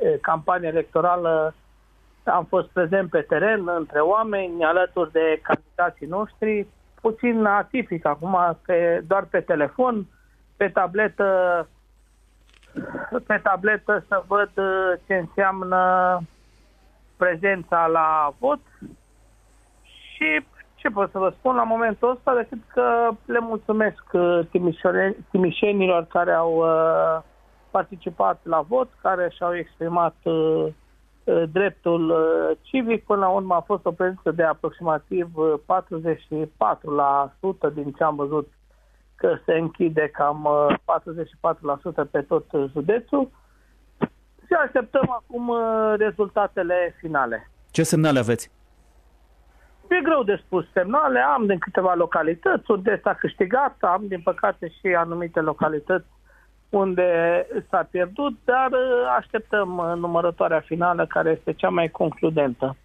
eh, 0.00 0.14
campanie 0.20 0.68
electorală 0.68 1.54
am 2.24 2.44
fost 2.44 2.68
prezent 2.68 3.10
pe 3.10 3.20
teren, 3.20 3.68
între 3.68 4.00
oameni, 4.00 4.64
alături 4.64 5.12
de 5.12 5.40
candidații 5.42 6.06
noștri, 6.06 6.66
puțin 7.00 7.44
atipic 7.44 8.06
acum, 8.06 8.58
pe, 8.66 9.02
doar 9.06 9.24
pe 9.24 9.40
telefon, 9.40 10.06
pe 10.56 10.68
tabletă, 10.68 11.68
pe 13.26 13.40
tabletă 13.42 14.04
să 14.08 14.22
văd 14.26 14.50
eh, 14.54 15.00
ce 15.06 15.14
înseamnă 15.14 16.20
prezența 17.16 17.86
la 17.86 18.34
vot. 18.38 18.60
Și 19.82 20.44
ce 20.78 20.88
pot 20.88 21.10
să 21.10 21.18
vă 21.18 21.32
spun 21.38 21.54
la 21.54 21.62
momentul 21.62 22.10
ăsta 22.10 22.34
decât 22.34 22.58
că 22.72 23.10
le 23.24 23.38
mulțumesc 23.38 24.04
uh, 24.12 24.40
timișore- 24.50 25.16
timișenilor 25.30 26.04
care 26.04 26.32
au 26.32 26.56
uh, 26.56 27.22
participat 27.70 28.40
la 28.42 28.60
vot, 28.60 28.88
care 29.02 29.32
și-au 29.36 29.56
exprimat 29.56 30.14
uh, 30.22 30.66
uh, 31.24 31.42
dreptul 31.52 32.10
uh, 32.10 32.56
civic. 32.62 33.04
Până 33.04 33.20
la 33.20 33.28
urmă 33.28 33.54
a 33.54 33.60
fost 33.60 33.86
o 33.86 33.90
prezență 33.90 34.30
de 34.30 34.42
aproximativ 34.42 35.30
uh, 35.34 35.54
44% 37.70 37.74
din 37.74 37.92
ce 37.92 38.04
am 38.04 38.16
văzut 38.16 38.48
că 39.16 39.38
se 39.44 39.52
închide 39.52 40.10
cam 40.12 40.44
uh, 40.44 40.74
44% 42.06 42.10
pe 42.10 42.20
tot 42.20 42.52
uh, 42.52 42.70
județul. 42.72 43.30
Și 44.46 44.52
așteptăm 44.64 45.10
acum 45.10 45.48
uh, 45.48 45.94
rezultatele 45.96 46.96
finale. 46.98 47.50
Ce 47.70 47.82
semnale 47.82 48.18
aveți? 48.18 48.57
E 49.88 50.02
greu 50.02 50.22
de 50.22 50.42
spus 50.44 50.64
semnale, 50.72 51.18
am 51.20 51.46
din 51.46 51.58
câteva 51.58 51.94
localități 51.94 52.70
unde 52.70 53.00
s-a 53.02 53.14
câștigat, 53.14 53.76
am 53.80 54.04
din 54.08 54.20
păcate 54.20 54.68
și 54.68 54.86
anumite 54.86 55.40
localități 55.40 56.06
unde 56.70 57.46
s-a 57.70 57.88
pierdut, 57.90 58.32
dar 58.44 58.70
uh, 58.70 59.16
așteptăm 59.18 59.76
uh, 59.76 59.92
numărătoarea 59.96 60.60
finală 60.60 61.06
care 61.06 61.30
este 61.30 61.52
cea 61.52 61.68
mai 61.68 61.88
concludentă. 61.88 62.76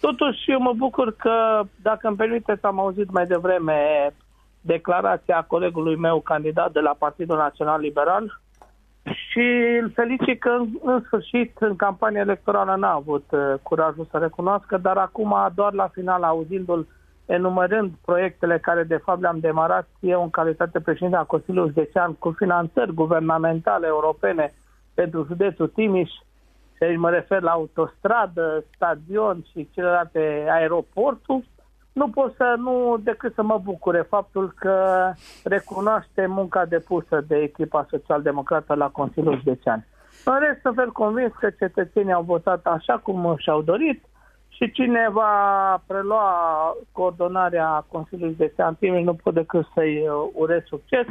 Totuși, 0.00 0.50
eu 0.50 0.60
mă 0.60 0.72
bucur 0.72 1.16
că, 1.16 1.62
dacă 1.82 2.08
îmi 2.08 2.16
permiteți, 2.16 2.64
am 2.64 2.78
auzit 2.78 3.10
mai 3.10 3.26
devreme 3.26 4.10
declarația 4.60 5.44
colegului 5.46 5.96
meu 5.96 6.20
candidat 6.20 6.72
de 6.72 6.80
la 6.80 6.94
Partidul 6.98 7.36
Național 7.36 7.80
Liberal 7.80 8.40
și 9.04 9.78
îl 9.80 9.90
felicit 9.94 10.40
că, 10.40 10.48
în, 10.48 10.68
în 10.82 11.02
sfârșit, 11.06 11.56
în 11.58 11.76
campania 11.76 12.20
electorală 12.20 12.74
n-a 12.76 12.92
avut 12.92 13.24
uh, 13.30 13.54
curajul 13.62 14.08
să 14.10 14.18
recunoască, 14.18 14.76
dar 14.76 14.96
acum, 14.96 15.34
doar 15.54 15.72
la 15.72 15.88
final, 15.88 16.22
auzindu-l 16.22 16.86
enumerând 17.26 17.92
proiectele 18.04 18.58
care, 18.58 18.82
de 18.82 18.96
fapt, 18.96 19.20
le-am 19.20 19.38
demarat 19.38 19.88
eu 20.00 20.22
în 20.22 20.30
calitate 20.30 20.80
președinte 20.80 21.16
a 21.16 21.22
Consiliului 21.22 21.72
Județean 21.74 22.12
cu 22.12 22.30
finanțări 22.30 22.94
guvernamentale 22.94 23.86
europene 23.86 24.54
pentru 24.94 25.24
județul 25.24 25.68
Timiș, 25.68 26.10
și 26.76 26.82
aici 26.82 26.98
mă 26.98 27.10
refer 27.10 27.42
la 27.42 27.50
autostradă, 27.50 28.64
stadion 28.74 29.44
și 29.50 29.68
celelalte 29.72 30.46
aeroporturi, 30.50 31.48
nu 31.94 32.08
pot 32.08 32.34
să 32.36 32.54
nu 32.58 32.96
decât 33.02 33.34
să 33.34 33.42
mă 33.42 33.60
bucure 33.62 34.00
faptul 34.00 34.54
că 34.58 34.76
recunoaște 35.44 36.26
munca 36.26 36.64
depusă 36.64 37.24
de 37.26 37.36
echipa 37.36 37.86
social-democrată 37.90 38.74
la 38.74 38.88
Consiliul 38.88 39.38
Județean. 39.38 39.86
În 40.24 40.38
rest, 40.38 40.60
sunt 40.60 40.74
fel 40.74 40.92
convins 40.92 41.32
că 41.38 41.50
cetățenii 41.50 42.12
au 42.12 42.22
votat 42.22 42.66
așa 42.66 42.98
cum 42.98 43.34
și-au 43.38 43.62
dorit 43.62 44.04
și 44.48 44.70
cine 44.72 45.08
va 45.12 45.32
prelua 45.86 46.32
coordonarea 46.92 47.84
Consiliului 47.88 48.34
Județean 48.38 48.74
Timiș 48.74 49.04
nu 49.04 49.14
pot 49.14 49.34
decât 49.34 49.66
să-i 49.74 50.08
uh, 50.08 50.30
urez 50.32 50.62
succes 50.64 51.06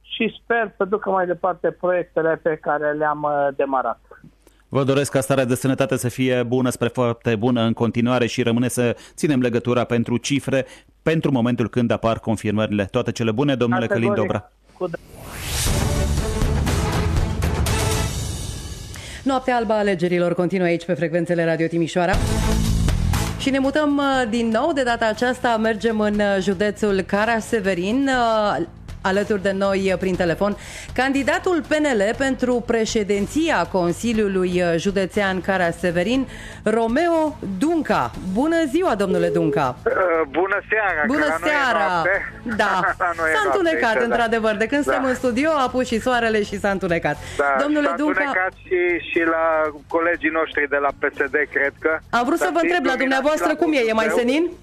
și 0.00 0.40
sper 0.42 0.72
să 0.76 0.84
ducă 0.84 1.10
mai 1.10 1.26
departe 1.26 1.70
proiectele 1.70 2.36
pe 2.42 2.56
care 2.56 2.92
le-am 2.92 3.22
uh, 3.22 3.48
demarat. 3.56 4.00
Vă 4.68 4.84
doresc 4.84 5.10
ca 5.10 5.20
starea 5.20 5.44
de 5.44 5.54
sănătate 5.54 5.96
să 5.96 6.08
fie 6.08 6.42
bună 6.42 6.70
spre 6.70 6.88
foarte 6.88 7.36
bună 7.36 7.62
în 7.62 7.72
continuare 7.72 8.26
și 8.26 8.42
rămâne 8.42 8.68
să 8.68 8.96
ținem 9.14 9.40
legătura 9.40 9.84
pentru 9.84 10.16
cifre 10.16 10.66
pentru 11.02 11.30
momentul 11.32 11.68
când 11.68 11.90
apar 11.90 12.18
confirmările. 12.18 12.84
Toate 12.84 13.12
cele 13.12 13.30
bune, 13.30 13.54
domnule 13.54 13.86
Călin 13.86 14.08
Categoric. 14.08 14.32
Dobra. 14.32 14.52
Cu 14.72 14.90
Noaptea 19.22 19.56
albă 19.56 19.72
a 19.72 19.78
alegerilor 19.78 20.34
continuă 20.34 20.66
aici 20.66 20.84
pe 20.84 20.94
frecvențele 20.94 21.44
Radio 21.44 21.66
Timișoara. 21.66 22.12
Și 23.38 23.50
ne 23.50 23.58
mutăm 23.58 23.96
uh, 23.96 24.28
din 24.28 24.48
nou, 24.48 24.72
de 24.72 24.82
data 24.82 25.06
aceasta 25.06 25.56
mergem 25.56 26.00
în 26.00 26.14
uh, 26.14 26.36
județul 26.40 27.00
Cara-Severin, 27.00 28.08
uh, 28.08 28.66
alături 29.00 29.42
de 29.42 29.52
noi 29.52 29.90
uh, 29.92 29.98
prin 29.98 30.16
telefon, 30.16 30.56
candidatul 30.94 31.62
PNL 31.68 32.02
pentru 32.16 32.62
președinția 32.66 33.66
Consiliului 33.72 34.62
uh, 34.62 34.74
Județean 34.76 35.40
Cara-Severin, 35.40 36.28
Romeo 36.62 37.36
Dunca. 37.58 38.10
Bună 38.32 38.56
ziua, 38.70 38.94
domnule 38.94 39.28
Dunca! 39.28 39.76
Uh, 39.86 39.92
Bună 40.30 40.58
seara! 40.70 41.02
Bună 41.06 41.18
că 41.20 41.26
la 41.28 41.36
noi 41.40 41.50
e 41.50 41.52
seara! 41.52 41.78
noapte. 41.88 42.32
Da, 42.62 42.74
La 42.98 43.10
noi 43.16 43.30
e 43.30 43.34
s-a 43.34 43.40
noapte 43.42 43.58
întunecat, 43.58 43.94
aici, 43.94 43.98
da. 43.98 44.04
într-adevăr. 44.04 44.54
De 44.56 44.66
când 44.66 44.84
Da. 44.84 44.92
suntem 44.92 45.08
în 45.10 45.14
studio, 45.22 45.50
a 45.64 45.68
pus 45.74 45.86
și 45.86 46.00
soarele 46.00 46.42
și 46.42 46.58
s-a 46.58 46.70
întunecat. 46.70 47.16
Da, 47.36 47.56
Domnule 47.62 47.86
s-a 47.88 47.94
Dunca, 47.96 48.20
întunecat 48.20 48.52
și, 48.66 48.78
și 49.10 49.20
la 49.34 49.44
colegii 49.88 50.30
noștri 50.38 50.68
de 50.68 50.76
la 50.86 50.90
PSD, 51.00 51.34
cred 51.54 51.72
că. 51.78 51.98
am 52.10 52.24
vrut 52.24 52.38
să 52.38 52.44
S-a 52.44 52.50
vă 52.56 52.60
întreb 52.62 52.82
la 52.84 52.88
stins 52.90 53.02
dumneavoastră 53.04 53.50
luminați 53.52 53.62
cum 53.62 53.72
e, 53.72 53.80
la 53.84 53.90
e 53.90 54.00
mai 54.00 54.08
Buzău. 54.08 54.18
senin? 54.22 54.44
Uh, 54.44 54.56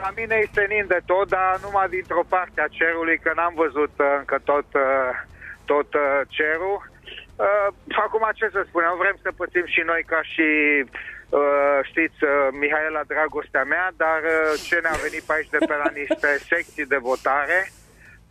La 0.00 0.10
mine 0.16 0.34
e 0.34 0.48
senin 0.52 0.86
de 0.86 1.00
tot, 1.06 1.28
dar 1.28 1.58
numai 1.62 1.88
dintr-o 1.88 2.24
parte 2.28 2.60
a 2.60 2.68
cerului, 2.78 3.18
că 3.18 3.32
n-am 3.34 3.54
văzut 3.54 3.92
uh, 3.96 4.06
încă 4.18 4.38
tot, 4.44 4.66
uh, 4.74 5.10
tot 5.64 5.94
uh, 5.94 6.20
cerul. 6.28 6.90
Uh, 7.36 7.68
Acum 8.04 8.24
ce 8.34 8.48
să 8.52 8.62
spunem, 8.66 8.94
vrem 8.98 9.16
să 9.22 9.30
pățim 9.36 9.66
și 9.66 9.82
noi 9.90 10.02
ca 10.06 10.20
și, 10.22 10.48
uh, 11.28 11.78
știți, 11.90 12.18
uh, 12.24 12.30
Mihaela 12.60 13.02
Dragostea 13.06 13.64
mea, 13.64 13.86
dar 13.96 14.20
uh, 14.24 14.52
ce 14.68 14.76
ne-a 14.82 14.98
venit 15.06 15.22
pe 15.26 15.32
aici 15.36 15.54
de 15.56 15.60
pe 15.68 15.74
la 15.84 15.90
niște 16.00 16.28
secții 16.50 16.86
de 16.94 16.96
votare, 16.96 17.58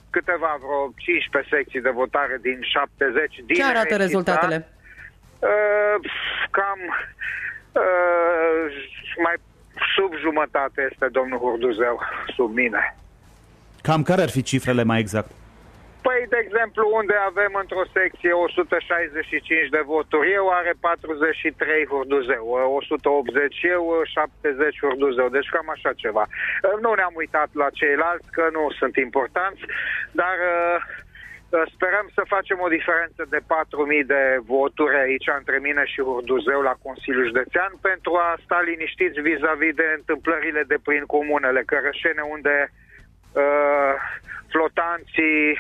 câteva 0.10 0.52
vreo 0.64 0.82
15 0.96 1.56
secții 1.56 1.82
de 1.88 1.90
votare 2.02 2.38
din 2.42 2.60
70 2.62 3.36
din 3.46 3.56
Ce 3.56 3.64
arată 3.64 3.80
Rechița. 3.80 4.04
rezultatele? 4.06 4.58
Uh, 5.40 5.98
cam 6.58 6.80
uh, 7.84 8.66
mai 9.26 9.36
sub 9.96 10.14
jumătate 10.20 10.88
este 10.92 11.08
domnul 11.12 11.40
Hurduzeu, 11.40 12.00
sub 12.36 12.54
mine. 12.54 12.96
Cam 13.82 14.04
care 14.04 14.22
ar 14.22 14.30
fi 14.30 14.42
cifrele 14.42 14.84
mai 14.84 15.00
exact? 15.00 15.32
Păi, 16.08 16.26
de 16.30 16.40
exemplu, 16.46 16.84
unde 17.00 17.16
avem 17.30 17.54
într-o 17.64 17.86
secție 17.98 18.32
165 18.32 19.70
de 19.76 19.82
voturi, 19.86 20.32
eu 20.40 20.48
are 20.60 20.74
43 20.80 21.86
Hurduzeu, 21.92 22.46
180 22.76 23.64
eu, 23.76 24.02
70 24.42 24.80
Hurduzeu, 24.80 25.30
deci 25.30 25.50
cam 25.50 25.70
așa 25.70 25.92
ceva. 26.04 26.24
Uh, 26.30 26.76
Nu 26.84 26.94
ne-am 26.94 27.16
uitat 27.16 27.50
la 27.62 27.70
ceilalți, 27.80 28.32
că 28.32 28.44
nu 28.52 28.64
sunt 28.80 28.96
importanți, 28.96 29.62
dar 30.12 30.38
uh, 30.56 30.78
uh, 30.78 31.07
sperăm 31.74 32.08
să 32.14 32.22
facem 32.28 32.60
o 32.62 32.68
diferență 32.68 33.26
de 33.30 33.38
4.000 33.38 34.06
de 34.06 34.40
voturi 34.46 34.96
aici 34.96 35.28
între 35.38 35.58
mine 35.60 35.84
și 35.86 36.02
Hurduzeu 36.02 36.62
la 36.62 36.76
Consiliul 36.82 37.26
Județean 37.26 37.72
pentru 37.82 38.16
a 38.16 38.38
sta 38.44 38.62
liniștiți 38.62 39.20
vis-a-vis 39.20 39.74
de 39.76 39.94
întâmplările 39.98 40.64
de 40.68 40.78
prin 40.84 41.04
comunele 41.06 41.62
Cărășene, 41.66 42.22
unde 42.22 42.72
uh, 43.34 43.94
flotanții 44.54 45.58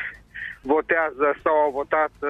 votează 0.62 1.36
sau 1.44 1.56
au 1.56 1.72
votat 1.72 2.12
uh, 2.20 2.30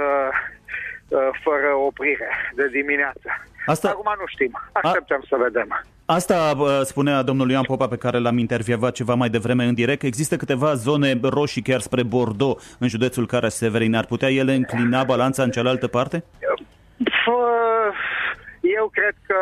uh, 1.07 1.29
fără 1.43 1.73
oprire 1.75 2.29
de 2.55 2.67
dimineață. 2.67 3.29
Asta- 3.65 3.89
Acum 3.89 4.13
nu 4.19 4.25
știm. 4.25 4.51
Așteptăm 4.71 5.21
să 5.29 5.35
vedem. 5.35 5.85
Asta 6.09 6.53
uh, 6.57 6.79
spunea 6.83 7.21
domnul 7.21 7.49
Ioan 7.49 7.63
Popa 7.63 7.87
pe 7.87 7.97
care 7.97 8.17
l-am 8.19 8.37
intervievat 8.37 8.93
ceva 8.93 9.13
mai 9.13 9.29
devreme 9.29 9.63
în 9.63 9.73
direct. 9.73 10.03
Există 10.03 10.35
câteva 10.35 10.73
zone 10.73 11.19
roșii 11.23 11.61
chiar 11.61 11.79
spre 11.79 12.03
Bordeaux 12.03 12.75
în 12.79 12.87
județul 12.87 13.25
Cara-Severin. 13.27 13.95
Ar 13.95 14.05
putea 14.05 14.29
ele 14.31 14.53
înclina 14.53 15.03
balanța 15.03 15.43
în 15.43 15.49
cealaltă 15.51 15.87
parte? 15.87 16.23
Fă- 17.23 17.93
Eu 18.77 18.89
cred 18.97 19.15
că 19.27 19.39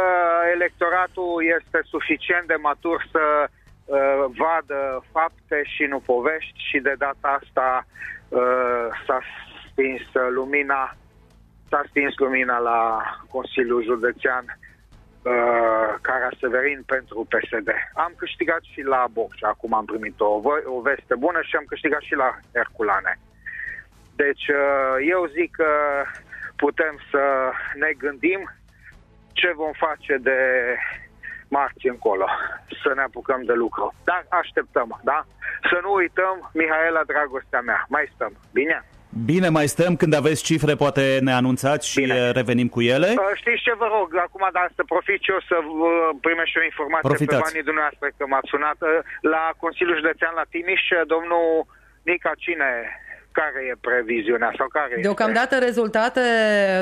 electoratul 0.54 1.34
este 1.58 1.80
suficient 1.84 2.48
de 2.48 2.58
matur 2.62 3.08
să 3.12 3.24
uh, 3.48 3.98
vadă 4.42 5.04
fapte 5.12 5.62
și 5.76 5.84
nu 5.90 6.00
povești 6.00 6.60
și 6.70 6.78
de 6.80 6.96
data 6.98 7.40
asta 7.42 7.88
uh, 8.30 8.86
s-a 9.06 9.20
stins 9.72 10.02
lumina 10.34 10.96
s-a 11.70 11.82
stins 11.90 12.14
lumina 12.18 12.58
la 12.58 13.02
Consiliul 13.30 13.84
Județean 13.84 14.46
uh, 15.26 15.96
Cara 16.02 16.30
Severin 16.40 16.84
pentru 16.86 17.28
PSD. 17.30 17.70
Am 17.94 18.14
câștigat 18.18 18.62
și 18.62 18.82
la 18.82 19.08
Borcea, 19.12 19.48
acum 19.48 19.74
am 19.74 19.86
primit 19.86 20.20
o, 20.20 20.40
vă- 20.40 20.64
o 20.66 20.82
veste 20.82 21.16
bună 21.16 21.40
și 21.44 21.56
am 21.56 21.64
câștigat 21.68 22.02
și 22.02 22.16
la 22.16 22.30
Herculane. 22.54 23.20
Deci 24.16 24.48
uh, 24.48 24.96
eu 25.14 25.26
zic 25.26 25.52
că 25.52 25.70
putem 26.56 26.96
să 27.12 27.24
ne 27.76 27.92
gândim 27.98 28.52
ce 29.34 29.52
vom 29.56 29.72
face 29.72 30.18
de 30.18 30.40
marți 31.48 31.88
încolo, 31.88 32.28
să 32.84 32.94
ne 32.96 33.02
apucăm 33.02 33.42
de 33.44 33.54
lucru. 33.54 33.94
Dar 34.04 34.26
așteptăm, 34.30 35.00
da? 35.04 35.26
Să 35.70 35.80
nu 35.82 35.94
uităm, 35.94 36.50
Mihaela, 36.54 37.04
dragostea 37.04 37.62
mea. 37.62 37.86
Mai 37.90 38.12
stăm, 38.14 38.34
bine? 38.54 38.84
Bine, 39.24 39.50
mai 39.50 39.68
stăm. 39.68 39.96
Când 39.96 40.14
aveți 40.14 40.44
cifre, 40.44 40.74
poate 40.76 41.04
ne 41.28 41.34
anunțați 41.42 41.86
și 41.92 42.00
Bine. 42.02 42.32
revenim 42.40 42.68
cu 42.76 42.82
ele. 42.82 43.10
Uh, 43.18 43.32
Știți 43.42 43.62
ce 43.68 43.74
vă 43.82 43.88
rog, 43.98 44.08
acum 44.26 44.44
dar 44.58 44.68
să 44.76 44.84
profit 44.94 45.20
și 45.26 45.32
eu 45.36 45.42
să 45.52 45.56
vă 45.82 45.94
primesc 46.26 46.50
și 46.54 46.62
o 46.62 46.68
informație 46.72 47.10
Profitați. 47.12 47.42
pe 47.42 47.48
banii 47.48 47.68
dumneavoastră 47.70 48.08
că 48.18 48.24
m-ați 48.32 48.50
sunat. 48.54 48.78
Uh, 48.82 48.90
La 49.36 49.44
Consiliul 49.64 50.00
Județean 50.02 50.34
la 50.42 50.46
Timiș, 50.54 50.84
uh, 50.92 51.02
domnul 51.14 51.46
Nica 52.10 52.32
Cine, 52.44 52.70
care 53.40 53.60
e 53.72 53.76
previziunea 53.82 54.52
sau 54.58 54.68
care 54.68 54.88
este? 54.90 55.02
Deocamdată 55.02 55.56
rezultate 55.58 56.22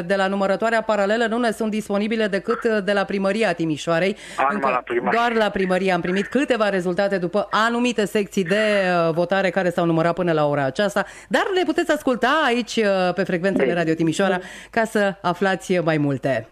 de 0.05 0.15
la 0.15 0.27
numărătoarea 0.27 0.81
paralelă 0.81 1.25
nu 1.25 1.37
ne 1.37 1.51
sunt 1.51 1.71
disponibile 1.71 2.27
decât 2.27 2.61
de 2.89 2.93
la 2.93 3.03
primăria 3.03 3.53
Timișoarei. 3.53 4.17
A, 4.37 4.47
numai 4.53 4.71
la 4.71 4.81
primărie. 4.85 5.19
Doar 5.19 5.33
la 5.43 5.49
primărie 5.49 5.91
am 5.91 6.01
primit 6.01 6.27
câteva 6.27 6.69
rezultate 6.69 7.17
după 7.17 7.47
anumite 7.51 8.05
secții 8.05 8.43
de 8.43 8.63
uh, 9.07 9.13
votare 9.13 9.49
care 9.49 9.69
s-au 9.69 9.85
numărat 9.85 10.13
până 10.13 10.31
la 10.31 10.47
ora 10.47 10.63
aceasta, 10.63 11.05
dar 11.27 11.43
le 11.53 11.63
puteți 11.65 11.91
asculta 11.91 12.41
aici 12.45 12.75
uh, 12.75 13.13
pe 13.15 13.23
frecvențele 13.23 13.73
Radio 13.73 13.93
Timișoara 13.93 14.39
ca 14.69 14.83
să 14.83 15.15
aflați 15.21 15.77
mai 15.77 15.97
multe. 15.97 16.47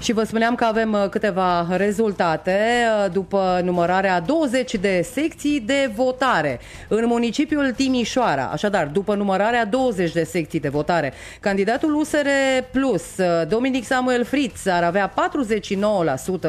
Și 0.00 0.12
vă 0.12 0.24
spuneam 0.24 0.54
că 0.54 0.64
avem 0.64 0.92
uh, 0.92 1.08
câteva 1.10 1.66
rezultate 1.76 2.58
uh, 3.04 3.12
după 3.12 3.60
numărarea 3.64 4.20
20 4.20 4.74
de 4.74 5.08
secții 5.12 5.60
de 5.60 5.90
votare 5.94 6.60
în 6.88 7.04
municipiul 7.06 7.72
Timișoara. 7.72 8.50
Așadar, 8.52 8.86
după 8.86 9.14
numărarea 9.14 9.64
20 9.64 10.12
de 10.12 10.24
secții 10.24 10.60
de 10.60 10.68
votare, 10.68 11.12
candidatul 11.40 11.94
USR 11.94 12.26
Plus, 12.72 13.02
uh, 13.18 13.48
Dominic 13.48 13.84
Samuel 13.84 14.24
Fritz, 14.24 14.66
ar 14.66 14.82
avea 14.82 15.12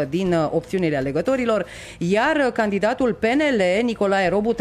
49% 0.05 0.09
din 0.09 0.33
uh, 0.33 0.47
opțiunile 0.51 0.97
alegătorilor, 0.97 1.65
iar 1.97 2.35
uh, 2.45 2.51
candidatul 2.51 3.13
PNL, 3.13 3.83
Nicolae 3.83 4.29
Robu, 4.29 4.53
36%. 4.53 4.57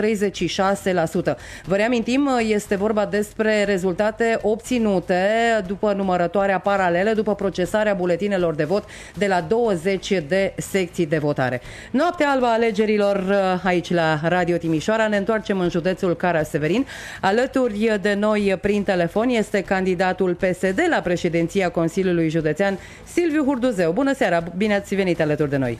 Vă 1.64 1.76
reamintim, 1.76 2.26
uh, 2.26 2.46
este 2.48 2.76
vorba 2.76 3.06
despre 3.06 3.64
rezultate 3.64 4.38
obținute 4.42 5.28
după 5.66 5.92
numărătoarea 5.92 6.58
paralelă, 6.58 7.12
după 7.12 7.34
procesarea 7.34 7.94
buletinelor 7.94 8.54
de 8.54 8.64
vot 8.64 8.79
de 9.14 9.26
la 9.26 9.40
20 9.40 10.12
de 10.28 10.52
secții 10.56 11.06
de 11.06 11.18
votare. 11.18 11.60
Noaptea 11.90 12.30
albă 12.30 12.46
a 12.46 12.52
alegerilor 12.52 13.16
uh, 13.16 13.60
aici 13.64 13.92
la 13.92 14.20
Radio 14.22 14.56
Timișoara. 14.56 15.08
Ne 15.08 15.16
întoarcem 15.16 15.60
în 15.60 15.70
județul 15.70 16.16
Cara 16.16 16.42
Severin. 16.42 16.86
Alături 17.20 17.98
de 18.00 18.14
noi 18.14 18.58
prin 18.60 18.82
telefon 18.82 19.28
este 19.28 19.62
candidatul 19.62 20.34
PSD 20.34 20.80
la 20.90 21.00
președinția 21.00 21.70
Consiliului 21.70 22.28
Județean, 22.28 22.78
Silviu 23.04 23.44
Hurduzeu. 23.44 23.92
Bună 23.92 24.14
seara, 24.14 24.42
bine 24.56 24.74
ați 24.74 24.94
venit 24.94 25.20
alături 25.20 25.50
de 25.50 25.56
noi. 25.56 25.78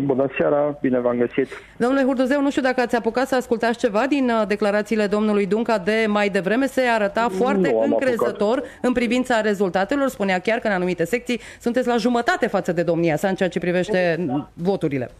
Bună 0.00 0.26
seara, 0.38 0.78
bine 0.80 1.00
v-am 1.00 1.16
găsit. 1.16 1.48
Domnule 1.76 2.04
Hurduzeu, 2.04 2.40
nu 2.40 2.50
știu 2.50 2.62
dacă 2.62 2.80
ați 2.80 2.96
apucat 2.96 3.26
să 3.26 3.34
ascultați 3.34 3.78
ceva 3.78 4.06
din 4.08 4.28
uh, 4.28 4.46
declarațiile 4.46 5.06
domnului 5.06 5.46
Dunca 5.46 5.78
de 5.78 6.04
mai 6.08 6.28
devreme. 6.28 6.66
Se 6.66 6.80
arăta 6.80 7.28
foarte 7.28 7.70
Nu 7.70 7.80
am 7.80 7.90
încrezător 7.90 8.62
în 8.82 8.92
privința 8.92 9.40
rezultatelor. 9.40 10.08
Spunea 10.08 10.38
chiar 10.38 10.58
că 10.58 10.66
în 10.66 10.72
anumite 10.72 11.04
secții 11.04 11.40
sunteți 11.60 11.86
la 11.86 11.96
jumătate 11.96 12.46
față 12.46 12.72
de 12.72 12.82
domnia 12.82 13.16
sa 13.16 13.28
în 13.28 13.34
ceea 13.34 13.48
ce 13.48 13.58
privește 13.58 14.26
voturile. 14.52 15.10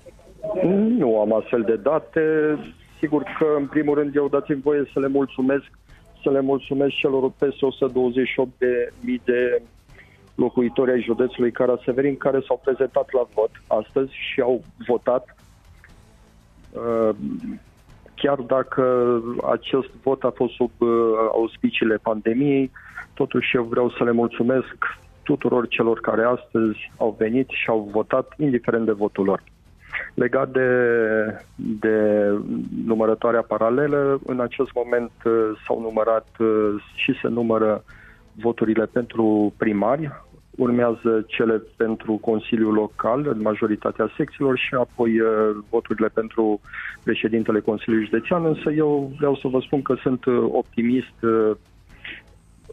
Nu 0.99 1.21
am 1.21 1.35
astfel 1.35 1.63
de 1.63 1.77
date. 1.77 2.21
Sigur 2.99 3.23
că, 3.39 3.47
în 3.59 3.67
primul 3.67 3.95
rând, 3.95 4.15
eu 4.15 4.29
dați-mi 4.29 4.61
voie 4.61 4.91
să 4.93 5.01
le 5.01 5.09
mulțumesc, 5.09 5.65
să 6.23 6.31
le 6.31 6.41
mulțumesc 6.41 6.95
celor 6.95 7.33
peste 7.39 7.65
128 7.65 8.51
de 8.59 8.93
mii 9.01 9.21
de 9.25 9.63
locuitori 10.35 10.91
ai 10.91 11.03
județului 11.03 11.53
Cara 11.53 11.79
Severin 11.85 12.17
care 12.17 12.41
s-au 12.47 12.61
prezentat 12.65 13.13
la 13.13 13.27
vot 13.35 13.51
astăzi 13.67 14.13
și 14.33 14.41
au 14.41 14.63
votat. 14.87 15.37
Uh, 16.73 17.11
Chiar 18.15 18.39
dacă 18.39 18.85
acest 19.51 19.89
vot 20.03 20.23
a 20.23 20.33
fost 20.35 20.53
sub 20.53 20.71
uh, 20.79 20.89
auspiciile 21.33 21.97
pandemiei, 21.97 22.71
totuși 23.15 23.57
eu 23.57 23.63
vreau 23.63 23.91
să 23.91 24.05
le 24.05 24.11
mulțumesc 24.11 24.77
tuturor 25.23 25.69
celor 25.69 26.01
care 26.01 26.23
astăzi 26.23 26.93
au 26.97 27.15
venit 27.19 27.49
și 27.49 27.69
au 27.69 27.89
votat, 27.93 28.35
indiferent 28.39 28.85
de 28.85 28.93
votul 28.93 29.25
lor. 29.25 29.43
Legat 30.15 30.51
de, 30.51 30.69
de 31.55 32.29
numărătoarea 32.85 33.43
paralelă, 33.43 34.19
în 34.27 34.41
acest 34.41 34.71
moment 34.75 35.11
uh, 35.25 35.33
s-au 35.67 35.81
numărat 35.81 36.27
uh, 36.39 36.83
și 36.95 37.15
se 37.23 37.29
numără 37.29 37.85
voturile 38.33 38.87
pentru 38.87 39.53
primari, 39.57 40.11
urmează 40.57 41.25
cele 41.27 41.63
pentru 41.77 42.13
Consiliul 42.13 42.73
Local 42.73 43.27
în 43.29 43.41
majoritatea 43.41 44.13
secțiilor 44.17 44.59
și 44.59 44.75
apoi 44.75 45.21
uh, 45.21 45.29
voturile 45.71 46.09
pentru 46.09 46.61
președintele 47.05 47.61
Consiliului 47.61 48.09
Județean, 48.11 48.45
însă 48.45 48.71
eu 48.71 49.13
vreau 49.17 49.37
să 49.37 49.49
vă 49.49 49.61
spun 49.61 49.83
că 49.83 49.95
sunt 50.03 50.25
uh, 50.25 50.45
optimist 50.53 51.23
uh, 51.23 51.51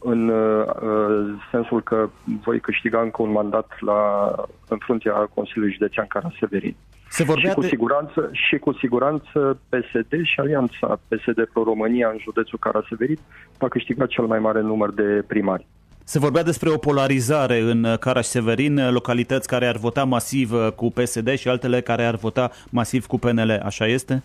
în 0.03 0.29
uh, 0.29 0.65
uh, 0.81 1.33
sensul 1.51 1.83
că 1.83 2.09
voi 2.43 2.59
câștiga 2.59 3.01
încă 3.01 3.21
un 3.21 3.31
mandat 3.31 3.67
la, 3.79 4.31
în 4.67 4.77
fruntea 4.77 5.13
Consiliului 5.13 5.73
Județean 5.73 6.07
Cara 6.07 6.31
Severin. 6.39 6.75
Se 7.09 7.23
vorbea 7.23 7.49
și, 7.49 7.55
cu 7.55 7.61
de- 7.61 7.67
siguranță, 7.67 8.29
și 8.31 8.57
cu 8.57 8.73
siguranță 8.73 9.59
PSD 9.69 10.23
și 10.23 10.39
Alianța 10.39 10.99
PSD 11.07 11.45
Pro 11.53 11.63
România 11.63 12.09
în 12.09 12.17
județul 12.19 12.59
Cara 12.59 12.83
Severin 12.89 13.17
va 13.57 13.67
câștiga 13.67 14.05
cel 14.05 14.25
mai 14.25 14.39
mare 14.39 14.61
număr 14.61 14.91
de 14.91 15.23
primari. 15.27 15.67
Se 16.11 16.19
vorbea 16.19 16.43
despre 16.43 16.69
o 16.69 16.77
polarizare 16.77 17.59
în 17.59 17.95
Caraș-Severin, 17.99 18.89
localități 18.89 19.47
care 19.47 19.67
ar 19.67 19.75
vota 19.75 20.03
masiv 20.03 20.51
uh, 20.51 20.67
cu 20.75 20.91
PSD 20.91 21.29
și 21.37 21.47
altele 21.49 21.81
care 21.81 22.05
ar 22.05 22.15
vota 22.15 22.49
masiv 22.69 23.05
cu 23.05 23.17
PNL. 23.19 23.61
Așa 23.63 23.85
este? 23.85 24.23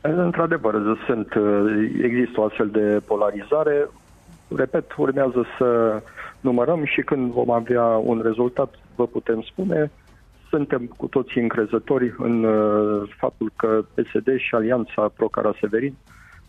Într-adevăr, 0.00 0.74
sunt, 1.06 1.28
există 2.02 2.40
o 2.40 2.44
astfel 2.44 2.68
de 2.68 3.00
polarizare. 3.06 3.88
Repet, 4.56 4.92
urmează 4.96 5.44
să 5.58 6.00
numărăm 6.40 6.84
și 6.84 7.00
când 7.00 7.32
vom 7.32 7.50
avea 7.50 7.84
un 7.84 8.20
rezultat, 8.24 8.74
vă 8.94 9.06
putem 9.06 9.44
spune. 9.50 9.90
Suntem 10.48 10.94
cu 10.96 11.06
toții 11.06 11.40
încrezători 11.40 12.14
în 12.18 12.44
uh, 12.44 13.14
faptul 13.18 13.52
că 13.56 13.84
PSD 13.94 14.38
și 14.38 14.54
Alianța 14.54 15.12
Pro-Caraș 15.16 15.58
Severin 15.58 15.94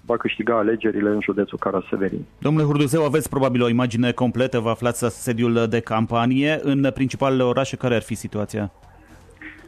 va 0.07 0.17
câștiga 0.17 0.57
alegerile 0.57 1.09
în 1.09 1.21
județul 1.21 1.57
Cara 1.57 1.83
Severin. 1.89 2.25
Domnule 2.37 2.65
Hurduzeu, 2.65 3.03
aveți 3.05 3.29
probabil 3.29 3.61
o 3.63 3.69
imagine 3.69 4.11
completă, 4.11 4.59
vă 4.59 4.69
aflați 4.69 5.03
la 5.03 5.09
sediul 5.09 5.67
de 5.69 5.79
campanie. 5.79 6.59
În 6.61 6.91
principalele 6.93 7.43
orașe, 7.43 7.75
care 7.75 7.95
ar 7.95 8.01
fi 8.01 8.15
situația? 8.15 8.71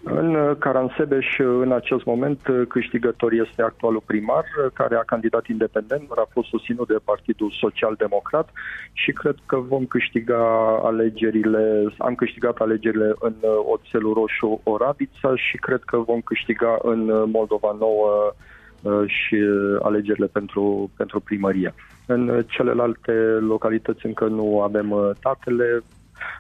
În 0.04 0.36
uh, 0.36 0.56
Caransebeș, 0.60 1.28
în 1.40 1.72
acest 1.72 2.06
moment, 2.06 2.48
uh, 2.48 2.62
câștigător 2.68 3.32
este 3.32 3.62
actualul 3.62 4.04
primar, 4.06 4.44
uh, 4.44 4.72
care 4.74 4.96
a 4.96 5.10
candidat 5.14 5.48
independent, 5.48 6.08
dar 6.08 6.18
a 6.18 6.30
fost 6.32 6.48
susținut 6.48 6.88
de 6.88 7.00
Partidul 7.04 7.52
Social 7.60 7.96
Democrat 7.98 8.50
și 8.94 9.12
cred 9.12 9.36
că 9.46 9.58
vom 9.58 9.86
câștiga 9.86 10.42
alegerile, 10.84 11.94
am 11.98 12.16
câștigat 12.16 12.58
alegerile 12.58 13.14
în 13.20 13.36
uh, 13.42 13.50
Oțelul 13.74 14.14
Roșu 14.14 14.62
Orabița 14.64 15.36
și 15.36 15.58
cred 15.58 15.82
că 15.86 15.98
vom 15.98 16.22
câștiga 16.22 16.78
în 16.82 17.10
uh, 17.10 17.24
Moldova 17.32 17.76
Nouă 17.80 18.10
uh, 18.28 18.58
și 19.06 19.34
uh, 19.34 19.80
alegerile 19.82 20.26
pentru, 20.26 20.92
pentru 20.98 21.20
primărie. 21.20 21.74
În 22.06 22.28
uh, 22.28 22.46
celelalte 22.48 23.12
localități 23.40 24.06
încă 24.06 24.26
nu 24.26 24.62
avem 24.62 24.92
uh, 24.92 25.10
datele, 25.22 25.84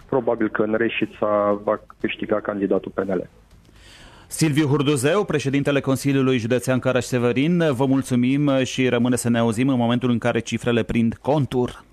probabil 0.09 0.49
că 0.49 0.61
în 0.61 0.73
Reșița 0.77 1.61
va 1.63 1.79
câștiga 1.99 2.39
candidatul 2.39 2.91
PNL. 2.95 3.29
Silviu 4.27 4.67
Hurduzeu, 4.67 5.23
președintele 5.23 5.79
Consiliului 5.79 6.37
Județean 6.37 6.79
Caraș-Severin, 6.79 7.63
vă 7.71 7.85
mulțumim 7.85 8.63
și 8.63 8.87
rămâne 8.87 9.15
să 9.15 9.29
ne 9.29 9.37
auzim 9.37 9.69
în 9.69 9.77
momentul 9.77 10.09
în 10.09 10.17
care 10.17 10.39
cifrele 10.39 10.83
prind 10.83 11.15
contur. 11.21 11.83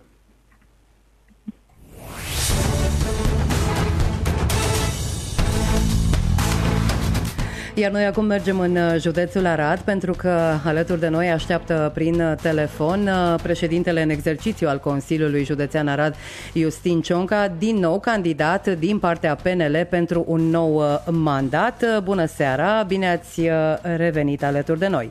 Iar 7.79 7.91
noi 7.91 8.05
acum 8.05 8.25
mergem 8.25 8.61
în 8.61 8.77
uh, 8.77 8.95
județul 8.99 9.47
Arad 9.47 9.79
pentru 9.79 10.13
că 10.13 10.39
alături 10.65 11.01
de 11.01 11.09
noi 11.09 11.31
așteaptă 11.31 11.91
prin 11.95 12.21
uh, 12.21 12.33
telefon 12.43 13.01
uh, 13.07 13.35
președintele 13.43 14.03
în 14.03 14.11
exercițiu 14.11 14.69
al 14.69 14.79
Consiliului 14.79 15.45
Județean 15.45 15.89
Arad, 15.89 16.15
Justin 16.55 17.01
Cionca, 17.01 17.49
din 17.59 17.77
nou 17.77 18.01
candidat 18.01 18.69
din 18.69 18.99
partea 18.99 19.35
PNL 19.35 19.87
pentru 19.91 20.25
un 20.27 20.41
nou 20.41 20.75
uh, 20.75 20.85
mandat. 21.11 21.83
Uh, 21.83 22.03
Bună 22.03 22.27
seara, 22.27 22.83
bine 22.83 23.11
ați 23.11 23.41
uh, 23.41 23.49
revenit 23.97 24.45
alături 24.45 24.79
de 24.79 24.89
noi. 24.89 25.11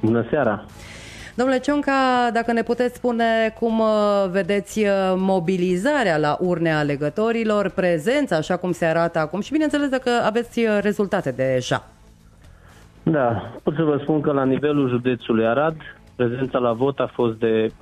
Bună 0.00 0.26
seara! 0.30 0.64
Domnule 1.34 1.58
Cionca, 1.58 2.30
dacă 2.32 2.52
ne 2.52 2.62
puteți 2.62 2.96
spune 2.96 3.54
cum 3.58 3.78
uh, 3.80 3.86
vedeți 4.30 4.78
uh, 4.78 4.88
mobilizarea 5.16 6.16
la 6.16 6.36
urne 6.40 6.72
a 6.72 6.78
alegătorilor, 6.78 7.68
prezența 7.68 8.36
așa 8.36 8.56
cum 8.56 8.72
se 8.72 8.84
arată 8.84 9.18
acum 9.18 9.40
și 9.40 9.52
bineînțeles 9.52 9.88
dacă 9.88 10.10
aveți 10.24 10.58
uh, 10.58 10.78
rezultate 10.80 11.30
deja. 11.30 11.95
Da, 13.10 13.52
pot 13.62 13.74
să 13.74 13.82
vă 13.82 13.98
spun 14.02 14.20
că 14.20 14.32
la 14.32 14.44
nivelul 14.44 14.88
județului 14.88 15.46
Arad, 15.46 15.76
prezența 16.16 16.58
la 16.58 16.72
vot 16.72 16.98
a 16.98 17.06
fost 17.06 17.38
de 17.38 17.66
45%, 17.68 17.72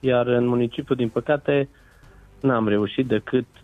iar 0.00 0.26
în 0.26 0.46
municipiu, 0.46 0.94
din 0.94 1.08
păcate, 1.08 1.68
n-am 2.40 2.68
reușit 2.68 3.06
decât 3.06 3.44
29,82%. 3.44 3.56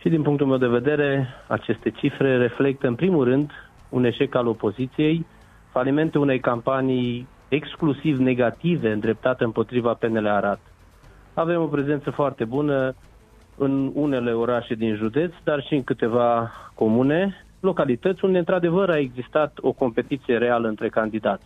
Și 0.00 0.08
din 0.08 0.22
punctul 0.22 0.46
meu 0.46 0.56
de 0.56 0.66
vedere, 0.66 1.28
aceste 1.46 1.90
cifre 1.90 2.36
reflectă 2.36 2.86
în 2.86 2.94
primul 2.94 3.24
rând 3.24 3.50
un 3.88 4.04
eșec 4.04 4.34
al 4.34 4.46
opoziției, 4.46 5.26
falimentul 5.70 6.20
unei 6.20 6.40
campanii 6.40 7.28
exclusiv 7.48 8.18
negative 8.18 8.92
îndreptate 8.92 9.44
împotriva 9.44 9.94
PNL 9.94 10.26
Arad. 10.26 10.60
Avem 11.34 11.60
o 11.62 11.66
prezență 11.66 12.10
foarte 12.10 12.44
bună 12.44 12.94
în 13.62 13.90
unele 13.94 14.32
orașe 14.32 14.74
din 14.74 14.94
județ, 14.94 15.32
dar 15.44 15.62
și 15.62 15.74
în 15.74 15.84
câteva 15.84 16.50
comune, 16.74 17.44
localități 17.60 18.24
unde 18.24 18.38
într-adevăr 18.38 18.90
a 18.90 18.98
existat 18.98 19.58
o 19.60 19.72
competiție 19.72 20.36
reală 20.38 20.68
între 20.68 20.88
candidați. 20.88 21.44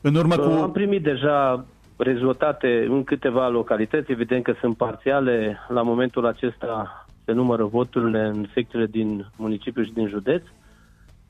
În 0.00 0.14
urmă 0.14 0.34
Uh, 0.38 0.44
cu... 0.44 0.62
Am 0.62 0.72
primit 0.72 1.02
deja 1.02 1.64
rezultate 1.96 2.86
în 2.88 3.04
câteva 3.04 3.48
localități, 3.48 4.10
evident 4.12 4.42
că 4.44 4.54
sunt 4.60 4.76
parțiale. 4.76 5.58
La 5.68 5.82
momentul 5.82 6.26
acesta 6.26 7.06
se 7.24 7.32
numără 7.32 7.64
voturile 7.64 8.20
în 8.26 8.46
secțiile 8.54 8.86
din 8.86 9.26
municipiu 9.36 9.82
și 9.84 9.92
din 9.92 10.08
județ. 10.08 10.42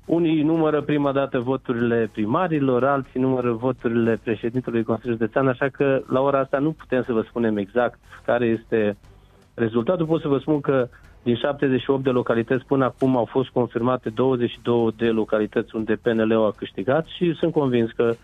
Unii 0.07 0.43
numără 0.43 0.83
prima 0.83 1.13
dată 1.13 1.39
voturile 1.39 2.11
primarilor, 2.13 2.85
alții 2.85 3.21
numără 3.21 3.53
voturile 3.53 4.21
președintelui 4.23 4.83
Consiliului 4.83 5.19
Județean, 5.21 5.49
așa 5.49 5.69
că 5.69 6.03
la 6.09 6.21
ora 6.21 6.39
asta 6.39 6.59
nu 6.59 6.73
putem 6.73 7.03
să 7.03 7.13
vă 7.13 7.25
spunem 7.29 7.57
exact 7.57 7.99
care 8.25 8.47
este 8.47 8.97
rezultatul. 9.61 10.07
Pot 10.07 10.21
să 10.21 10.29
vă 10.29 10.39
spun 10.39 10.61
că 10.61 10.89
din 11.23 11.37
78 11.37 12.03
de 12.05 12.11
localități 12.11 12.65
până 12.65 12.85
acum 12.85 13.17
au 13.17 13.25
fost 13.25 13.49
confirmate 13.49 14.09
22 14.09 14.95
de 14.97 15.07
localități 15.07 15.77
unde 15.77 15.99
PNL-ul 16.03 16.47
a 16.47 16.51
câștigat 16.57 17.07
și 17.07 17.35
sunt 17.35 17.53
convins 17.53 17.91
că 17.91 18.15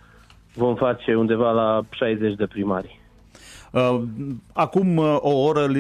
vom 0.55 0.75
face 0.75 1.15
undeva 1.15 1.51
la 1.51 1.83
60 1.91 2.35
de 2.35 2.47
primari. 2.47 3.01
Uh, 3.71 4.03
Acum 4.53 4.97
uh, 4.97 5.17
o 5.19 5.39
oră 5.39 5.65
îl 5.65 5.77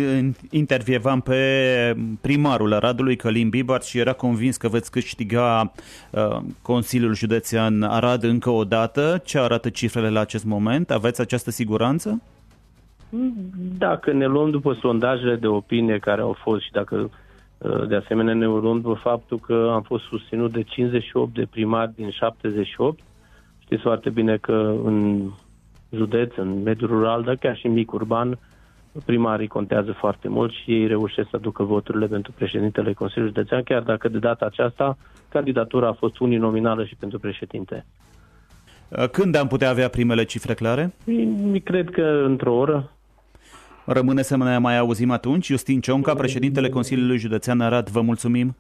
intervievam 0.50 1.20
pe 1.20 1.96
primarul 2.20 2.72
Aradului, 2.72 3.16
Călim 3.16 3.48
Bibar, 3.48 3.82
și 3.82 3.98
era 3.98 4.12
convins 4.12 4.56
că 4.56 4.68
veți 4.68 4.90
câștiga 4.90 5.72
uh, 6.10 6.36
Consiliul 6.62 7.14
Județean 7.14 7.82
Arad 7.82 8.22
încă 8.22 8.50
o 8.50 8.64
dată. 8.64 9.22
Ce 9.24 9.38
arată 9.38 9.68
cifrele 9.68 10.10
la 10.10 10.20
acest 10.20 10.44
moment? 10.44 10.90
Aveți 10.90 11.20
această 11.20 11.50
siguranță? 11.50 12.22
Dacă 13.78 14.12
ne 14.12 14.26
luăm 14.26 14.50
după 14.50 14.76
sondajele 14.80 15.36
de 15.36 15.46
opinie 15.46 15.98
care 15.98 16.20
au 16.20 16.32
fost 16.32 16.62
și 16.62 16.70
dacă 16.70 17.10
uh, 17.58 17.88
de 17.88 17.94
asemenea 17.96 18.34
ne 18.34 18.44
luăm 18.44 18.80
după 18.80 18.98
faptul 19.02 19.38
că 19.38 19.70
am 19.72 19.82
fost 19.82 20.04
susținut 20.04 20.52
de 20.52 20.62
58 20.62 21.34
de 21.34 21.46
primari 21.50 21.92
din 21.94 22.10
78, 22.10 22.98
știți 23.58 23.82
foarte 23.82 24.10
bine 24.10 24.36
că 24.36 24.74
în 24.84 25.28
județ, 25.90 26.32
în 26.36 26.62
mediul 26.62 26.90
rural, 26.90 27.22
dar 27.22 27.36
chiar 27.36 27.56
și 27.56 27.66
în 27.66 27.72
mic 27.72 27.92
urban, 27.92 28.38
primarii 29.04 29.46
contează 29.46 29.92
foarte 29.92 30.28
mult 30.28 30.52
și 30.52 30.72
ei 30.72 30.86
reușesc 30.86 31.28
să 31.30 31.36
aducă 31.36 31.62
voturile 31.62 32.06
pentru 32.06 32.32
președintele 32.32 32.92
Consiliului 32.92 33.34
Județean, 33.36 33.62
chiar 33.62 33.82
dacă 33.82 34.08
de 34.08 34.18
data 34.18 34.46
aceasta 34.46 34.96
candidatura 35.28 35.88
a 35.88 35.92
fost 35.92 36.18
uninominală 36.18 36.84
și 36.84 36.94
pentru 36.94 37.18
președinte. 37.18 37.86
Uh, 38.88 39.08
Când 39.08 39.34
am 39.34 39.46
putea 39.46 39.70
avea 39.70 39.88
primele 39.88 40.24
cifre 40.24 40.54
clare? 40.54 40.94
Cred 41.64 41.90
că 41.90 42.22
într-o 42.24 42.54
oră. 42.54 42.90
Rămâne 43.86 44.22
să 44.22 44.36
ne 44.36 44.58
mai 44.58 44.78
auzim 44.78 45.10
atunci. 45.10 45.46
Justin 45.46 45.80
Cionca, 45.80 46.14
președintele 46.14 46.68
Consiliului 46.68 47.18
Județean 47.18 47.60
Arad, 47.60 47.88
vă 47.88 48.00
mulțumim. 48.00 48.56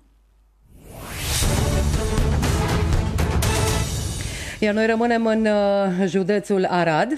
Iar 4.58 4.74
noi 4.74 4.86
rămânem 4.86 5.26
în 5.26 5.46
uh, 5.46 6.06
județul 6.08 6.64
Arad. 6.64 7.12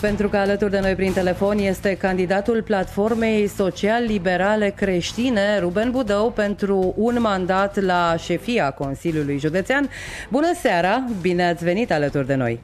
Pentru 0.00 0.28
că 0.28 0.36
alături 0.36 0.70
de 0.70 0.80
noi 0.80 0.94
prin 0.94 1.12
telefon 1.12 1.58
este 1.58 1.96
candidatul 1.96 2.62
platformei 2.62 3.46
social-liberale 3.46 4.72
creștine, 4.76 5.58
Ruben 5.58 5.90
Budău, 5.90 6.30
pentru 6.30 6.94
un 6.96 7.16
mandat 7.20 7.80
la 7.80 8.14
șefia 8.18 8.70
Consiliului 8.70 9.38
Județean. 9.38 9.88
Bună 10.30 10.54
seara, 10.54 11.04
bine 11.20 11.48
ați 11.48 11.64
venit 11.64 11.92
alături 11.92 12.26
de 12.26 12.34
noi! 12.34 12.60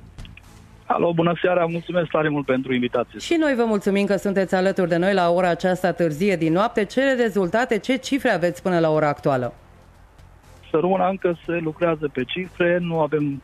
Alo, 0.86 1.12
bună 1.12 1.32
seara, 1.42 1.66
mulțumesc 1.66 2.10
tare 2.10 2.28
mult 2.28 2.46
pentru 2.46 2.74
invitație. 2.74 3.18
Și 3.18 3.36
noi 3.40 3.54
vă 3.54 3.64
mulțumim 3.64 4.06
că 4.06 4.16
sunteți 4.16 4.54
alături 4.54 4.88
de 4.88 4.96
noi 4.96 5.14
la 5.14 5.30
ora 5.30 5.48
aceasta 5.48 5.92
târzie 5.92 6.36
din 6.36 6.52
noapte. 6.52 6.84
Ce 6.84 7.14
rezultate, 7.14 7.78
ce 7.78 7.96
cifre 7.96 8.30
aveți 8.30 8.62
până 8.62 8.78
la 8.78 8.90
ora 8.90 9.08
actuală? 9.08 9.54
Să 10.70 10.78
rămână 10.80 11.08
încă 11.08 11.38
se 11.46 11.58
lucrează 11.62 12.08
pe 12.12 12.24
cifre, 12.24 12.78
nu 12.80 13.00
avem 13.00 13.42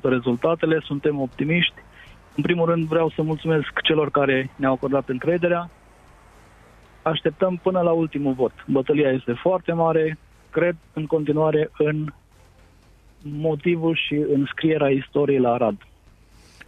100% 0.00 0.02
rezultatele, 0.02 0.80
suntem 0.84 1.20
optimiști. 1.20 1.74
În 2.36 2.42
primul 2.42 2.66
rând 2.66 2.86
vreau 2.86 3.10
să 3.10 3.22
mulțumesc 3.22 3.80
celor 3.82 4.10
care 4.10 4.50
ne-au 4.56 4.72
acordat 4.72 5.08
încrederea. 5.08 5.70
Așteptăm 7.02 7.60
până 7.62 7.80
la 7.80 7.90
ultimul 7.90 8.32
vot. 8.32 8.52
Bătălia 8.66 9.10
este 9.10 9.32
foarte 9.32 9.72
mare, 9.72 10.18
cred 10.50 10.76
în 10.92 11.06
continuare 11.06 11.70
în 11.78 12.06
motivul 13.22 13.94
și 13.94 14.14
în 14.14 14.46
scrierea 14.50 14.88
istoriei 14.88 15.40
la 15.40 15.52
Arad. 15.52 15.76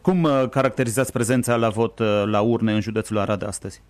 Cum 0.02 0.22
uh, 0.22 0.44
caracterizați 0.50 1.12
prezența 1.12 1.56
la 1.56 1.68
vot 1.68 1.98
uh, 1.98 2.22
la 2.24 2.40
urne 2.40 2.72
în 2.72 2.80
județul 2.80 3.18
Arad 3.18 3.46
astăzi? 3.46 3.82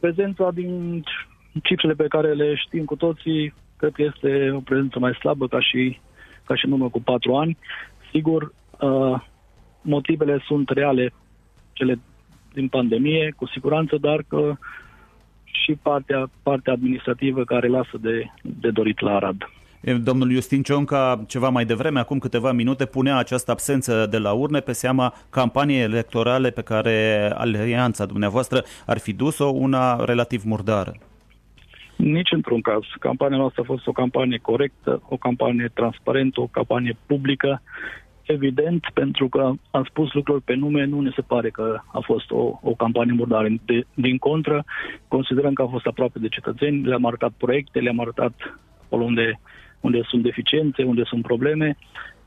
Prezența 0.00 0.50
din 0.54 1.02
cifrele 1.62 1.94
pe 1.94 2.06
care 2.08 2.32
le 2.32 2.54
știm 2.54 2.84
cu 2.84 2.96
toții, 2.96 3.54
cred 3.76 3.92
că 3.92 4.02
este 4.02 4.50
o 4.50 4.60
prezență 4.60 4.98
mai 4.98 5.14
slabă 5.14 5.48
ca 5.48 5.60
și, 5.60 6.00
ca 6.44 6.54
și 6.54 6.64
în 6.66 6.72
urmă 6.72 6.88
cu 6.88 7.02
patru 7.02 7.34
ani. 7.36 7.58
Sigur, 8.10 8.52
uh, 8.80 9.22
motivele 9.82 10.42
sunt 10.46 10.68
reale, 10.68 11.12
cele 11.72 11.98
din 12.52 12.68
pandemie, 12.68 13.34
cu 13.36 13.46
siguranță, 13.46 13.96
dar 13.96 14.24
că 14.28 14.56
și 15.44 15.72
partea, 15.82 16.30
partea 16.42 16.72
administrativă 16.72 17.44
care 17.44 17.68
lasă 17.68 17.98
de, 18.00 18.24
de 18.42 18.70
dorit 18.70 19.00
la 19.00 19.14
Arad. 19.14 19.50
E, 19.80 19.94
Domnul 19.94 20.30
Justin 20.30 20.62
Cionca, 20.62 21.24
ceva 21.26 21.48
mai 21.48 21.64
devreme, 21.64 21.98
acum 21.98 22.18
câteva 22.18 22.52
minute, 22.52 22.84
punea 22.86 23.16
această 23.16 23.50
absență 23.50 24.06
de 24.06 24.18
la 24.18 24.32
urne 24.32 24.60
pe 24.60 24.72
seama 24.72 25.14
campaniei 25.30 25.80
electorale 25.80 26.50
pe 26.50 26.62
care 26.62 27.30
alianța 27.34 28.06
dumneavoastră 28.06 28.62
ar 28.86 28.98
fi 28.98 29.12
dus-o, 29.12 29.46
una 29.46 30.04
relativ 30.04 30.42
murdară. 30.44 30.92
Nici 31.96 32.32
într-un 32.32 32.60
caz. 32.60 32.82
Campania 32.98 33.36
noastră 33.36 33.62
a 33.62 33.64
fost 33.64 33.86
o 33.86 33.92
campanie 33.92 34.38
corectă, 34.42 35.02
o 35.08 35.16
campanie 35.16 35.70
transparentă, 35.74 36.40
o 36.40 36.46
campanie 36.46 36.96
publică. 37.06 37.62
Evident, 38.22 38.86
pentru 38.94 39.28
că 39.28 39.52
am 39.70 39.84
spus 39.88 40.12
lucruri 40.12 40.42
pe 40.42 40.54
nume, 40.54 40.84
nu 40.84 41.00
ne 41.00 41.10
se 41.14 41.22
pare 41.22 41.50
că 41.50 41.80
a 41.92 42.00
fost 42.04 42.30
o, 42.30 42.58
o 42.62 42.74
campanie 42.74 43.12
murdară. 43.12 43.48
De, 43.64 43.86
din 43.94 44.18
contră, 44.18 44.64
considerăm 45.08 45.52
că 45.52 45.62
a 45.62 45.66
fost 45.66 45.86
aproape 45.86 46.18
de 46.18 46.28
cetățeni, 46.28 46.86
le-am 46.86 47.06
arătat 47.06 47.32
proiecte, 47.36 47.78
le-am 47.78 48.00
arătat 48.00 48.32
acolo 48.84 49.04
unde, 49.04 49.40
unde 49.80 50.00
sunt 50.08 50.22
deficiențe, 50.22 50.82
unde 50.82 51.02
sunt 51.04 51.22
probleme, 51.22 51.76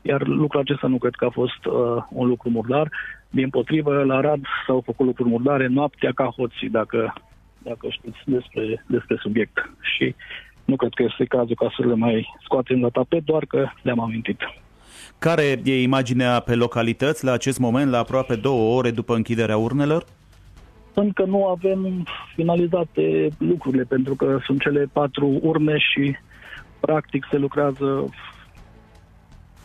iar 0.02 0.26
lucrul 0.26 0.60
acesta 0.60 0.86
nu 0.86 0.98
cred 0.98 1.14
că 1.14 1.24
a 1.24 1.30
fost 1.30 1.64
uh, 1.64 1.72
un 2.10 2.26
lucru 2.26 2.50
murdar. 2.50 2.88
Din 3.30 3.50
potrivă, 3.50 4.02
la 4.02 4.16
Arad 4.16 4.40
s-au 4.66 4.82
făcut 4.84 5.06
lucruri 5.06 5.28
murdare 5.28 5.66
noaptea 5.66 6.12
ca 6.14 6.24
hoții, 6.24 6.68
dacă, 6.68 7.12
dacă 7.58 7.86
știți 7.88 8.18
despre, 8.24 8.84
despre 8.86 9.16
subiect. 9.20 9.70
Și 9.80 10.14
nu 10.64 10.76
cred 10.76 10.92
că 10.94 11.02
este 11.02 11.24
cazul 11.24 11.54
ca 11.54 11.72
să 11.76 11.86
le 11.86 11.94
mai 11.94 12.28
scoatem 12.44 12.80
la 12.80 12.88
tapet, 12.88 13.24
doar 13.24 13.44
că 13.44 13.68
le-am 13.82 14.00
amintit. 14.00 14.40
Care 15.18 15.60
e 15.64 15.82
imaginea 15.82 16.40
pe 16.40 16.54
localități 16.54 17.24
la 17.24 17.32
acest 17.32 17.58
moment, 17.58 17.90
la 17.90 17.98
aproape 17.98 18.34
două 18.34 18.76
ore 18.76 18.90
după 18.90 19.14
închiderea 19.14 19.56
urnelor? 19.56 20.04
Încă 20.94 21.24
nu 21.24 21.46
avem 21.46 22.06
finalizate 22.34 23.28
lucrurile, 23.38 23.82
pentru 23.82 24.14
că 24.14 24.38
sunt 24.44 24.60
cele 24.60 24.88
patru 24.92 25.38
urne 25.42 25.78
și 25.78 26.16
practic 26.84 27.26
se 27.30 27.38
lucrează 27.38 28.14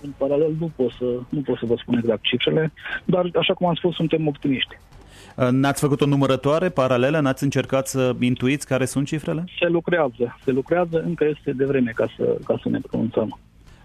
în 0.01 0.11
paralel. 0.17 0.55
Nu 0.59 0.71
pot 0.75 0.91
să, 0.91 1.19
nu 1.29 1.41
pot 1.41 1.57
să 1.57 1.65
vă 1.65 1.75
spun 1.77 1.97
exact 1.97 2.21
cifrele, 2.21 2.71
dar 3.05 3.29
așa 3.39 3.53
cum 3.53 3.67
am 3.67 3.75
spus, 3.75 3.95
suntem 3.95 4.27
optimiști. 4.27 4.77
N-ați 5.51 5.81
făcut 5.81 6.01
o 6.01 6.05
numărătoare 6.05 6.69
paralelă? 6.69 7.19
N-ați 7.19 7.43
încercat 7.43 7.87
să 7.87 8.15
intuiți 8.19 8.67
care 8.67 8.85
sunt 8.85 9.07
cifrele? 9.07 9.43
Se 9.59 9.67
lucrează, 9.67 10.37
se 10.43 10.51
lucrează, 10.51 11.03
încă 11.05 11.25
este 11.25 11.51
de 11.51 11.65
vreme 11.65 11.91
ca 11.95 12.05
să, 12.17 12.37
ca 12.45 12.59
să 12.63 12.69
ne 12.69 12.79
pronunțăm. 12.79 13.39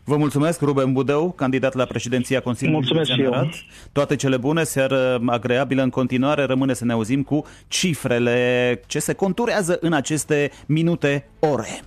Vă 0.04 0.16
mulțumesc, 0.16 0.60
Ruben 0.60 0.92
Budău, 0.92 1.32
candidat 1.32 1.74
la 1.74 1.84
președinția 1.84 2.40
Consiliului 2.40 2.80
Mulțumesc 2.80 3.10
Județean 3.10 3.32
și 3.32 3.36
eu. 3.36 3.40
Arad. 3.40 3.90
Toate 3.92 4.16
cele 4.16 4.36
bune, 4.36 4.62
seară 4.62 5.22
agreabilă 5.26 5.82
în 5.82 5.90
continuare. 5.90 6.42
Rămâne 6.42 6.72
să 6.72 6.84
ne 6.84 6.92
auzim 6.92 7.22
cu 7.22 7.44
cifrele 7.68 8.80
ce 8.86 8.98
se 8.98 9.14
conturează 9.14 9.78
în 9.80 9.92
aceste 9.92 10.50
minute, 10.66 11.28
ore. 11.38 11.80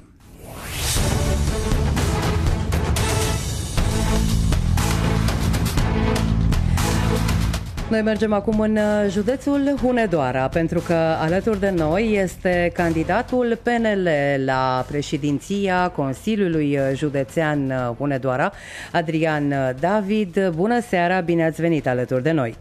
Noi 7.90 8.02
mergem 8.02 8.34
acum 8.34 8.60
în 8.60 8.76
uh, 8.76 9.06
județul 9.10 9.76
Hunedoara, 9.82 10.48
pentru 10.48 10.80
că 10.88 10.94
alături 10.94 11.60
de 11.60 11.70
noi 11.70 12.20
este 12.24 12.72
candidatul 12.74 13.60
PNL 13.64 14.10
la 14.46 14.86
președinția 14.88 15.90
Consiliului 15.90 16.78
Județean 16.94 17.70
uh, 17.70 17.96
Hunedoara, 17.98 18.52
Adrian 18.92 19.52
uh, 19.52 19.70
David. 19.80 20.50
Bună 20.56 20.80
seara, 20.80 21.20
bine 21.20 21.46
ați 21.46 21.62
venit 21.62 21.88
alături 21.88 22.24
de 22.24 22.32
noi! 22.32 22.56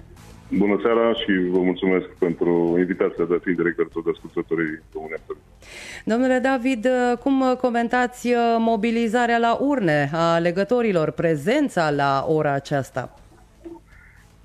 Bună 0.59 0.81
seara 0.83 1.13
și 1.13 1.33
vă 1.51 1.59
mulțumesc 1.59 2.07
pentru 2.19 2.75
invitația 2.79 3.25
de 3.29 3.35
a 3.35 3.41
fi 3.43 3.53
director 3.53 4.03
de 4.05 4.11
ascultătorii 4.15 4.83
România. 4.93 5.17
Domnule 6.05 6.39
David, 6.43 6.89
cum 7.21 7.43
comentați 7.61 8.33
mobilizarea 8.59 9.39
la 9.39 9.59
urne 9.61 10.11
a 10.13 10.39
legătorilor, 10.39 11.11
prezența 11.11 11.91
la 11.91 12.27
ora 12.29 12.53
aceasta? 12.53 13.15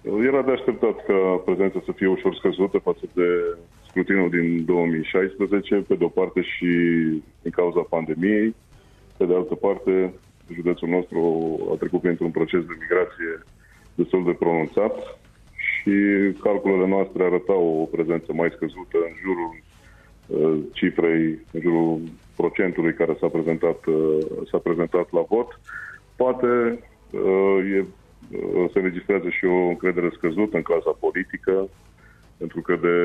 Era 0.02 0.42
de 0.42 0.52
așteptat 0.52 1.06
ca 1.06 1.42
prezența 1.46 1.82
să 1.86 1.92
fie 1.92 2.08
ușor 2.08 2.36
scăzută 2.36 2.78
față 2.78 3.06
de 3.14 3.28
scrutinul 3.88 4.30
din 4.30 4.66
2016, 4.66 5.76
pe 5.76 5.96
de 5.96 6.04
o 6.04 6.08
parte 6.08 6.42
și 6.42 6.66
din 7.42 7.52
cauza 7.52 7.80
pandemiei, 7.90 8.56
pe 9.18 9.26
de 9.26 9.34
altă 9.34 9.56
parte 9.56 10.14
județul 10.54 10.90
nostru 10.90 11.20
a 11.72 11.76
trecut 11.76 12.02
printr-un 12.02 12.32
proces 12.32 12.62
de 12.66 12.78
migrație 12.80 13.44
destul 13.96 14.24
de 14.24 14.32
pronunțat 14.32 14.96
și 15.56 15.96
calculele 16.42 16.88
noastre 16.88 17.24
arătau 17.24 17.82
o 17.82 17.86
prezență 17.86 18.34
mai 18.34 18.50
scăzută 18.56 18.98
în 19.08 19.14
jurul 19.24 19.54
uh, 20.28 20.64
cifrei, 20.74 21.40
în 21.52 21.62
jurul 21.62 22.02
procentului 22.36 22.94
care 22.94 23.18
s-a 23.20 23.28
prezentat, 23.28 23.86
uh, 23.86 24.18
s-a 24.52 24.58
prezentat 24.58 25.12
la 25.12 25.22
vot. 25.30 25.60
Poate 26.16 26.80
uh, 27.12 27.58
e, 27.74 27.80
uh, 27.80 27.86
se 28.72 28.80
înregistrează 28.80 29.30
și 29.30 29.46
o 29.46 29.68
încredere 29.68 30.10
scăzută 30.16 30.56
în 30.58 30.62
clasa 30.62 30.98
politică, 31.00 31.70
pentru 32.38 32.62
că 32.62 32.76
de 32.76 32.96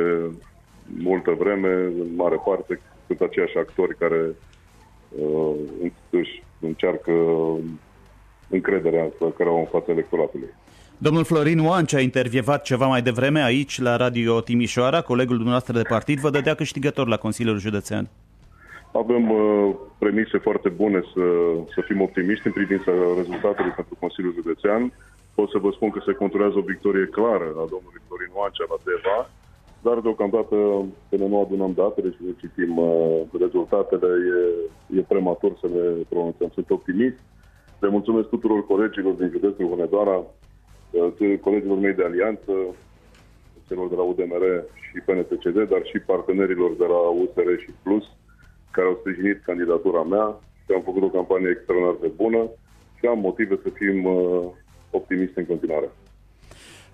multă 0.98 1.30
vreme, 1.38 1.72
în 1.84 2.14
mare 2.16 2.36
parte, 2.44 2.80
sunt 3.06 3.20
aceiași 3.20 3.58
actori 3.58 3.96
care 3.96 4.20
uh, 5.08 5.54
își 6.10 6.42
încearcă 6.60 7.12
încrederea 8.48 9.04
pe 9.04 9.32
care 9.36 9.48
o 9.48 9.52
au 9.52 9.58
în 9.58 9.66
fața 9.66 9.92
electoratului. 9.92 10.48
Domnul 10.98 11.24
Florin 11.24 11.66
Oancea 11.66 11.96
a 11.96 12.00
intervievat 12.00 12.62
ceva 12.62 12.86
mai 12.86 13.02
devreme 13.02 13.42
aici 13.42 13.80
la 13.80 13.96
Radio 13.96 14.40
Timișoara, 14.40 15.00
colegul 15.00 15.34
dumneavoastră 15.34 15.72
de 15.72 15.82
partid, 15.88 16.18
vă 16.18 16.30
dădea 16.30 16.54
câștigător 16.54 17.08
la 17.08 17.16
Consiliul 17.16 17.58
Județean. 17.58 18.08
Avem 18.92 19.30
uh, 19.30 19.74
premise 19.98 20.38
foarte 20.38 20.68
bune 20.68 21.00
să, 21.14 21.24
să 21.74 21.80
fim 21.86 22.00
optimiști 22.00 22.46
în 22.46 22.52
privința 22.52 22.92
rezultatului 23.16 23.70
pentru 23.70 23.96
Consiliul 24.00 24.34
Județean. 24.34 24.92
Pot 25.38 25.48
să 25.50 25.58
vă 25.58 25.70
spun 25.70 25.90
că 25.90 26.00
se 26.06 26.18
conturează 26.22 26.56
o 26.58 26.68
victorie 26.72 27.06
clară 27.16 27.48
a 27.62 27.64
domnului 27.74 28.04
Florin 28.06 28.32
Oancea 28.40 28.66
la 28.72 28.78
Deva, 28.86 29.18
dar 29.86 29.96
deocamdată 30.06 30.56
până 31.10 31.24
nu 31.26 31.40
adunăm 31.40 31.72
datele 31.82 32.08
și 32.10 32.20
nu 32.26 32.32
citim 32.42 32.72
uh, 32.76 33.20
rezultatele, 33.44 34.10
e, 34.34 34.98
e 34.98 35.10
prematur 35.12 35.52
să 35.60 35.66
le 35.74 35.84
pronunțăm. 36.08 36.50
Sunt 36.54 36.70
optimist. 36.70 37.18
Le 37.78 37.88
mulțumesc 37.88 38.28
tuturor 38.28 38.66
colegilor 38.66 39.14
din 39.14 39.28
județul 39.36 39.68
Hunedoara, 39.68 40.18
uh, 40.90 41.38
colegilor 41.40 41.78
mei 41.78 41.94
de 41.94 42.04
alianță, 42.04 42.52
celor 43.68 43.88
de 43.88 43.94
la 43.94 44.02
UDMR 44.02 44.44
și 44.86 45.04
PNPCD, 45.06 45.58
dar 45.72 45.82
și 45.90 45.98
partenerilor 45.98 46.70
de 46.82 46.86
la 46.94 47.00
USR 47.20 47.48
și 47.64 47.70
Plus, 47.82 48.04
care 48.70 48.86
au 48.86 48.96
sprijinit 49.00 49.42
candidatura 49.42 50.02
mea 50.02 50.26
și 50.64 50.70
am 50.74 50.82
făcut 50.82 51.02
o 51.02 51.16
campanie 51.18 51.50
extraordinar 51.50 51.96
de 52.00 52.10
bună 52.22 52.42
și 52.98 53.06
am 53.06 53.18
motive 53.18 53.58
să 53.62 53.68
fim 53.68 54.04
uh, 54.04 54.44
optimiști 54.96 55.38
în 55.38 55.46
continuare. 55.46 55.88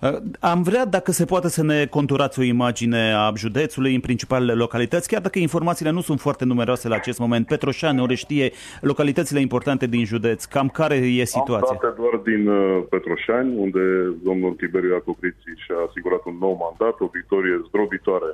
Uh, 0.03 0.17
Am 0.39 0.61
vrea, 0.63 0.85
dacă 0.85 1.11
se 1.11 1.25
poate, 1.25 1.49
să 1.49 1.63
ne 1.63 1.85
conturați 1.85 2.39
o 2.39 2.43
imagine 2.43 3.13
a 3.13 3.31
județului 3.35 3.93
în 3.93 3.99
principalele 3.99 4.53
localități, 4.53 5.07
chiar 5.07 5.21
dacă 5.21 5.39
informațiile 5.39 5.91
nu 5.91 6.01
sunt 6.01 6.19
foarte 6.19 6.45
numeroase 6.45 6.87
la 6.87 6.95
acest 6.95 7.19
moment. 7.19 7.47
Petroșani, 7.47 8.01
Oreștie, 8.01 8.51
localitățile 8.81 9.39
importante 9.39 9.87
din 9.87 10.05
județ, 10.05 10.45
cam 10.45 10.67
care 10.67 10.95
e 10.95 11.23
situația? 11.25 11.75
Am 11.75 11.79
date 11.81 12.01
doar 12.01 12.15
din 12.23 12.47
uh, 12.47 12.83
Petroșani, 12.89 13.57
unde 13.57 13.81
domnul 14.23 14.53
Tiberiu 14.53 14.91
Iacopriții 14.91 15.53
și-a 15.65 15.75
asigurat 15.87 16.25
un 16.25 16.37
nou 16.39 16.55
mandat, 16.63 16.99
o 16.99 17.09
victorie 17.13 17.61
zdrobitoare 17.67 18.31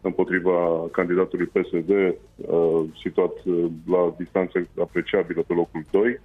împotriva 0.00 0.88
candidatului 0.92 1.50
PSD, 1.54 1.90
uh, 1.90 2.82
situat 3.02 3.34
uh, 3.44 3.64
la 3.86 4.14
distanță 4.18 4.66
apreciabilă 4.80 5.42
pe 5.46 5.52
locul 5.52 5.84
2. 5.90 6.20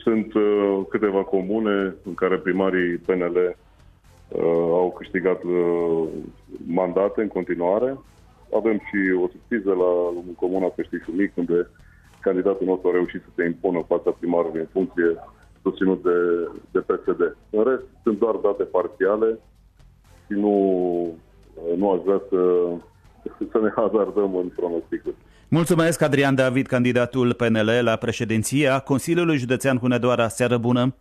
Sunt 0.00 0.34
uh, 0.34 0.80
câteva 0.88 1.22
comune 1.22 1.94
în 2.04 2.14
care 2.14 2.36
primarii 2.38 2.96
PNL 2.96 3.36
uh, 3.36 4.42
au 4.82 4.94
câștigat 4.96 5.42
uh, 5.42 6.08
mandate 6.66 7.22
în 7.22 7.28
continuare. 7.28 7.98
Avem 8.54 8.76
și 8.78 9.22
o 9.24 9.28
surpriză 9.28 9.70
la 9.70 10.20
în 10.26 10.34
comuna 10.34 10.66
Peștișul 10.66 11.14
Mic, 11.14 11.32
unde 11.34 11.70
candidatul 12.20 12.66
nostru 12.66 12.88
a 12.88 12.92
reușit 12.92 13.22
să 13.22 13.28
se 13.36 13.44
impună 13.44 13.84
fața 13.88 14.10
primarului 14.10 14.60
în 14.60 14.68
funcție 14.72 15.16
susținut 15.62 16.02
de, 16.02 16.48
de 16.70 16.78
PSD. 16.78 17.36
În 17.50 17.62
rest, 17.64 17.82
sunt 18.02 18.18
doar 18.18 18.34
date 18.34 18.62
parțiale 18.62 19.38
și 20.26 20.32
nu, 20.32 20.56
nu 21.76 21.90
aș 21.90 22.00
vrea 22.04 22.22
să, 22.28 22.40
să 23.50 23.58
ne 23.60 23.72
hazardăm 23.76 24.36
în 24.36 24.48
pronosticuri. 24.48 25.16
Mulțumesc, 25.54 26.00
Adrian 26.00 26.34
David, 26.34 26.66
candidatul 26.66 27.32
PNL 27.32 27.70
la 27.82 27.96
președinția 27.96 28.78
Consiliului 28.78 29.36
Județean 29.36 29.78
Hunedoara. 29.78 30.28
Seară 30.28 30.58
bună! 30.58 30.94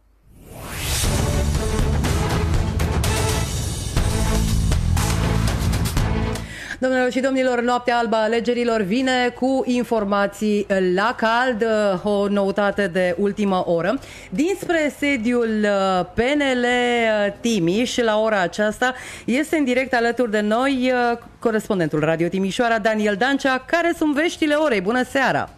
Domnilor 6.82 7.12
și 7.12 7.20
domnilor, 7.20 7.62
noaptea 7.62 7.98
albă 7.98 8.16
a 8.16 8.24
alegerilor 8.24 8.82
vine 8.82 9.30
cu 9.30 9.64
informații 9.66 10.66
la 10.96 11.16
cald, 11.18 11.66
o 12.04 12.28
noutate 12.28 12.88
de 12.88 13.16
ultimă 13.18 13.64
oră. 13.66 13.94
Dinspre 14.30 14.78
sediul 14.98 15.50
uh, 15.64 16.06
PNL 16.14 16.64
uh, 16.64 17.34
Timiș, 17.42 17.98
la 17.98 18.20
ora 18.20 18.42
aceasta, 18.42 18.94
este 19.26 19.58
în 19.58 19.64
direct 19.64 19.94
alături 19.94 20.32
de 20.32 20.40
noi 20.40 20.92
uh, 20.94 21.18
corespondentul 21.40 22.00
Radio 22.00 22.28
Timișoara, 22.28 22.80
Daniel 22.80 23.16
Dancea. 23.16 23.64
Care 23.66 23.92
sunt 23.96 24.16
veștile 24.16 24.56
orei? 24.56 24.82
Bună 24.82 25.04
seara! 25.04 25.50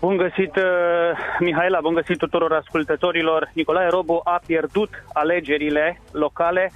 Bun 0.00 0.16
găsit, 0.16 0.56
uh, 0.56 0.62
Mihaela, 1.38 1.78
bun 1.80 1.94
găsit 1.94 2.18
tuturor 2.18 2.52
ascultătorilor. 2.52 3.50
Nicolae 3.52 3.88
Robu 3.88 4.20
a 4.24 4.40
pierdut 4.46 4.90
alegerile 5.12 6.00
locale. 6.12 6.72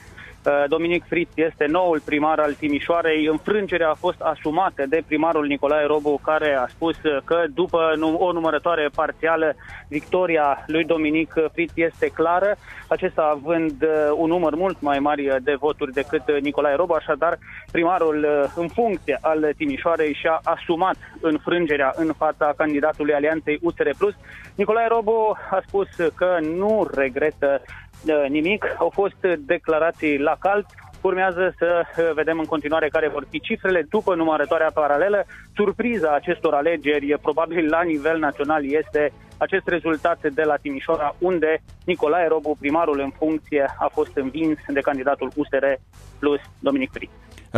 Uh, 0.48 0.64
Dominic 0.68 1.04
Fritz 1.08 1.32
este 1.34 1.66
noul 1.66 2.00
primar 2.04 2.38
al 2.38 2.52
Timișoarei. 2.52 3.26
Înfrângerea 3.26 3.90
a 3.90 3.94
fost 3.94 4.20
asumată 4.20 4.84
de 4.88 5.02
primarul 5.06 5.46
Nicolae 5.46 5.86
Robu, 5.86 6.20
care 6.22 6.54
a 6.54 6.66
spus 6.66 6.96
uh, 7.02 7.16
că 7.24 7.44
după 7.54 7.92
nu- 7.96 8.16
o 8.16 8.32
numărătoare 8.32 8.88
parțială, 8.94 9.54
victoria 9.88 10.64
lui 10.66 10.84
Dominic 10.84 11.34
Fritz 11.52 11.72
este 11.74 12.06
clară, 12.06 12.56
acesta 12.88 13.22
având 13.22 13.82
uh, 13.82 13.88
un 14.16 14.28
număr 14.28 14.54
mult 14.54 14.80
mai 14.80 14.98
mare 14.98 15.38
de 15.42 15.54
voturi 15.54 15.92
decât 15.92 16.22
uh, 16.28 16.40
Nicolae 16.40 16.74
Robu, 16.74 16.92
așadar 16.92 17.38
primarul 17.72 18.24
uh, 18.24 18.50
în 18.56 18.68
funcție 18.68 19.18
al 19.20 19.52
Timișoarei 19.56 20.14
și-a 20.14 20.40
asumat 20.44 20.96
înfrângerea 21.20 21.92
în 21.96 22.12
fața 22.16 22.52
candidatului 22.56 23.14
Alianței 23.14 23.58
USR+. 23.62 23.88
Nicolae 24.54 24.86
Robu 24.88 25.36
a 25.50 25.62
spus 25.66 25.88
că 26.14 26.38
nu 26.40 26.88
regretă 26.94 27.60
uh, 27.62 27.86
nimic, 28.28 28.64
au 28.78 28.90
fost 28.94 29.16
declarații 29.46 30.18
la 30.18 30.36
cald, 30.38 30.66
Urmează 31.00 31.54
să 31.58 31.82
uh, 31.84 32.10
vedem 32.14 32.38
în 32.38 32.44
continuare 32.44 32.88
care 32.88 33.08
vor 33.08 33.26
fi 33.30 33.40
cifrele 33.40 33.86
după 33.90 34.14
numărătoarea 34.14 34.70
paralelă. 34.74 35.24
Surpriza 35.54 36.10
acestor 36.14 36.54
alegeri, 36.54 37.18
probabil 37.22 37.68
la 37.68 37.82
nivel 37.82 38.18
național, 38.18 38.72
este 38.72 39.12
acest 39.36 39.66
rezultat 39.66 40.18
de 40.34 40.42
la 40.42 40.56
Timișoara, 40.56 41.16
unde 41.18 41.62
Nicolae 41.84 42.28
Robu, 42.28 42.56
primarul 42.60 43.00
în 43.00 43.10
funcție, 43.18 43.74
a 43.78 43.90
fost 43.92 44.10
învins 44.14 44.58
de 44.68 44.80
candidatul 44.80 45.30
USR 45.34 45.64
plus 46.18 46.40
Dominic 46.58 46.90
Fritz. 46.92 47.12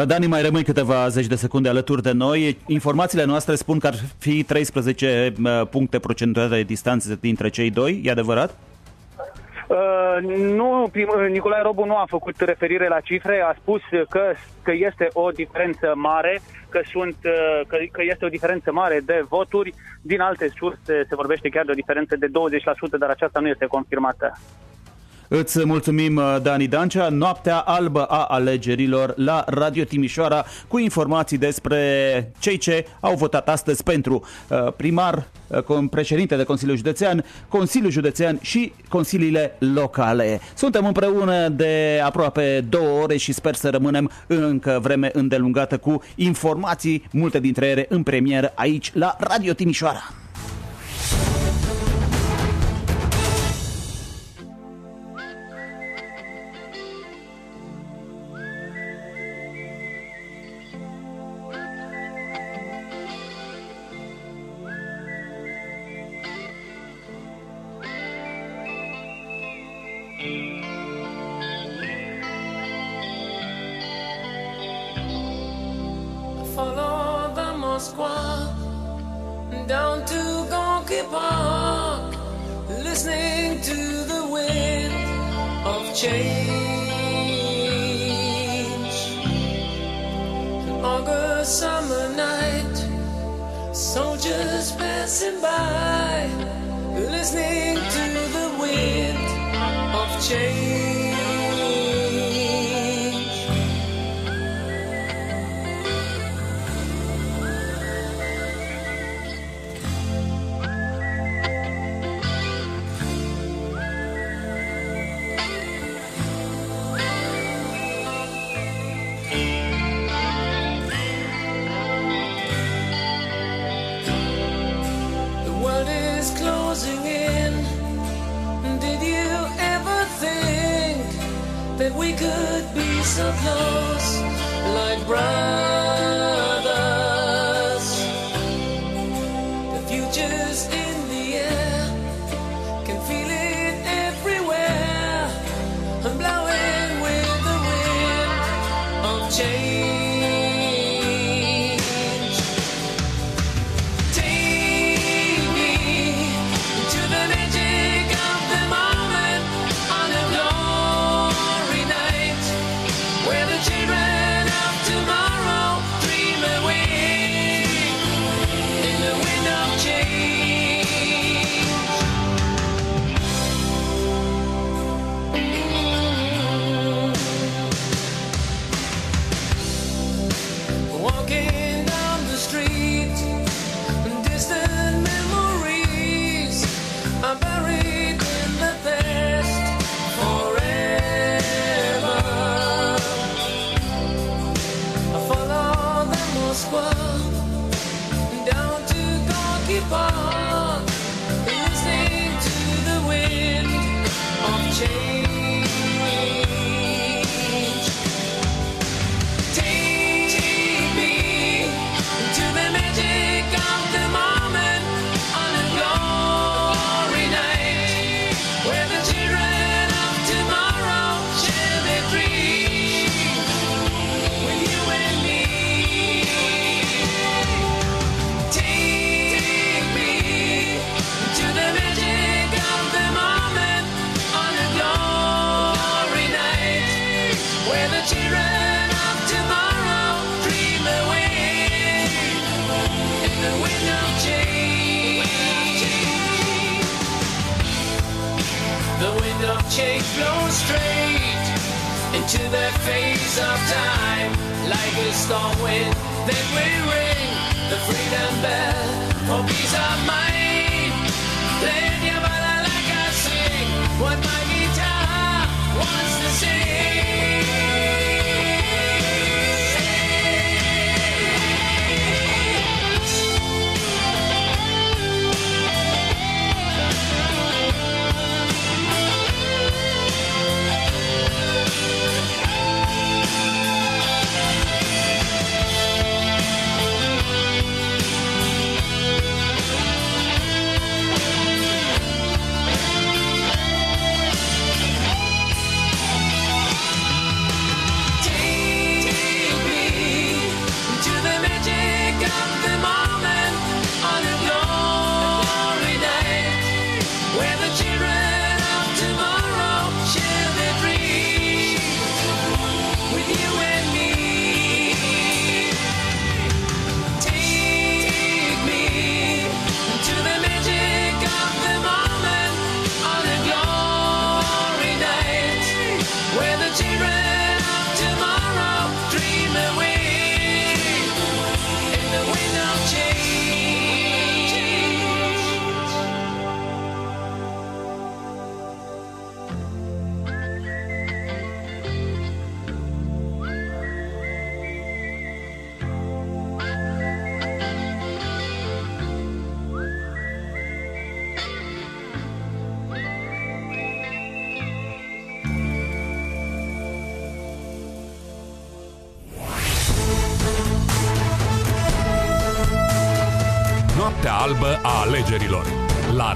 Dani, 0.07 0.27
mai 0.27 0.43
rămâi 0.43 0.65
câteva 0.65 1.09
zeci 1.09 1.27
de 1.27 1.35
secunde 1.35 1.69
alături 1.69 2.03
de 2.03 2.13
noi. 2.13 2.57
Informațiile 2.67 3.25
noastre 3.25 3.55
spun 3.55 3.79
că 3.79 3.87
ar 3.87 3.95
fi 4.19 4.43
13 4.43 5.33
uh, 5.43 5.63
puncte 5.71 5.99
procentuale 5.99 6.57
de 6.57 6.63
distanță 6.63 7.19
dintre 7.21 7.49
cei 7.49 7.71
doi, 7.71 8.01
e 8.05 8.11
adevărat? 8.11 8.57
Uh, 9.71 10.23
nu, 10.37 10.89
prim, 10.93 11.09
uh, 11.17 11.31
Nicolae 11.31 11.63
Robu 11.63 11.85
nu 11.85 11.97
a 11.97 12.05
făcut 12.09 12.41
referire 12.41 12.89
la 12.89 13.01
cifre, 13.01 13.41
a 13.41 13.55
spus 13.61 13.81
că, 14.09 14.33
că 14.63 14.73
este 14.73 15.09
o 15.13 15.31
diferență 15.31 15.93
mare, 15.95 16.41
că, 16.69 16.81
sunt, 16.85 17.17
uh, 17.25 17.61
că, 17.67 17.77
că 17.93 18.03
este 18.03 18.25
o 18.25 18.29
diferență 18.29 18.73
mare 18.73 19.01
de 19.05 19.25
voturi. 19.29 19.75
Din 20.03 20.21
alte 20.21 20.49
surse 20.49 21.05
se 21.09 21.15
vorbește 21.15 21.49
chiar 21.49 21.65
de 21.65 21.71
o 21.71 21.75
diferență 21.83 22.17
de 22.17 22.27
20%, 22.27 22.31
dar 22.99 23.11
aceasta 23.11 23.41
nu 23.41 23.49
este 23.49 23.67
confirmată. 23.67 24.33
Îți 25.33 25.67
mulțumim, 25.67 26.17
uh, 26.17 26.37
Dani 26.43 26.67
Dancea. 26.67 27.09
Noaptea 27.09 27.59
albă 27.59 28.05
a 28.05 28.25
alegerilor 28.25 29.13
la 29.17 29.45
Radio 29.47 29.85
Timișoara 29.85 30.45
cu 30.69 30.79
informații 30.79 31.39
despre 31.39 32.33
cei 32.39 32.57
ce 32.57 32.87
au 33.01 33.15
votat 33.15 33.49
astăzi 33.49 33.83
pentru 33.83 34.25
uh, 34.49 34.73
primar, 34.77 35.27
uh, 35.47 35.59
com- 35.63 35.91
președinte 35.91 36.37
de 36.37 36.45
Consiliul 36.45 36.77
Județean, 36.77 37.25
Consiliul 37.49 37.91
Județean 37.91 38.39
și 38.41 38.73
consiliile 38.89 39.57
locale. 39.59 40.41
Suntem 40.55 40.87
împreună 40.87 41.49
de 41.49 42.01
aproape 42.05 42.65
două 42.69 43.03
ore 43.03 43.17
și 43.17 43.33
sper 43.33 43.55
să 43.55 43.69
rămânem 43.69 44.11
încă 44.27 44.79
vreme 44.83 45.11
îndelungată 45.13 45.79
cu 45.79 46.03
informații, 46.15 47.05
multe 47.13 47.41
dintre 47.41 47.67
ele 47.67 47.87
în 47.89 48.03
premieră 48.03 48.53
aici 48.55 48.91
la 48.95 49.17
Radio 49.19 49.53
Timișoara. 49.53 50.20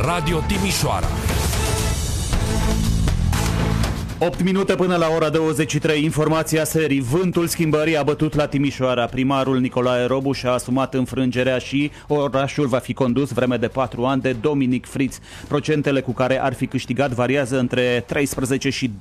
Radio 0.04 0.40
Timișoara. 0.46 1.08
8 4.26 4.42
minute 4.42 4.74
până 4.74 4.96
la 4.96 5.08
ora 5.14 5.28
23, 5.28 6.04
informația 6.04 6.64
serii. 6.64 7.00
Vântul 7.00 7.46
schimbării 7.46 7.96
a 7.96 8.02
bătut 8.02 8.34
la 8.34 8.46
Timișoara. 8.46 9.04
Primarul 9.04 9.60
Nicolae 9.60 10.06
Robu 10.06 10.32
și-a 10.32 10.52
asumat 10.52 10.94
înfrângerea 10.94 11.58
și 11.58 11.90
orașul 12.06 12.66
va 12.66 12.78
fi 12.78 12.92
condus 12.92 13.30
vreme 13.30 13.56
de 13.56 13.68
4 13.68 14.04
ani 14.04 14.22
de 14.22 14.36
Dominic 14.40 14.86
Fritz. 14.86 15.20
Procentele 15.48 16.00
cu 16.00 16.12
care 16.12 16.42
ar 16.42 16.54
fi 16.54 16.66
câștigat 16.66 17.10
variază 17.10 17.58
între 17.58 18.04
13 18.06 18.70
și 18.70 18.90
20%. 18.90 18.92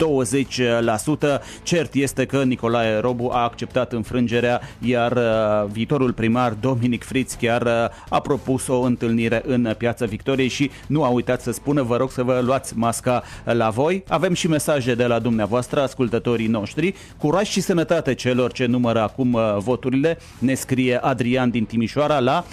Cert 1.64 1.94
este 1.94 2.26
că 2.26 2.44
Nicolae 2.44 3.00
Robu 3.00 3.30
a 3.34 3.44
acceptat 3.44 3.94
înfrângerea, 3.94 4.62
iar 4.80 5.12
uh, 5.12 5.70
viitorul 5.72 6.14
primar 6.14 6.52
Dominic 6.52 7.04
Fritz 7.04 7.34
chiar 7.34 7.62
uh, 7.62 7.72
a 8.10 8.20
propus 8.20 8.68
o 8.68 8.82
întâlnire 8.82 9.42
în 9.46 9.74
Piața 9.78 10.06
Victoriei 10.06 10.48
și 10.48 10.72
nu 10.88 11.04
a 11.04 11.08
uitat 11.08 11.42
să 11.42 11.52
spună, 11.52 11.82
vă 11.82 11.98
rog 11.98 12.12
să 12.12 12.24
vă 12.24 12.42
luați 12.46 12.78
masca 12.78 13.24
la 13.44 13.70
voi. 13.70 14.04
Avem 14.08 14.34
și 14.34 14.48
mesaje 14.48 14.96
de 14.96 15.06
la 15.06 15.13
dumneavoastră, 15.20 15.82
ascultătorii 15.82 16.48
noștri. 16.48 16.94
Curaj 17.18 17.48
și 17.48 17.62
sănătate 17.62 18.14
celor 18.14 18.52
ce 18.52 18.66
numără 18.66 19.02
acum 19.02 19.34
uh, 19.34 19.42
voturile. 19.58 20.18
Ne 20.40 20.54
scrie 20.54 20.98
Adrian 20.98 21.50
din 21.50 21.66
Timișoara 21.66 22.20
la 22.20 22.46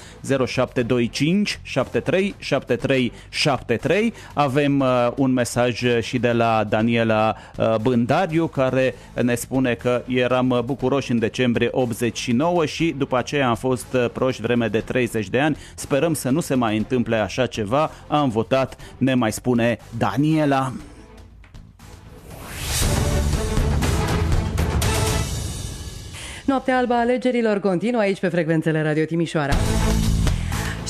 0725 0.47 1.61
73 1.63 2.35
73 2.39 3.13
73. 3.29 4.13
Avem 4.35 4.81
uh, 4.81 5.09
un 5.17 5.33
mesaj 5.33 5.83
și 6.01 6.19
de 6.19 6.33
la 6.33 6.65
Daniela 6.69 7.35
uh, 7.57 7.75
Bândariu 7.83 8.47
care 8.47 8.95
ne 9.23 9.35
spune 9.35 9.75
că 9.75 10.03
eram 10.07 10.51
uh, 10.51 10.59
bucuroși 10.61 11.11
în 11.11 11.19
decembrie 11.19 11.69
89 11.71 12.67
și 12.67 12.95
după 12.99 13.17
aceea 13.17 13.49
am 13.49 13.55
fost 13.55 13.87
uh, 13.93 14.07
proști 14.13 14.43
vreme 14.43 14.69
de 14.69 14.81
30 14.81 15.29
de 15.29 15.41
ani. 15.41 15.57
Sperăm 15.75 16.15
să 16.15 16.31
nu 16.31 16.41
se 16.41 16.55
mai 16.55 16.77
întâmple 16.77 17.17
așa 17.17 17.47
ceva. 17.47 17.91
Am 18.07 18.29
votat, 18.29 18.77
ne 18.99 19.15
mai 19.15 19.33
spune 19.33 19.79
Daniela. 19.99 20.73
Noaptea 26.51 26.79
albă 26.79 26.93
a 26.95 26.99
alegerilor 26.99 27.61
continuă 27.61 28.01
aici 28.01 28.21
pe 28.21 28.29
frecvențele 28.29 28.83
Radio 28.83 29.05
Timișoara. 29.05 29.55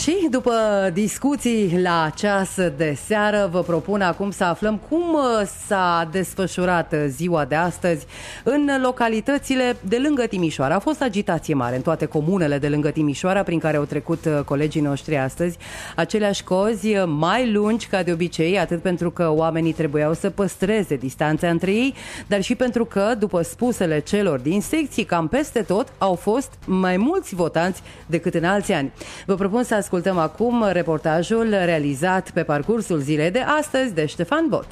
Și 0.01 0.27
după 0.31 0.53
discuții 0.93 1.81
la 1.83 2.11
ceas 2.15 2.49
de 2.77 2.99
seară, 3.07 3.49
vă 3.53 3.63
propun 3.63 4.01
acum 4.01 4.31
să 4.31 4.45
aflăm 4.45 4.81
cum 4.89 5.15
uh, 5.15 5.47
s-a 5.67 6.09
desfășurat 6.13 6.93
uh, 6.93 7.05
ziua 7.09 7.45
de 7.45 7.55
astăzi 7.55 8.07
în 8.45 8.71
localitățile 8.83 9.77
de 9.81 9.99
lângă 10.03 10.27
Timișoara. 10.27 10.75
A 10.75 10.79
fost 10.79 11.03
agitație 11.03 11.55
mare 11.55 11.77
în 11.77 11.83
toate 11.83 12.05
comunele 12.05 12.59
de 12.59 12.69
lângă 12.69 12.91
Timișoara 12.91 13.43
prin 13.43 13.59
care 13.59 13.77
au 13.77 13.85
trecut 13.85 14.25
uh, 14.25 14.41
colegii 14.45 14.81
noștri 14.81 15.17
astăzi. 15.17 15.59
Aceleași 15.97 16.45
cozi 16.45 16.95
mai 17.07 17.53
lungi 17.53 17.87
ca 17.87 18.03
de 18.03 18.13
obicei, 18.13 18.59
atât 18.59 18.83
pentru 18.83 19.11
că 19.11 19.31
oamenii 19.31 19.73
trebuiau 19.73 20.15
să 20.15 20.31
păstreze 20.31 20.97
distanța 20.97 21.49
între 21.49 21.71
ei, 21.71 21.95
dar 22.27 22.43
și 22.43 22.55
pentru 22.55 22.85
că, 22.85 23.15
după 23.19 23.43
spusele 23.43 23.99
celor 23.99 24.39
din 24.39 24.61
secții, 24.61 25.05
cam 25.05 25.29
peste 25.29 25.63
tot 25.63 25.93
au 25.99 26.15
fost 26.15 26.53
mai 26.67 26.97
mulți 26.97 27.35
votanți 27.35 27.83
decât 28.07 28.35
în 28.35 28.45
alți 28.45 28.73
ani. 28.73 28.93
Vă 29.27 29.35
propun 29.35 29.63
să 29.63 29.75
ascultăm 29.75 29.89
acum 30.19 30.65
reportajul 30.73 31.49
realizat 31.51 32.31
pe 32.31 32.43
parcursul 32.43 32.99
zilei 32.99 33.31
de 33.31 33.41
astăzi 33.59 33.95
de 33.95 34.07
Ștefan 34.07 34.47
Bot. 34.49 34.67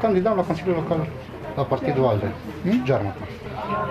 candidat 0.00 0.36
la 0.36 0.42
Consiliul 0.42 0.74
Local 0.74 1.06
la 1.56 1.62
Partidul 1.62 2.06
ALDE, 2.06 2.32
Gearmata. 2.84 3.18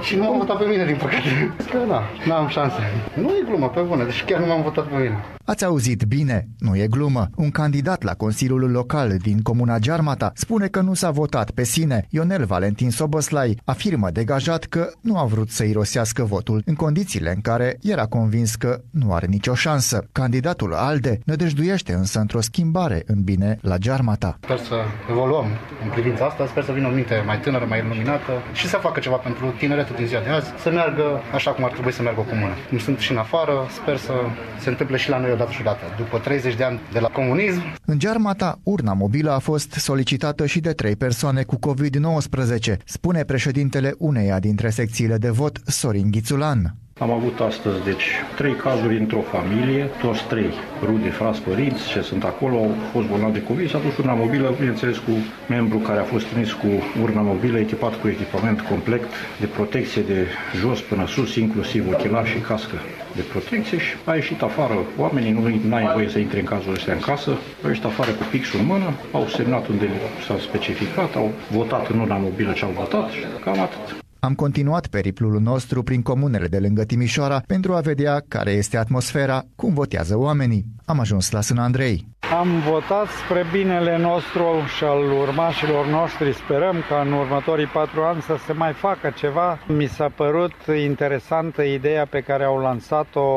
Și 0.02 0.16
nu 0.16 0.24
m-am 0.24 0.38
votat 0.38 0.58
pe 0.58 0.66
mine, 0.66 0.86
din 0.86 0.96
păcate. 0.96 1.54
Că 1.72 1.78
da, 1.88 2.02
n-am 2.28 2.48
șanse. 2.48 2.78
Nu 3.14 3.30
e 3.30 3.44
glumă, 3.46 3.70
pe 3.70 3.80
bune, 3.80 4.04
deci 4.04 4.24
chiar 4.24 4.40
nu 4.40 4.46
m-am 4.46 4.62
votat 4.62 4.86
pe 4.88 4.96
mine. 4.96 5.24
Ați 5.46 5.66
auzit 5.66 6.04
bine, 6.04 6.48
nu 6.60 6.76
e 6.76 6.88
glumă. 6.88 7.28
Un 7.36 7.50
candidat 7.52 8.04
la 8.04 8.14
Consiliul 8.14 8.72
Local 8.72 9.18
din 9.22 9.42
comuna 9.42 9.78
Gearmata 9.78 10.32
spune 10.36 10.68
că 10.68 10.82
nu 10.82 10.94
s-a 10.94 11.12
votat 11.12 11.52
pe 11.52 11.64
sine. 11.64 12.06
Ionel 12.10 12.46
Valentin 12.46 12.92
Soboslai 12.92 13.58
afirmă 13.66 14.10
degajat 14.10 14.64
că 14.64 14.90
nu 15.02 15.18
a 15.18 15.26
vrut 15.26 15.50
să 15.50 15.64
irosească 15.64 16.24
votul 16.24 16.62
în 16.66 16.76
condițiile 16.76 17.32
în 17.36 17.42
care 17.42 17.78
era 17.82 18.06
convins 18.06 18.56
că 18.56 18.82
nu 18.92 19.14
are 19.14 19.26
nicio 19.26 19.54
șansă. 19.54 20.08
Candidatul 20.12 20.74
ALDE 20.74 21.20
nădăjduiește 21.26 21.94
însă 21.94 22.20
într-o 22.20 22.42
schimbare 22.42 23.04
în 23.06 23.22
bine 23.24 23.58
la 23.62 23.78
Gearmata. 23.78 24.38
Sper 24.42 24.58
să 24.58 24.76
evoluăm 25.10 25.46
în 25.84 25.90
privința 25.90 26.26
asta, 26.26 26.48
sper 26.48 26.64
să 26.64 26.72
vină 26.72 26.88
o 26.88 26.92
minte 26.92 27.24
mai 27.26 27.40
tânără, 27.40 27.66
mai 27.66 27.80
iluminată 27.80 28.32
și 28.54 28.68
să 28.68 28.78
facă 28.78 29.00
ceva 29.00 29.16
pentru 29.16 29.54
tineretul 29.70 29.96
din 29.96 30.08
ziua 30.08 30.22
de 30.22 30.30
azi, 30.30 30.50
să 30.64 30.70
meargă 30.72 31.22
așa 31.34 31.52
cum 31.52 31.64
ar 31.64 31.72
trebui 31.72 31.92
să 31.92 32.02
meargă 32.02 32.20
o 32.20 32.24
comună. 32.24 32.54
Cum 32.70 32.78
sunt 32.78 33.00
și 33.00 33.12
în 33.12 33.18
afară, 33.18 33.54
sper 33.82 33.98
să 33.98 34.14
se 34.60 34.70
întâmple 34.70 34.98
și 34.98 35.10
la 35.10 35.20
noi 35.20 35.32
odată 35.32 35.52
și 35.52 35.62
odată. 35.62 35.84
După 35.98 36.18
30 36.18 36.56
de 36.56 36.64
ani 36.64 36.80
de 36.92 37.00
la 37.00 37.08
comunism, 37.08 37.62
În 37.86 38.00
Gearmata, 38.00 38.60
urna 38.64 38.94
mobilă 38.94 39.32
a 39.32 39.40
fost 39.40 39.72
solicitată 39.72 40.46
și 40.46 40.60
de 40.60 40.72
trei 40.72 40.96
persoane 40.96 41.44
cu 41.44 41.56
COVID-19, 41.68 42.78
spune 42.86 43.24
președintele 43.24 43.94
uneia 43.98 44.40
dintre 44.40 44.70
secțiile 44.70 45.18
de 45.18 45.30
vot, 45.30 45.60
Sorin 45.66 46.12
Ghițulan. 46.12 46.76
Am 47.00 47.12
avut 47.12 47.40
astăzi, 47.40 47.84
deci, 47.84 48.06
trei 48.36 48.56
cazuri 48.56 48.98
într-o 48.98 49.22
familie, 49.22 49.90
toți 50.02 50.24
trei 50.24 50.52
rude, 50.86 51.10
frați, 51.10 51.42
părinți, 51.42 51.88
ce 51.88 52.02
sunt 52.02 52.24
acolo, 52.24 52.56
au 52.56 52.76
fost 52.92 53.08
bolnavi 53.08 53.34
de 53.34 53.44
COVID, 53.44 53.70
s-a 53.70 53.80
dus 53.80 53.98
urna 53.98 54.14
mobilă, 54.14 54.54
bineînțeles, 54.58 54.98
cu 54.98 55.12
membru 55.50 55.78
care 55.78 56.00
a 56.00 56.04
fost 56.04 56.26
trimis 56.26 56.52
cu 56.52 56.68
urna 57.02 57.22
mobilă, 57.22 57.58
echipat 57.58 58.02
cu 58.02 58.08
echipament 58.08 58.62
complet 58.62 59.04
de 59.40 59.46
protecție 59.46 60.02
de 60.02 60.28
jos 60.56 60.82
până 60.82 61.08
sus, 61.08 61.36
inclusiv 61.36 61.88
ochelari 61.88 62.30
și 62.30 62.38
cască 62.38 62.76
de 63.16 63.22
protecție 63.22 63.78
și 63.78 63.96
a 64.06 64.16
ieșit 64.16 64.42
afară. 64.42 64.78
Oamenii 64.98 65.62
nu 65.68 65.76
ai 65.76 65.90
voie 65.94 66.10
să 66.10 66.20
intre 66.20 66.40
în 66.40 66.46
cazul 66.46 66.74
ăsta 66.74 66.92
în 66.92 67.00
casă, 67.00 67.30
au 67.64 67.68
ieșit 67.68 67.86
afară 67.86 68.12
cu 68.12 68.24
pixul 68.32 68.60
în 68.60 68.66
mână, 68.66 68.94
au 69.12 69.28
semnat 69.28 69.68
unde 69.68 69.90
s-a 70.26 70.36
specificat, 70.40 71.16
au 71.16 71.32
votat 71.52 71.90
în 71.90 72.00
urna 72.00 72.18
mobilă 72.18 72.52
ce 72.52 72.66
au 72.66 72.72
votat 72.76 73.10
și 73.10 73.24
cam 73.44 73.60
atât. 73.60 74.08
Am 74.22 74.34
continuat 74.36 74.88
periplul 74.88 75.40
nostru 75.42 75.84
prin 75.84 76.02
comunele 76.02 76.48
de 76.48 76.60
lângă 76.60 76.84
Timișoara 76.84 77.44
pentru 77.48 77.74
a 77.74 77.80
vedea 77.80 78.24
care 78.28 78.52
este 78.52 78.78
atmosfera, 78.78 79.46
cum 79.56 79.74
votează 79.74 80.18
oamenii. 80.18 80.66
Am 80.86 81.00
ajuns 81.00 81.32
la 81.32 81.42
Sân 81.42 81.58
Andrei. 81.58 82.08
Am 82.40 82.60
votat 82.60 83.08
spre 83.08 83.46
binele 83.52 83.98
nostru 83.98 84.64
și 84.78 84.84
al 84.84 85.12
urmașilor 85.12 85.86
noștri. 85.86 86.34
Sperăm 86.34 86.84
ca 86.90 87.02
în 87.02 87.12
următorii 87.12 87.66
patru 87.66 88.02
ani 88.02 88.22
să 88.22 88.36
se 88.46 88.54
mai 88.54 88.74
facă 88.74 89.14
ceva. 89.18 89.60
Mi 89.68 89.86
s-a 89.86 90.12
părut 90.16 90.54
interesantă 90.84 91.62
ideea 91.62 92.06
pe 92.06 92.20
care 92.22 92.44
au 92.44 92.60
lansat-o 92.60 93.28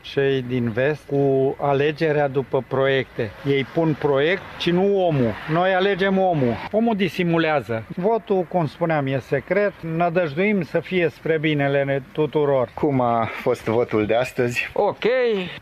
cei 0.00 0.42
din 0.42 0.70
vest 0.70 1.06
cu 1.06 1.56
alegerea 1.60 2.28
după 2.28 2.64
proiecte. 2.68 3.30
Ei 3.46 3.66
pun 3.74 3.96
proiect, 3.98 4.42
ci 4.58 4.70
nu 4.70 5.06
omul. 5.06 5.34
Noi 5.52 5.74
alegem 5.74 6.18
omul. 6.18 6.54
Omul 6.70 6.96
disimulează. 6.96 7.84
Votul, 7.96 8.42
cum 8.42 8.66
spuneam, 8.66 9.06
e 9.06 9.18
secret. 9.18 9.72
Nădăjduim 9.96 10.62
să 10.62 10.80
fie 10.80 11.08
spre 11.08 11.38
binele 11.38 12.02
tuturor. 12.12 12.68
cum 12.74 13.00
a 13.00 13.28
fost 13.32 13.64
votul 13.64 14.06
de 14.06 14.14
astăzi? 14.14 14.70
Ok, 14.72 15.04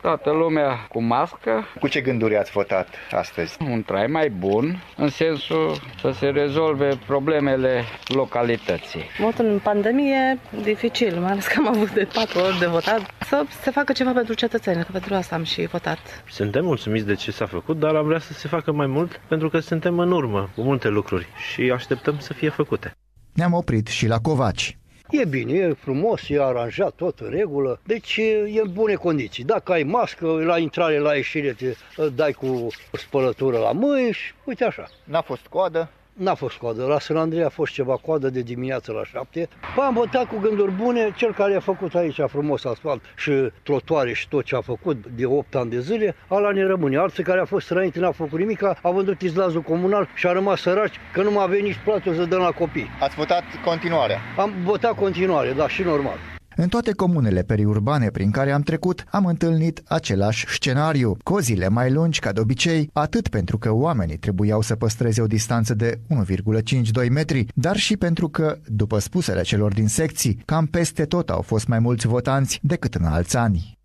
toată 0.01 0.31
lumea 0.31 0.87
cu 0.89 1.03
mască, 1.03 1.67
Cu 1.81 1.89
ce 1.89 2.01
gânduri 2.01 2.37
ați 2.37 2.51
votat 2.51 2.88
astăzi? 3.11 3.57
un 3.61 3.83
trai 3.83 4.07
mai 4.07 4.31
bun, 4.31 4.83
în 4.97 5.09
sensul 5.09 5.81
să 6.01 6.11
se 6.11 6.27
rezolve 6.27 6.99
problemele 7.07 7.85
localității. 8.07 9.03
Votul 9.19 9.45
în 9.45 9.59
pandemie 9.59 10.39
e 10.53 10.61
dificil, 10.63 11.21
mai 11.21 11.31
ales 11.31 11.47
că 11.47 11.55
am 11.59 11.69
avut 11.69 11.93
de 11.93 12.09
patru 12.15 12.39
ori 12.39 12.59
de 12.59 12.67
votat. 12.67 13.01
Să 13.21 13.45
se 13.63 13.71
facă 13.71 13.93
ceva 13.93 14.13
pentru 14.13 14.35
cetățeni, 14.35 14.85
că 14.85 14.89
pentru 14.93 15.15
asta 15.15 15.35
am 15.35 15.43
și 15.43 15.67
votat. 15.67 15.99
Suntem 16.29 16.65
mulțumiți 16.65 17.07
de 17.07 17.15
ce 17.15 17.31
s-a 17.31 17.47
făcut, 17.47 17.79
dar 17.79 17.95
am 17.95 18.07
vrea 18.07 18.19
să 18.19 18.33
se 18.33 18.49
facă 18.49 18.73
mai 18.73 18.87
mult 18.87 19.21
pentru 19.29 19.49
că 19.49 19.59
suntem 19.59 19.99
în 19.99 20.13
urmă 20.13 20.51
cu 20.55 20.63
multe 20.63 20.89
lucruri 20.89 21.27
și 21.53 21.71
așteptăm 21.71 22.19
să 22.19 22.33
fie 22.33 22.49
făcute. 22.49 22.93
Ne-am 23.33 23.53
oprit 23.53 23.87
și 23.87 24.07
la 24.07 24.19
Covaci. 24.19 24.78
E 25.11 25.25
bine, 25.25 25.53
e 25.53 25.73
frumos, 25.73 26.29
e 26.29 26.43
aranjat, 26.43 26.95
tot 26.95 27.21
în 27.21 27.31
regulă, 27.31 27.81
deci 27.85 28.17
e 28.17 28.51
e 28.55 28.61
în 28.61 28.73
bune 28.73 28.95
condiții. 28.95 29.45
Dacă 29.45 29.73
ai 29.73 29.83
mască, 29.83 30.27
la 30.27 30.59
intrare, 30.59 30.99
la 30.99 31.15
ieșire, 31.15 31.53
te 31.53 31.75
uh, 31.97 32.07
dai 32.15 32.33
cu 32.33 32.67
spălătură 32.93 33.59
la 33.59 33.73
mâini 33.73 34.13
și 34.13 34.33
uite 34.45 34.65
așa. 34.65 34.89
N-a 35.05 35.21
fost 35.21 35.47
coadă? 35.47 35.91
N-a 36.19 36.35
fost 36.35 36.57
coadă. 36.57 36.85
La 36.85 36.99
San 36.99 37.17
Andrei 37.17 37.43
a 37.43 37.49
fost 37.49 37.73
ceva 37.73 37.97
coadă 37.97 38.31
de 38.31 38.41
dimineață 38.41 38.93
la 38.93 39.05
șapte. 39.05 39.49
Păi 39.75 39.85
am 39.85 39.95
votat 39.95 40.25
cu 40.29 40.39
gânduri 40.39 40.73
bune. 40.73 41.15
Cel 41.17 41.35
care 41.35 41.55
a 41.55 41.61
făcut 41.61 41.95
aici 41.95 42.21
frumos 42.27 42.65
asfalt 42.65 43.03
și 43.17 43.33
trotuare 43.63 44.13
și 44.13 44.29
tot 44.29 44.45
ce 44.45 44.57
a 44.57 44.61
făcut 44.61 45.07
de 45.07 45.27
8 45.27 45.55
ani 45.55 45.71
de 45.71 45.81
zile, 45.81 46.15
ala 46.29 46.51
ne 46.51 46.67
rămâne. 46.67 46.97
Alții 46.97 47.23
care 47.23 47.41
a 47.41 47.45
fost 47.45 47.71
înainte 47.71 47.99
n-a 47.99 48.11
făcut 48.11 48.39
nimic, 48.39 48.63
a 48.63 48.91
vândut 48.91 49.21
izlazul 49.21 49.61
comunal 49.61 50.09
și 50.15 50.27
a 50.27 50.33
rămas 50.33 50.61
săraci 50.61 50.97
că 51.13 51.23
nu 51.23 51.31
mai 51.31 51.45
avea 51.45 51.61
nici 51.63 51.81
plată 51.85 52.15
să 52.15 52.25
dăm 52.25 52.41
la 52.41 52.51
copii. 52.51 52.89
Ați 53.01 53.17
votat 53.17 53.43
continuarea? 53.65 54.19
Am 54.37 54.53
votat 54.65 54.95
continuare, 54.95 55.53
da, 55.53 55.69
și 55.69 55.83
normal. 55.83 56.38
În 56.61 56.69
toate 56.69 56.93
comunele 56.93 57.43
periurbane 57.43 58.11
prin 58.11 58.31
care 58.31 58.53
am 58.53 58.63
trecut, 58.63 59.05
am 59.11 59.27
întâlnit 59.27 59.83
același 59.87 60.47
scenariu. 60.49 61.17
Cozile 61.23 61.69
mai 61.69 61.91
lungi 61.91 62.21
ca 62.21 62.33
de 62.33 62.41
obicei, 62.41 62.91
atât 62.93 63.29
pentru 63.29 63.59
că 63.59 63.73
oamenii 63.73 64.17
trebuiau 64.17 64.61
să 64.61 64.75
păstreze 64.77 65.21
o 65.23 65.27
distanță 65.27 65.75
de 65.75 66.01
1,52 66.09 67.09
metri, 67.11 67.47
dar 67.55 67.77
și 67.77 67.97
pentru 67.97 68.29
că, 68.29 68.59
după 68.67 68.99
spusele 68.99 69.43
celor 69.43 69.73
din 69.73 69.89
secții, 69.89 70.43
cam 70.45 70.67
peste 70.67 71.05
tot 71.05 71.31
au 71.31 71.43
fost 71.43 71.67
mai 71.69 71.79
mulți 71.79 72.07
votanți 72.07 72.59
decât 72.63 72.95
în 72.95 73.05
alți 73.05 73.37
ani. 73.37 73.79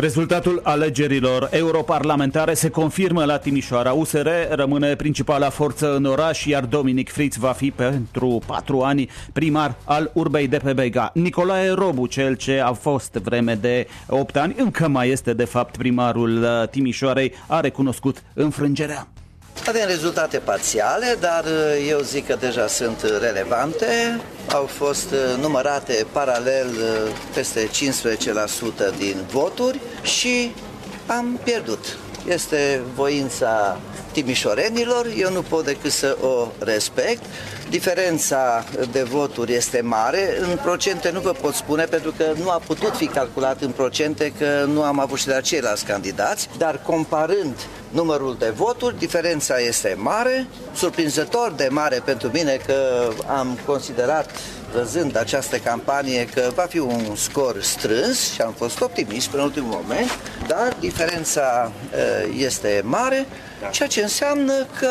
Rezultatul 0.00 0.60
alegerilor 0.62 1.48
europarlamentare 1.52 2.54
se 2.54 2.70
confirmă 2.70 3.24
la 3.24 3.38
Timișoara. 3.38 3.92
USR 3.92 4.28
rămâne 4.50 4.94
principala 4.96 5.50
forță 5.50 5.94
în 5.94 6.04
oraș, 6.04 6.44
iar 6.44 6.64
Dominic 6.64 7.10
Fritz 7.10 7.36
va 7.36 7.52
fi 7.52 7.70
pentru 7.70 8.40
patru 8.46 8.80
ani 8.80 9.08
primar 9.32 9.76
al 9.84 10.10
urbei 10.14 10.48
de 10.48 10.56
pe 10.56 10.72
Bega. 10.72 11.10
Nicolae 11.14 11.70
Robu, 11.70 12.06
cel 12.06 12.34
ce 12.34 12.60
a 12.60 12.72
fost 12.72 13.12
vreme 13.12 13.54
de 13.54 13.86
8 14.08 14.36
ani, 14.36 14.54
încă 14.58 14.88
mai 14.88 15.08
este 15.08 15.32
de 15.32 15.44
fapt 15.44 15.76
primarul 15.76 16.42
uh, 16.42 16.68
Timișoarei, 16.68 17.32
a 17.46 17.60
recunoscut 17.60 18.22
înfrângerea. 18.34 19.08
Avem 19.66 19.86
rezultate 19.86 20.38
parțiale, 20.38 21.16
dar 21.20 21.44
uh, 21.44 21.88
eu 21.88 22.00
zic 22.00 22.26
că 22.26 22.36
deja 22.40 22.66
sunt 22.66 23.02
relevante. 23.20 24.20
Au 24.52 24.64
fost 24.64 25.10
uh, 25.10 25.42
numărate 25.42 26.06
paralel 26.12 26.66
uh, 26.66 27.12
peste 27.34 27.68
15% 28.94 28.96
din 28.98 29.16
voturi 29.30 29.80
și 30.02 30.54
am 31.06 31.40
pierdut. 31.44 31.98
Este 32.26 32.80
voința 32.94 33.80
timișorenilor, 34.12 35.06
eu 35.16 35.32
nu 35.32 35.42
pot 35.42 35.64
decât 35.64 35.90
să 35.90 36.16
o 36.20 36.48
respect. 36.58 37.22
Diferența 37.70 38.64
de 38.92 39.02
voturi 39.02 39.54
este 39.54 39.80
mare, 39.80 40.38
în 40.40 40.58
procente 40.62 41.10
nu 41.10 41.20
vă 41.20 41.30
pot 41.30 41.54
spune 41.54 41.84
pentru 41.84 42.14
că 42.16 42.24
nu 42.42 42.50
a 42.50 42.60
putut 42.66 42.96
fi 42.96 43.06
calculat 43.06 43.60
în 43.60 43.70
procente 43.70 44.32
că 44.38 44.64
nu 44.72 44.82
am 44.82 44.98
avut 44.98 45.18
și 45.18 45.26
de 45.26 45.32
la 45.32 45.40
ceilalți 45.40 45.84
candidați, 45.84 46.48
dar 46.58 46.82
comparând 46.82 47.54
numărul 47.90 48.36
de 48.38 48.52
voturi, 48.54 48.98
diferența 48.98 49.58
este 49.58 49.96
mare, 49.98 50.46
surprinzător 50.74 51.52
de 51.56 51.68
mare 51.70 52.02
pentru 52.04 52.30
mine 52.32 52.60
că 52.66 53.08
am 53.26 53.58
considerat 53.66 54.30
văzând 54.74 55.16
această 55.16 55.56
campanie 55.56 56.26
că 56.34 56.50
va 56.54 56.66
fi 56.68 56.78
un 56.78 57.16
scor 57.16 57.62
strâns 57.62 58.32
și 58.32 58.40
am 58.40 58.52
fost 58.52 58.80
optimist 58.80 59.28
până 59.28 59.42
în 59.42 59.48
ultimul 59.48 59.70
moment, 59.82 60.18
dar 60.46 60.76
diferența 60.80 61.72
este 62.36 62.82
mare, 62.84 63.26
ceea 63.70 63.88
ce 63.88 64.02
înseamnă 64.02 64.66
că 64.78 64.90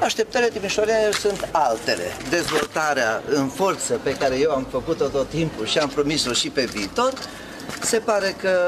așteptările 0.00 0.50
timișoarene 0.50 1.10
sunt 1.20 1.48
altele. 1.50 2.02
Dezvoltarea 2.30 3.22
în 3.28 3.48
forță 3.48 4.00
pe 4.02 4.14
care 4.14 4.38
eu 4.38 4.50
am 4.50 4.66
făcut-o 4.70 5.06
tot 5.06 5.28
timpul 5.28 5.66
și 5.66 5.78
am 5.78 5.88
promis-o 5.88 6.32
și 6.32 6.48
pe 6.50 6.64
viitor, 6.64 7.12
se 7.80 7.98
pare 7.98 8.36
că 8.40 8.58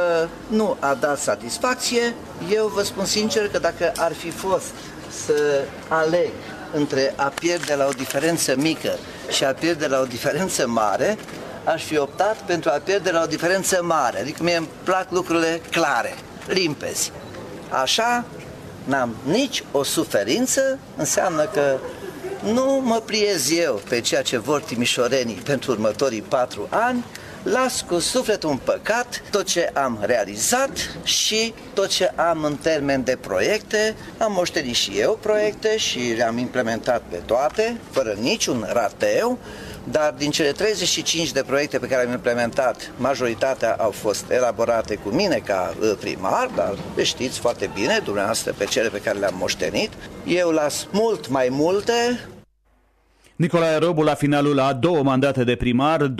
nu 0.47 0.77
a 0.78 0.94
dat 0.94 1.18
satisfacție. 1.18 2.14
Eu 2.52 2.66
vă 2.74 2.82
spun 2.82 3.05
sincer 3.05 3.48
că 3.48 3.59
dacă 3.59 3.93
ar 3.97 4.12
fi 4.12 4.31
fost 4.31 4.73
să 5.27 5.64
aleg 5.89 6.31
între 6.74 7.12
a 7.16 7.32
pierde 7.40 7.74
la 7.74 7.86
o 7.86 7.93
diferență 7.93 8.55
mică 8.56 8.98
și 9.28 9.44
a 9.44 9.55
pierde 9.55 9.86
la 9.86 10.01
o 10.01 10.05
diferență 10.05 10.66
mare, 10.66 11.19
aș 11.65 11.85
fi 11.85 11.98
optat 11.98 12.36
pentru 12.36 12.70
a 12.70 12.81
pierde 12.85 13.11
la 13.11 13.23
o 13.23 13.27
diferență 13.27 13.82
mare. 13.82 14.20
Adică 14.20 14.43
mie 14.43 14.57
îmi 14.57 14.69
plac 14.82 15.11
lucrurile 15.11 15.61
clare, 15.70 16.15
limpezi. 16.47 17.12
Așa 17.69 18.24
n-am 18.85 19.16
nici 19.23 19.65
o 19.73 19.82
suferință, 19.82 20.78
înseamnă 20.97 21.44
că 21.44 21.77
nu 22.53 22.81
mă 22.85 23.03
pliez 23.05 23.51
eu 23.51 23.81
pe 23.89 24.01
ceea 24.01 24.23
ce 24.23 24.39
vor 24.39 24.61
timișorenii 24.61 25.35
pentru 25.35 25.70
următorii 25.70 26.23
patru 26.23 26.66
ani, 26.70 27.05
las 27.51 27.85
cu 27.89 27.98
sufletul 27.98 28.51
un 28.51 28.56
păcat 28.56 29.23
tot 29.31 29.44
ce 29.44 29.70
am 29.74 29.98
realizat 30.01 30.70
și 31.02 31.55
tot 31.74 31.89
ce 31.89 32.05
am 32.05 32.44
în 32.44 32.56
termen 32.56 33.05
de 33.05 33.18
proiecte. 33.20 33.94
Am 34.18 34.32
moștenit 34.32 34.74
și 34.74 34.98
eu 34.98 35.18
proiecte 35.23 35.77
și 35.77 35.98
le-am 36.16 36.39
implementat 36.39 37.02
pe 37.09 37.16
toate, 37.16 37.81
fără 37.90 38.16
niciun 38.20 38.66
rateu, 38.73 39.39
dar 39.85 40.14
din 40.16 40.31
cele 40.31 40.52
35 40.52 41.32
de 41.32 41.43
proiecte 41.43 41.78
pe 41.78 41.86
care 41.86 42.02
le-am 42.02 42.14
implementat, 42.14 42.90
majoritatea 42.97 43.77
au 43.78 43.90
fost 43.90 44.31
elaborate 44.31 44.94
cu 44.94 45.09
mine 45.09 45.43
ca 45.44 45.74
uh, 45.81 45.93
primar, 46.01 46.51
dar 46.55 46.74
știți 47.02 47.39
foarte 47.39 47.70
bine, 47.74 48.01
dumneavoastră, 48.05 48.55
pe 48.59 48.64
cele 48.64 48.89
pe 48.89 49.01
care 49.01 49.18
le-am 49.18 49.35
moștenit. 49.39 49.93
Eu 50.24 50.51
las 50.51 50.86
mult 50.90 51.28
mai 51.28 51.48
multe, 51.51 52.28
Nicolae 53.36 53.78
Robu 53.78 54.02
la 54.02 54.14
finalul 54.14 54.58
a 54.58 54.72
două 54.72 55.02
mandate 55.02 55.44
de 55.44 55.54
primar, 55.54 56.06
2012-2020, 56.08 56.14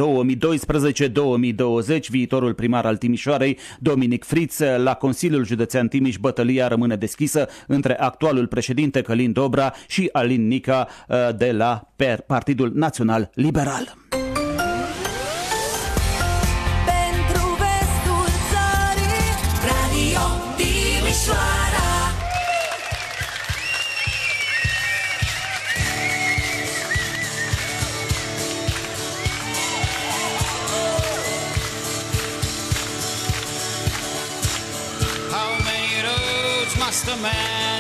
viitorul 2.09 2.55
primar 2.55 2.87
al 2.87 2.97
Timișoarei, 2.97 3.59
Dominic 3.79 4.25
Fritz, 4.25 4.61
la 4.77 4.95
Consiliul 4.95 5.45
Județean 5.45 5.89
Timiș, 5.89 6.17
bătălia 6.17 6.69
rămâne 6.69 6.97
deschisă 6.97 7.49
între 7.67 7.99
actualul 7.99 8.47
președinte 8.47 9.03
Călin 9.03 9.33
Dobra 9.33 9.73
și 9.89 10.09
Alin 10.13 10.47
Nica 10.47 10.89
uh, 11.09 11.17
de 11.37 11.53
la 11.53 11.89
Partidul 12.27 12.73
Național 12.75 13.31
Liberal. 13.35 13.95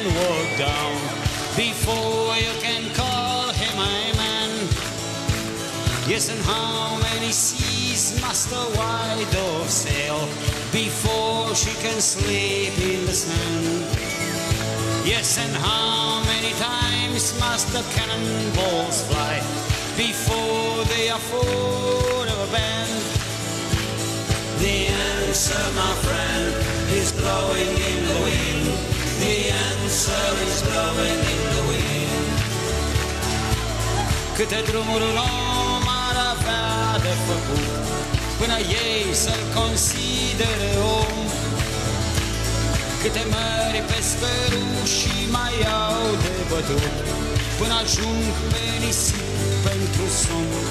Walk 0.06 0.58
down 0.58 0.94
before 1.56 2.36
you 2.36 2.52
can 2.60 2.82
call 2.94 3.50
him 3.50 3.74
a 3.78 4.16
man? 4.16 4.50
Yes, 6.06 6.28
and 6.30 6.40
how 6.42 6.98
many 6.98 7.32
seas 7.32 8.20
must 8.20 8.52
a 8.52 8.66
white 8.78 9.26
dove 9.32 9.68
sail 9.68 10.20
before 10.72 11.54
she 11.54 11.74
can 11.82 12.00
sleep 12.00 12.74
in 12.78 13.06
the 13.06 13.12
sand? 13.12 13.86
Yes, 15.04 15.38
and 15.38 15.54
how 15.56 16.22
many 16.24 16.52
times 16.54 17.38
must 17.40 17.72
the 17.72 17.82
cannonballs 17.94 19.06
fly 19.06 19.38
before 19.96 20.84
they 20.92 21.10
are 21.10 21.18
a 21.18 22.46
band? 22.52 23.02
The 24.58 24.86
answer, 24.88 25.64
my 25.74 25.92
friend, 26.04 26.54
is 26.92 27.12
blowing 27.12 27.74
in 27.90 28.06
the 28.08 28.20
wind. 28.24 28.55
The 29.26 29.42
answer 29.70 30.28
is 30.46 30.58
blowing 30.62 31.22
in 31.34 31.42
the 31.54 31.62
wind. 31.70 32.36
Câte 34.36 34.60
drumuri 34.68 35.04
un 35.10 35.16
om 35.16 35.84
ar 36.06 36.16
avea 36.32 36.68
de 37.06 37.14
făcut 37.28 37.84
Până 38.40 38.58
ei 38.86 39.04
să-l 39.24 39.44
considere 39.58 40.70
om 41.00 41.18
Câte 43.02 43.22
mări 43.32 43.80
pe 43.90 44.00
și 44.96 45.14
mai 45.36 45.56
au 45.86 46.02
de 46.24 46.34
bătut 46.50 46.94
Până 47.58 47.74
ajung 47.82 48.32
pe 48.52 48.64
nisip 48.84 49.28
pentru 49.68 50.04
somn 50.22 50.66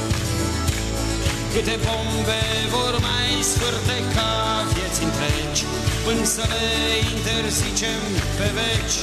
Câte 1.53 1.75
bombe 1.85 2.43
vor 2.75 2.93
mai 3.07 3.31
sfârteca 3.51 4.31
vieți 4.73 5.03
întregi 5.07 5.65
Până 6.05 6.23
să 6.23 6.43
le 6.53 6.67
interzicem 7.13 8.01
pe 8.37 8.47
veci 8.57 8.97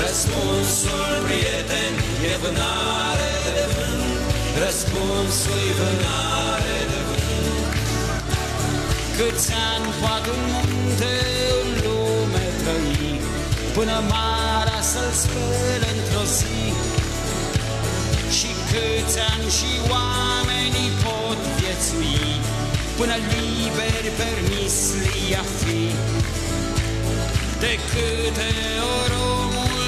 Răspunsul, 0.00 1.12
prieten, 1.26 1.94
e 2.30 2.34
vânare 2.42 3.32
de 3.46 3.64
vânt. 3.74 4.18
Răspunsul 4.64 5.60
e 5.70 5.72
vânare 5.80 6.78
de 6.92 7.00
vânt. 7.08 7.72
Câți 9.16 9.50
ani 9.70 9.88
poate 10.00 10.28
un 10.36 10.44
munte 10.52 11.14
în 11.60 11.68
lume 11.84 12.44
trăi 12.60 13.20
Până 13.76 13.96
marea 14.12 14.80
să-l 14.92 15.12
spele 15.22 15.88
într-o 15.96 16.24
zi? 16.36 16.60
Și 18.36 18.50
câți 18.70 19.18
ani 19.32 19.48
și 19.58 19.70
oamenii 19.94 20.90
pot 21.04 21.40
viețui 21.56 22.55
Până 22.96 23.16
liberi 23.32 24.10
permis 24.22 24.76
li-a 25.02 25.44
fi. 25.60 25.82
De 27.62 27.74
câte 27.90 28.50
ori 28.98 29.16
omul 29.38 29.84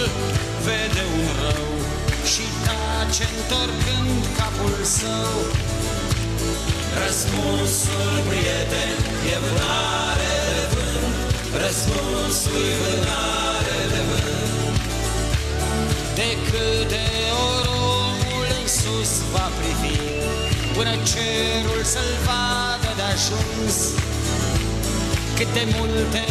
vede 0.65 1.05
un 1.19 1.29
rău 1.41 1.71
Și 2.33 2.45
tace 2.65 3.25
întorcând 3.37 4.23
capul 4.39 4.79
său 4.99 5.35
Răspunsul, 7.03 8.13
prieten, 8.29 8.97
e 9.35 9.37
vânare 9.45 10.35
de 10.57 10.65
vânt. 10.73 11.17
Răspunsul 11.65 12.63
e 12.73 12.77
vânare 12.83 13.79
de 13.93 14.03
vânt. 14.09 14.81
De 16.19 16.31
câte 16.49 17.05
ori 17.53 17.69
omul 18.05 18.47
în 18.61 18.67
sus 18.79 19.13
va 19.33 19.47
privi 19.59 19.99
Până 20.77 20.91
cerul 21.11 21.83
să-l 21.93 22.13
vadă 22.27 22.59
de 22.59 22.68
ajuns. 23.13 23.77
Cât 25.37 25.51
de 25.59 25.65
multe 25.77 26.25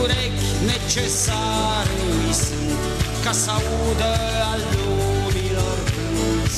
urechi 0.00 0.48
necesare 0.72 1.94
îi 2.10 2.34
sunt 2.44 2.82
Ca 3.24 3.32
să 3.42 3.50
audă 3.58 4.12
al 4.52 4.60
lumilor 4.74 5.76
plâns. 5.90 6.56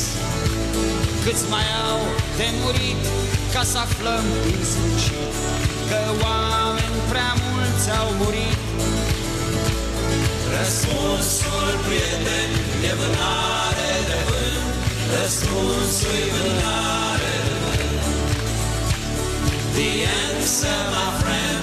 Câți 1.25 1.45
mai 1.55 1.69
au 1.91 2.03
de 2.39 2.49
murit 2.61 3.03
ca 3.55 3.63
să 3.73 3.79
aflăm 3.87 4.25
din 4.45 4.61
sfârșit 4.73 5.35
Că 5.91 6.01
oameni 6.25 6.99
prea 7.11 7.33
mulți 7.45 7.87
au 8.01 8.09
murit? 8.21 8.59
Răspunsul, 10.55 11.71
prieten, 11.85 12.51
e 12.91 12.93
vânare 13.01 13.93
de 14.09 14.19
vânt. 14.27 14.75
Răspunsul 15.17 16.17
e 16.25 16.29
vânare 16.35 16.65
de 16.67 16.81
vânt 16.83 16.96
The 19.77 20.05
answer, 20.05 20.79
my 20.97 21.09
friend, 21.21 21.61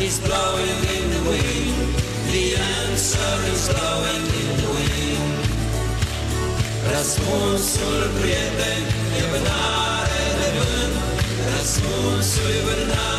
is 0.00 0.20
blowing 0.20 0.80
in 0.96 1.04
the 1.14 1.22
wind. 1.30 1.96
The 2.30 2.46
answer 2.78 3.32
is 3.52 3.68
blowing 3.74 4.26
in 4.40 4.50
the 4.60 4.68
wind. 4.76 5.34
Răspunsul, 6.92 8.00
prieten, 8.18 8.82
e 9.18 9.22
vânare 9.30 10.24
de 10.38 10.48
vânt 10.56 10.94
Răspunsul 11.56 12.50
e 12.58 12.62
vânare 12.66 13.15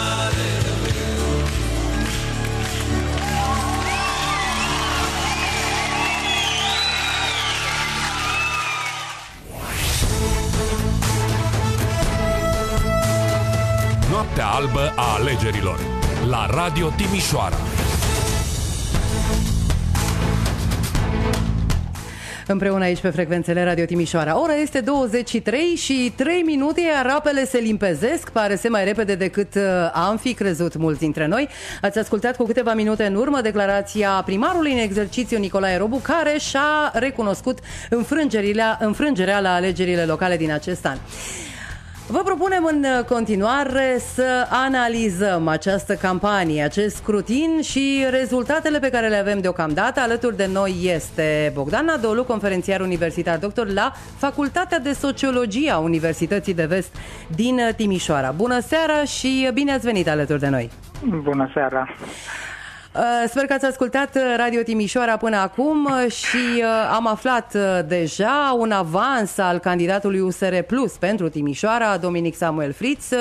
Noaptea 14.38 14.66
albă 14.66 14.94
a 14.96 15.14
alegerilor. 15.20 15.80
La 16.30 16.48
Radio 16.52 16.90
Timișoara. 16.98 17.56
Împreună 22.48 22.84
aici 22.84 23.00
pe 23.00 23.10
frecvențele 23.10 23.64
Radio 23.64 23.86
Timișoara. 23.86 24.42
Ora 24.42 24.54
este 24.54 24.80
23 24.80 25.76
și 25.76 26.14
3 26.16 26.42
minute, 26.42 26.82
iar 26.82 27.06
apele 27.06 27.46
se 27.46 27.58
limpezesc, 27.58 28.30
pare 28.30 28.56
să 28.56 28.68
mai 28.70 28.84
repede 28.84 29.16
decât 29.16 29.56
uh, 29.56 29.64
am 29.94 30.18
fi 30.18 30.34
crezut 30.34 30.76
mulți 30.76 31.00
dintre 31.00 31.28
noi. 31.28 31.48
Ați 31.82 32.00
ascultat 32.00 32.36
cu 32.36 32.44
câteva 32.44 32.74
minute 32.74 33.06
în 33.06 33.16
urmă 33.16 33.42
declarația 33.42 34.10
primarului 34.26 34.72
în 34.72 34.80
exercițiu 34.80 35.38
Nicolae 35.38 35.78
Robu, 35.78 35.98
care 35.98 36.38
și-a 36.40 36.92
recunoscut 36.94 37.60
înfrângerea 38.80 39.40
la 39.40 39.54
alegerile 39.54 40.04
locale 40.04 40.38
din 40.38 40.52
acest 40.52 40.86
an. 40.86 40.98
Vă 42.10 42.22
propunem 42.24 42.64
în 42.64 42.86
continuare 43.08 43.98
să 44.00 44.48
analizăm 44.50 45.48
această 45.48 45.94
campanie, 45.94 46.64
acest 46.64 46.96
scrutin 46.96 47.62
și 47.62 48.06
rezultatele 48.10 48.80
pe 48.80 48.90
care 48.90 49.08
le 49.08 49.16
avem 49.16 49.40
deocamdată. 49.40 50.00
Alături 50.00 50.38
de 50.38 50.50
noi 50.54 50.76
este 50.82 51.52
Bogdan 51.54 51.86
Nadolu, 51.86 52.24
conferențiar 52.24 52.82
universitar 52.82 53.38
doctor 53.38 53.72
la 53.72 53.92
Facultatea 54.18 54.80
de 54.80 54.92
Sociologie 54.92 55.72
a 55.72 55.78
Universității 55.78 56.54
de 56.54 56.66
Vest 56.66 56.96
din 57.36 57.60
Timișoara. 57.76 58.32
Bună 58.32 58.60
seara 58.60 59.04
și 59.04 59.50
bine 59.54 59.74
ați 59.74 59.86
venit 59.86 60.10
alături 60.10 60.40
de 60.40 60.50
noi! 60.50 60.70
Bună 61.24 61.50
seara! 61.54 61.88
Uh, 62.98 63.04
sper 63.30 63.46
că 63.46 63.54
ați 63.54 63.66
ascultat 63.66 64.16
uh, 64.16 64.22
Radio 64.38 64.62
Timișoara 64.62 65.18
până 65.18 65.38
acum 65.38 65.86
uh, 65.86 66.12
și 66.12 66.64
am 66.92 67.08
aflat 67.08 67.56
deja 67.88 68.56
un 68.60 68.72
avans 68.72 69.38
al 69.38 69.60
candidatului 69.60 70.20
USR 70.20 70.56
Plus 70.68 70.92
pentru 70.94 71.30
Timișoara, 71.30 71.98
Dominic 71.98 72.36
Samuel 72.36 72.74
Fritz, 72.74 73.14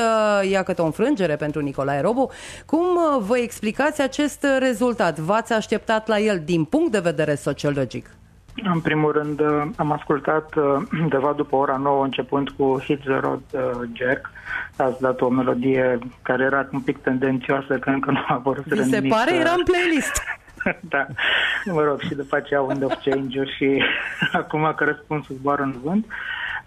ia 0.50 0.62
câte 0.62 0.82
o 0.82 0.84
înfrângere 0.84 1.36
pentru 1.36 1.60
Nicolae 1.60 2.00
Robu. 2.00 2.30
Cum 2.66 2.84
vă 3.18 3.38
explicați 3.38 4.00
acest 4.00 4.46
rezultat? 4.58 5.18
V-ați 5.18 5.52
așteptat 5.52 6.06
la 6.08 6.18
el 6.18 6.42
din 6.44 6.64
punct 6.64 6.92
de 6.92 6.98
vedere 6.98 7.34
sociologic? 7.34 8.10
În 8.62 8.80
primul 8.80 9.12
rând, 9.12 9.40
am 9.76 9.92
ascultat 9.92 10.54
undeva 11.02 11.32
după 11.36 11.56
ora 11.56 11.76
9, 11.76 12.04
începând 12.04 12.48
cu 12.48 12.80
Hit 12.84 13.00
the 13.00 13.18
Road 13.20 13.42
Jack. 13.92 14.30
Ați 14.76 15.00
dat 15.00 15.20
o 15.20 15.28
melodie 15.28 15.98
care 16.22 16.44
era 16.44 16.68
un 16.72 16.80
pic 16.80 16.98
tendențioasă, 16.98 17.78
că 17.78 17.90
încă 17.90 18.10
nu 18.10 18.24
a 18.28 18.34
apărut 18.34 18.64
Vi 18.64 18.82
se 18.82 18.96
nimic. 18.96 19.12
pare? 19.12 19.34
Era 19.34 19.50
în 19.50 19.62
playlist. 19.64 20.22
da, 20.94 21.06
mă 21.64 21.82
rog, 21.82 22.00
și 22.00 22.14
după 22.14 22.36
aceea 22.36 22.60
Wind 22.60 22.84
of 22.84 22.94
Change-uri 23.04 23.54
și 23.56 23.82
acum 24.40 24.72
că 24.76 24.84
răspunsul 24.84 25.36
zboară 25.38 25.62
în 25.62 25.74
vânt. 25.82 26.06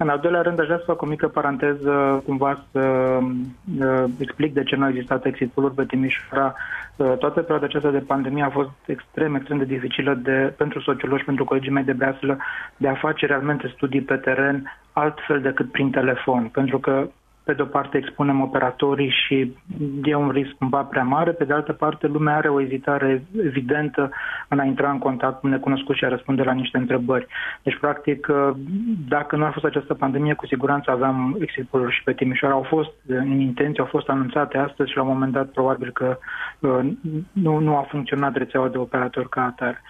În 0.01 0.09
al 0.09 0.19
doilea 0.19 0.41
rând, 0.41 0.59
aș 0.59 0.65
vrea 0.65 0.77
să 0.77 0.83
fac 0.85 1.01
o 1.01 1.05
mică 1.05 1.27
paranteză, 1.27 2.23
cumva 2.25 2.65
să 2.71 2.79
uh, 2.79 4.03
explic 4.19 4.53
de 4.53 4.63
ce 4.63 4.75
nu 4.75 4.83
au 4.83 4.89
existat 4.89 5.25
exit 5.25 5.51
pool 5.51 5.69
pe 5.69 5.85
Timișoara. 5.85 6.55
Uh, 6.95 7.17
toată 7.17 7.41
perioada 7.41 7.65
aceasta 7.65 7.89
de 7.89 7.99
pandemie 7.99 8.43
a 8.43 8.49
fost 8.49 8.69
extrem, 8.85 9.35
extrem 9.35 9.57
de 9.57 9.63
dificilă 9.65 10.13
de, 10.13 10.53
pentru 10.57 10.81
sociologi, 10.81 11.23
pentru 11.23 11.43
colegii 11.45 11.71
mei 11.71 11.83
de 11.83 11.93
breaslă, 11.93 12.37
de 12.77 12.87
a 12.87 12.93
face 12.93 13.25
realmente 13.25 13.71
studii 13.75 14.01
pe 14.01 14.15
teren 14.15 14.77
altfel 14.93 15.41
decât 15.41 15.71
prin 15.71 15.91
telefon. 15.91 16.49
Pentru 16.53 16.79
că 16.79 17.07
pe 17.49 17.55
de 17.55 17.61
o 17.61 17.65
parte 17.65 17.97
expunem 17.97 18.41
operatorii 18.41 19.09
și 19.09 19.53
e 20.03 20.15
un 20.15 20.29
risc 20.29 20.51
cumva 20.51 20.81
prea 20.81 21.03
mare, 21.03 21.31
pe 21.31 21.43
de 21.43 21.53
altă 21.53 21.73
parte 21.73 22.07
lumea 22.07 22.35
are 22.35 22.49
o 22.49 22.61
ezitare 22.61 23.23
evidentă 23.43 24.11
în 24.47 24.59
a 24.59 24.63
intra 24.63 24.91
în 24.91 24.97
contact 24.97 25.39
cu 25.39 25.47
necunoscut 25.47 25.95
și 25.95 26.05
a 26.05 26.09
răspunde 26.09 26.43
la 26.43 26.51
niște 26.51 26.77
întrebări. 26.77 27.27
Deci, 27.63 27.77
practic, 27.79 28.27
dacă 29.07 29.35
nu 29.35 29.45
a 29.45 29.49
fost 29.49 29.65
această 29.65 29.93
pandemie, 29.93 30.33
cu 30.33 30.45
siguranță 30.45 30.91
aveam 30.91 31.37
exit 31.39 31.67
poll 31.67 31.91
și 31.91 32.03
pe 32.03 32.13
Timișoara. 32.13 32.53
Au 32.53 32.65
fost 32.69 32.91
în 33.07 33.39
intenție, 33.39 33.81
au 33.81 33.89
fost 33.89 34.09
anunțate 34.09 34.57
astăzi 34.57 34.89
și 34.89 34.97
la 34.97 35.03
un 35.03 35.07
moment 35.09 35.31
dat 35.31 35.47
probabil 35.47 35.91
că 35.91 36.17
uh, 36.59 36.79
nu, 37.31 37.59
nu 37.59 37.77
a 37.77 37.87
funcționat 37.89 38.35
rețeaua 38.35 38.67
de 38.67 38.77
operatori 38.77 39.29
ca 39.29 39.43
atare. 39.43 39.81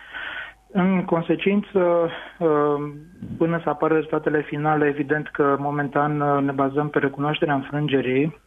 În 0.72 1.06
consecință, 1.06 2.10
uh, 2.40 2.92
până 3.38 3.60
să 3.64 3.70
apară 3.70 3.94
rezultatele 3.94 4.42
finale, 4.42 4.86
evident 4.86 5.28
că 5.28 5.56
momentan 5.60 6.22
uh, 6.22 6.44
ne 6.44 6.52
bazăm 6.52 6.90
pe 6.90 7.00
recunoașterea 7.00 7.54
înfrângerii 7.54 8.40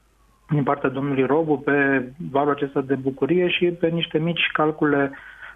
din 0.49 0.63
partea 0.63 0.89
domnului 0.89 1.27
Robu, 1.27 1.59
pe 1.59 2.09
valul 2.31 2.53
acesta 2.53 2.81
de 2.81 2.95
bucurie 2.95 3.49
și 3.49 3.67
pe 3.67 3.89
niște 3.89 4.19
mici 4.19 4.51
calcule 4.53 5.13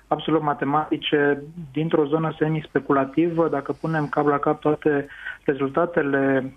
absolut 0.07 0.43
matematice 0.43 1.43
dintr-o 1.73 2.07
zonă 2.07 2.35
semi-speculativă. 2.39 3.49
Dacă 3.49 3.73
punem 3.73 4.07
cap 4.07 4.27
la 4.27 4.39
cap 4.39 4.61
toate 4.61 5.07
rezultatele 5.45 6.43
uh, 6.45 6.51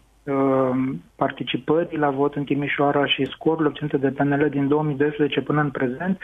participării 1.16 1.98
la 1.98 2.10
vot 2.10 2.36
în 2.36 2.44
Timișoara 2.44 3.06
și 3.06 3.26
scorurile 3.26 3.68
obținute 3.68 3.98
de 3.98 4.10
PNL 4.10 4.48
din 4.50 4.68
2012 4.68 5.42
până 5.42 5.62
în 5.62 5.70
prezent, 5.70 6.20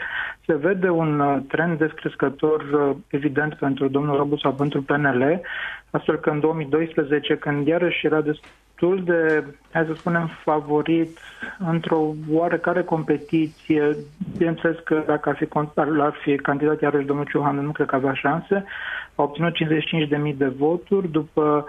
se 0.46 0.54
vede 0.54 0.88
un 0.88 1.20
uh, 1.20 1.38
trend 1.48 1.78
descrescător 1.78 2.60
uh, 2.60 2.96
evident 3.10 3.54
pentru 3.54 3.88
domnul 3.88 4.16
Robu 4.16 4.36
sau 4.36 4.52
pentru 4.52 4.82
PNL, 4.82 5.40
astfel 5.90 6.16
că 6.16 6.30
în 6.30 6.40
2012, 6.40 7.36
când 7.36 7.66
iarăși 7.66 8.06
era 8.06 8.20
destul 8.20 9.02
de, 9.04 9.44
hai 9.72 9.84
să 9.86 9.94
spunem, 9.94 10.30
favorit 10.44 11.18
într-o 11.58 12.14
oarecare 12.30 12.82
competiție, 12.82 13.96
bineînțeles 14.36 14.76
că 14.84 15.02
dacă 15.06 15.28
ar 15.28 15.36
fi, 15.36 15.48
ar 16.00 16.14
fi 16.22 16.36
candidat 16.36 16.80
iarăși 16.80 17.06
domnul 17.06 17.26
Ciuhanu, 17.26 17.62
nu 17.62 17.70
cred 17.70 17.86
că 17.86 17.94
avea 17.94 18.12
șanse, 18.12 18.64
a 19.14 19.22
obținut 19.22 19.54
55.000 20.30 20.36
de 20.36 20.46
voturi, 20.46 21.10
după 21.10 21.66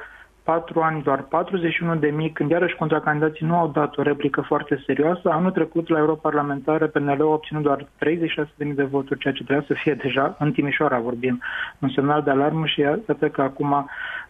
patru 0.52 0.82
ani 0.82 1.04
doar 1.04 1.22
41 1.22 1.96
de 1.96 2.08
mii, 2.08 2.32
când 2.32 2.50
iarăși 2.50 2.76
contracandidații 2.76 3.46
nu 3.46 3.56
au 3.56 3.68
dat 3.68 3.98
o 3.98 4.02
replică 4.02 4.42
foarte 4.42 4.84
serioasă. 4.86 5.30
Anul 5.30 5.52
trecut 5.52 5.90
la 5.90 5.98
europarlamentare 5.98 6.86
PNL 6.86 7.22
a 7.22 7.26
obținut 7.26 7.64
doar 7.64 7.88
36 7.98 8.50
de 8.56 8.64
mii 8.64 8.74
de 8.74 8.84
voturi, 8.84 9.20
ceea 9.20 9.34
ce 9.34 9.44
trebuia 9.44 9.66
să 9.68 9.74
fie 9.84 9.94
deja, 9.94 10.36
în 10.40 10.52
Timișoara 10.52 11.00
vorbim, 11.00 11.42
un 11.80 11.90
semnal 11.90 12.22
de 12.24 12.30
alarmă 12.30 12.66
și 12.66 12.80
iată 12.80 13.28
că 13.30 13.42
acum 13.42 13.72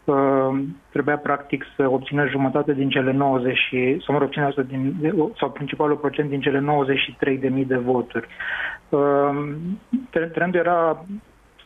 uh, 0.03 0.59
trebuia 0.89 1.17
practic 1.17 1.65
să 1.75 1.89
obțină 1.89 2.27
jumătate 2.27 2.73
din 2.73 2.89
cele 2.89 3.11
90 3.11 3.57
și, 3.57 4.01
sau 4.05 4.15
mă 4.15 4.19
rog, 4.19 4.29
asta 4.37 4.61
din, 4.61 4.95
sau 5.39 5.49
principalul 5.49 5.95
procent 5.95 6.29
din 6.29 6.41
cele 6.41 6.59
93 6.59 7.37
de 7.37 7.47
mii 7.47 7.65
de 7.65 7.77
voturi. 7.77 8.27
Uh, 8.89 9.29
trendul 10.33 10.59
era 10.59 11.05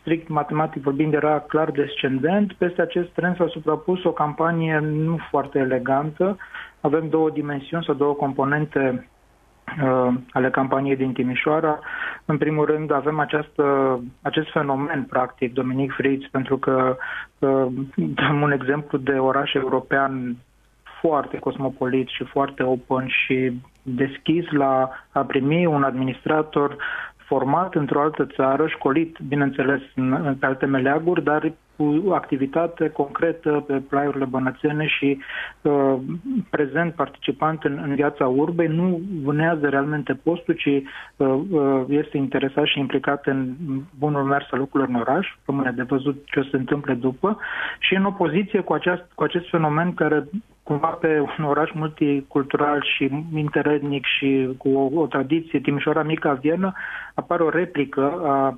strict 0.02 0.28
matematic 0.28 0.82
vorbind, 0.82 1.14
era 1.14 1.40
clar 1.40 1.70
descendent. 1.70 2.52
Peste 2.52 2.82
acest 2.82 3.08
trend 3.08 3.36
s-a 3.36 3.46
suprapus 3.48 4.04
o 4.04 4.12
campanie 4.12 4.78
nu 4.78 5.18
foarte 5.30 5.58
elegantă. 5.58 6.36
Avem 6.80 7.08
două 7.08 7.30
dimensiuni 7.30 7.84
sau 7.84 7.94
două 7.94 8.14
componente 8.14 9.08
uh, 9.82 10.14
ale 10.32 10.50
campaniei 10.50 10.96
din 10.96 11.12
Timișoara. 11.12 11.78
În 12.24 12.38
primul 12.38 12.64
rând 12.64 12.92
avem 12.92 13.18
această, 13.18 13.64
acest 14.22 14.50
fenomen, 14.50 15.02
practic, 15.08 15.52
Dominic 15.52 15.92
Fritz, 15.92 16.24
pentru 16.30 16.58
că 16.58 16.96
uh, 17.38 17.66
dăm 17.94 18.40
un 18.40 18.52
exemplu 18.52 18.98
de 18.98 19.12
oraș 19.12 19.52
european 19.52 20.36
foarte 21.00 21.38
cosmopolit 21.38 22.08
și 22.08 22.24
foarte 22.24 22.62
open 22.62 23.06
și 23.06 23.60
deschis 23.82 24.50
la 24.50 24.90
a 25.12 25.20
primi 25.20 25.66
un 25.66 25.82
administrator 25.82 26.76
format 27.26 27.74
într-o 27.74 28.00
altă 28.00 28.26
țară, 28.26 28.66
școlit, 28.66 29.18
bineînțeles, 29.28 29.80
în, 29.94 30.36
pe 30.40 30.46
alte 30.46 30.66
meleaguri, 30.66 31.22
dar 31.22 31.52
cu 31.82 32.12
activitate 32.12 32.88
concretă 32.88 33.64
pe 33.66 33.82
plaiurile 33.88 34.24
bănățene 34.24 34.86
și 34.86 35.18
uh, 35.62 35.94
prezent 36.50 36.94
participant 36.94 37.64
în, 37.64 37.80
în 37.82 37.94
viața 37.94 38.26
urbei, 38.26 38.66
nu 38.66 39.00
vânează 39.22 39.68
realmente 39.68 40.20
postul, 40.22 40.54
ci 40.54 40.66
uh, 40.66 41.40
uh, 41.50 41.84
este 41.88 42.16
interesat 42.16 42.64
și 42.64 42.78
implicat 42.78 43.26
în 43.26 43.52
bunul 43.98 44.22
mers 44.22 44.46
al 44.50 44.58
lucrurilor 44.58 44.94
în 44.94 45.00
oraș, 45.00 45.26
rămâne 45.46 45.70
de 45.70 45.82
văzut 45.82 46.22
ce 46.24 46.48
se 46.50 46.56
întâmplă 46.56 46.94
după, 46.94 47.38
și 47.78 47.94
în 47.94 48.04
opoziție 48.04 48.60
cu, 48.60 48.72
aceast, 48.72 49.04
cu 49.14 49.22
acest 49.22 49.48
fenomen 49.48 49.94
care 49.94 50.28
cumva 50.62 50.88
pe 50.88 51.20
un 51.38 51.44
oraș 51.44 51.70
multicultural 51.74 52.84
și 52.96 53.24
interetnic 53.34 54.04
și 54.04 54.48
cu 54.58 54.68
o, 54.68 55.00
o 55.00 55.06
tradiție, 55.06 55.60
Timișoara 55.60 56.02
Mica 56.02 56.32
Vienă, 56.32 56.72
apare 57.14 57.42
o 57.42 57.48
replică 57.48 58.20
a 58.24 58.48
uh, 58.48 58.54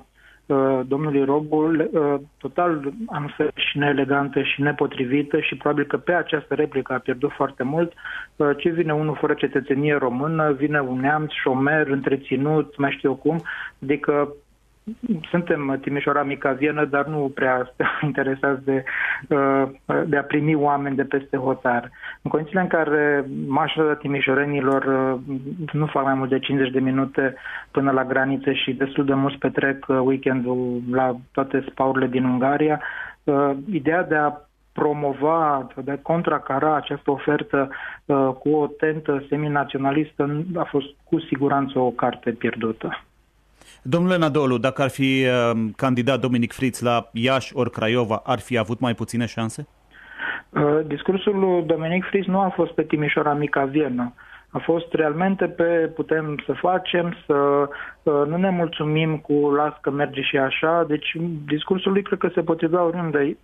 domnului 0.87 1.23
Robu, 1.23 1.55
uh, 1.55 2.15
total 2.37 2.93
anfel 3.05 3.51
și 3.55 3.77
neelegantă 3.77 4.41
și 4.41 4.61
nepotrivită 4.61 5.39
și 5.39 5.55
probabil 5.55 5.85
că 5.85 5.97
pe 5.97 6.13
această 6.13 6.53
replică 6.53 6.93
a 6.93 6.97
pierdut 6.97 7.31
foarte 7.31 7.63
mult. 7.63 7.93
Uh, 8.35 8.49
ce 8.57 8.69
vine 8.69 8.93
unul 8.93 9.17
fără 9.19 9.33
cetățenie 9.33 9.95
română, 9.95 10.51
vine 10.51 10.79
un 10.79 10.99
neamț, 10.99 11.31
șomer, 11.31 11.87
întreținut, 11.87 12.77
mai 12.77 12.91
știu 12.91 13.09
eu 13.09 13.15
cum, 13.15 13.41
adică 13.83 14.35
suntem 15.29 15.79
Timișoara 15.81 16.23
Mica 16.23 16.51
Vienă, 16.51 16.85
dar 16.85 17.05
nu 17.05 17.31
prea 17.35 17.73
interesați 18.01 18.63
de, 18.65 18.83
uh, 19.29 19.63
de 20.05 20.17
a 20.17 20.23
primi 20.23 20.55
oameni 20.55 20.95
de 20.95 21.03
peste 21.03 21.37
hotar. 21.37 21.91
În 22.21 22.31
condițiile 22.31 22.61
în 22.61 22.67
care 22.67 23.25
majoritatea 23.47 24.01
timișorenilor 24.01 24.83
uh, 24.83 25.37
nu 25.71 25.85
fac 25.85 26.03
mai 26.03 26.13
mult 26.13 26.29
de 26.29 26.39
50 26.39 26.71
de 26.71 26.79
minute 26.79 27.35
până 27.71 27.91
la 27.91 28.05
graniță 28.05 28.51
și 28.51 28.73
destul 28.73 29.05
de 29.05 29.13
mulți 29.13 29.37
petrec 29.37 29.85
uh, 29.87 29.99
weekendul 30.03 30.81
la 30.91 31.15
toate 31.31 31.65
spaurile 31.69 32.07
din 32.07 32.23
Ungaria, 32.23 32.81
ideea 33.71 34.03
de 34.03 34.15
a 34.15 34.33
promova, 34.73 35.67
de 35.83 35.91
a 35.91 35.97
contracara 36.01 36.75
această 36.75 37.11
ofertă 37.11 37.69
cu 38.39 38.49
o 38.49 38.67
tentă 38.67 39.25
seminaționalistă 39.29 40.45
a 40.55 40.63
fost 40.63 40.85
cu 41.03 41.19
siguranță 41.19 41.79
o 41.79 41.89
carte 41.89 42.31
pierdută. 42.31 43.05
Domnule 43.87 44.17
Nadolu, 44.17 44.57
dacă 44.57 44.81
ar 44.81 44.89
fi 44.89 45.25
uh, 45.25 45.59
candidat 45.75 46.19
Dominic 46.19 46.53
Fritz 46.53 46.79
la 46.79 47.09
Iași 47.13 47.51
ori 47.55 47.69
Craiova, 47.69 48.21
ar 48.25 48.39
fi 48.39 48.57
avut 48.57 48.79
mai 48.79 48.93
puține 48.93 49.25
șanse? 49.25 49.67
Uh, 50.49 50.79
discursul 50.87 51.39
lui 51.39 51.63
Dominic 51.63 52.05
Fritz 52.05 52.25
nu 52.25 52.39
a 52.39 52.49
fost 52.49 52.71
pe 52.71 52.83
Timișoara 52.83 53.33
Mica 53.33 53.63
Vienă. 53.63 54.13
A 54.49 54.57
fost 54.57 54.93
realmente 54.93 55.45
pe 55.45 55.91
putem 55.95 56.43
să 56.45 56.53
facem, 56.53 57.15
să 57.25 57.33
uh, 58.03 58.27
nu 58.27 58.37
ne 58.37 58.49
mulțumim 58.49 59.17
cu 59.17 59.33
las 59.33 59.73
că 59.81 59.89
merge 59.89 60.21
și 60.21 60.37
așa. 60.37 60.85
Deci 60.87 61.15
discursul 61.45 61.91
lui 61.91 62.01
cred 62.01 62.19
că 62.19 62.29
se 62.33 62.41
potrivea 62.41 62.83
oriunde. 62.83 63.37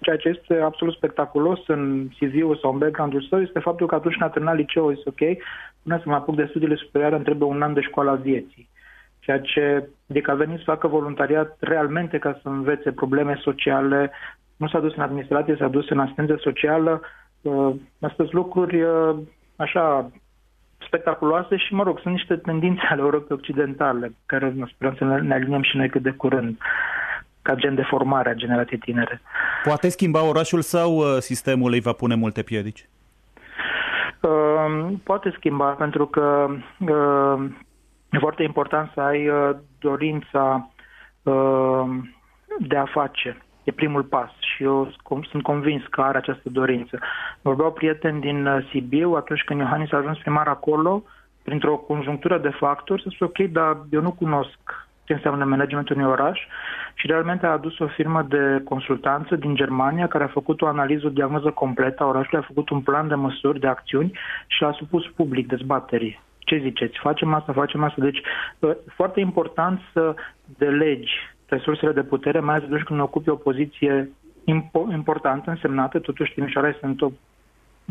Ceea 0.00 0.16
ce 0.16 0.28
este 0.28 0.60
absolut 0.64 0.94
spectaculos 0.94 1.58
în 1.66 2.08
CV-ul 2.18 2.58
sau 2.62 2.72
în 2.72 2.78
background-ul 2.78 3.26
său 3.28 3.40
este 3.40 3.58
faptul 3.58 3.86
că 3.86 3.94
atunci 3.94 4.14
când 4.14 4.28
a 4.28 4.32
terminat 4.32 4.56
liceul, 4.56 4.94
este 4.96 5.08
ok, 5.08 5.38
până 5.82 5.96
să 5.96 6.04
mă 6.06 6.14
apuc 6.14 6.36
de 6.36 6.46
studiile 6.48 6.74
superioare, 6.74 7.14
îmi 7.14 7.24
trebuie 7.24 7.48
un 7.48 7.62
an 7.62 7.74
de 7.74 7.80
școala 7.80 8.14
vieții 8.14 8.68
ceea 9.20 9.40
ce, 9.40 9.88
adică 10.10 10.30
a 10.30 10.34
venit 10.34 10.58
să 10.58 10.64
facă 10.64 10.86
voluntariat 10.86 11.56
realmente 11.60 12.18
ca 12.18 12.38
să 12.42 12.48
învețe 12.48 12.92
probleme 12.92 13.40
sociale, 13.42 14.10
nu 14.56 14.68
s-a 14.68 14.80
dus 14.80 14.94
în 14.96 15.02
administrație, 15.02 15.56
s-a 15.58 15.68
dus 15.68 15.90
în 15.90 15.98
asistență 15.98 16.36
socială, 16.40 17.00
uh, 17.40 17.74
astea 18.00 18.26
lucruri 18.30 18.82
uh, 18.82 19.16
așa 19.56 20.10
spectaculoase 20.86 21.56
și, 21.56 21.74
mă 21.74 21.82
rog, 21.82 21.98
sunt 22.00 22.14
niște 22.14 22.36
tendințe 22.36 22.82
ale 22.90 23.00
Europei 23.00 23.36
Occidentale, 23.36 24.12
care 24.26 24.54
sperăm 24.74 24.94
să 24.98 25.04
ne 25.04 25.34
aliniem 25.34 25.62
și 25.62 25.76
noi 25.76 25.88
cât 25.88 26.02
de 26.02 26.10
curând 26.10 26.58
ca 27.42 27.54
gen 27.54 27.74
de 27.74 27.82
formare 27.82 28.28
a 28.28 28.34
generației 28.34 28.78
tinere. 28.78 29.20
Poate 29.64 29.88
schimba 29.88 30.28
orașul 30.28 30.60
sau 30.60 30.96
uh, 30.96 31.16
sistemul 31.18 31.72
îi 31.72 31.80
va 31.80 31.92
pune 31.92 32.14
multe 32.14 32.42
piedici? 32.42 32.88
Uh, 34.20 34.92
poate 35.02 35.34
schimba, 35.36 35.70
pentru 35.70 36.06
că 36.06 36.46
uh, 36.78 37.44
E 38.10 38.18
foarte 38.18 38.42
important 38.42 38.90
să 38.94 39.00
ai 39.00 39.28
uh, 39.28 39.50
dorința 39.78 40.70
uh, 41.22 41.84
de 42.58 42.76
a 42.76 42.84
face. 42.84 43.42
E 43.64 43.72
primul 43.72 44.02
pas 44.02 44.30
și 44.40 44.62
eu 44.62 44.92
sunt 45.30 45.42
convins 45.42 45.82
că 45.90 46.00
are 46.00 46.18
această 46.18 46.48
dorință. 46.48 46.98
Vorbeau 47.42 47.72
prieteni 47.72 48.20
din 48.20 48.46
uh, 48.46 48.66
Sibiu 48.70 49.12
atunci 49.12 49.42
când 49.42 49.60
Iohannis 49.60 49.92
a 49.92 49.96
ajuns 49.96 50.18
primar 50.18 50.46
acolo, 50.46 51.02
printr-o 51.42 51.76
conjunctură 51.76 52.38
de 52.38 52.48
factori, 52.48 53.02
să 53.02 53.08
spun 53.10 53.26
ok, 53.26 53.50
dar 53.50 53.76
eu 53.90 54.00
nu 54.00 54.12
cunosc 54.12 54.58
ce 55.04 55.12
înseamnă 55.12 55.44
managementul 55.44 55.96
unui 55.96 56.10
oraș 56.10 56.40
și 56.94 57.06
realmente 57.06 57.46
a 57.46 57.50
adus 57.50 57.78
o 57.78 57.86
firmă 57.86 58.22
de 58.22 58.62
consultanță 58.64 59.36
din 59.36 59.54
Germania 59.54 60.06
care 60.06 60.24
a 60.24 60.36
făcut 60.38 60.62
o 60.62 60.66
analiză, 60.66 61.06
o 61.06 61.10
diagnoză 61.10 61.50
completă 61.50 62.02
a 62.02 62.06
orașului, 62.06 62.38
a 62.38 62.46
făcut 62.46 62.68
un 62.68 62.80
plan 62.80 63.08
de 63.08 63.14
măsuri, 63.14 63.60
de 63.60 63.66
acțiuni 63.66 64.18
și 64.46 64.62
l-a 64.62 64.72
supus 64.72 65.06
public 65.06 65.46
dezbaterii 65.46 66.20
ce 66.50 66.62
ziceți? 66.62 66.98
Facem 66.98 67.34
asta, 67.34 67.52
facem 67.52 67.82
asta. 67.82 68.02
Deci, 68.02 68.20
ă, 68.62 68.76
foarte 68.86 69.20
important 69.20 69.80
să 69.92 70.14
delegi 70.58 71.12
resursele 71.48 71.92
de 71.92 72.02
putere, 72.02 72.40
mai 72.40 72.54
ales 72.54 72.66
atunci 72.66 72.82
când 72.82 73.00
ocupi 73.00 73.28
o 73.28 73.34
poziție 73.34 74.10
importantă, 74.92 75.50
însemnată, 75.50 75.98
totuși 75.98 76.32
Timișoara 76.32 76.68
este 76.68 76.86
în 76.86 76.94
top 76.94 77.12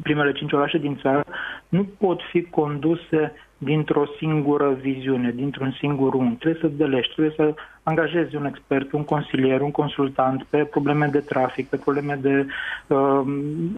primele 0.03 0.31
cinci 0.31 0.52
orașe 0.53 0.77
din 0.77 0.98
țară, 0.98 1.23
nu 1.69 1.84
pot 1.98 2.19
fi 2.31 2.44
conduse 2.44 3.34
dintr-o 3.61 4.06
singură 4.18 4.77
viziune, 4.81 5.31
dintr-un 5.31 5.72
singur 5.80 6.14
unghi. 6.14 6.36
Trebuie 6.36 6.61
să 6.61 6.68
delegi, 6.77 7.11
trebuie 7.14 7.34
să 7.36 7.53
angajezi 7.84 8.36
un 8.36 8.45
expert, 8.45 8.91
un 8.91 9.03
consilier, 9.03 9.61
un 9.61 9.72
consultant 9.72 10.44
pe 10.44 10.64
probleme 10.64 11.06
de 11.06 11.19
trafic, 11.19 11.68
pe 11.68 11.77
probleme 11.77 12.19
de 12.22 12.45
uh, 12.88 13.22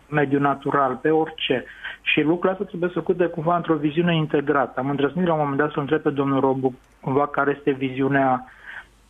mediu 0.10 0.40
natural, 0.40 1.00
pe 1.02 1.10
orice. 1.10 1.66
Și 2.02 2.22
lucrul 2.22 2.52
ăsta 2.52 2.64
trebuie 2.64 2.90
să 2.94 3.00
făcut 3.00 3.32
cumva 3.32 3.56
într-o 3.56 3.76
viziune 3.76 4.16
integrată. 4.16 4.80
Am 4.80 4.90
îndrăznit 4.90 5.26
la 5.26 5.34
un 5.34 5.40
moment 5.40 5.58
dat 5.58 5.72
să 5.72 5.80
întreb 5.80 6.02
pe 6.02 6.10
domnul 6.10 6.40
Robu 6.40 6.76
cumva 7.00 7.28
care 7.28 7.56
este 7.58 7.72
viziunea 7.72 8.46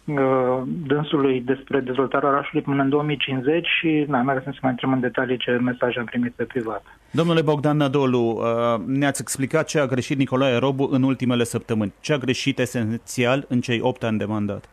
uh, 0.06 0.62
dânsului 0.66 1.42
despre 1.42 1.80
dezvoltarea 1.80 2.30
orașului 2.30 2.64
până 2.64 2.82
în 2.82 2.90
2050 2.90 3.68
și 3.80 4.06
n-am 4.08 4.26
mai 4.26 4.42
să 4.44 4.54
mai 4.62 4.72
intrăm 4.72 4.92
în 4.92 5.00
detalii 5.00 5.38
ce 5.38 5.52
mesaje 5.52 6.00
am 6.00 6.06
primit 6.06 6.34
pe 6.34 6.44
privat. 6.44 6.84
Domnule 7.14 7.42
Bogdan 7.42 7.78
Nadolu, 7.78 8.20
uh, 8.20 8.82
ne-ați 8.86 9.22
explicat 9.22 9.66
ce 9.66 9.80
a 9.80 9.86
greșit 9.86 10.18
Nicolae 10.18 10.58
Robu 10.58 10.88
în 10.92 11.04
ultimele 11.04 11.44
săptămâni. 11.44 11.94
Ce 12.00 12.14
a 12.14 12.18
greșit 12.18 12.60
esențial 12.60 13.46
în 13.48 13.62
cei 13.62 13.80
8 13.82 14.04
ani 14.04 14.18
de 14.18 14.26
mandat? 14.26 14.70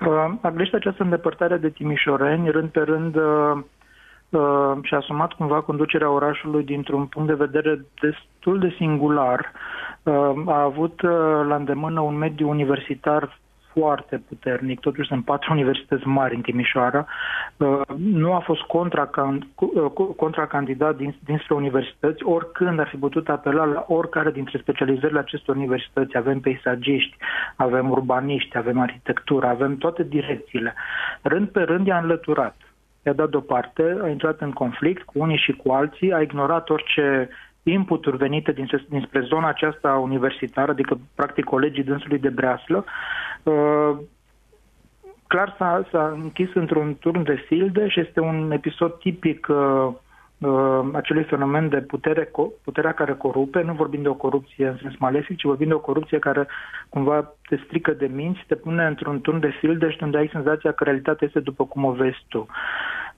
Uh, 0.00 0.34
a 0.40 0.50
greșit 0.50 0.74
această 0.74 1.02
îndepărtare 1.02 1.56
de 1.56 1.68
timișoreni, 1.68 2.50
rând 2.50 2.68
pe 2.68 2.80
rând 2.80 3.16
uh, 3.16 4.78
și-a 4.82 4.98
asumat 4.98 5.32
cumva 5.32 5.60
conducerea 5.60 6.10
orașului 6.10 6.64
dintr-un 6.64 7.06
punct 7.06 7.28
de 7.28 7.44
vedere 7.44 7.84
destul 8.00 8.58
de 8.58 8.74
singular. 8.76 9.52
Uh, 10.02 10.32
a 10.46 10.62
avut 10.62 11.02
uh, 11.02 11.10
la 11.48 11.54
îndemână 11.54 12.00
un 12.00 12.14
mediu 12.14 12.48
universitar 12.48 13.38
foarte 13.78 14.22
puternic, 14.28 14.80
totuși 14.80 15.08
sunt 15.08 15.24
patru 15.24 15.52
universități 15.52 16.06
mari 16.06 16.34
în 16.34 16.40
Timișoara, 16.40 17.06
uh, 17.56 17.80
nu 17.96 18.32
a 18.32 18.38
fost 18.38 18.60
contracandidat 20.16 20.90
uh, 20.90 20.96
din, 20.96 21.16
dinspre 21.24 21.54
universități, 21.54 22.24
oricând 22.24 22.80
ar 22.80 22.88
fi 22.88 22.96
putut 22.96 23.28
apela 23.28 23.64
la 23.64 23.84
oricare 23.88 24.30
dintre 24.30 24.58
specializările 24.58 25.18
acestor 25.18 25.56
universități. 25.56 26.16
Avem 26.16 26.40
peisagiști, 26.40 27.16
avem 27.56 27.90
urbaniști, 27.90 28.56
avem 28.56 28.80
arhitectură, 28.80 29.46
avem 29.46 29.76
toate 29.76 30.02
direcțiile. 30.02 30.74
Rând 31.22 31.48
pe 31.48 31.60
rând 31.60 31.86
i-a 31.86 31.98
înlăturat 31.98 32.56
i-a 33.06 33.12
dat 33.12 33.30
deoparte, 33.30 33.98
a 34.02 34.08
intrat 34.08 34.40
în 34.40 34.52
conflict 34.52 35.02
cu 35.02 35.12
unii 35.18 35.36
și 35.36 35.52
cu 35.52 35.72
alții, 35.72 36.12
a 36.12 36.20
ignorat 36.20 36.70
orice 36.70 37.28
inputuri 37.70 38.16
venite 38.16 38.52
dinspre, 38.52 38.84
dinspre 38.88 39.20
zona 39.20 39.48
aceasta 39.48 39.92
universitară, 39.92 40.70
adică 40.70 40.98
practic 41.14 41.44
colegii 41.44 41.84
dânsului 41.84 42.18
de 42.18 42.28
breaslă. 42.28 42.84
Uh, 43.42 43.96
clar 45.26 45.54
s-a, 45.58 45.86
s-a 45.90 46.16
închis 46.22 46.54
într-un 46.54 46.96
turn 47.00 47.22
de 47.22 47.44
filde 47.46 47.88
și 47.88 48.00
este 48.00 48.20
un 48.20 48.50
episod 48.50 48.98
tipic 48.98 49.46
uh, 49.50 49.88
uh, 50.38 50.88
acelui 50.92 51.24
fenomen 51.24 51.68
de 51.68 51.80
putere, 51.80 52.30
puterea 52.64 52.92
care 52.92 53.12
corupe, 53.12 53.62
nu 53.62 53.72
vorbim 53.72 54.02
de 54.02 54.08
o 54.08 54.14
corupție 54.14 54.66
în 54.68 54.76
sens 54.82 54.96
malefic, 54.98 55.36
ci 55.36 55.44
vorbim 55.44 55.68
de 55.68 55.74
o 55.74 55.88
corupție 55.90 56.18
care 56.18 56.46
cumva 56.88 57.32
te 57.48 57.56
strică 57.64 57.92
de 57.92 58.06
minți, 58.06 58.44
te 58.46 58.54
pune 58.54 58.86
într-un 58.86 59.20
turn 59.20 59.40
de 59.40 59.54
filde 59.60 59.90
și 59.90 59.98
unde 60.02 60.18
ai 60.18 60.30
senzația 60.32 60.72
că 60.72 60.84
realitatea 60.84 61.26
este 61.26 61.40
după 61.40 61.64
cum 61.64 61.84
o 61.84 61.92
vezi 61.92 62.24
tu. 62.28 62.46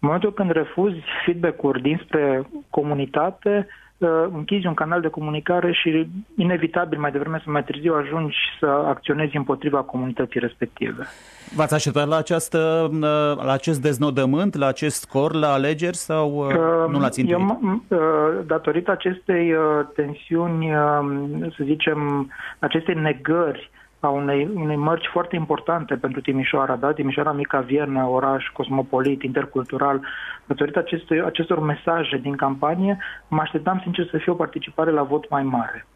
În 0.01 0.09
momentul 0.09 0.33
când 0.33 0.51
refuzi 0.51 1.01
feedback-uri 1.25 1.83
dinspre 1.83 2.49
comunitate, 2.71 3.67
uh, 3.69 3.87
închizi 4.33 4.67
un 4.67 4.75
canal 4.75 5.01
de 5.01 5.09
comunicare 5.09 5.73
și 5.73 6.09
inevitabil 6.37 6.99
mai 6.99 7.11
devreme 7.11 7.41
sau 7.45 7.53
mai 7.53 7.65
târziu 7.65 7.95
ajungi 7.95 8.37
să 8.61 8.67
acționezi 8.67 9.37
împotriva 9.37 9.83
comunității 9.83 10.41
respective. 10.41 11.07
V-ați 11.55 11.75
așteptat 11.75 12.09
la, 12.09 12.17
această, 12.17 12.91
uh, 12.93 13.45
la 13.45 13.53
acest 13.53 13.83
deznodământ, 13.83 14.55
la 14.55 14.67
acest 14.67 15.01
scor 15.01 15.35
la 15.35 15.53
alegeri 15.53 15.97
sau 15.97 16.31
uh, 16.37 16.55
uh 16.55 16.93
nu 16.93 17.01
l-ați 17.01 17.21
intuit? 17.21 17.39
Eu, 17.39 17.83
uh, 17.89 17.99
datorită 18.47 18.91
acestei 18.91 19.53
uh, 19.53 19.61
tensiuni, 19.95 20.75
uh, 20.75 21.53
să 21.57 21.63
zicem, 21.65 22.31
acestei 22.59 22.95
negări 22.95 23.71
a 24.01 24.09
unei, 24.09 24.49
unei 24.55 24.77
mărci 24.77 25.09
foarte 25.13 25.37
importante 25.37 25.95
pentru 25.95 26.21
Timișoara, 26.21 26.77
da? 26.77 26.93
Timișoara 26.93 27.33
Mica 27.33 27.61
Viernă, 27.61 28.05
oraș 28.05 28.45
cosmopolit, 28.53 29.23
intercultural. 29.23 30.01
Datorită 30.47 30.79
acestui, 30.79 31.23
acestor 31.23 31.61
mesaje 31.61 32.17
din 32.17 32.37
campanie, 32.37 32.99
mă 33.29 33.41
așteptam 33.41 33.81
sincer 33.83 34.09
să 34.11 34.17
fie 34.17 34.33
o 34.33 34.37
participare 34.37 34.91
la 34.91 35.03
vot 35.03 35.29
mai 35.31 35.43
mare. 35.43 35.87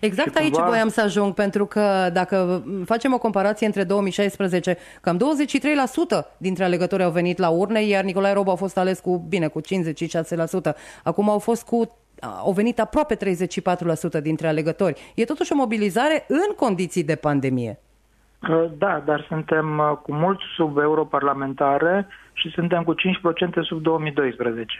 Exact 0.00 0.36
Și 0.36 0.42
aici 0.42 0.54
cumva- 0.54 0.68
voiam 0.68 0.88
să 0.88 1.00
ajung, 1.00 1.34
pentru 1.34 1.66
că 1.66 2.10
dacă 2.12 2.64
facem 2.84 3.12
o 3.12 3.18
comparație 3.18 3.66
între 3.66 3.84
2016, 3.84 4.76
cam 5.00 5.16
23% 5.16 6.26
dintre 6.36 6.64
alegători 6.64 7.02
au 7.02 7.10
venit 7.10 7.38
la 7.38 7.48
urne, 7.48 7.82
iar 7.82 8.04
Nicolae 8.04 8.32
Robu 8.32 8.50
a 8.50 8.54
fost 8.54 8.78
ales 8.78 9.00
cu, 9.00 9.24
bine, 9.28 9.46
cu 9.46 9.60
56%. 9.60 10.74
Acum 11.04 11.30
au 11.30 11.38
fost 11.38 11.64
cu 11.66 11.99
au 12.20 12.52
venit 12.52 12.80
aproape 12.80 13.16
34% 13.16 14.22
dintre 14.22 14.46
alegători. 14.46 15.12
E 15.14 15.24
totuși 15.24 15.52
o 15.52 15.56
mobilizare 15.56 16.24
în 16.28 16.54
condiții 16.56 17.04
de 17.04 17.14
pandemie. 17.14 17.78
Uh, 18.48 18.64
Da, 18.78 19.02
dar 19.04 19.24
suntem 19.28 19.78
uh, 19.78 19.96
cu 20.02 20.12
mult 20.12 20.40
sub 20.56 20.78
europarlamentare 20.78 22.06
și 22.32 22.50
suntem 22.50 22.82
cu 22.82 22.94
5% 22.94 22.96
sub 23.62 23.82
2012. 23.82 24.74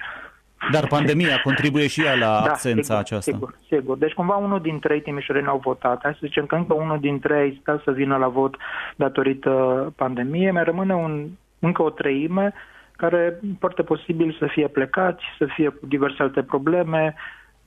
Dar 0.73 0.87
pandemia 0.87 1.41
contribuie 1.43 1.87
și 1.87 2.05
ea 2.05 2.15
la 2.15 2.41
Da, 2.45 2.51
absența 2.51 2.83
sigur, 2.83 2.99
aceasta. 2.99 3.31
Sigur, 3.31 3.55
sigur. 3.69 3.99
Deci 3.99 4.13
cumva 4.13 4.35
unul 4.37 4.61
din 4.61 4.79
trei 4.79 5.01
timișoreni 5.01 5.47
au 5.47 5.61
votat. 5.63 5.99
Hai 6.03 6.13
să 6.13 6.19
zicem 6.23 6.47
că 6.47 6.55
încă 6.55 6.75
unul 6.75 7.01
din 7.01 7.21
trei 7.21 7.39
a 7.39 7.45
ezitat 7.45 7.83
să 7.83 7.91
vină 7.91 8.17
la 8.17 8.29
vot 8.29 8.57
datorită 8.97 9.53
pandemiei. 9.97 10.51
Mai 10.51 10.65
rămâne 10.65 10.95
un, 10.95 11.29
încă 11.59 11.83
o 11.83 11.91
treime 11.91 12.53
care 13.01 13.41
foarte 13.59 13.83
posibil 13.83 14.37
să 14.39 14.47
fie 14.47 14.69
plecați, 14.69 15.23
să 15.39 15.47
fie 15.55 15.69
cu 15.69 15.87
diverse 15.87 16.23
alte 16.23 16.43
probleme. 16.43 17.15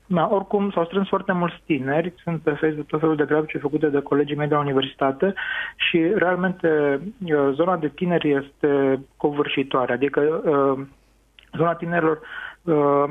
Da, 0.06 0.28
oricum 0.32 0.72
s-au 0.72 0.86
strâns 0.86 1.08
foarte 1.08 1.32
mulți 1.32 1.62
tineri, 1.66 2.14
sunt 2.24 2.42
pe 2.42 2.52
Facebook 2.52 2.88
tot 2.88 3.00
felul 3.00 3.16
de 3.16 3.26
grafice 3.26 3.58
făcute 3.58 3.88
de 3.88 4.00
colegii 4.00 4.36
mei 4.36 4.48
de 4.48 4.54
la 4.54 4.60
universitate 4.60 5.34
și 5.76 5.98
realmente 6.16 7.00
uh, 7.26 7.50
zona 7.54 7.78
de 7.78 7.88
tineri 7.88 8.32
este 8.32 9.00
covârșitoare, 9.18 9.94
adică 9.94 10.20
uh, 10.22 10.86
zona 11.58 11.74
tinerilor 11.74 12.20
uh, 12.62 13.04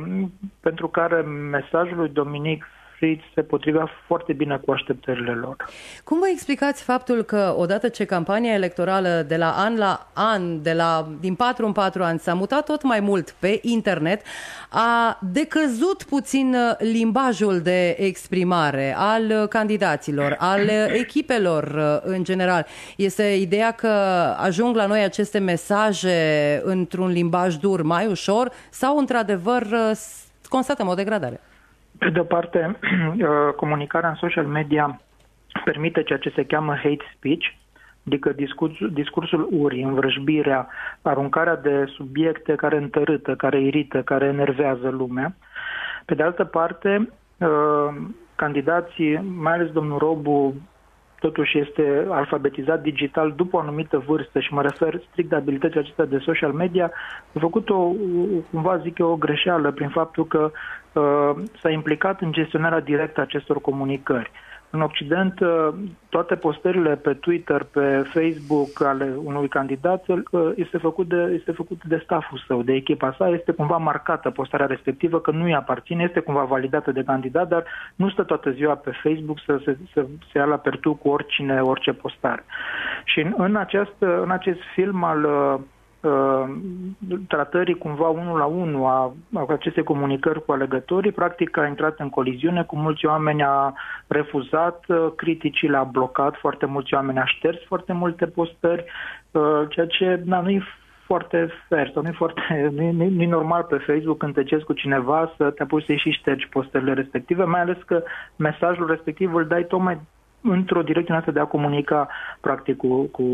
pentru 0.60 0.88
care 0.88 1.20
mesajul 1.50 1.96
lui 1.96 2.08
Dominic 2.08 2.64
Fritz 3.02 3.22
se 3.34 3.42
potrivea 3.42 3.88
foarte 4.06 4.32
bine 4.32 4.60
cu 4.64 4.70
așteptările 4.70 5.32
lor. 5.32 5.56
Cum 6.04 6.18
vă 6.18 6.28
explicați 6.32 6.82
faptul 6.82 7.22
că 7.22 7.54
odată 7.58 7.88
ce 7.88 8.04
campania 8.04 8.52
electorală 8.54 9.24
de 9.28 9.36
la 9.36 9.50
an 9.50 9.76
la 9.78 10.06
an, 10.12 10.62
de 10.62 10.72
la, 10.72 11.08
din 11.20 11.34
4 11.34 11.66
în 11.66 11.72
4 11.72 12.02
ani, 12.02 12.18
s-a 12.18 12.34
mutat 12.34 12.64
tot 12.64 12.82
mai 12.82 13.00
mult 13.00 13.34
pe 13.38 13.58
internet, 13.62 14.22
a 14.68 15.18
decăzut 15.32 16.02
puțin 16.02 16.54
uh, 16.54 16.74
limbajul 16.92 17.60
de 17.60 17.96
exprimare 17.98 18.94
al 18.96 19.22
uh, 19.30 19.48
candidaților, 19.48 20.36
al 20.38 20.60
uh, 20.60 20.92
echipelor 20.92 21.64
uh, 21.64 22.10
în 22.12 22.24
general. 22.24 22.66
Este 22.96 23.22
ideea 23.22 23.70
că 23.70 23.88
ajung 24.38 24.76
la 24.76 24.86
noi 24.86 25.02
aceste 25.02 25.38
mesaje 25.38 26.60
într-un 26.64 27.10
limbaj 27.10 27.54
dur 27.54 27.82
mai 27.82 28.06
ușor 28.06 28.50
sau 28.70 28.98
într-adevăr 28.98 29.62
uh, 29.62 29.90
s- 29.94 30.24
constatăm 30.48 30.88
o 30.88 30.94
degradare? 30.94 31.40
Pe 31.98 32.10
de 32.10 32.20
o 32.20 32.24
parte, 32.24 32.78
uh, 32.80 33.54
comunicarea 33.56 34.08
în 34.08 34.14
social 34.14 34.46
media 34.46 35.00
permite 35.64 36.02
ceea 36.02 36.18
ce 36.18 36.32
se 36.34 36.44
cheamă 36.44 36.74
hate 36.74 37.04
speech, 37.16 37.46
adică 38.06 38.32
discursul, 38.32 38.90
discursul 38.92 39.48
urii, 39.50 39.82
învrăjbirea, 39.82 40.68
aruncarea 41.02 41.56
de 41.56 41.84
subiecte 41.86 42.54
care 42.54 42.76
întărâtă, 42.76 43.34
care 43.34 43.60
irită, 43.60 44.02
care 44.02 44.26
enervează 44.26 44.88
lumea. 44.88 45.34
Pe 46.04 46.14
de 46.14 46.22
altă 46.22 46.44
parte, 46.44 47.08
uh, 47.38 47.94
candidații, 48.34 49.16
mai 49.38 49.52
ales 49.52 49.70
domnul 49.70 49.98
Robu, 49.98 50.54
totuși 51.18 51.58
este 51.58 52.06
alfabetizat 52.08 52.82
digital 52.82 53.32
după 53.36 53.56
o 53.56 53.60
anumită 53.60 54.02
vârstă 54.06 54.40
și 54.40 54.52
mă 54.52 54.62
refer 54.62 55.00
strict 55.10 55.28
de 55.28 55.36
abilitățile 55.36 55.80
acestea 55.80 56.04
de 56.04 56.18
social 56.18 56.52
media, 56.52 56.90
a 57.34 57.38
făcut 57.38 57.70
o, 57.70 57.92
cumva 58.50 58.78
zic 58.78 58.98
eu, 58.98 59.10
o 59.10 59.16
greșeală 59.16 59.70
prin 59.70 59.88
faptul 59.88 60.26
că 60.26 60.50
uh, 60.52 60.81
s-a 61.60 61.70
implicat 61.70 62.20
în 62.20 62.32
gestionarea 62.32 62.80
directă 62.80 63.20
a 63.20 63.22
acestor 63.22 63.60
comunicări. 63.60 64.30
În 64.74 64.80
Occident, 64.80 65.40
uh, 65.40 65.68
toate 66.08 66.34
postările 66.34 66.96
pe 66.96 67.14
Twitter, 67.14 67.62
pe 67.62 68.02
Facebook 68.12 68.82
ale 68.82 69.12
unui 69.24 69.48
candidat 69.48 70.04
uh, 70.08 70.52
este 70.54 70.78
făcut 70.78 71.08
de, 71.08 71.32
este 71.38 71.52
făcut 71.52 71.84
de 71.84 72.00
stafful 72.04 72.42
său, 72.46 72.62
de 72.62 72.72
echipa 72.72 73.14
sa, 73.18 73.28
este 73.28 73.52
cumva 73.52 73.76
marcată 73.76 74.30
postarea 74.30 74.66
respectivă, 74.66 75.20
că 75.20 75.30
nu 75.30 75.44
îi 75.44 75.54
aparține, 75.54 76.02
este 76.02 76.20
cumva 76.20 76.42
validată 76.42 76.92
de 76.92 77.02
candidat, 77.02 77.48
dar 77.48 77.64
nu 77.94 78.10
stă 78.10 78.22
toată 78.22 78.50
ziua 78.50 78.74
pe 78.74 78.90
Facebook 79.02 79.38
să 79.46 79.60
se, 79.64 79.76
să 79.92 80.06
se 80.32 80.38
ia 80.38 80.44
la 80.44 80.56
pertu 80.56 80.94
cu 80.94 81.08
oricine, 81.08 81.60
orice 81.60 81.92
postare. 81.92 82.44
Și 83.04 83.20
în, 83.20 83.34
în, 83.36 83.56
acest, 83.56 83.96
în 83.98 84.30
acest 84.30 84.60
film 84.74 85.04
al 85.04 85.24
uh, 85.24 85.54
uh, 85.54 85.60
tratării 87.28 87.74
cumva 87.74 88.08
unul 88.08 88.38
la 88.38 88.44
unul 88.44 88.84
a, 88.84 89.14
a 89.34 89.46
acestei 89.48 89.82
comunicări 89.82 90.44
cu 90.44 90.52
alegătorii, 90.52 91.12
practic 91.12 91.56
a 91.56 91.66
intrat 91.66 91.98
în 91.98 92.08
coliziune 92.10 92.62
cu 92.62 92.76
mulți 92.76 93.06
oameni, 93.06 93.42
a 93.42 93.72
refuzat 94.06 94.84
uh, 94.88 95.06
criticile, 95.16 95.76
a 95.76 95.82
blocat 95.82 96.36
foarte 96.36 96.66
mulți 96.66 96.94
oameni, 96.94 97.18
a 97.18 97.24
șters 97.24 97.58
foarte 97.66 97.92
multe 97.92 98.26
postări, 98.26 98.84
uh, 99.30 99.62
ceea 99.68 99.86
ce 99.86 100.22
na, 100.24 100.40
nu 100.40 100.50
e 100.50 100.62
foarte 101.06 101.48
fair 101.68 101.90
sau 101.92 102.02
nu 102.02 102.08
e, 102.08 102.12
foarte, 102.12 102.70
nu, 102.76 102.82
e, 102.82 102.90
nu, 102.90 103.02
e- 103.02 103.08
nu 103.08 103.22
e 103.22 103.26
normal 103.26 103.62
pe 103.62 103.76
Facebook 103.76 104.18
când 104.18 104.34
te 104.34 104.44
ceri 104.44 104.64
cu 104.64 104.72
cineva 104.72 105.32
să 105.36 105.50
te 105.50 105.62
apuci 105.62 105.84
să-i 105.84 105.98
și 105.98 106.10
ștergi 106.10 106.48
postările 106.48 106.92
respective, 106.92 107.44
mai 107.44 107.60
ales 107.60 107.76
că 107.86 108.02
mesajul 108.36 108.86
respectiv 108.86 109.34
îl 109.34 109.46
dai 109.46 109.64
tocmai 109.64 110.00
într-o 110.42 110.82
direcție 110.82 111.14
asta 111.14 111.30
de 111.30 111.40
a 111.40 111.44
comunica 111.44 112.08
practic 112.40 112.76
cu, 112.76 113.02
cu 113.02 113.24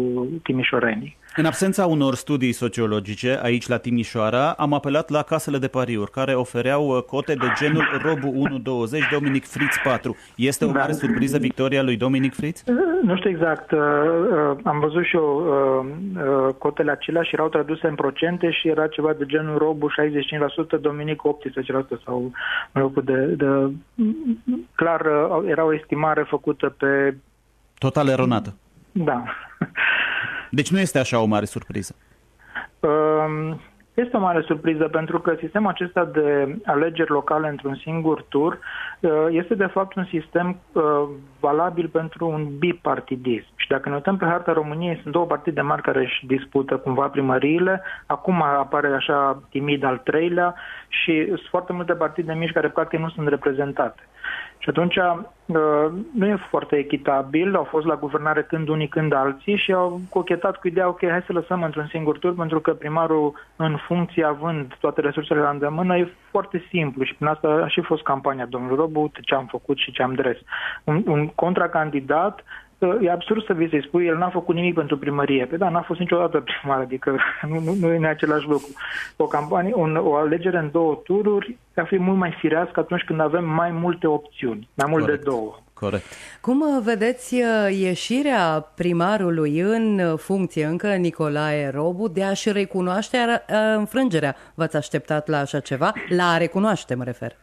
timișorenii. 0.43 1.16
În 1.39 1.44
absența 1.44 1.86
unor 1.86 2.15
studii 2.15 2.52
sociologice 2.52 3.39
aici 3.43 3.69
la 3.69 3.77
Timișoara, 3.77 4.52
am 4.52 4.73
apelat 4.73 5.09
la 5.09 5.23
casele 5.23 5.59
de 5.59 5.69
pariuri 5.69 6.10
care 6.10 6.35
ofereau 6.35 6.89
uh, 6.89 7.02
cote 7.02 7.35
de 7.35 7.47
genul 7.59 7.85
Robu 8.02 8.48
1.20, 8.48 9.10
Dominic 9.12 9.47
Fritz 9.47 9.77
4. 9.85 10.16
Este 10.36 10.65
o 10.65 10.70
mare 10.70 10.93
surpriză 10.93 11.39
victoria 11.39 11.82
lui 11.82 11.97
Dominic 11.97 12.35
Fritz? 12.35 12.65
Nu 13.02 13.16
știu 13.16 13.31
exact. 13.31 13.70
uh, 13.70 13.78
uh, 13.81 14.56
Am 14.65 14.81
văzut 14.81 15.05
și 15.05 15.16
eu 15.16 15.47
uh, 15.47 15.86
uh, 16.47 16.55
cotele 16.59 16.90
acelea 16.90 17.23
și 17.23 17.35
erau 17.35 17.48
traduse 17.48 17.86
în 17.86 17.94
procente 17.94 18.51
și 18.51 18.69
era 18.69 18.86
ceva 18.86 19.12
de 19.12 19.27
genul 19.27 19.59
Robu 19.59 19.89
65%, 20.77 20.81
Dominic 20.81 21.20
18% 21.98 22.02
sau 22.05 22.32
mă 22.73 22.81
rog, 22.81 23.02
de, 23.02 23.24
de 23.27 23.47
clar 24.74 25.01
uh, 25.01 25.51
era 25.51 25.65
o 25.65 25.74
estimare 25.74 26.23
făcută 26.28 26.74
pe 26.78 27.16
Total 27.78 28.09
eronată. 28.09 28.55
da. 28.93 29.24
Deci 30.51 30.70
nu 30.70 30.79
este 30.79 30.99
așa 30.99 31.20
o 31.20 31.25
mare 31.25 31.45
surpriză. 31.45 31.95
Um, 32.81 33.61
Este 34.05 34.16
o 34.16 34.20
mare 34.20 34.43
surpriză 34.47 34.89
pentru 34.89 35.20
că 35.20 35.37
sistemul 35.39 35.70
acesta 35.70 36.05
de 36.05 36.57
alegeri 36.65 37.11
locale 37.11 37.49
într-un 37.49 37.75
singur 37.75 38.23
tur 38.29 38.53
uh, 38.53 38.59
este 39.31 39.55
de 39.55 39.66
fapt 39.66 39.95
un 39.95 40.05
sistem 40.05 40.59
uh, 40.73 40.83
valabil 41.41 41.89
pentru 41.89 42.29
un 42.29 42.59
bipartidism. 42.59 43.47
Și 43.57 43.69
dacă 43.69 43.89
ne 43.89 43.95
uităm 43.95 44.16
pe 44.16 44.25
harta 44.25 44.53
României, 44.53 44.99
sunt 45.03 45.12
două 45.12 45.27
partide 45.27 45.61
mari 45.61 45.83
care 45.83 46.01
își 46.01 46.27
dispută 46.27 46.77
cumva 46.77 47.07
primăriile, 47.07 47.83
acum 48.07 48.43
apare 48.43 48.89
așa 48.89 49.43
timid 49.51 49.85
al 49.85 49.99
treilea 50.05 50.55
și 50.89 51.25
sunt 51.27 51.47
foarte 51.51 51.73
multe 51.73 51.93
partide 51.93 52.33
mici 52.33 52.53
care 52.53 52.69
practic 52.69 52.99
nu 52.99 53.09
sunt 53.09 53.29
reprezentate. 53.29 54.03
Și 54.59 54.69
atunci 54.69 54.97
uh, 54.97 55.89
nu 56.15 56.27
e 56.27 56.37
foarte 56.51 56.77
echitabil, 56.77 57.57
au 57.57 57.65
fost 57.65 57.87
la 57.87 57.97
guvernare 57.97 58.43
când 58.43 58.69
unii, 58.69 58.89
când 58.89 59.12
alții 59.12 59.57
și 59.57 59.73
au 59.73 60.01
cochetat 60.09 60.57
cu 60.57 60.66
ideea, 60.66 60.89
ok, 60.89 61.09
hai 61.09 61.23
să 61.27 61.33
lăsăm 61.33 61.62
într-un 61.62 61.87
singur 61.87 62.19
tur, 62.19 62.35
pentru 62.35 62.61
că 62.61 62.73
primarul 62.73 63.33
în 63.57 63.77
funcție, 63.87 64.25
având 64.25 64.77
toate 64.81 65.01
resursele 65.01 65.41
la 65.41 65.51
îndemână, 65.51 65.97
e 65.97 66.12
foarte 66.31 66.65
simplu 66.69 67.05
și 67.05 67.15
prin 67.15 67.27
asta 67.27 67.49
a 67.49 67.69
și 67.69 67.81
fost 67.81 68.03
campania 68.03 68.47
domnului 68.47 68.77
Robu, 68.89 69.01
uite 69.01 69.20
ce 69.23 69.35
am 69.35 69.47
făcut 69.47 69.78
și 69.78 69.93
ce 69.93 70.02
am 70.02 70.15
dres. 70.15 70.36
Un, 70.85 71.02
un 71.06 71.27
contracandidat 71.28 72.40
uh, 72.78 72.97
E 73.01 73.10
absurd 73.10 73.44
să 73.44 73.52
vii 73.52 73.69
să-i 73.69 73.82
spui, 73.86 74.06
el 74.06 74.16
n-a 74.16 74.28
făcut 74.31 74.55
nimic 74.55 74.74
pentru 74.74 74.98
primărie. 74.98 75.47
Pe 75.47 75.56
da, 75.56 75.69
n-a 75.69 75.82
fost 75.82 76.01
niciodată 76.01 76.40
primar, 76.40 76.81
adică 76.81 77.16
nu, 77.51 77.60
nu, 77.60 77.74
nu 77.74 77.93
e 77.93 78.06
același 78.09 78.47
lucru. 78.47 78.69
O 79.16 79.24
campanie, 79.27 79.73
un, 79.74 79.97
o 79.97 80.15
alegere 80.15 80.59
în 80.59 80.70
două 80.70 81.01
tururi 81.05 81.56
ar 81.77 81.86
fi 81.86 81.98
mult 81.98 82.19
mai 82.19 82.36
firească 82.39 82.81
atunci 82.81 83.02
când 83.02 83.20
avem 83.20 83.44
mai 83.44 83.70
multe 83.70 84.06
opțiuni, 84.06 84.69
mai 84.74 84.86
mult 84.90 85.02
Corect. 85.05 85.24
de 85.24 85.31
două. 85.31 85.56
Corect. 85.74 86.05
Cum 86.40 86.60
uh, 86.60 86.82
vedeți 86.85 87.35
uh, 87.35 87.78
ieșirea 87.78 88.66
primarului 88.74 89.59
în 89.60 89.98
uh, 89.98 90.19
funcție, 90.19 90.65
încă 90.65 90.94
Nicolae 90.94 91.70
Robu, 91.74 92.09
de 92.09 92.24
a-și 92.24 92.52
recunoaște 92.52 93.16
ar- 93.16 93.44
uh, 93.51 93.77
înfrângerea? 93.77 94.36
V-ați 94.55 94.77
așteptat 94.77 95.28
la 95.28 95.39
așa 95.39 95.60
ceva? 95.60 95.93
La 96.09 96.24
a 96.24 96.36
recunoaște, 96.36 96.94
mă 96.94 97.05
refer. 97.05 97.36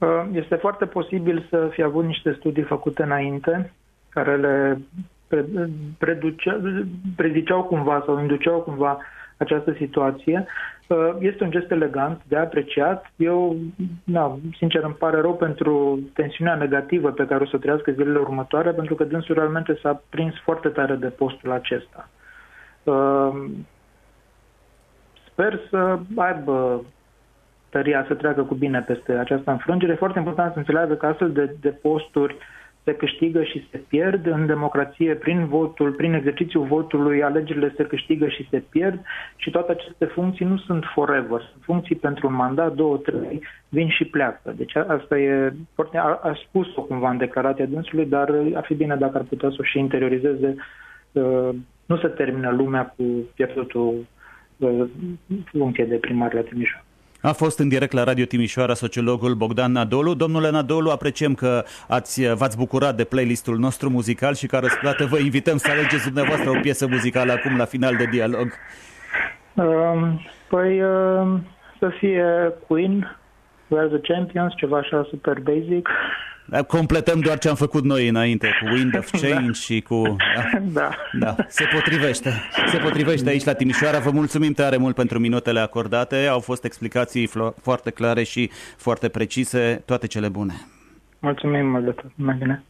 Uh, 0.00 0.24
Este 0.32 0.54
foarte 0.54 0.86
posibil 0.86 1.46
să 1.50 1.68
fi 1.72 1.82
avut 1.82 2.04
niște 2.04 2.32
studii 2.38 2.62
făcute 2.62 3.02
înainte, 3.02 3.72
care 4.08 4.36
le 4.36 4.80
pre- 5.28 5.70
preducea, 5.98 6.60
preziceau 7.16 7.62
cumva 7.62 8.02
sau 8.06 8.20
induceau 8.20 8.60
cumva 8.60 8.98
această 9.36 9.72
situație. 9.72 10.46
Uh, 10.86 11.16
Este 11.18 11.44
un 11.44 11.50
gest 11.50 11.70
elegant, 11.70 12.20
de 12.28 12.36
apreciat. 12.36 13.12
Eu, 13.16 13.56
na, 14.04 14.38
sincer, 14.56 14.82
îmi 14.84 14.94
pare 14.94 15.20
rău 15.20 15.34
pentru 15.34 16.00
tensiunea 16.14 16.54
negativă 16.54 17.10
pe 17.10 17.26
care 17.26 17.42
o 17.42 17.46
să 17.46 17.56
o 17.56 17.58
trăiască 17.58 17.92
zilele 17.92 18.18
următoare, 18.18 18.70
pentru 18.70 18.94
că 18.94 19.04
dânsul 19.04 19.34
realmente 19.34 19.78
s-a 19.82 20.02
prins 20.08 20.34
foarte 20.42 20.68
tare 20.68 20.94
de 20.94 21.08
postul 21.08 21.50
acesta. 21.50 22.08
Uh, 22.82 23.44
Sper 25.32 25.60
să 25.70 25.98
aibă 26.16 26.84
tăria 27.70 28.04
să 28.08 28.14
treacă 28.14 28.42
cu 28.42 28.54
bine 28.54 28.80
peste 28.80 29.12
această 29.12 29.50
înfrângere. 29.50 29.92
E 29.92 30.04
foarte 30.04 30.18
important 30.18 30.52
să 30.52 30.58
înțeleagă 30.58 30.94
că 30.94 31.06
astfel 31.06 31.32
de, 31.32 31.54
de 31.60 31.68
posturi 31.68 32.36
se 32.84 32.94
câștigă 32.94 33.42
și 33.42 33.68
se 33.70 33.78
pierd. 33.88 34.26
În 34.26 34.46
democrație, 34.46 35.14
prin 35.14 35.46
votul, 35.46 35.92
prin 35.92 36.14
exercițiul 36.14 36.66
votului, 36.66 37.22
alegerile 37.22 37.72
se 37.76 37.84
câștigă 37.84 38.28
și 38.28 38.48
se 38.50 38.62
pierd 38.70 39.00
și 39.36 39.50
toate 39.50 39.72
aceste 39.72 40.04
funcții 40.04 40.46
nu 40.46 40.56
sunt 40.56 40.84
forever. 40.94 41.40
Sunt 41.50 41.62
funcții 41.62 41.96
pentru 41.96 42.26
un 42.26 42.34
mandat, 42.34 42.74
două, 42.74 42.96
trei, 42.96 43.42
vin 43.68 43.88
și 43.88 44.04
pleacă. 44.04 44.54
Deci 44.56 44.76
asta 44.76 45.18
e, 45.18 45.52
a, 45.94 46.20
a 46.22 46.38
spus-o 46.46 46.82
cumva 46.82 47.10
în 47.10 47.16
declarația 47.16 47.66
dânsului, 47.66 48.06
dar 48.06 48.34
ar 48.54 48.64
fi 48.64 48.74
bine 48.74 48.96
dacă 48.96 49.16
ar 49.18 49.24
putea 49.24 49.48
să 49.48 49.56
o 49.60 49.62
și 49.62 49.78
interiorizeze. 49.78 50.54
Uh, 51.12 51.48
nu 51.86 51.96
se 51.96 52.08
termină 52.08 52.50
lumea 52.50 52.86
cu 52.96 53.04
pierdutul 53.34 54.06
uh, 54.56 54.88
funcție 55.44 55.84
de 55.84 55.96
primar 55.96 56.34
la 56.34 56.40
Timișoara. 56.40 56.84
A 57.22 57.32
fost 57.32 57.58
în 57.58 57.68
direct 57.68 57.92
la 57.92 58.04
Radio 58.04 58.24
Timișoara 58.24 58.74
sociologul 58.74 59.34
Bogdan 59.34 59.72
Nadolu. 59.72 60.14
Domnule 60.14 60.50
Nadolu, 60.50 60.90
apreciem 60.90 61.34
că 61.34 61.64
ați, 61.88 62.34
v-ați 62.34 62.56
bucurat 62.56 62.96
de 62.96 63.04
playlistul 63.04 63.58
nostru 63.58 63.90
muzical 63.90 64.34
și 64.34 64.46
ca 64.46 64.58
răsplată 64.58 65.04
vă 65.04 65.18
invităm 65.18 65.56
să 65.56 65.70
alegeți 65.70 66.04
dumneavoastră 66.04 66.50
o 66.50 66.60
piesă 66.60 66.86
muzicală 66.86 67.32
acum 67.32 67.56
la 67.56 67.64
final 67.64 67.96
de 67.96 68.04
dialog. 68.04 68.52
Um, 69.54 70.20
păi 70.48 70.82
uh, 70.82 71.38
să 71.78 71.88
fie 71.98 72.24
Queen, 72.66 73.18
We're 73.66 73.88
the 73.88 74.12
Champions, 74.12 74.54
ceva 74.56 74.78
așa 74.78 75.06
super 75.10 75.40
basic. 75.40 75.88
Completăm 76.66 77.20
doar 77.20 77.38
ce 77.38 77.48
am 77.48 77.54
făcut 77.54 77.84
noi 77.84 78.08
înainte, 78.08 78.48
cu 78.62 78.68
Wind 78.74 78.96
of 78.96 79.10
Change 79.20 79.46
da. 79.46 79.52
și 79.52 79.80
cu... 79.80 80.16
Da. 80.34 80.58
da. 80.72 80.90
da. 81.18 81.36
Se 81.48 81.64
potrivește. 81.72 82.32
Se 82.70 82.78
potrivește 82.78 83.28
aici 83.28 83.44
la 83.44 83.52
Timișoara. 83.52 83.98
Vă 83.98 84.10
mulțumim 84.10 84.52
tare 84.52 84.76
mult 84.76 84.94
pentru 84.94 85.18
minutele 85.18 85.60
acordate. 85.60 86.26
Au 86.26 86.40
fost 86.40 86.64
explicații 86.64 87.30
foarte 87.62 87.90
clare 87.90 88.22
și 88.22 88.50
foarte 88.76 89.08
precise. 89.08 89.82
Toate 89.84 90.06
cele 90.06 90.28
bune. 90.28 90.54
Mulțumim 91.18 91.66
mult 91.66 91.84
de 91.84 91.90
tot. 91.90 92.10
Mai 92.14 92.36
bine. 92.38 92.64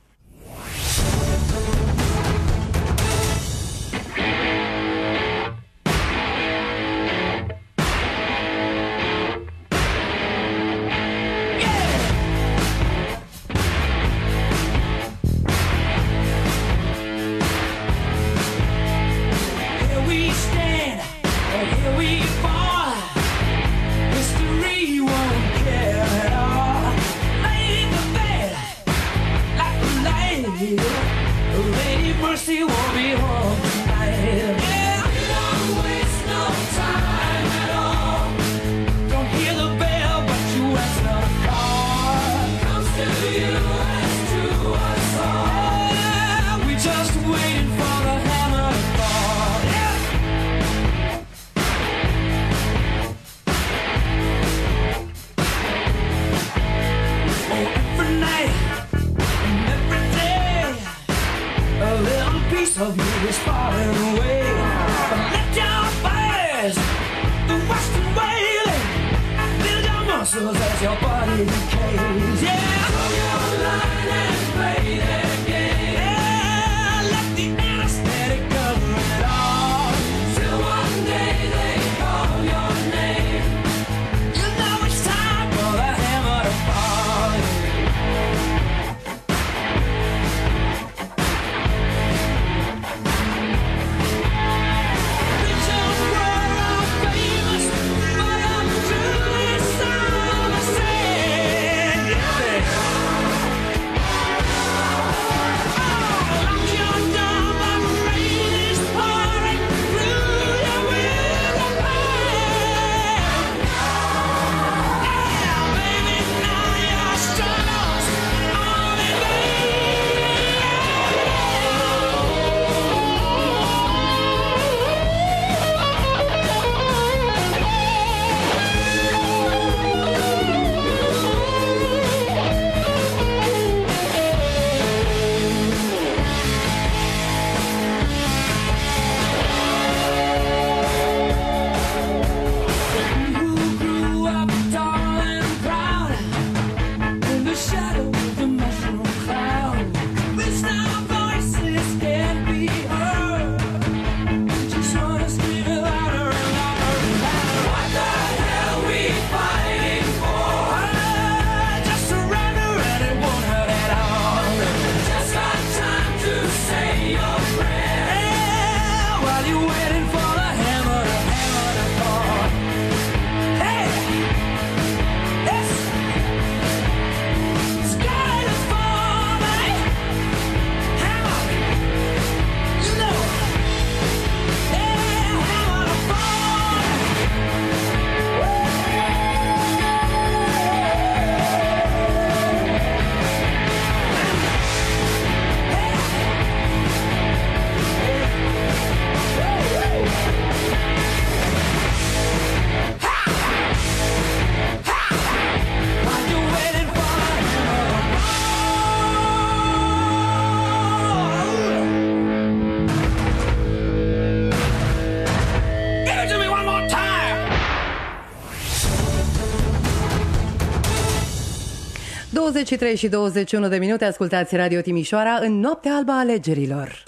...23 222.60 222.94
și 222.96 223.08
21 223.08 223.68
de 223.68 223.76
minute 223.76 224.04
ascultați 224.04 224.56
Radio 224.56 224.80
Timișoara 224.80 225.38
în 225.40 225.60
noaptea 225.60 225.94
albă 225.94 226.12
a 226.12 226.18
alegerilor. 226.18 227.02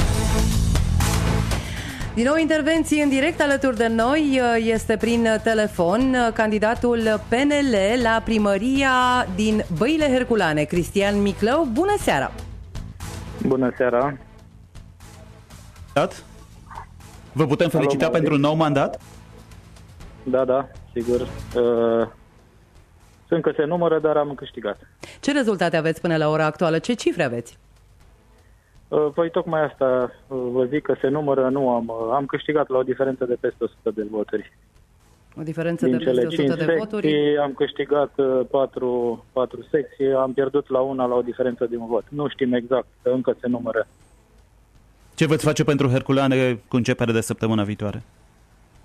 Din 2.15 2.25
nou 2.25 2.37
intervenții 2.37 3.03
în 3.03 3.09
direct 3.09 3.41
alături 3.41 3.77
de 3.77 3.87
noi 3.87 4.41
este 4.59 4.97
prin 4.97 5.27
telefon 5.43 6.17
candidatul 6.35 6.99
PNL 7.29 8.03
la 8.03 8.23
primăria 8.25 8.91
din 9.35 9.65
Băile 9.79 10.13
Herculane, 10.13 10.63
Cristian 10.63 11.23
Miclău. 11.23 11.69
Bună 11.73 11.95
seara! 11.99 12.33
Bună 13.47 13.73
seara. 13.77 14.17
Dat? 15.93 16.25
Vă 17.33 17.47
putem 17.47 17.69
felicita 17.69 18.05
Alo, 18.05 18.15
pentru 18.15 18.35
un 18.35 18.41
nou 18.41 18.55
mandat? 18.55 19.01
Da, 20.23 20.45
da, 20.45 20.69
sigur. 20.93 21.21
Uh, 21.21 22.09
încă 23.35 23.53
se 23.57 23.65
numără, 23.65 23.99
dar 23.99 24.17
am 24.17 24.35
câștigat. 24.35 24.79
Ce 25.21 25.33
rezultate 25.33 25.77
aveți 25.77 26.01
până 26.01 26.17
la 26.17 26.29
ora 26.29 26.45
actuală? 26.45 26.79
Ce 26.79 26.93
cifre 26.95 27.23
aveți? 27.23 27.59
Uh, 28.89 29.09
Păi 29.15 29.31
tocmai 29.31 29.63
asta 29.65 30.13
uh, 30.27 30.39
vă 30.53 30.65
zic 30.65 30.83
că 30.83 30.95
se 31.01 31.09
numără, 31.09 31.49
nu 31.49 31.69
am. 31.71 31.89
uh, 31.89 32.15
Am 32.15 32.27
câștigat 32.27 32.69
la 32.69 32.79
o 32.79 32.83
diferență 32.83 33.25
de 33.25 33.37
peste 33.41 33.65
100 33.65 33.91
de 33.91 34.07
voturi. 34.11 34.53
O 35.39 35.43
diferență 35.43 35.85
Din 35.87 35.99
de 35.99 36.05
peste 36.05 36.13
cele 36.21 36.27
100 36.27 36.43
5 36.43 36.59
de 36.67 36.75
voturi. 36.79 37.09
secții 37.09 37.39
am 37.39 37.53
câștigat 37.53 38.11
4, 38.51 39.25
4 39.33 39.67
secții, 39.71 40.13
am 40.13 40.33
pierdut 40.33 40.69
la 40.71 40.81
una 40.81 41.05
la 41.07 41.15
o 41.15 41.23
diferență 41.23 41.67
de 41.71 41.77
un 41.77 41.87
vot. 41.87 42.05
Nu 42.09 42.29
știm 42.29 42.53
exact, 42.53 42.87
că 43.03 43.11
încă 43.11 43.37
se 43.41 43.49
numără. 43.49 43.87
Ce 45.15 45.27
veți 45.27 45.45
face 45.45 45.65
pentru 45.65 45.89
Herculane 45.89 46.61
cu 46.69 46.77
începere 46.77 47.13
de 47.13 47.21
săptămâna 47.21 47.63
viitoare? 47.63 48.03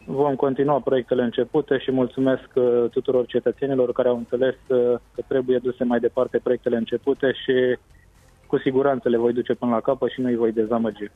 Vom 0.09 0.35
continua 0.35 0.79
proiectele 0.79 1.23
începute 1.23 1.77
și 1.77 1.91
mulțumesc 1.91 2.49
uh, 2.53 2.89
tuturor 2.91 3.25
cetățenilor 3.25 3.91
care 3.91 4.07
au 4.07 4.17
înțeles 4.17 4.55
uh, 4.67 4.77
că 5.15 5.21
trebuie 5.27 5.57
duse 5.57 5.83
mai 5.83 5.99
departe 5.99 6.39
proiectele 6.43 6.77
începute 6.77 7.31
și 7.31 7.77
cu 8.45 8.57
siguranță 8.57 9.09
le 9.09 9.17
voi 9.17 9.33
duce 9.33 9.53
până 9.53 9.71
la 9.71 9.79
capăt 9.79 10.11
și 10.11 10.21
nu 10.21 10.27
îi 10.27 10.35
voi 10.35 10.51
dezamăgi. 10.51 11.11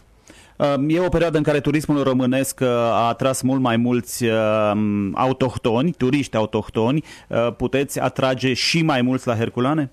Um, 0.58 0.90
E 0.90 1.00
o 1.00 1.10
perioadă 1.10 1.38
în 1.38 1.44
care 1.44 1.60
turismul 1.60 2.04
românesc 2.04 2.60
uh, 2.62 2.68
a 2.68 3.08
atras 3.08 3.42
mult 3.42 3.62
mai 3.62 3.78
mulți 3.78 4.26
um, 4.26 5.16
autohtoni, 5.16 5.92
turiști 5.92 6.36
autohtoni. 6.36 7.04
Uh, 7.28 7.54
Puteți 7.58 8.00
atrage 8.00 8.54
și 8.54 8.84
mai 8.84 9.02
mulți 9.02 9.28
la 9.28 9.36
Herculane? 9.36 9.92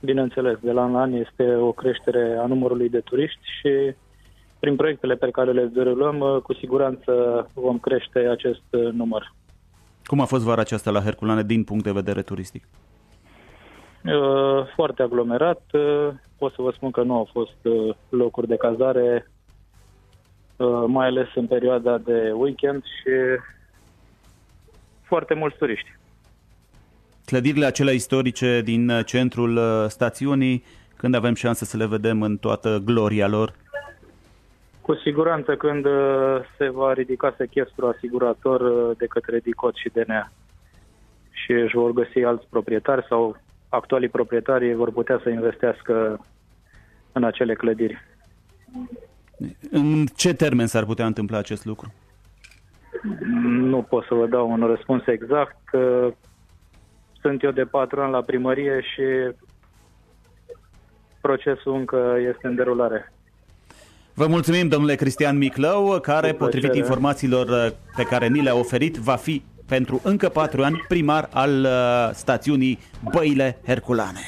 Bineînțeles, 0.00 0.58
de 0.60 0.72
la 0.72 0.82
an 0.82 0.92
la 0.92 1.00
an 1.00 1.12
este 1.12 1.56
o 1.56 1.72
creștere 1.72 2.38
a 2.40 2.46
numărului 2.46 2.88
de 2.88 3.00
turiști 3.00 3.40
și 3.60 3.94
prin 4.58 4.76
proiectele 4.76 5.14
pe 5.14 5.30
care 5.30 5.52
le 5.52 5.64
derulăm, 5.64 6.20
uh, 6.20 6.40
cu 6.42 6.54
siguranță 6.54 7.12
vom 7.54 7.78
crește 7.78 8.18
acest 8.18 8.62
uh, 8.70 8.92
număr. 8.92 9.34
Cum 10.04 10.20
a 10.20 10.24
fost 10.24 10.44
vara 10.44 10.60
aceasta 10.60 10.90
la 10.90 11.00
Herculane 11.00 11.42
din 11.42 11.64
punct 11.64 11.84
de 11.84 11.92
vedere 11.92 12.22
turistic? 12.22 12.64
Uh, 14.04 14.66
Foarte 14.74 15.02
aglomerat, 15.02 15.62
uh, 15.72 16.08
pot 16.38 16.52
să 16.52 16.62
vă 16.62 16.70
spun 16.74 16.90
că 16.90 17.02
nu 17.02 17.14
au 17.14 17.28
fost 17.32 17.58
uh, 17.62 17.94
locuri 18.08 18.46
de 18.46 18.56
cazare, 18.56 19.30
uh, 20.56 20.84
mai 20.86 21.06
ales 21.06 21.26
în 21.34 21.46
perioada 21.46 21.98
de 21.98 22.32
weekend 22.34 22.82
și 22.82 23.10
foarte 25.02 25.34
mulți 25.34 25.56
turiști. 25.56 25.88
Clădirile 27.24 27.66
acelea 27.66 27.92
istorice 27.92 28.60
din 28.64 28.88
uh, 28.88 29.04
centrul 29.04 29.56
uh, 29.56 29.84
stațiunii, 29.88 30.64
când 30.96 31.14
avem 31.14 31.34
șanse 31.34 31.64
să 31.64 31.76
le 31.76 31.86
vedem 31.86 32.22
în 32.22 32.36
toată 32.36 32.82
gloria 32.84 33.28
lor? 33.28 33.54
Cu 34.86 34.94
siguranță 34.94 35.56
când 35.56 35.84
uh, 35.84 36.40
se 36.58 36.68
va 36.68 36.92
ridica 36.92 37.34
sechestru 37.36 37.86
asigurator 37.86 38.60
uh, 38.60 38.96
de 38.96 39.06
către 39.06 39.38
DICOT 39.38 39.74
și 39.74 39.88
DNA 39.88 40.32
și 41.30 41.52
își 41.52 41.74
vor 41.74 41.92
găsi 41.92 42.18
alți 42.18 42.46
proprietari 42.50 43.06
sau 43.08 43.36
actualii 43.68 44.08
proprietari 44.08 44.74
vor 44.74 44.92
putea 44.92 45.20
să 45.22 45.28
investească 45.28 46.20
în 47.12 47.24
acele 47.24 47.54
clădiri. 47.54 48.04
În 49.70 50.06
ce 50.16 50.34
termen 50.34 50.66
s-ar 50.66 50.84
putea 50.84 51.06
întâmpla 51.06 51.38
acest 51.38 51.64
lucru? 51.64 51.92
Nu 53.42 53.82
pot 53.82 54.04
să 54.04 54.14
vă 54.14 54.26
dau 54.26 54.50
un 54.50 54.66
răspuns 54.66 55.06
exact. 55.06 55.56
că 55.64 56.12
Sunt 57.20 57.42
eu 57.42 57.50
de 57.50 57.64
patru 57.64 58.00
ani 58.00 58.12
la 58.12 58.22
primărie 58.22 58.80
și 58.80 59.34
procesul 61.20 61.74
încă 61.74 62.16
este 62.18 62.46
în 62.46 62.54
derulare. 62.54 63.10
Vă 64.18 64.26
mulțumim, 64.26 64.68
domnule 64.68 64.94
Cristian 64.94 65.36
Miclău, 65.36 65.98
care, 66.00 66.30
Cu 66.30 66.36
potrivit 66.36 66.60
plăcere. 66.70 66.86
informațiilor 66.86 67.48
uh, 67.48 67.72
pe 67.96 68.02
care 68.02 68.28
ni 68.28 68.42
le-a 68.42 68.54
oferit, 68.54 68.96
va 68.96 69.16
fi 69.16 69.42
pentru 69.66 70.00
încă 70.04 70.28
patru 70.28 70.62
ani 70.62 70.84
primar 70.88 71.28
al 71.32 71.64
uh, 71.64 72.14
stațiunii 72.14 72.78
Băile 73.12 73.58
Herculane. 73.66 74.20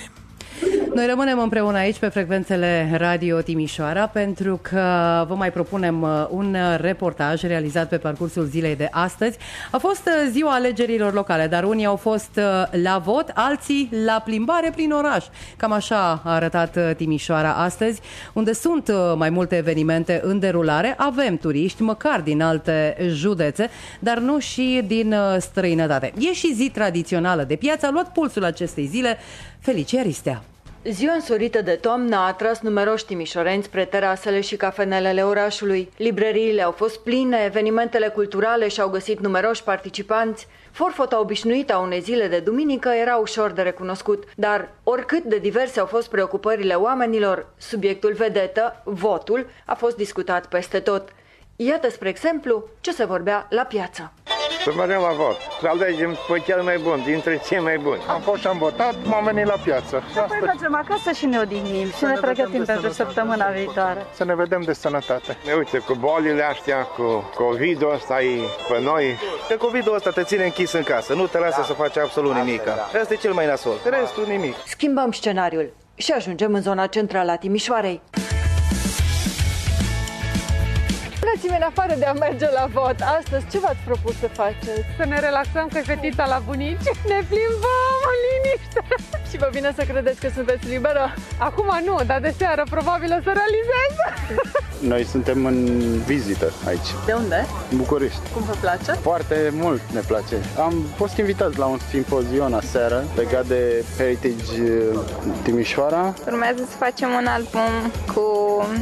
Noi 0.99 1.07
rămânem 1.07 1.39
împreună 1.39 1.78
aici 1.78 1.99
pe 1.99 2.09
frecvențele 2.09 2.91
Radio 2.97 3.41
Timișoara 3.41 4.07
pentru 4.07 4.59
că 4.62 5.25
vă 5.28 5.35
mai 5.35 5.52
propunem 5.52 6.02
uh, 6.02 6.27
un 6.31 6.57
reportaj 6.77 7.43
realizat 7.43 7.89
pe 7.89 7.97
parcursul 7.99 8.44
zilei 8.44 8.77
de 8.77 8.89
astăzi. 8.91 9.39
A 9.70 9.78
fost 9.78 10.07
uh, 10.07 10.28
ziua 10.31 10.52
alegerilor 10.52 11.12
locale, 11.12 11.47
dar 11.47 11.65
unii 11.65 11.86
au 11.86 11.97
fost 11.97 12.31
uh, 12.36 12.43
la 12.83 12.99
vot, 12.99 13.31
alții 13.35 13.89
la 14.05 14.23
plimbare 14.25 14.70
prin 14.75 14.93
oraș. 14.93 15.25
Cam 15.57 15.73
așa 15.73 16.20
a 16.25 16.35
arătat 16.35 16.77
uh, 16.77 16.91
Timișoara 16.97 17.52
astăzi, 17.52 18.01
unde 18.33 18.52
sunt 18.52 18.89
uh, 18.89 19.12
mai 19.17 19.31
multe 19.31 19.57
evenimente 19.57 20.20
în 20.23 20.39
derulare. 20.39 20.94
Avem 20.97 21.36
turiști, 21.36 21.83
măcar 21.83 22.20
din 22.20 22.43
alte 22.43 22.97
județe, 23.09 23.70
dar 23.99 24.18
nu 24.18 24.39
și 24.39 24.85
din 24.86 25.12
uh, 25.12 25.36
străinătate. 25.41 26.12
E 26.18 26.33
și 26.33 26.55
zi 26.55 26.70
tradițională 26.70 27.43
de 27.43 27.57
piață, 27.57 27.86
a 27.86 27.91
luat 27.91 28.12
pulsul 28.12 28.44
acestei 28.44 28.86
zile 28.86 29.18
Felicia 29.59 30.02
Ristea. 30.02 30.43
Ziua 30.91 31.12
însorită 31.12 31.62
de 31.62 31.73
toamnă 31.73 32.17
a 32.17 32.26
atras 32.26 32.60
numeroși 32.60 33.05
timișoreni 33.05 33.62
spre 33.62 33.84
terasele 33.84 34.41
și 34.41 34.57
cafenelele 34.57 35.25
orașului. 35.25 35.91
Librăriile 35.97 36.62
au 36.62 36.70
fost 36.70 36.99
pline, 36.99 37.42
evenimentele 37.44 38.08
culturale 38.08 38.68
și-au 38.68 38.89
găsit 38.89 39.20
numeroși 39.20 39.62
participanți. 39.62 40.47
Forfota 40.70 41.20
obișnuită 41.20 41.75
a 41.75 41.78
unei 41.78 42.00
zile 42.00 42.28
de 42.28 42.39
duminică 42.39 42.89
era 42.89 43.17
ușor 43.17 43.50
de 43.50 43.62
recunoscut, 43.62 44.25
dar 44.36 44.68
oricât 44.84 45.23
de 45.23 45.39
diverse 45.39 45.81
au 45.81 45.86
fost 45.86 46.08
preocupările 46.08 46.75
oamenilor, 46.75 47.47
subiectul 47.57 48.12
vedetă, 48.12 48.83
votul, 48.84 49.47
a 49.67 49.75
fost 49.75 49.97
discutat 49.97 50.47
peste 50.47 50.81
tot. 50.81 51.08
Iată, 51.61 51.91
spre 51.91 52.09
exemplu, 52.09 52.65
ce 52.81 52.93
se 52.93 53.05
vorbea 53.05 53.47
la 53.51 53.62
piață. 53.62 54.12
Să 54.65 54.73
mergem 54.77 55.01
la 55.01 55.12
vot. 55.12 55.37
Să 55.61 55.67
alegem 55.69 56.17
pe 56.28 56.39
cel 56.47 56.62
mai 56.62 56.78
bun, 56.78 57.03
dintre 57.05 57.41
cei 57.47 57.59
mai 57.59 57.78
buni. 57.78 58.01
Am 58.09 58.20
fost 58.20 58.41
și 58.41 58.47
am 58.47 58.59
votat, 58.59 58.95
m-am 59.05 59.25
venit 59.25 59.47
la 59.47 59.57
piață. 59.65 60.03
Și 60.12 60.19
apoi 60.19 60.39
mergem 60.43 60.75
acasă 60.75 61.11
și 61.11 61.27
ne 61.27 61.39
odihnim 61.39 61.91
și 61.91 62.05
ne 62.05 62.09
ne 62.09 62.19
pregătim 62.20 62.51
vedem 62.51 62.65
de 62.65 62.73
pentru 62.73 62.91
sănătate. 62.93 62.95
săptămâna 62.95 63.47
viitoare. 63.51 64.07
Să 64.15 64.25
ne 64.25 64.35
vedem 64.35 64.62
de 64.62 64.73
sănătate. 64.73 65.37
Ne 65.47 65.53
uite, 65.53 65.78
cu 65.78 65.95
bolile 65.95 66.43
astea, 66.43 66.83
cu 66.83 67.31
COVID-ul 67.35 67.93
ăsta 67.95 68.23
e 68.23 68.41
pe 68.69 68.81
noi. 68.81 69.19
Că 69.49 69.57
COVID-ul 69.57 69.95
ăsta 69.95 70.11
te 70.11 70.23
ține 70.23 70.45
închis 70.45 70.73
în 70.73 70.83
casă, 70.83 71.15
nu 71.15 71.27
te 71.27 71.39
lasă 71.39 71.62
să 71.67 71.73
faci 71.73 71.97
absolut 71.97 72.35
nimic. 72.35 72.62
Asta 72.69 73.12
e 73.12 73.17
cel 73.17 73.33
mai 73.33 73.47
nasol. 73.47 73.77
Restul 74.01 74.25
nimic. 74.27 74.55
Schimbăm 74.67 75.12
scenariul 75.12 75.73
și 75.95 76.12
ajungem 76.12 76.55
în 76.55 76.62
zona 76.62 76.87
centrală 76.87 77.31
a 77.31 77.37
Timișoarei. 77.37 78.01
Dați-mi 81.35 81.57
în 81.61 81.67
afară 81.73 81.95
de 81.99 82.05
a 82.05 82.13
merge 82.13 82.49
la 82.59 82.67
vot. 82.73 82.97
Astăzi 83.19 83.45
ce 83.51 83.59
v-ați 83.59 83.83
propus 83.85 84.15
să 84.19 84.29
faceți? 84.41 84.85
Să 84.99 85.05
ne 85.05 85.19
relaxăm 85.21 85.67
cu 85.73 85.79
fetița 85.91 86.25
la 86.27 86.39
bunici. 86.49 86.89
Ne 87.13 87.19
plimbăm 87.31 88.01
în 88.13 88.19
liniște. 88.29 88.81
și 89.31 89.37
vă 89.37 89.49
vine 89.53 89.73
să 89.79 89.83
credeți 89.91 90.21
că 90.21 90.29
sunteți 90.35 90.67
liberă? 90.69 91.15
Acum 91.39 91.69
nu, 91.85 91.97
dar 92.07 92.21
de 92.21 92.35
seară 92.39 92.63
probabil 92.71 93.11
o 93.19 93.21
să 93.27 93.33
realizez. 93.41 93.93
Noi 94.81 95.05
suntem 95.05 95.45
în 95.47 95.59
vizită 96.07 96.53
aici, 96.67 96.89
De 97.07 97.13
unde? 97.13 97.47
în 97.71 97.77
București. 97.77 98.21
Cum 98.35 98.43
vă 98.43 98.55
place? 98.61 98.93
Foarte 98.93 99.51
mult 99.53 99.81
ne 99.93 100.01
place. 100.01 100.37
Am 100.59 100.75
fost 100.97 101.17
invitați 101.17 101.59
la 101.59 101.65
un 101.67 101.79
simpozion 101.91 102.55
aseară 102.55 103.05
legat 103.17 103.47
de 103.47 103.85
Heritage 103.97 104.63
uh, 104.93 105.01
Timișoara. 105.43 106.15
Urmează 106.27 106.63
să 106.71 106.77
facem 106.77 107.09
un 107.21 107.27
album 107.27 107.71
cu 108.15 108.23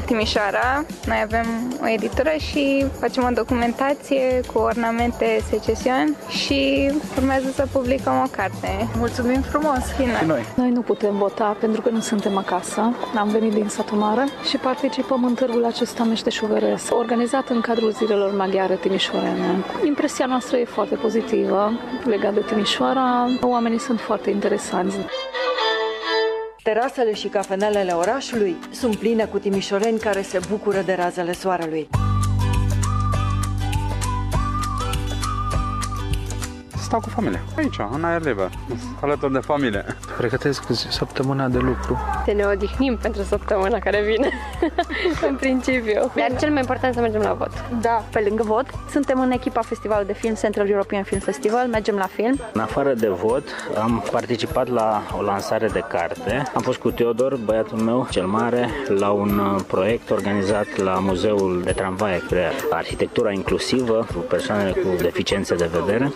Timișoara. 0.05 0.85
Noi 1.07 1.21
avem 1.25 1.47
o 1.83 1.89
editură 1.89 2.31
și 2.39 2.87
facem 3.01 3.25
o 3.25 3.35
documentație 3.35 4.41
cu 4.53 4.59
ornamente 4.59 5.41
secesiuni 5.51 6.17
și 6.29 6.91
urmează 7.17 7.51
să 7.55 7.67
publicăm 7.73 8.23
o 8.25 8.29
carte. 8.31 8.89
Mulțumim 8.99 9.41
frumos! 9.41 9.85
Și 9.95 10.03
noi. 10.03 10.27
noi. 10.27 10.45
Noi 10.57 10.71
nu 10.71 10.81
putem 10.81 11.17
vota 11.17 11.57
pentru 11.61 11.81
că 11.81 11.91
nu 11.91 12.01
suntem 12.01 12.37
acasă. 12.37 12.81
Am 13.17 13.29
venit 13.29 13.53
din 13.53 13.69
satul 13.69 13.99
mare 13.99 14.25
și 14.49 14.57
participăm 14.57 15.25
în 15.25 15.35
târgul 15.35 15.65
acesta 15.65 16.05
meșteșugăresc, 16.05 16.95
organizat 16.95 17.49
în 17.49 17.61
cadrul 17.61 17.91
zilelor 17.91 18.35
maghiare 18.37 18.75
timișorene. 18.75 19.65
Impresia 19.85 20.27
noastră 20.27 20.57
e 20.57 20.65
foarte 20.65 20.95
pozitivă 20.95 21.73
legat 22.05 22.35
de 22.35 22.41
Timișoara. 22.41 23.27
Oamenii 23.41 23.79
sunt 23.79 24.01
foarte 24.01 24.31
interesanți. 24.31 24.97
Terasele 26.63 27.15
și 27.15 27.29
cafenelele 27.29 27.93
orașului 27.93 28.57
sunt 28.71 28.97
pline 28.97 29.25
cu 29.25 29.39
timișoreni 29.39 29.99
care 29.99 30.23
se 30.23 30.41
bucură 30.51 30.81
de 30.81 30.95
razele 30.99 31.33
soarelui. 31.33 31.89
Stau 36.87 37.01
cu 37.01 37.09
familia. 37.09 37.41
Aici, 37.57 37.77
în 37.93 38.05
aer 38.05 38.23
liber, 38.23 38.51
alături 39.01 39.33
de 39.33 39.39
familie. 39.39 39.85
Pregătesc 40.17 40.63
săptămâna 40.91 41.49
de 41.49 41.59
lucru. 41.59 41.99
Să 42.25 42.33
ne 42.33 42.45
odihnim 42.45 42.99
pentru 43.03 43.23
săptămâna 43.23 43.79
care 43.79 44.03
vine, 44.03 44.31
în 45.29 45.37
principiu. 45.37 46.13
Dar 46.15 46.39
cel 46.39 46.51
mai 46.51 46.61
important 46.61 46.95
să 46.95 47.01
mergem 47.01 47.21
la 47.21 47.33
vot. 47.33 47.51
Da, 47.81 48.05
pe 48.13 48.25
lângă 48.29 48.43
vot, 48.43 48.67
suntem 48.91 49.21
în 49.21 49.31
echipa 49.31 49.61
Festivalului 49.61 50.13
de 50.13 50.19
Film 50.19 50.35
Central 50.35 50.69
European 50.69 51.03
Film 51.03 51.21
Festival, 51.21 51.67
mergem 51.67 51.95
la 51.95 52.07
film. 52.07 52.41
În 52.53 52.61
afară 52.61 52.95
de 52.95 53.09
vot, 53.09 53.45
am 53.83 54.05
participat 54.11 54.69
la 54.69 55.03
o 55.19 55.23
lansare 55.23 55.69
de 55.69 55.85
carte. 55.89 56.43
Am 56.55 56.63
fost 56.63 56.79
cu 56.79 56.91
Teodor, 56.91 57.37
băiatul 57.37 57.79
meu 57.79 58.07
cel 58.11 58.27
mare, 58.27 58.69
la 58.89 59.11
un 59.11 59.39
uh, 59.39 59.61
proiect 59.67 60.11
organizat 60.11 60.77
la 60.77 60.99
Muzeul 60.99 61.63
de 61.65 61.73
Tramvaie 61.73 62.23
Crear. 62.29 62.53
Arhitectura 62.71 63.33
inclusivă 63.33 64.07
cu 64.15 64.19
persoanele 64.19 64.71
cu 64.71 64.89
deficiențe 65.03 65.55
de 65.55 65.71
vedere. 65.73 66.13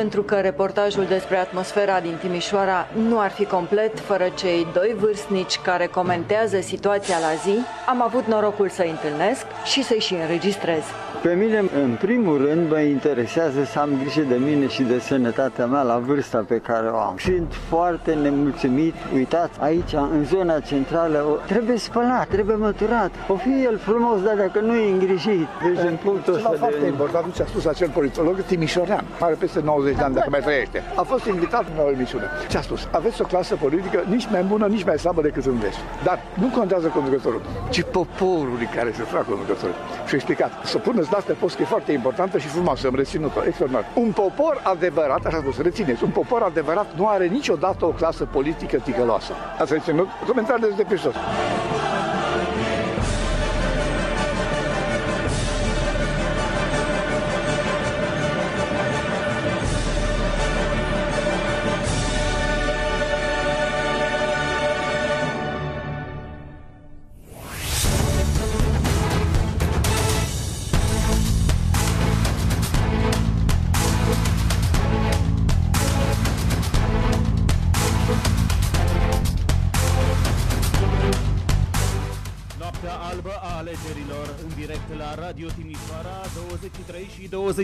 Pentru 0.00 0.22
că 0.22 0.34
reportajul 0.34 1.04
despre 1.04 1.36
atmosfera 1.36 2.00
din 2.00 2.16
Timișoara 2.20 2.86
nu 3.08 3.18
ar 3.18 3.30
fi 3.30 3.44
complet 3.44 3.98
fără 3.98 4.24
cei 4.34 4.66
doi 4.72 4.96
vârstnici 4.98 5.58
care 5.58 5.86
comentează 5.86 6.60
situația 6.60 7.16
la 7.18 7.34
zi, 7.44 7.58
am 7.88 8.02
avut 8.02 8.26
norocul 8.26 8.68
să-i 8.68 8.90
întâlnesc 8.90 9.44
și 9.64 9.82
să-i 9.82 9.98
și 9.98 10.14
înregistrez. 10.14 10.82
Pe 11.22 11.34
mine, 11.34 11.58
în 11.58 11.96
primul 12.00 12.46
rând, 12.46 12.70
mă 12.70 12.78
interesează 12.78 13.64
să 13.64 13.78
am 13.78 13.90
grijă 14.00 14.20
de 14.28 14.34
mine 14.34 14.68
și 14.68 14.82
de 14.82 14.98
sănătatea 14.98 15.66
mea 15.66 15.82
la 15.82 15.98
vârsta 15.98 16.44
pe 16.48 16.58
care 16.58 16.86
o 16.86 16.96
am. 16.96 17.16
Sunt 17.18 17.52
foarte 17.68 18.12
nemulțumit. 18.14 18.94
Uitați, 19.14 19.58
aici, 19.60 19.92
în 19.92 20.24
zona 20.24 20.60
centrală, 20.60 21.42
trebuie 21.46 21.76
spălat, 21.76 22.28
trebuie 22.28 22.56
măturat. 22.56 23.10
O 23.28 23.36
fi 23.36 23.64
el 23.64 23.78
frumos, 23.78 24.22
dar 24.22 24.34
dacă 24.36 24.60
nu 24.60 24.74
e 24.74 24.90
îngrijit. 24.90 25.46
Deci, 25.62 25.84
în 25.86 25.96
punctul 26.04 26.34
ăsta 26.34 26.52
foarte 26.58 26.78
de... 26.80 26.86
important 26.86 27.34
ce 27.34 27.42
a 27.42 27.46
spus 27.46 27.66
acel 27.66 27.88
politolog 27.88 28.42
timișorean, 28.42 29.04
are 29.18 29.34
peste 29.34 29.60
90 29.64 29.89
de 29.96 30.02
ani, 30.02 30.14
dacă 30.14 30.30
mai 30.30 30.40
trăiește. 30.40 30.82
A 30.96 31.02
fost 31.02 31.24
invitat 31.24 31.64
în 31.74 31.84
o 31.84 31.90
emisiune. 31.90 32.24
Ce 32.48 32.58
a 32.58 32.60
spus? 32.60 32.88
Aveți 32.90 33.22
o 33.22 33.24
clasă 33.24 33.54
politică 33.54 34.04
nici 34.08 34.28
mai 34.30 34.42
bună, 34.42 34.66
nici 34.66 34.84
mai 34.84 34.98
slabă 34.98 35.22
decât 35.22 35.44
în 35.44 35.58
vest. 35.58 35.78
Dar 36.04 36.18
nu 36.34 36.48
contează 36.56 36.86
conducătorul, 36.86 37.42
ci 37.70 37.82
poporul 37.82 38.58
care 38.74 38.92
se 38.92 39.02
fac 39.02 39.24
conducătorul. 39.24 39.74
Și 40.06 40.12
a 40.12 40.16
explicat, 40.16 40.52
să 40.64 40.78
puneți 40.78 41.10
de 41.10 41.16
asta 41.16 41.32
post 41.40 41.56
că 41.56 41.62
e 41.62 41.64
foarte 41.64 41.92
importantă 41.92 42.38
și 42.38 42.46
frumoasă, 42.46 42.86
am 42.86 42.94
reținut-o, 42.94 43.40
extraordinar. 43.46 43.84
Un 43.94 44.10
popor 44.10 44.60
adevărat, 44.62 45.24
așa 45.26 45.36
spus, 45.36 45.60
rețineți, 45.60 46.04
un 46.04 46.10
popor 46.10 46.42
adevărat 46.42 46.86
nu 46.96 47.08
are 47.08 47.26
niciodată 47.26 47.84
o 47.84 47.88
clasă 47.88 48.24
politică 48.24 48.76
ticăloasă. 48.76 49.32
Asta 49.58 49.74
este 49.74 50.06
comentariul 50.26 50.72
de 50.76 50.84
Hristos. 50.84 51.14
Radio 51.14 52.09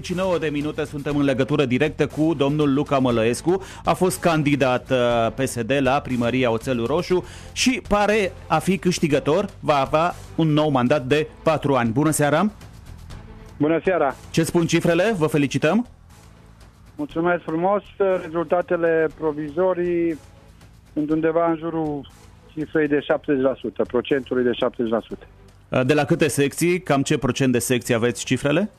29 0.07 0.39
de 0.39 0.49
minute 0.49 0.85
suntem 0.85 1.17
în 1.17 1.25
legătură 1.25 1.65
directă 1.65 2.07
cu 2.07 2.35
domnul 2.35 2.75
Luca 2.75 2.99
Mălăescu. 2.99 3.63
A 3.85 3.93
fost 3.93 4.21
candidat 4.21 4.91
uh, 4.91 5.33
PSD 5.35 5.79
la 5.83 6.01
primăria 6.01 6.51
Oțelul 6.51 6.87
Roșu 6.87 7.25
și 7.53 7.83
pare 7.89 8.33
a 8.47 8.59
fi 8.59 8.79
câștigător, 8.79 9.47
va 9.61 9.77
avea 9.77 10.15
un 10.35 10.49
nou 10.49 10.69
mandat 10.69 11.05
de 11.05 11.29
4 11.43 11.75
ani. 11.75 11.91
Bună 11.91 12.11
seara! 12.11 12.51
Bună 13.59 13.81
seara! 13.85 14.15
Ce 14.31 14.43
spun 14.43 14.67
cifrele? 14.67 15.15
Vă 15.17 15.27
felicităm! 15.27 15.87
Mulțumesc 16.97 17.43
frumos! 17.43 17.83
Rezultatele 18.23 19.09
provizorii 19.19 20.19
sunt 20.93 21.11
undeva 21.11 21.51
în 21.51 21.57
jurul 21.57 22.09
cifrei 22.53 22.89
de 22.89 22.99
70%, 22.99 23.05
procentului 23.87 24.45
de 24.45 24.51
70%. 25.75 25.85
De 25.85 25.95
la 25.95 26.05
câte 26.05 26.29
secții, 26.29 26.81
cam 26.81 27.03
ce 27.03 27.19
procent 27.19 27.53
de 27.53 27.59
secții 27.59 27.95
aveți 27.95 28.25
cifrele? 28.25 28.71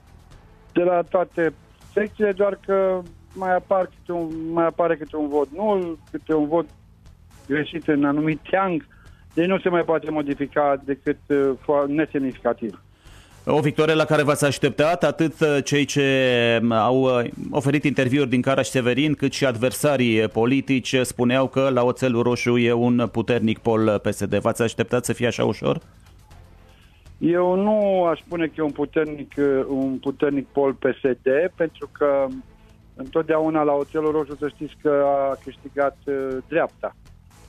De 0.78 0.84
la 0.84 1.02
toate 1.02 1.54
secțiile, 1.94 2.32
doar 2.32 2.60
că 2.66 3.02
mai, 3.34 3.56
apar 3.56 3.86
câte 3.86 4.12
un, 4.12 4.52
mai 4.52 4.66
apare 4.66 4.96
câte 4.96 5.16
un 5.16 5.28
vot 5.28 5.48
nul, 5.56 6.00
câte 6.12 6.34
un 6.34 6.48
vot 6.48 6.66
greșit 7.48 7.88
în 7.88 8.06
anumit 8.06 8.40
teang, 8.50 8.88
deci 9.34 9.46
nu 9.46 9.60
se 9.60 9.70
mai 9.70 9.82
poate 9.82 10.12
modifica 10.12 10.82
decât 10.86 11.18
uh, 11.28 11.84
nesemnificativ. 11.88 12.82
O 13.46 13.60
victorie 13.60 13.94
la 13.94 14.06
care 14.06 14.24
v-ați 14.24 14.46
așteptat 14.46 15.04
atât 15.04 15.40
uh, 15.40 15.58
cei 15.64 15.86
ce 15.86 16.60
um, 16.62 16.72
au 16.72 17.02
uh, 17.02 17.30
oferit 17.52 17.84
interviuri 17.84 18.30
din 18.30 18.42
Caraș 18.42 18.68
Severin, 18.68 19.14
cât 19.14 19.34
și 19.34 19.46
adversarii 19.46 20.28
politici 20.28 20.96
spuneau 21.02 21.48
că 21.48 21.70
la 21.74 21.84
Oțelul 21.84 22.24
Roșu 22.24 22.58
e 22.58 22.72
un 22.72 23.08
puternic 23.12 23.58
pol 23.58 24.02
PSD. 24.04 24.36
V-ați 24.36 24.62
așteptat 24.62 25.06
să 25.06 25.14
fie 25.14 25.28
așa 25.28 25.46
ușor? 25.46 25.80
Eu 27.18 27.56
nu 27.56 28.04
aș 28.04 28.20
spune 28.20 28.46
că 28.46 28.54
e 28.58 28.62
un 28.62 28.72
puternic, 28.72 29.34
un 29.68 29.98
puternic 29.98 30.48
pol 30.48 30.74
PSD, 30.74 31.28
pentru 31.56 31.90
că 31.92 32.28
întotdeauna 32.96 33.64
la 33.64 33.74
Oțelul 33.74 34.12
Roșu 34.12 34.36
să 34.36 34.48
știți 34.48 34.76
că 34.82 35.04
a 35.06 35.38
câștigat 35.44 35.98
uh, 36.06 36.38
dreapta. 36.48 36.96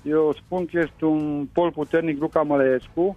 Eu 0.03 0.35
spun 0.45 0.67
că 0.67 0.79
este 0.79 1.05
un 1.05 1.49
pol 1.53 1.71
puternic 1.71 2.21
Luca 2.21 2.43
Mălăescu 2.43 3.17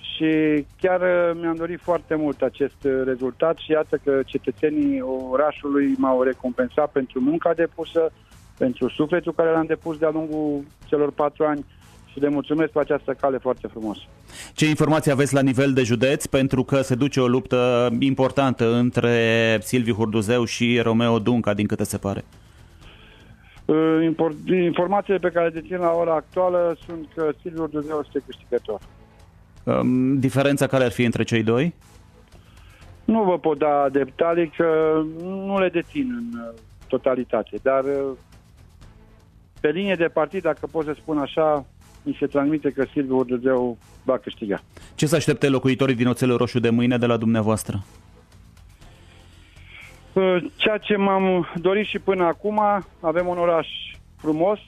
și 0.00 0.64
chiar 0.80 1.00
uh, 1.00 1.40
mi-am 1.40 1.54
dorit 1.54 1.80
foarte 1.80 2.14
mult 2.14 2.42
acest 2.42 2.84
uh, 2.84 3.00
rezultat 3.04 3.56
și 3.56 3.70
iată 3.70 4.00
că 4.04 4.20
cetățenii 4.26 5.00
orașului 5.30 5.94
m-au 5.96 6.22
recompensat 6.22 6.90
pentru 6.90 7.20
munca 7.20 7.54
depusă, 7.54 8.12
pentru 8.58 8.88
sufletul 8.88 9.32
care 9.32 9.50
l-am 9.50 9.66
depus 9.66 9.98
de-a 9.98 10.10
lungul 10.10 10.64
celor 10.86 11.10
patru 11.12 11.44
ani 11.44 11.64
și 12.18 12.24
le 12.24 12.30
mulțumesc 12.30 12.72
pe 12.72 12.78
această 12.78 13.16
cale 13.20 13.38
foarte 13.38 13.66
frumos. 13.66 13.98
Ce 14.54 14.68
informații 14.68 15.10
aveți 15.10 15.34
la 15.34 15.40
nivel 15.40 15.72
de 15.72 15.82
județ? 15.82 16.26
Pentru 16.26 16.62
că 16.64 16.80
se 16.80 16.94
duce 16.94 17.20
o 17.20 17.26
luptă 17.26 17.90
importantă 17.98 18.74
între 18.74 19.58
Silviu 19.62 19.94
Hurduzeu 19.94 20.44
și 20.44 20.80
Romeo 20.82 21.18
Dunca, 21.18 21.54
din 21.54 21.66
câte 21.66 21.84
se 21.84 21.98
pare. 21.98 22.24
Uh, 23.64 24.12
informațiile 24.50 25.18
pe 25.18 25.30
care 25.30 25.48
le 25.48 25.60
dețin 25.60 25.76
la 25.76 25.90
ora 25.90 26.14
actuală 26.14 26.76
sunt 26.86 27.06
că 27.14 27.30
Silviu 27.40 27.60
Hurduzeu 27.60 28.02
este 28.04 28.22
câștigător. 28.26 28.80
Um, 29.64 30.18
diferența 30.18 30.66
care 30.66 30.84
ar 30.84 30.90
fi 30.90 31.04
între 31.04 31.22
cei 31.22 31.42
doi? 31.42 31.74
Nu 33.04 33.22
vă 33.22 33.38
pot 33.38 33.58
da 33.58 33.88
detalii 33.92 34.52
că 34.56 35.02
nu 35.24 35.58
le 35.58 35.68
dețin 35.68 36.14
în 36.18 36.40
uh, 36.40 36.54
totalitate, 36.88 37.56
dar 37.62 37.84
uh, 37.84 38.16
pe 39.60 39.70
linie 39.70 39.94
de 39.94 40.08
partid, 40.08 40.42
dacă 40.42 40.66
pot 40.70 40.84
să 40.84 40.94
spun 40.96 41.18
așa, 41.18 41.66
mi 42.02 42.16
se 42.18 42.26
transmite 42.26 42.70
că 42.70 42.84
Silviu 42.92 43.16
Urdăzeu 43.16 43.78
va 44.04 44.18
câștiga. 44.18 44.62
Ce 44.94 45.06
să 45.06 45.16
aștepte 45.16 45.48
locuitorii 45.48 45.94
din 45.94 46.06
Oțelul 46.06 46.36
Roșu 46.36 46.58
de 46.58 46.70
mâine 46.70 46.98
de 46.98 47.06
la 47.06 47.16
dumneavoastră? 47.16 47.84
Uh, 50.12 50.44
ceea 50.56 50.78
ce 50.78 50.96
m-am 50.96 51.48
dorit 51.54 51.86
și 51.86 51.98
până 51.98 52.24
acum, 52.24 52.60
avem 53.00 53.26
un 53.26 53.38
oraș 53.38 53.68
frumos 54.16 54.58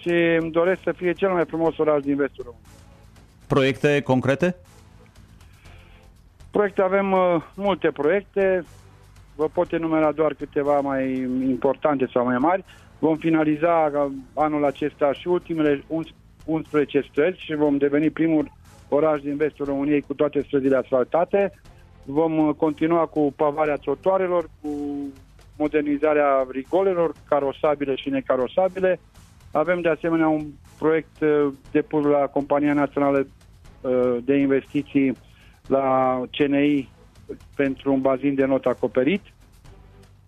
și 0.00 0.10
îmi 0.40 0.50
doresc 0.50 0.82
să 0.82 0.92
fie 0.92 1.12
cel 1.12 1.30
mai 1.30 1.44
frumos 1.44 1.78
oraș 1.78 2.02
din 2.02 2.16
vestul 2.16 2.44
României. 2.44 2.72
Proiecte 3.46 4.00
concrete? 4.00 4.56
Proiecte 6.50 6.82
avem 6.82 7.12
uh, 7.12 7.42
multe 7.54 7.90
proiecte, 7.90 8.64
vă 9.34 9.48
pot 9.52 9.72
enumera 9.72 10.12
doar 10.12 10.34
câteva 10.34 10.80
mai 10.80 11.18
importante 11.48 12.08
sau 12.12 12.24
mai 12.24 12.38
mari. 12.38 12.64
Vom 12.98 13.16
finaliza 13.16 13.90
uh, 13.94 14.12
anul 14.34 14.64
acesta 14.64 15.12
și 15.12 15.28
ultimele 15.28 15.84
11 16.44 17.06
străzi 17.10 17.38
și 17.38 17.54
vom 17.54 17.76
deveni 17.76 18.10
primul 18.10 18.52
oraș 18.88 19.20
din 19.20 19.36
vestul 19.36 19.66
României 19.66 20.00
cu 20.00 20.14
toate 20.14 20.42
străzile 20.42 20.76
asfaltate. 20.76 21.52
Vom 22.04 22.38
uh, 22.38 22.54
continua 22.54 23.06
cu 23.06 23.32
pavarea 23.36 23.76
trotuarelor, 23.76 24.50
cu 24.62 24.70
modernizarea 25.56 26.46
rigolelor, 26.50 27.12
carosabile 27.28 27.94
și 27.94 28.08
necarosabile. 28.08 29.00
Avem 29.52 29.80
de 29.80 29.88
asemenea 29.88 30.28
un 30.28 30.46
proiect 30.78 31.20
uh, 31.20 31.52
depus 31.70 32.04
la 32.04 32.26
Compania 32.26 32.72
Națională 32.72 33.26
uh, 33.80 34.16
de 34.24 34.36
Investiții 34.36 35.16
la 35.66 36.20
CNI 36.30 36.88
pentru 37.56 37.92
un 37.92 38.00
bazin 38.00 38.34
de 38.34 38.44
not 38.44 38.64
acoperit, 38.64 39.22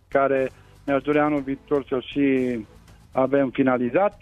care 0.08 0.50
ne-aș 0.84 1.02
dori 1.02 1.18
anul 1.18 1.40
viitor 1.40 1.84
să 1.88 2.00
și 2.00 2.58
avem 3.12 3.50
finalizat. 3.50 4.20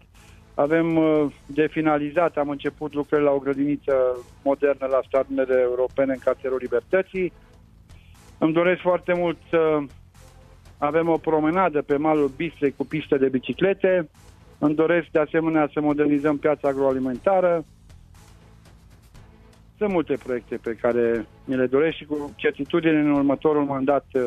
Avem 0.55 0.97
uh, 0.97 1.27
de 1.47 1.67
finalizat, 1.67 2.37
am 2.37 2.49
început 2.49 2.95
lucrări 2.95 3.25
la 3.25 3.31
o 3.31 3.39
grădiniță 3.39 3.95
modernă 4.43 4.87
la 4.87 5.01
stadionele 5.07 5.61
europene 5.61 6.13
în 6.13 6.19
cartierul 6.19 6.59
Libertății. 6.61 7.33
Îmi 8.39 8.53
doresc 8.53 8.81
foarte 8.81 9.13
mult 9.13 9.37
să 9.51 9.79
avem 10.79 11.09
o 11.09 11.17
promenadă 11.17 11.83
pe 11.83 11.97
malul 11.97 12.33
Bistrei 12.37 12.75
cu 12.77 12.87
piste 12.87 13.17
de 13.17 13.29
biciclete. 13.29 14.09
Îmi 14.59 14.75
doresc 14.75 15.07
de 15.11 15.19
asemenea 15.19 15.71
să 15.73 15.81
modernizăm 15.81 16.37
piața 16.39 16.69
agroalimentară. 16.69 17.65
Sunt 19.79 19.91
multe 19.91 20.17
proiecte 20.25 20.57
pe 20.63 20.73
care 20.81 21.27
mi 21.45 21.57
le 21.57 21.67
doresc 21.67 21.97
și 21.97 22.05
cu 22.05 22.33
certitudine 22.37 22.99
în 22.99 23.11
următorul 23.11 23.65
mandat 23.65 24.07
uh, 24.13 24.23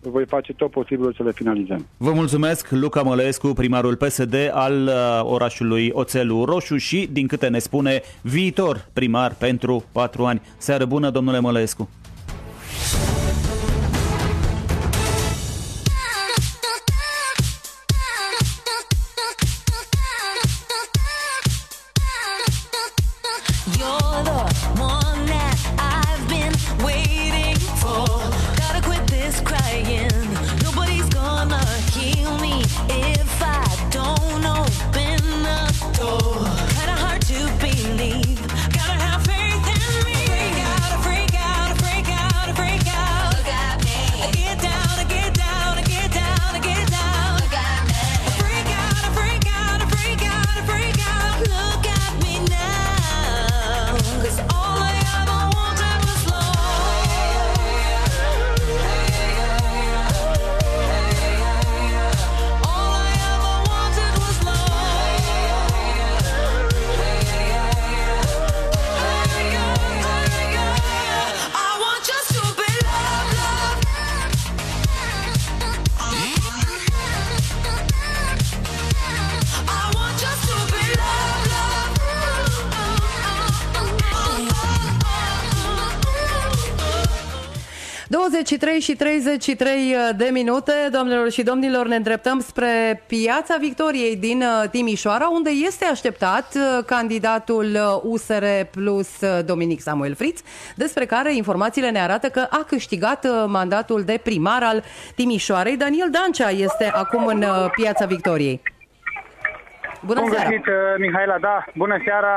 voi 0.00 0.26
face 0.26 0.52
tot 0.52 0.70
posibilul 0.70 1.12
să 1.16 1.22
le 1.22 1.32
finalizăm. 1.32 1.86
Vă 1.96 2.12
mulțumesc, 2.12 2.70
Luca 2.70 3.02
Mălăescu, 3.02 3.48
primarul 3.48 3.96
PSD 3.96 4.34
al 4.52 4.86
uh, 4.86 5.20
orașului 5.22 5.90
Oțelul 5.92 6.44
Roșu 6.44 6.76
și, 6.76 7.08
din 7.12 7.26
câte 7.26 7.48
ne 7.48 7.58
spune, 7.58 8.02
viitor 8.22 8.88
primar 8.92 9.34
pentru 9.34 9.84
patru 9.92 10.24
ani. 10.24 10.40
Seară 10.56 10.84
bună, 10.84 11.10
domnule 11.10 11.38
Mălăescu! 11.38 11.88
33 89.18 89.96
de 90.16 90.28
minute, 90.32 90.72
doamnelor 90.90 91.30
și 91.30 91.42
domnilor, 91.42 91.86
ne 91.86 91.96
îndreptăm 91.96 92.40
spre 92.40 93.02
Piața 93.06 93.56
Victoriei 93.60 94.16
din 94.16 94.42
uh, 94.42 94.68
Timișoara, 94.70 95.28
unde 95.28 95.50
este 95.50 95.84
așteptat 95.84 96.54
uh, 96.54 96.84
candidatul 96.84 97.64
uh, 97.64 98.00
USR 98.02 98.44
plus 98.70 99.08
Dominic 99.44 99.80
Samuel 99.80 100.14
Fritz, 100.14 100.40
despre 100.76 101.06
care 101.06 101.36
informațiile 101.36 101.90
ne 101.90 102.00
arată 102.00 102.28
că 102.28 102.46
a 102.50 102.64
câștigat 102.68 103.46
mandatul 103.46 104.02
de 104.02 104.20
primar 104.22 104.62
al 104.62 104.82
Timișoarei. 105.14 105.76
Daniel 105.76 106.08
Dancea 106.10 106.50
este 106.50 106.90
acum 106.94 107.26
în 107.26 107.44
Piața 107.76 108.06
Victoriei. 108.06 108.60
Bună 110.00 110.20
Bun 110.20 110.30
seara! 110.30 110.48
găsit, 110.48 110.66
uh, 110.66 110.76
Mihaela, 111.02 111.38
da, 111.38 111.56
bună 111.74 111.96
seara, 112.06 112.36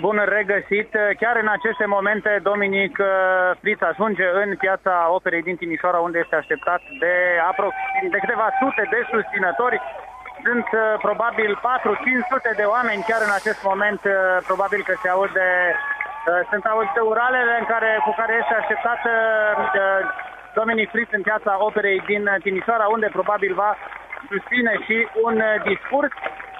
bun 0.00 0.16
regăsit. 0.36 0.90
Uh, 0.94 1.02
Chiar 1.20 1.36
în 1.42 1.48
aceste 1.56 1.86
momente, 1.96 2.30
Dominic 2.50 2.94
uh, 2.98 3.06
Friț 3.60 3.80
ajunge 3.80 4.26
în 4.42 4.48
piața 4.64 4.94
operei 5.16 5.42
din 5.48 5.56
Timișoara, 5.56 5.98
unde 5.98 6.18
este 6.18 6.36
așteptat 6.36 6.80
de, 7.02 7.14
aproxim, 7.50 8.06
de 8.14 8.22
câteva 8.24 8.48
sute 8.60 8.82
de 8.94 9.00
susținători. 9.12 9.78
Sunt 10.46 10.68
uh, 10.72 10.82
probabil 11.06 11.50
4-500 11.56 12.56
de 12.60 12.66
oameni 12.74 13.06
chiar 13.08 13.22
în 13.28 13.34
acest 13.38 13.60
moment, 13.70 14.00
uh, 14.04 14.14
probabil 14.50 14.80
că 14.88 14.94
se 15.02 15.08
aude, 15.08 15.48
uh, 15.74 16.40
sunt 16.50 16.64
auzite 16.72 17.00
uralele 17.10 17.54
în 17.60 17.66
care, 17.72 17.90
cu 18.06 18.12
care 18.20 18.32
este 18.40 18.54
așteptat 18.60 19.00
uh, 19.04 19.14
uh, 19.80 20.00
Dominic 20.60 20.88
Friț 20.90 21.10
în 21.18 21.22
piața 21.28 21.52
operei 21.68 21.98
din 22.10 22.22
uh, 22.26 22.40
Timișoara, 22.44 22.86
unde 22.96 23.08
probabil 23.18 23.52
va 23.54 23.72
susține 24.30 24.72
și 24.86 24.96
un 25.26 25.36
uh, 25.36 25.62
discurs. 25.70 26.12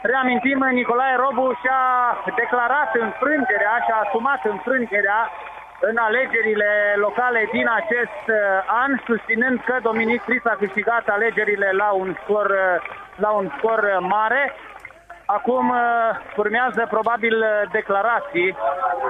Reamintim, 0.02 0.58
Nicolae 0.72 1.16
Robu 1.16 1.52
și-a 1.60 1.82
declarat 2.36 2.94
înfrângerea, 2.94 3.74
și-a 3.84 3.96
asumat 4.04 4.44
înfrângerea 4.44 5.30
în 5.80 5.96
alegerile 5.96 6.94
locale 6.96 7.48
din 7.52 7.68
acest 7.68 8.22
uh, 8.28 8.36
an, 8.66 9.00
susținând 9.04 9.60
că 9.64 9.76
Dominic 9.82 10.22
Cris 10.22 10.44
a 10.44 10.56
câștigat 10.58 11.08
alegerile 11.08 11.70
la 11.70 11.92
un 11.92 12.16
scor, 12.22 12.46
uh, 12.46 12.90
la 13.16 13.30
un 13.30 13.52
scor 13.56 13.78
uh, 13.78 13.96
mare. 14.00 14.52
Acum 15.26 15.68
uh, 15.68 15.78
urmează 16.36 16.86
probabil 16.90 17.36
uh, 17.38 17.70
declarații, 17.72 18.56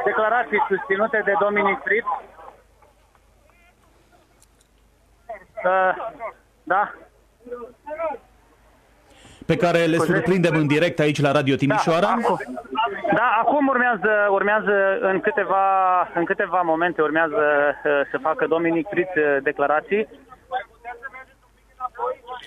declarații 0.04 0.64
susținute 0.68 1.22
de 1.24 1.32
Dominic 1.38 1.78
Fritz. 1.84 2.06
Uh, 5.64 5.94
da? 6.62 6.92
Pe 9.52 9.58
care 9.58 9.84
le 9.84 9.96
Scuze? 9.96 10.12
surprindem 10.12 10.54
în 10.54 10.66
direct 10.66 10.98
aici 10.98 11.20
la 11.20 11.32
Radio 11.32 11.56
Timișoara. 11.56 12.00
Da, 12.00 12.12
acum, 12.12 12.36
da, 13.14 13.28
acum 13.40 13.66
urmează, 13.66 14.10
urmează 14.30 14.74
în, 15.00 15.20
câteva, 15.20 15.64
în 16.14 16.24
câteva 16.24 16.60
momente 16.64 17.02
urmează 17.02 17.42
uh, 17.84 17.90
să 18.10 18.18
facă 18.22 18.46
Dominic 18.46 18.86
Fritz 18.90 19.08
uh, 19.16 19.42
declarații. 19.42 20.08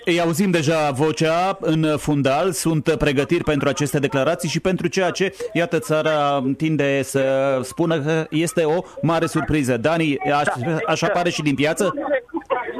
Îi 0.04 0.20
auzim 0.20 0.50
deja 0.50 0.90
vocea 0.90 1.56
în 1.60 1.96
fundal, 1.96 2.50
sunt 2.52 2.94
pregătiri 2.98 3.44
pentru 3.44 3.68
aceste 3.68 3.98
declarații 3.98 4.48
și 4.48 4.60
pentru 4.60 4.86
ceea 4.86 5.10
ce, 5.10 5.34
iată, 5.52 5.78
țara 5.78 6.42
tinde 6.56 7.02
să 7.02 7.22
spună 7.62 8.00
că 8.00 8.26
este 8.30 8.64
o 8.64 8.82
mare 9.02 9.26
surpriză. 9.26 9.76
Dani, 9.76 10.18
aș, 10.18 10.46
așa 10.86 11.06
pare 11.06 11.30
și 11.30 11.42
din 11.42 11.54
piață? 11.54 11.94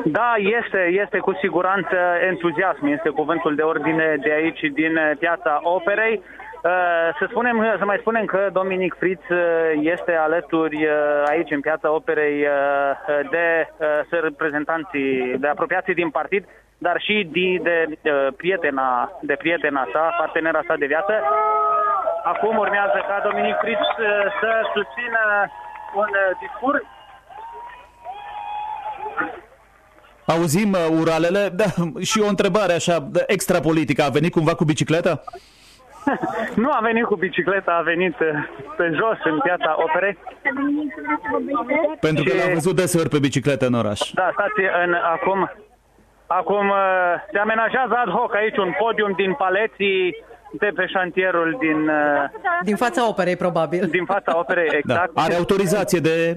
Da, 0.04 0.34
este, 0.36 0.88
este 1.02 1.18
cu 1.18 1.32
siguranță 1.32 1.96
entuziasm, 2.20 2.86
este 2.86 3.08
cuvântul 3.08 3.54
de 3.54 3.62
ordine 3.62 4.16
de 4.20 4.32
aici, 4.32 4.60
din 4.60 4.96
uh, 4.96 5.10
piața 5.18 5.60
operei. 5.62 6.22
Uh, 6.62 7.14
Să, 7.18 7.26
spunem, 7.28 7.74
să 7.78 7.84
mai 7.84 7.96
spunem 8.00 8.24
că 8.24 8.48
Dominic 8.52 8.94
Fritz 8.98 9.22
uh, 9.30 9.38
este 9.80 10.12
alături 10.12 10.84
uh, 10.84 11.22
aici 11.28 11.50
în 11.50 11.60
piața 11.60 11.90
operei 11.92 12.42
uh, 12.42 13.30
de 13.30 13.68
uh, 13.76 14.20
reprezentanții, 14.20 15.36
de 15.38 15.48
apropiații 15.48 15.94
din 15.94 16.10
partid, 16.10 16.44
dar 16.78 17.00
și 17.00 17.28
de, 17.32 17.56
de, 17.62 17.96
de, 18.02 18.10
prietena, 18.36 19.12
de 19.20 19.34
prietena 19.34 19.86
sa, 19.92 20.14
partenera 20.18 20.60
sa 20.66 20.74
de 20.76 20.86
viață. 20.86 21.12
Acum 22.24 22.56
urmează 22.56 23.04
ca 23.08 23.20
Dominic 23.28 23.56
Fritz 23.60 23.80
uh, 23.80 24.06
să 24.40 24.50
susțină 24.74 25.22
un 25.94 26.08
uh, 26.08 26.36
discurs 26.40 26.82
Auzim 30.26 30.72
uh, 30.72 30.98
uralele, 31.00 31.48
da, 31.54 31.64
și 32.00 32.20
o 32.20 32.28
întrebare 32.28 32.72
așa, 32.72 33.08
extra 33.26 33.60
politică. 33.60 34.02
A 34.02 34.08
venit 34.08 34.32
cumva 34.32 34.54
cu 34.54 34.64
bicicleta? 34.64 35.22
Nu 36.62 36.70
a 36.72 36.78
venit 36.82 37.04
cu 37.04 37.14
bicicleta, 37.16 37.72
a 37.78 37.82
venit 37.82 38.16
uh, 38.20 38.26
pe 38.76 38.84
jos 38.94 39.18
în 39.24 39.38
piața 39.40 39.76
operei. 39.84 40.18
Pentru 42.00 42.24
că 42.24 42.30
Și- 42.30 42.36
l-am 42.38 42.52
văzut 42.52 42.76
deseori 42.76 43.08
pe 43.08 43.18
bicicletă 43.18 43.66
în 43.66 43.74
oraș. 43.74 44.00
Da, 44.14 44.28
stați 44.32 44.60
în, 44.84 44.92
acum, 45.14 45.50
acum 46.26 46.68
uh, 46.68 47.14
se 47.32 47.38
amenajează 47.38 47.94
ad 48.04 48.10
hoc 48.18 48.34
aici 48.34 48.56
un 48.56 48.72
podium 48.78 49.12
din 49.16 49.32
paleții 49.34 50.16
de 50.52 50.70
pe 50.74 50.86
șantierul 50.86 51.56
din, 51.60 51.88
uh, 51.88 52.24
Din 52.62 52.76
fața 52.76 53.08
operei, 53.08 53.36
probabil. 53.36 53.86
din 53.90 54.04
fața 54.04 54.38
operei, 54.38 54.68
Da. 54.68 54.76
exact. 54.76 55.10
Are 55.14 55.34
autorizație 55.34 55.98
de, 55.98 56.32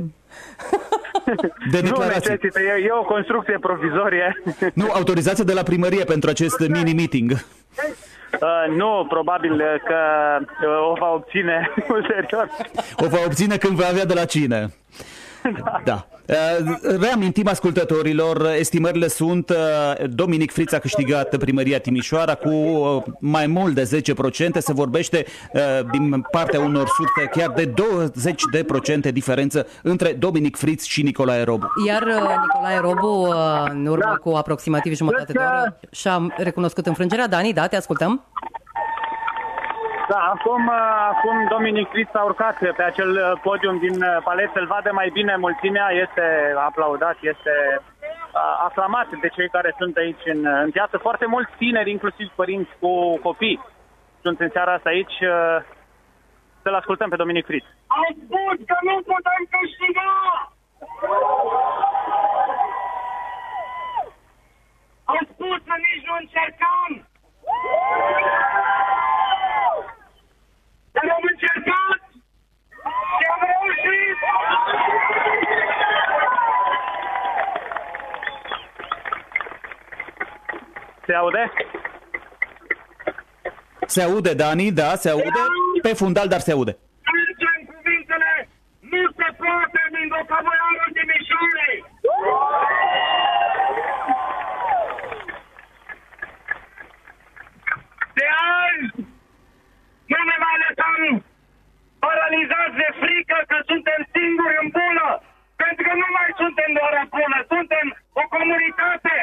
de 1.71 1.79
Nu 1.81 1.81
declarație. 1.81 2.31
necesită, 2.31 2.59
e, 2.61 2.83
e 2.85 2.91
o 2.91 3.03
construcție 3.03 3.57
provizorie. 3.61 4.41
Nu, 4.73 4.85
autorizație 4.93 5.43
de 5.43 5.53
la 5.53 5.63
primărie 5.63 6.03
pentru 6.03 6.29
acest 6.29 6.59
mini-meeting. 6.67 7.31
Uh, 7.31 8.75
nu, 8.77 9.05
probabil 9.09 9.57
că 9.85 9.95
uh, 10.41 10.89
o 10.89 10.93
va 10.99 11.13
obține 11.13 11.69
ulterior. 11.97 12.49
O 12.95 13.07
va 13.07 13.17
obține 13.25 13.57
când 13.57 13.75
va 13.75 13.87
avea 13.87 14.05
de 14.05 14.13
la 14.13 14.25
cine. 14.25 14.67
Da. 15.83 16.07
Uh, 16.25 16.35
Reamintim 16.99 17.47
ascultătorilor, 17.47 18.45
estimările 18.57 19.07
sunt 19.07 19.49
uh, 19.49 19.55
Dominic 20.09 20.51
Friț 20.51 20.71
a 20.71 20.79
câștigat 20.79 21.37
primăria 21.37 21.79
Timișoara 21.79 22.35
cu 22.35 22.49
uh, 22.49 23.03
mai 23.19 23.47
mult 23.47 23.73
de 23.75 24.01
10%, 24.55 24.57
se 24.57 24.73
vorbește 24.73 25.25
uh, 25.53 25.61
din 25.91 26.25
partea 26.31 26.59
unor 26.59 26.87
surse 26.87 27.29
chiar 27.39 27.49
de 27.49 27.73
20% 29.09 29.11
diferență 29.13 29.67
între 29.83 30.13
Dominic 30.13 30.57
Friț 30.57 30.83
și 30.85 31.01
Nicolae 31.01 31.43
Robu. 31.43 31.67
Iar 31.87 32.01
uh, 32.01 32.35
Nicolae 32.41 32.79
Robu, 32.79 33.27
uh, 33.27 33.35
în 33.69 33.85
urmă 33.85 34.03
Da. 34.03 34.15
cu 34.15 34.29
aproximativ 34.29 34.95
jumătate 34.95 35.31
de 35.31 35.39
oră, 35.39 35.79
și-a 35.91 36.27
recunoscut 36.37 36.85
înfrângerea. 36.85 37.27
Dani, 37.27 37.53
da, 37.53 37.67
te 37.67 37.75
ascultăm. 37.75 38.23
Da, 40.11 40.19
acum, 40.35 40.67
uh, 40.67 41.09
acum 41.13 41.47
Dominic 41.49 41.89
Crist 41.89 42.15
a 42.15 42.23
urcat 42.23 42.57
pe 42.77 42.83
acel 42.83 43.11
uh, 43.11 43.39
podium 43.41 43.77
din 43.77 44.01
uh, 44.03 44.17
palet, 44.23 44.49
să-l 44.53 44.65
vadă 44.65 44.89
mai 44.93 45.09
bine 45.13 45.35
mulțimea, 45.35 45.87
este 45.89 46.53
aplaudat, 46.57 47.17
este 47.21 47.53
uh, 47.79 48.55
aclamat 48.67 49.07
de 49.21 49.27
cei 49.27 49.49
care 49.49 49.75
sunt 49.77 49.97
aici 49.97 50.23
în, 50.25 50.45
în 50.45 50.71
piață. 50.71 50.97
Foarte 50.97 51.25
mulți 51.25 51.51
tineri, 51.57 51.91
inclusiv 51.91 52.27
părinți 52.35 52.71
cu 52.79 53.17
copii, 53.17 53.59
sunt 54.21 54.39
în 54.39 54.49
seara 54.49 54.73
asta 54.73 54.89
aici. 54.89 55.17
uh, 55.21 55.57
Să-l 56.61 56.75
ascultăm 56.75 57.09
pe 57.09 57.15
Dominic 57.15 57.45
Crist. 57.45 57.69
Am 57.87 58.05
spus 58.23 58.57
că 58.69 58.77
nu 58.81 58.95
putem 59.11 59.41
câștiga! 59.53 60.09
Am 65.03 65.21
spus 65.33 65.57
că 65.67 65.75
nici 65.85 66.05
nu 66.07 66.15
încercam! 66.19 66.91
Dar 70.91 71.05
am 71.15 71.23
încercat 71.31 71.99
și 73.17 73.25
am 73.33 73.41
reușit! 73.51 74.17
Se 81.05 81.13
aude? 81.13 81.51
Se 83.85 84.01
aude, 84.01 84.33
Dani, 84.33 84.71
da, 84.71 84.95
se 84.95 85.09
aude 85.09 85.43
pe 85.81 85.93
fundal, 85.93 86.27
dar 86.27 86.39
se 86.39 86.51
aude. 86.51 86.77
Mergem 87.13 87.75
cuvintele! 87.75 88.49
Nu 88.79 89.01
se 89.17 89.27
poate 89.37 89.81
din 89.93 90.07
vocabularul 90.07 90.89
Timișoarei! 90.93 91.77
De 98.13 98.25
azi 98.63 99.08
nu 100.11 100.19
ne 100.29 100.37
mai 100.45 100.57
lăsăm 100.63 101.01
paralizați 102.05 102.79
de 102.81 102.89
frică 103.01 103.37
că 103.49 103.57
suntem 103.69 103.99
singuri 104.13 104.59
în 104.61 104.67
bulă! 104.75 105.09
Pentru 105.61 105.81
că 105.87 105.93
nu 106.03 106.09
mai 106.17 106.29
suntem 106.41 106.69
doar 106.77 106.93
o 107.01 107.03
bulă, 107.13 107.39
suntem 107.53 107.85
o 108.21 108.23
comunitate! 108.35 109.17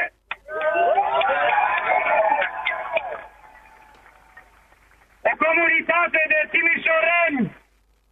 O 5.30 5.32
comunitate 5.44 6.20
de 6.32 6.40
timișoreni 6.54 7.40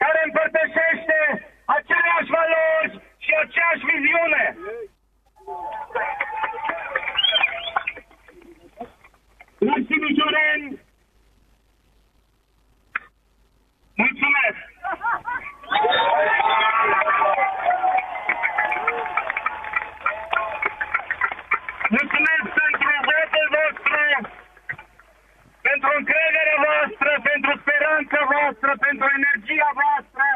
care 0.02 0.20
împărtășește 0.24 1.18
aceleași 1.76 2.32
valori 2.36 2.92
și 3.24 3.32
aceeași 3.42 3.86
viziune. 3.90 4.44
La 9.58 9.74
timișoreni, 9.88 10.83
mulțumesc! 14.02 14.60
Mulțumesc 21.96 22.46
pentru 22.60 22.92
votul 23.08 23.46
vostru 23.56 23.94
pentru 25.68 25.90
încrederea 25.98 26.58
voastră, 26.66 27.10
pentru 27.30 27.52
speranța 27.62 28.20
voastră, 28.32 28.70
pentru 28.86 29.06
energia 29.18 29.70
voastră. 29.80 30.26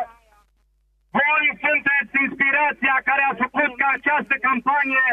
Voi 1.19 1.45
sunteți 1.65 2.15
inspirația 2.27 2.97
care 3.09 3.23
a 3.31 3.39
făcut 3.45 3.71
ca 3.81 3.89
această 3.99 4.35
campanie 4.49 5.09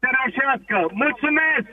să 0.00 0.06
reușească. 0.16 0.76
Mulțumesc! 1.02 1.70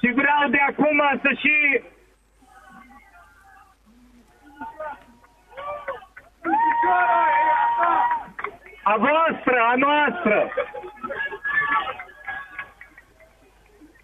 Și 0.00 0.12
vreau 0.12 0.48
de 0.50 0.58
acum 0.68 1.02
să 1.22 1.30
și 1.38 1.82
a 8.82 8.96
voastră, 8.96 9.58
a 9.72 9.74
noastră. 9.76 10.52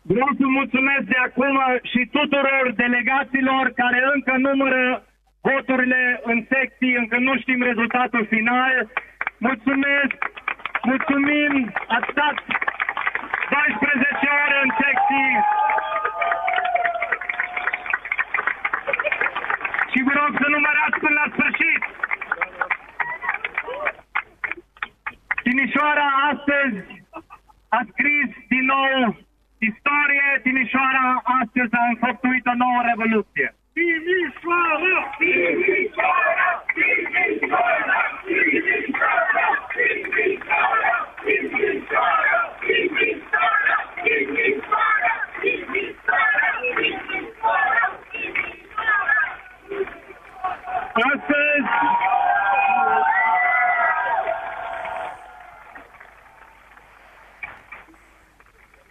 Vreau 0.03 0.29
să 0.39 0.47
mulțumesc 0.47 1.05
de 1.13 1.19
acum 1.27 1.59
și 1.83 2.09
tuturor 2.13 2.73
delegaților 2.77 3.73
care 3.77 3.99
încă 4.15 4.35
numără 4.37 5.03
voturile 5.41 6.21
în 6.25 6.47
secții, 6.49 6.97
încă 6.97 7.17
nu 7.19 7.39
știm 7.39 7.63
rezultatul 7.63 8.27
final. 8.27 8.91
Mulțumesc, 9.39 10.17
mulțumim, 10.83 11.73
ați 11.89 12.11
stat 12.11 12.37
12 13.53 14.29
ore 14.45 14.59
în 14.65 14.71
secții. 14.81 15.33
Și 19.93 19.99
vă 20.07 20.13
rog 20.21 20.33
să 20.41 20.47
numărați 20.55 20.99
până 21.03 21.17
la 21.21 21.27
sfârșit. 21.35 21.83
Timișoara 25.43 26.09
astăzi 26.31 27.05
a 27.69 27.81
scris 27.91 28.29
din 28.53 28.65
nou 28.75 29.17
istorie. 29.69 30.29
Timișoara 30.43 31.05
astăzi 31.41 31.75
a 31.81 31.85
înfăptuit 31.93 32.47
o 32.47 32.55
nouă 32.55 32.81
revoluție. 32.91 33.49
Timișoara! 33.77 34.97
Timișoara! 35.19 36.49
Timișoara! 36.75 38.01
Timișoara! 38.27 39.47
Timișoara! 39.73 41.12
Timișoara! 41.25 42.41
Timișoara! 42.61 43.77
Timișoara! 44.03 45.15
Timișoara! 45.41 46.45
Timișoara! 47.01 47.87
Astăzi 50.95 51.71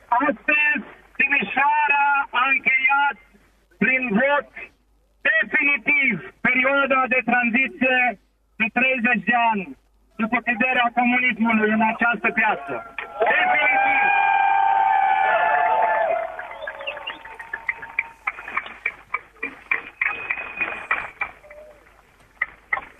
Astăzi, 0.08 0.86
Timișoara 1.18 2.06
a 2.32 2.44
încheiat 2.54 3.18
prin 3.78 4.04
vot 4.20 4.50
definitiv 5.30 6.34
perioada 6.42 7.04
de 7.08 7.20
tranziție 7.26 8.20
de 8.56 8.66
30 8.74 9.24
de 9.24 9.36
ani 9.52 9.78
după 10.26 10.38
căderea 10.48 10.88
comunismului 11.00 11.70
în 11.78 11.82
această 11.92 12.28
piață. 12.40 12.74
Definitiv! 13.30 14.10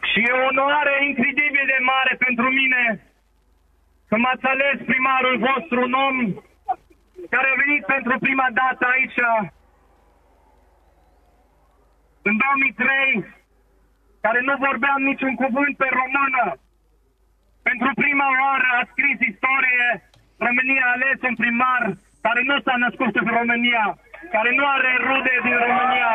Și 0.10 0.20
e 0.28 0.32
o 0.32 0.46
onoare 0.52 0.94
incredibil 1.10 1.66
de 1.74 1.80
mare 1.92 2.14
pentru 2.26 2.48
mine 2.60 2.84
că 4.08 4.16
m-ați 4.18 4.46
ales 4.54 4.78
primarul 4.92 5.36
vostru, 5.48 5.78
un 5.82 5.94
om 6.08 6.18
care 7.34 7.48
a 7.50 7.62
venit 7.64 7.84
pentru 7.86 8.16
prima 8.20 8.48
dată 8.62 8.84
aici 8.94 9.20
în 12.22 12.36
2003, 12.38 13.26
care 14.22 14.40
nu 14.42 14.54
vorbeam 14.68 15.02
niciun 15.02 15.36
cuvânt 15.36 15.78
pe 15.78 15.88
română. 16.00 16.61
Pentru 17.72 17.92
prima 18.04 18.28
oară 18.44 18.70
a 18.80 18.82
scris 18.92 19.18
istorie, 19.32 19.88
România 20.48 20.86
a 20.88 20.94
ales 20.96 21.20
un 21.30 21.36
primar 21.42 21.84
care 22.26 22.42
nu 22.50 22.56
s-a 22.66 22.76
născut 22.86 23.14
în 23.22 23.28
România, 23.38 23.86
care 24.36 24.52
nu 24.58 24.66
are 24.76 24.92
rude 25.08 25.36
din 25.46 25.58
România. 25.66 26.12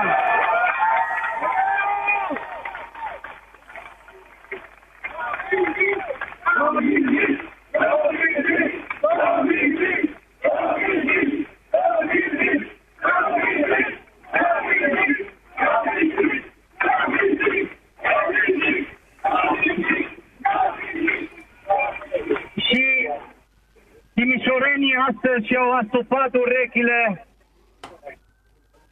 Timișorenii 24.17 24.97
astăzi 25.09 25.47
și-au 25.47 25.71
astupat 25.73 26.35
urechile 26.35 27.27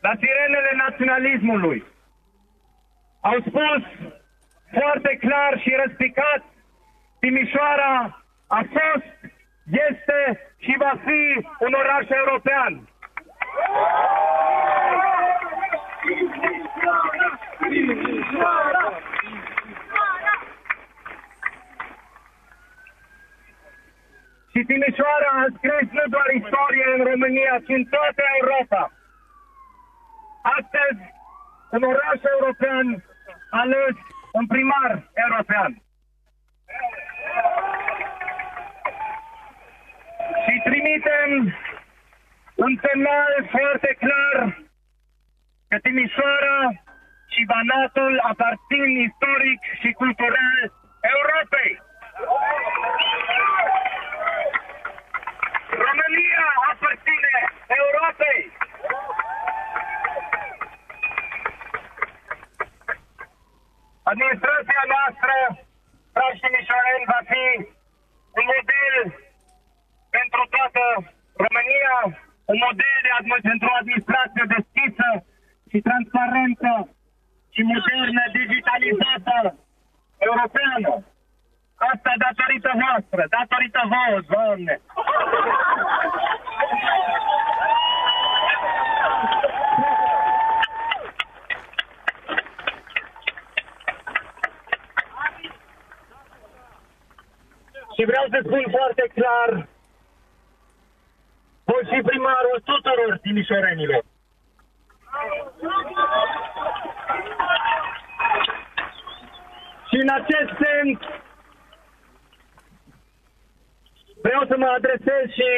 la 0.01 0.13
sirenele 0.21 0.73
naționalismului. 0.85 1.85
Au 3.21 3.37
spus 3.49 3.83
foarte 4.79 5.17
clar 5.21 5.53
și 5.63 5.81
răspicat, 5.85 6.43
Timișoara 7.21 8.25
a 8.47 8.61
fost, 8.77 9.33
este 9.89 10.41
și 10.59 10.75
va 10.79 10.93
fi 11.05 11.47
un 11.59 11.73
oraș 11.73 12.07
european. 12.09 12.89
Și 24.57 24.63
Timișoara 24.65 25.31
a 25.43 25.47
scris 25.57 25.89
nu 25.99 26.05
doar 26.15 26.29
istorie 26.41 26.87
în 26.97 27.03
România, 27.11 27.55
ci 27.67 27.73
în 27.79 27.85
toată 27.85 28.23
Europa. 28.41 28.83
Astăzi, 30.59 31.03
un 31.71 31.83
oraș 31.83 32.21
european 32.35 32.87
ales 33.51 33.97
un 34.33 34.47
primar 34.47 34.93
european. 35.25 35.73
Și 40.45 40.55
trimitem 40.69 41.31
un 42.55 42.73
semnal 42.85 43.33
foarte 43.51 43.97
clar 44.03 44.39
că 45.69 45.77
Timișoara 45.79 46.59
și 47.35 47.45
Banatul 47.53 48.21
aparțin 48.31 48.91
istoric 49.09 49.61
și 49.81 49.91
cultural 49.93 50.59
Europei. 51.15 51.73
România 55.83 56.45
aparține 56.71 57.35
Europei. 57.81 58.41
Administrația 64.13 64.83
noastră, 64.95 65.35
dragi 66.15 66.41
timișoreni, 66.45 67.11
va 67.13 67.21
fi 67.33 67.45
un 68.39 68.45
model 68.55 68.95
pentru 70.17 70.43
toată 70.55 70.83
România, 71.45 71.95
un 72.53 72.59
model 72.67 72.97
de 73.07 73.11
admi- 73.19 73.45
pentru 73.51 73.69
o 73.71 73.79
administrație 73.81 74.45
deschisă 74.57 75.09
și 75.71 75.79
transparentă 75.89 76.73
și 77.55 77.63
modernă, 77.73 78.23
digitalizată, 78.39 79.37
europeană. 80.29 80.93
Asta 81.77 82.13
datorită 82.19 82.71
voastră, 82.83 83.27
datorită 83.29 83.81
vouă, 83.93 84.21
Doamne! 84.29 84.81
Și 97.97 98.05
vreau 98.05 98.27
să 98.31 98.39
spun 98.47 98.65
foarte 98.71 99.05
clar, 99.15 99.67
voi 101.65 101.83
fi 101.91 102.01
primarul 102.03 102.63
tuturor 102.65 103.19
timișorenilor. 103.23 104.03
Și 109.89 109.97
în 109.97 110.09
acest 110.09 110.51
sens 110.65 110.99
vreau 114.27 114.43
să 114.51 114.57
mă 114.59 114.69
adresez 114.79 115.25
și 115.39 115.51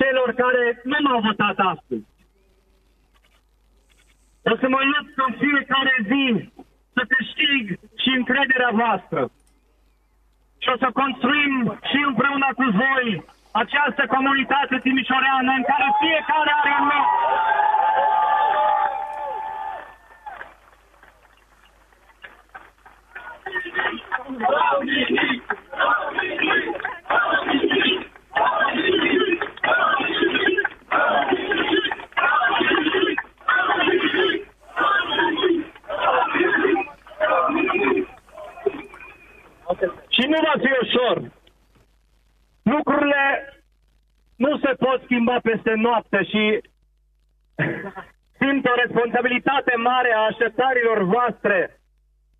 celor 0.00 0.28
care 0.42 0.62
nu 0.90 0.98
m-au 1.04 1.20
votat 1.28 1.58
astăzi. 1.72 2.06
O 4.52 4.54
să 4.62 4.66
mă 4.74 4.80
lupt 4.92 5.14
în 5.26 5.32
fiecare 5.42 5.94
zi 6.10 6.24
să 6.94 7.02
câștig 7.12 7.64
și 8.02 8.10
încrederea 8.18 8.70
voastră. 8.82 9.20
Și 10.62 10.68
o 10.74 10.76
să 10.82 10.88
construim 11.00 11.54
și 11.90 11.98
împreună 12.10 12.48
cu 12.58 12.66
voi 12.82 13.08
această 13.62 14.02
comunitate 14.14 14.76
timișoreană 14.86 15.50
în 15.58 15.64
care 15.70 15.88
fiecare 16.02 16.50
are 16.60 16.72
un 16.80 16.86
loc. 16.92 17.08
Și 40.22 40.28
nu 40.28 40.38
va 40.40 40.54
fi 40.64 40.70
ușor. 40.82 41.32
Lucrurile 42.62 43.54
nu 44.36 44.58
se 44.58 44.72
pot 44.78 45.02
schimba 45.02 45.38
peste 45.42 45.74
noapte 45.74 46.24
și 46.24 46.60
simt 48.40 48.66
o 48.66 48.74
responsabilitate 48.84 49.76
mare 49.76 50.12
a 50.12 50.26
așteptărilor 50.30 51.02
voastre 51.02 51.80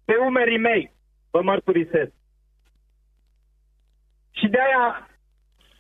pe 0.05 0.15
umerii 0.17 0.59
mei, 0.59 0.93
vă 1.31 1.43
mărturisesc. 1.43 2.13
Și 4.31 4.49
de 4.49 4.59
aia 4.61 5.09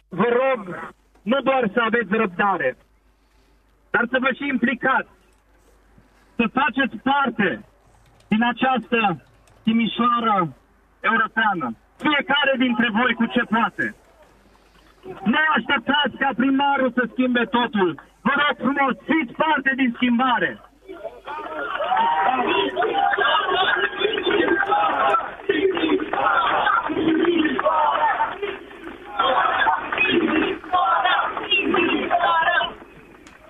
vă 0.08 0.28
rog 0.28 0.92
nu 1.22 1.40
doar 1.40 1.70
să 1.72 1.80
aveți 1.80 2.12
răbdare, 2.14 2.76
dar 3.90 4.04
să 4.10 4.18
vă 4.20 4.32
și 4.32 4.46
implicați, 4.46 5.10
să 6.36 6.44
faceți 6.52 6.96
parte 6.96 7.64
din 8.28 8.42
această 8.42 9.26
Timișoară 9.62 10.56
europeană. 11.00 11.76
Fiecare 12.04 12.54
dintre 12.58 12.88
voi 12.98 13.14
cu 13.14 13.26
ce 13.26 13.42
poate. 13.54 13.94
Nu 15.32 15.42
așteptați 15.56 16.16
ca 16.18 16.30
primarul 16.36 16.90
să 16.94 17.02
schimbe 17.12 17.44
totul. 17.44 17.90
Vă 18.26 18.32
rog 18.42 18.54
frumos, 18.64 18.94
fiți 19.10 19.34
parte 19.42 19.72
din 19.76 19.92
schimbare. 19.94 20.60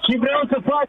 Și 0.04 0.16
vreau 0.18 0.42
să 0.48 0.58
fac 0.64 0.88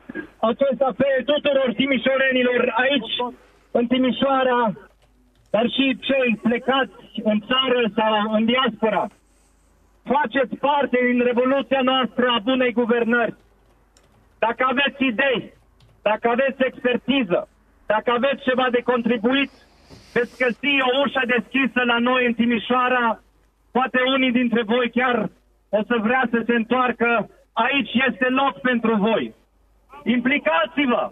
acest 0.49 0.81
apel 0.81 1.17
tuturor 1.25 1.73
timișorenilor 1.75 2.73
aici, 2.75 3.35
în 3.71 3.87
Timișoara, 3.87 4.71
dar 5.53 5.65
și 5.75 5.97
cei 6.07 6.39
plecați 6.47 7.21
în 7.23 7.37
țară 7.49 7.81
sau 7.97 8.31
în 8.37 8.45
diaspora. 8.45 9.05
Faceți 10.03 10.55
parte 10.55 10.97
din 11.09 11.23
revoluția 11.23 11.81
noastră 11.81 12.25
a 12.27 12.39
bunei 12.39 12.71
guvernări. 12.71 13.35
Dacă 14.39 14.61
aveți 14.71 15.03
idei, 15.11 15.53
dacă 16.01 16.25
aveți 16.29 16.63
expertiză, 16.69 17.47
dacă 17.85 18.11
aveți 18.11 18.43
ceva 18.43 18.67
de 18.71 18.81
contribuit, 18.91 19.51
veți 20.13 20.37
găsi 20.43 20.73
o 20.87 20.89
ușă 21.03 21.23
deschisă 21.35 21.81
la 21.91 21.97
noi 21.99 22.25
în 22.25 22.33
Timișoara. 22.33 23.21
Poate 23.71 23.99
unii 24.15 24.31
dintre 24.31 24.61
voi 24.63 24.89
chiar 24.89 25.29
o 25.69 25.79
să 25.89 25.95
vrea 26.01 26.23
să 26.31 26.41
se 26.45 26.55
întoarcă. 26.55 27.29
Aici 27.53 27.93
este 28.07 28.27
loc 28.29 28.61
pentru 28.61 28.95
voi. 28.95 29.33
Implicați-vă! 30.03 31.11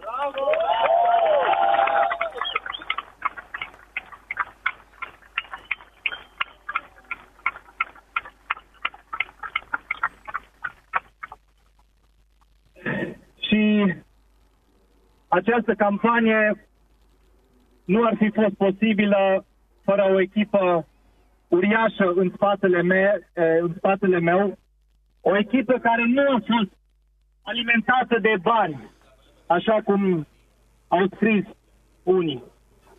Și 13.39 13.93
această 15.27 15.73
campanie 15.73 16.67
nu 17.85 18.03
ar 18.03 18.15
fi 18.17 18.29
fost 18.29 18.55
posibilă 18.57 19.45
fără 19.83 20.03
o 20.13 20.21
echipă 20.21 20.85
uriașă 21.47 22.11
în 22.15 22.31
spatele, 22.35 22.81
me, 22.81 23.19
în 23.61 23.73
spatele 23.77 24.19
meu, 24.19 24.57
o 25.21 25.37
echipă 25.37 25.73
care 25.73 26.03
nu 26.05 26.21
a 26.21 26.39
fost 26.51 26.71
alimentată 27.41 28.19
de 28.19 28.35
bani, 28.41 28.91
așa 29.47 29.77
cum 29.83 30.27
au 30.87 31.03
scris 31.15 31.45
unii. 32.03 32.43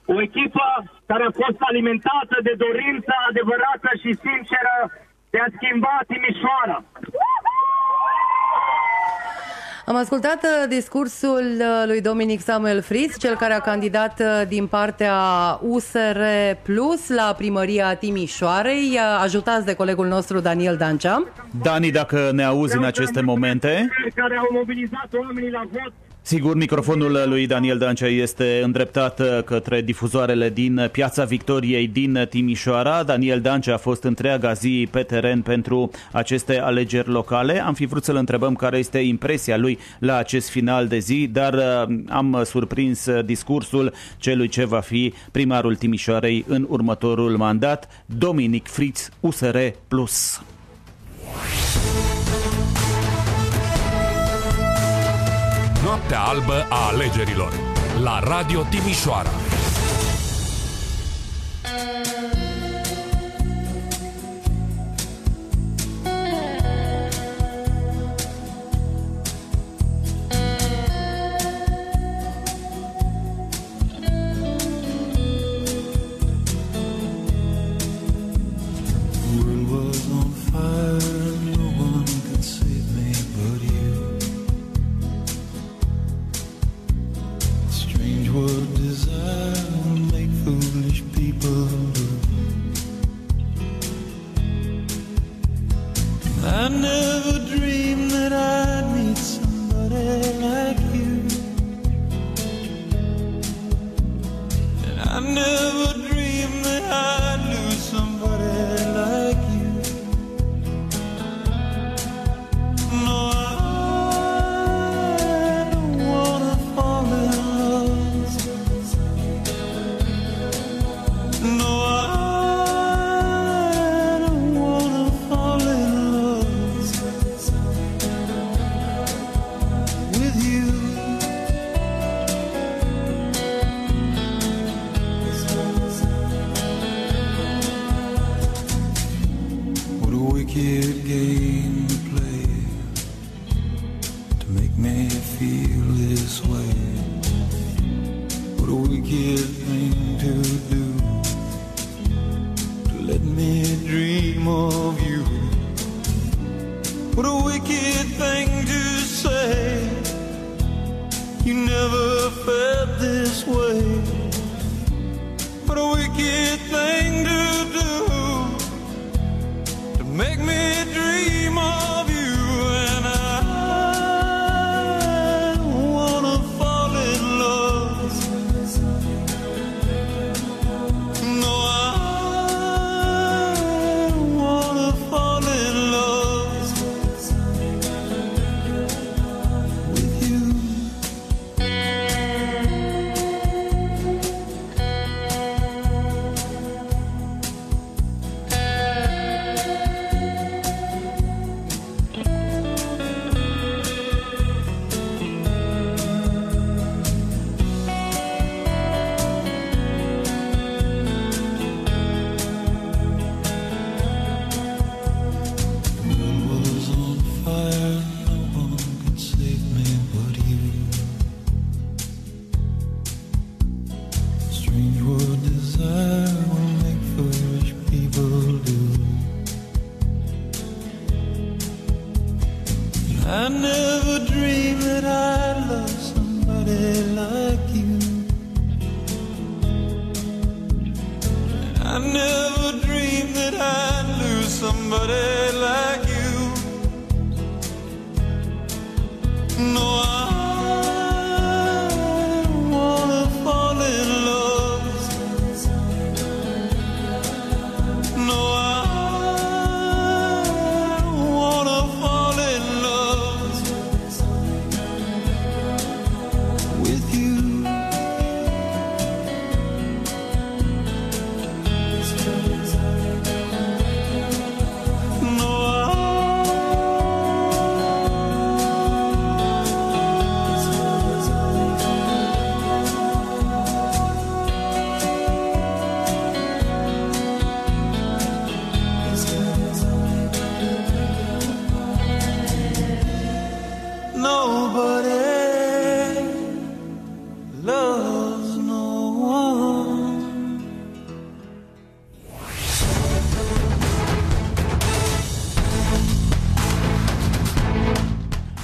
O 0.07 0.21
echipă 0.21 0.67
care 1.07 1.25
a 1.25 1.39
fost 1.43 1.61
alimentată 1.61 2.37
de 2.43 2.55
dorința 2.65 3.15
adevărată 3.29 3.91
și 4.03 4.21
sinceră 4.27 4.77
de 5.31 5.39
a 5.39 5.53
schimba 5.57 5.95
Timișoara. 6.07 6.79
Am 9.93 9.99
ascultat 9.99 10.43
uh, 10.43 10.69
discursul 10.69 11.45
uh, 11.59 11.87
lui 11.87 12.01
Dominic 12.01 12.41
Samuel 12.41 12.83
Fritz, 12.83 13.19
cel 13.19 13.37
care 13.37 13.53
a 13.53 13.59
candidat 13.59 14.21
uh, 14.21 14.49
din 14.49 14.67
partea 14.67 15.15
USR 15.63 16.21
Plus 16.63 17.09
la 17.09 17.35
primăria 17.37 17.95
Timișoarei, 17.95 18.91
uh, 18.93 19.21
ajutați 19.23 19.65
de 19.67 19.75
colegul 19.75 20.07
nostru 20.07 20.41
Daniel 20.41 20.77
Dancea. 20.77 21.27
Dani, 21.63 21.91
dacă 21.91 22.31
ne 22.33 22.43
auzi 22.43 22.77
în 22.77 22.85
aceste 22.85 23.21
momente, 23.21 23.89
care 24.15 24.37
au 24.37 24.49
mobilizat 24.53 25.09
oamenii 25.13 25.51
la 25.51 25.63
vot 25.71 25.93
Sigur, 26.25 26.57
microfonul 26.57 27.23
lui 27.27 27.47
Daniel 27.47 27.79
Dancea 27.79 28.07
este 28.07 28.61
îndreptat 28.65 29.21
uh, 29.21 29.43
către 29.45 29.81
difuzoarele 29.81 30.51
din 30.51 30.89
Piața 30.93 31.25
Victoriei 31.25 31.89
din 31.89 32.27
Timișoara. 32.31 33.03
Daniel 33.03 33.41
Dancea 33.41 33.75
a 33.75 33.77
fost 33.77 34.03
întreaga 34.03 34.53
zi 34.53 34.89
pe 34.91 35.03
teren 35.03 35.43
pentru 35.43 35.91
aceste 36.13 36.59
alegeri 36.59 37.09
locale. 37.09 37.65
Am 37.65 37.75
fi 37.75 37.87
vrut 37.87 38.05
să-l 38.05 38.17
întrebăm 38.17 38.55
care 38.55 38.79
este 38.79 38.99
impresia 38.99 39.57
lui 39.57 39.79
la 39.99 40.17
acest 40.17 40.49
final 40.49 40.87
de 40.87 40.99
zi, 40.99 41.29
dar 41.33 41.55
uh, 41.55 41.95
am 42.09 42.43
surprins 42.45 43.07
uh, 43.07 43.25
discursul 43.25 43.93
celui 44.17 44.49
ce 44.49 44.65
va 44.65 44.81
fi 44.81 45.13
primarul 45.31 45.77
Timișoarei 45.77 46.45
în 46.49 46.67
următorul 46.69 47.37
mandat, 47.37 48.05
Dominic 48.07 48.69
Fritz, 48.69 49.09
USR+. 49.21 49.57
Noaptea 55.85 56.21
albă 56.21 56.67
a 56.69 56.87
alegerilor 56.87 57.53
la 58.03 58.19
Radio 58.19 58.63
Timișoara. 58.71 59.31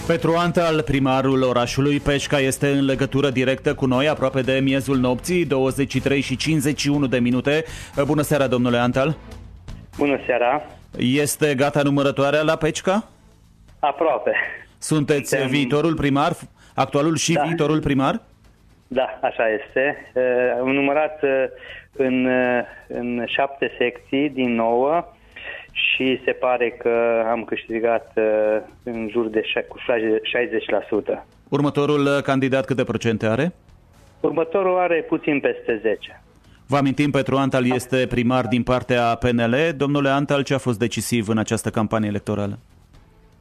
Petru 0.08 0.34
Antal, 0.36 0.82
primarul 0.82 1.42
orașului 1.42 2.00
Peșca, 2.00 2.38
este 2.38 2.66
în 2.66 2.84
legătură 2.84 3.30
directă 3.30 3.74
cu 3.74 3.86
noi, 3.86 4.08
aproape 4.08 4.40
de 4.40 4.60
miezul 4.62 4.96
nopții, 4.96 5.44
23 5.44 6.20
și 6.20 6.36
51 6.36 7.06
de 7.06 7.18
minute. 7.18 7.64
Bună 8.06 8.22
seara, 8.22 8.46
domnule 8.46 8.76
Antal! 8.78 9.16
Bună 9.98 10.18
seara! 10.26 10.62
Este 10.98 11.54
gata 11.54 11.82
numărătoarea 11.82 12.42
la 12.42 12.56
Pecica? 12.56 13.08
Aproape. 13.78 14.32
Sunteți 14.78 15.28
Suntem- 15.28 15.48
viitorul 15.48 15.94
primar? 15.94 16.32
Actualul 16.74 17.16
și 17.16 17.32
da. 17.32 17.42
viitorul 17.42 17.80
primar? 17.80 18.20
Da, 18.86 19.18
așa 19.22 19.44
este. 19.48 20.10
Uh, 20.14 20.22
Am 20.60 20.68
numărat 20.70 21.22
uh, 21.22 21.30
în, 21.92 22.24
uh, 22.24 22.62
în 22.88 23.24
șapte 23.26 23.70
secții 23.78 24.28
din 24.28 24.54
nouă 24.54 25.04
și 25.98 26.20
se 26.24 26.32
pare 26.32 26.70
că 26.70 27.24
am 27.30 27.44
câștigat 27.44 28.12
uh, 28.16 28.24
în 28.82 29.08
jur 29.10 29.26
de 29.26 29.40
șa- 29.40 29.66
cu 29.68 29.78
60%. 31.18 31.24
Următorul 31.48 32.00
uh, 32.00 32.22
candidat 32.22 32.64
câte 32.64 32.84
procente 32.84 33.26
are? 33.26 33.52
Următorul 34.20 34.78
are 34.78 35.04
puțin 35.08 35.40
peste 35.40 35.78
10. 35.82 36.22
Vă 36.66 36.76
amintim, 36.76 37.10
Petru 37.10 37.36
Antal 37.36 37.70
este 37.72 38.06
primar 38.08 38.46
din 38.46 38.62
partea 38.62 39.14
PNL. 39.20 39.54
Domnule 39.76 40.08
Antal, 40.08 40.42
ce 40.42 40.54
a 40.54 40.58
fost 40.58 40.78
decisiv 40.78 41.28
în 41.28 41.38
această 41.38 41.70
campanie 41.70 42.08
electorală? 42.08 42.58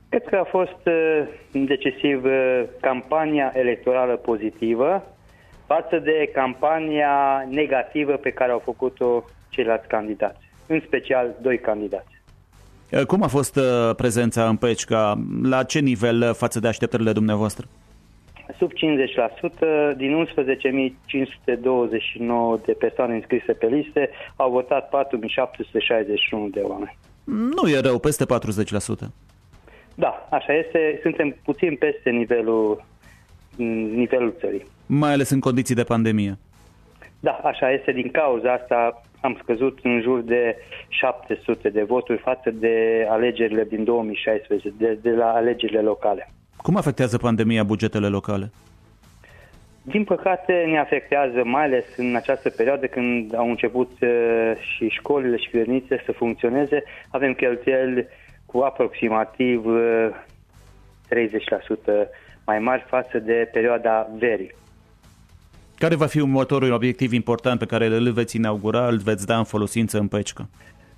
Cred 0.10 0.24
că 0.24 0.36
a 0.36 0.44
fost 0.44 0.82
uh, 0.86 1.24
decisiv 1.52 2.24
uh, 2.24 2.64
campania 2.82 3.52
electorală 3.56 4.16
pozitivă 4.16 5.04
față 5.66 6.00
de 6.00 6.30
campania 6.34 7.46
negativă 7.50 8.14
pe 8.14 8.30
care 8.30 8.52
au 8.52 8.60
făcut-o 8.60 9.24
ceilalți 9.50 9.88
candidați, 9.88 10.50
în 10.68 10.82
special 10.86 11.36
doi 11.42 11.60
candidați. 11.60 12.17
Uh, 12.92 13.06
Cum 13.06 13.24
a 13.24 13.28
fost 13.28 13.56
uh, 13.56 13.96
prezența 13.96 14.48
în 14.48 14.56
Pecica? 14.56 15.24
La 15.44 15.64
ce 15.64 15.80
nivel 15.80 16.22
uh, 16.22 16.34
față 16.34 16.60
de 16.60 16.68
așteptările 16.68 17.12
dumneavoastră? 17.12 17.68
Sub 18.58 18.72
50%, 18.72 18.76
din 19.98 20.26
11.529 20.26 20.32
de 22.66 22.72
persoane 22.72 23.16
înscrise 23.16 23.54
pe 23.54 23.66
liste, 23.66 24.10
au 24.36 24.52
votat 24.52 24.90
4.761 24.90 24.94
de 26.52 26.60
oameni. 26.60 26.98
Nu 27.24 27.70
e 27.70 27.80
rău, 27.80 28.00
peste 28.00 28.26
40%. 28.26 28.28
Da, 29.96 30.28
așa 30.30 30.54
este. 30.54 31.00
Suntem 31.02 31.36
puțin 31.44 31.76
peste 31.76 32.10
nivelul, 32.10 32.86
nivelul 33.96 34.36
țării. 34.40 34.66
Mai 34.86 35.12
ales 35.12 35.30
în 35.30 35.40
condiții 35.40 35.76
de 35.76 35.84
pandemie. 35.84 36.38
Da, 37.20 37.40
așa 37.44 37.72
este. 37.72 37.92
Din 37.92 38.12
cauza 38.12 38.54
asta 38.54 39.02
am 39.22 39.38
scăzut 39.42 39.80
în 39.84 40.02
jur 40.02 40.22
de 40.22 40.56
700 40.88 41.70
de 41.70 41.84
voturi 41.84 42.18
față 42.18 42.50
de 42.52 43.06
alegerile 43.10 43.64
din 43.64 43.84
2016, 43.84 44.74
de, 44.78 44.98
de 45.02 45.12
la 45.12 45.32
alegerile 45.32 45.82
locale. 45.82 46.32
Cum 46.58 46.76
afectează 46.76 47.18
pandemia 47.18 47.64
bugetele 47.64 48.08
locale? 48.08 48.52
Din 49.82 50.04
păcate 50.04 50.54
ne 50.68 50.80
afectează 50.80 51.42
mai 51.44 51.64
ales 51.64 51.86
în 51.98 52.16
această 52.16 52.50
perioadă 52.50 52.86
când 52.88 53.36
au 53.36 53.50
început 53.50 53.92
uh, 54.02 54.52
și 54.76 54.88
școlile 54.90 55.38
și 55.38 55.50
grădinițe 55.52 56.02
să 56.06 56.12
funcționeze. 56.12 56.84
Avem 57.12 57.34
cheltuieli 57.34 58.08
cu 58.46 58.58
aproximativ 58.60 59.66
uh, 59.66 60.10
30% 62.06 62.08
mai 62.46 62.60
mari 62.60 62.86
față 62.88 63.20
de 63.20 63.50
perioada 63.52 64.10
verii. 64.18 64.56
Care 65.80 65.96
va 65.96 66.06
fi 66.06 66.20
următorul 66.20 66.72
obiectiv 66.72 67.12
important 67.12 67.60
pe 67.60 67.66
care 67.66 67.86
îl 67.86 68.12
veți 68.12 68.36
inaugura, 68.36 68.88
îl 68.88 68.98
veți 68.98 69.26
da 69.26 69.38
în 69.38 69.44
folosință 69.44 70.00
în 70.00 70.08
Pecica? 70.08 70.50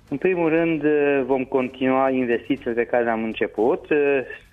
În 0.08 0.16
primul 0.16 0.48
rând 0.48 0.84
uh, 0.84 1.22
vom 1.26 1.44
continua 1.44 2.10
investițiile 2.10 2.72
pe 2.72 2.84
care 2.84 3.04
le-am 3.04 3.24
început. 3.24 3.90
Uh, 3.90 3.98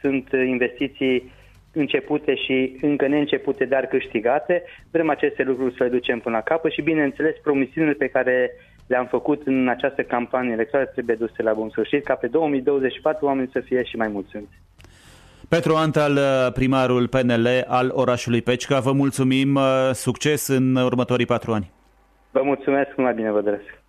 Sunt 0.02 0.32
uh, 0.32 0.48
investiții 0.48 1.32
începute 1.72 2.36
și 2.36 2.78
încă 2.82 3.08
neîncepute, 3.08 3.66
dar 3.66 3.86
câștigate. 3.86 4.64
Vrem 4.92 5.10
aceste 5.10 5.44
lucruri 5.44 5.76
să 5.78 5.84
le 5.84 5.90
ducem 5.90 6.20
până 6.20 6.36
la 6.36 6.42
capăt 6.42 6.72
și, 6.72 6.82
bineînțeles, 6.82 7.36
promisiunile 7.44 7.94
pe 7.94 8.08
care 8.08 8.52
le-am 8.88 9.06
făcut 9.06 9.42
în 9.46 9.68
această 9.68 10.02
campanie 10.02 10.52
electorală 10.52 10.90
trebuie 10.94 11.16
duse 11.16 11.42
la 11.42 11.54
bun 11.54 11.70
sfârșit, 11.70 12.04
ca 12.04 12.14
pe 12.14 12.28
2024 12.28 13.26
oamenii 13.26 13.52
să 13.52 13.60
fie 13.60 13.84
și 13.84 13.96
mai 13.96 14.08
mulțumiți. 14.08 14.62
Petru 15.50 15.76
Antal, 15.76 16.20
primarul 16.54 17.08
PNL 17.08 17.48
al 17.68 17.92
orașului 17.94 18.42
Pecica, 18.42 18.80
vă 18.80 18.92
mulțumim, 18.92 19.56
uh, 19.56 19.90
succes 19.94 20.48
în 20.48 20.76
următorii 20.76 21.26
patru 21.26 21.54
ani. 21.54 21.72
Vă 22.32 22.42
mulțumesc, 22.44 22.90
numai 22.96 23.14
bine 23.14 23.32
vă 23.32 23.42
doresc. 23.42 23.82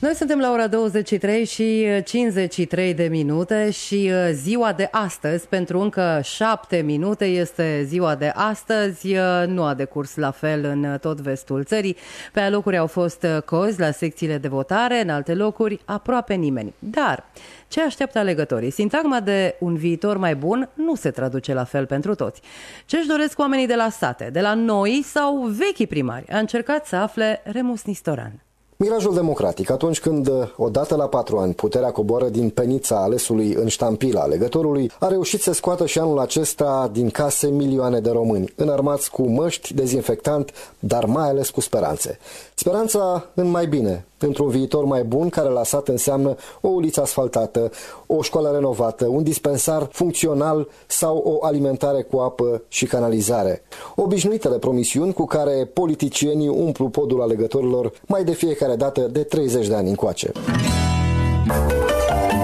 Noi 0.00 0.14
suntem 0.14 0.38
la 0.38 0.50
ora 0.50 0.66
23 0.66 1.44
și 1.44 1.86
53 2.04 2.94
de 2.94 3.08
minute 3.10 3.70
și 3.70 4.10
uh, 4.12 4.30
ziua 4.32 4.72
de 4.72 4.88
astăzi, 4.90 5.46
pentru 5.46 5.80
încă 5.80 6.20
7 6.22 6.80
minute, 6.80 7.24
este 7.24 7.84
ziua 7.86 8.14
de 8.14 8.32
astăzi. 8.34 9.16
Uh, 9.16 9.44
Nu 9.46 9.62
a 9.62 9.74
decurs 9.74 10.16
la 10.16 10.30
fel 10.30 10.64
în 10.64 10.84
uh, 10.84 10.98
tot 10.98 11.20
vestul 11.20 11.64
țării. 11.64 11.96
Pe 12.32 12.40
alocuri 12.40 12.76
au 12.76 12.86
fost 12.86 13.22
uh, 13.22 13.42
cozi 13.42 13.80
la 13.80 13.90
secțiile 13.90 14.38
de 14.38 14.48
votare, 14.48 15.00
în 15.00 15.08
alte 15.08 15.34
locuri 15.34 15.80
aproape 15.84 16.34
nimeni. 16.34 16.74
Dar 16.78 17.24
ce 17.68 17.82
așteaptă 17.82 18.18
alegătorii? 18.18 18.70
Sintagma 18.70 19.20
de 19.20 19.56
un 19.60 19.76
viitor 19.76 20.16
mai 20.16 20.34
bun 20.34 20.68
nu 20.74 20.94
se 20.94 21.10
traduce 21.10 21.54
la 21.54 21.64
fel 21.64 21.86
pentru 21.86 22.14
toți. 22.14 22.40
Ce 22.86 22.96
își 22.96 23.08
doresc 23.08 23.38
oamenii 23.38 23.66
de 23.66 23.74
la 23.74 23.88
sate, 23.90 24.28
de 24.32 24.40
la 24.40 24.54
noi 24.54 25.02
sau 25.04 25.42
vechi 25.42 25.88
primari? 25.88 26.28
A 26.30 26.38
încercat 26.38 26.86
să 26.86 26.96
afle 26.96 27.40
Remus 27.44 27.84
Nistoran. 27.84 28.42
Mirajul 28.84 29.14
democratic, 29.14 29.70
atunci 29.70 30.00
când, 30.00 30.30
odată 30.56 30.96
la 30.96 31.06
patru 31.06 31.38
ani, 31.38 31.54
puterea 31.54 31.90
coboară 31.90 32.28
din 32.28 32.50
penița 32.50 33.02
alesului 33.02 33.52
în 33.52 33.68
ștampila 33.68 34.20
alegătorului, 34.20 34.90
a 34.98 35.08
reușit 35.08 35.40
să 35.40 35.52
scoată 35.52 35.86
și 35.86 35.98
anul 35.98 36.18
acesta 36.18 36.90
din 36.92 37.10
case 37.10 37.48
milioane 37.48 38.00
de 38.00 38.10
români, 38.10 38.52
înarmați 38.56 39.10
cu 39.10 39.22
măști, 39.22 39.74
dezinfectant, 39.74 40.52
dar 40.78 41.04
mai 41.04 41.28
ales 41.28 41.50
cu 41.50 41.60
speranțe. 41.60 42.18
Speranța 42.54 43.24
în 43.34 43.46
mai 43.50 43.66
bine, 43.66 44.06
într-un 44.18 44.48
viitor 44.48 44.84
mai 44.84 45.04
bun, 45.04 45.28
care 45.28 45.48
la 45.48 45.64
sat 45.64 45.88
înseamnă 45.88 46.34
o 46.60 46.68
uliță 46.68 47.00
asfaltată, 47.00 47.70
o 48.06 48.22
școală 48.22 48.50
renovată, 48.50 49.06
un 49.06 49.22
dispensar 49.22 49.88
funcțional 49.92 50.68
sau 50.86 51.16
o 51.16 51.44
alimentare 51.46 52.02
cu 52.02 52.18
apă 52.18 52.62
și 52.68 52.86
canalizare. 52.86 53.62
Obișnuitele 53.94 54.58
promisiuni 54.58 55.12
cu 55.12 55.24
care 55.24 55.70
politicienii 55.72 56.48
umplu 56.48 56.88
podul 56.88 57.22
alegătorilor 57.22 57.92
mai 58.06 58.24
de 58.24 58.32
fiecare 58.32 58.76
dată 58.76 59.00
de 59.00 59.22
30 59.22 59.66
de 59.66 59.74
ani 59.74 59.88
încoace. 59.88 60.32
Cu 62.28 62.37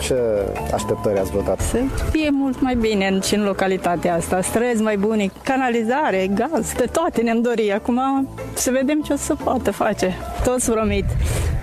ce 0.00 0.14
așteptări 0.74 1.18
ați 1.18 1.30
votat? 1.30 1.60
Să 1.60 1.78
fie 2.10 2.28
mult 2.32 2.60
mai 2.60 2.74
bine 2.74 3.18
și 3.22 3.34
în 3.34 3.44
localitatea 3.44 4.14
asta, 4.14 4.40
străzi 4.40 4.82
mai 4.82 4.96
bune, 4.96 5.30
canalizare, 5.42 6.30
gaz, 6.34 6.72
de 6.72 6.84
toate 6.92 7.22
ne-am 7.22 7.40
dori. 7.40 7.72
Acum 7.72 8.28
să 8.54 8.70
vedem 8.70 9.00
ce 9.00 9.12
o 9.12 9.16
să 9.16 9.34
poată 9.34 9.70
face. 9.70 10.14
Toți 10.44 10.70
promit. 10.70 11.04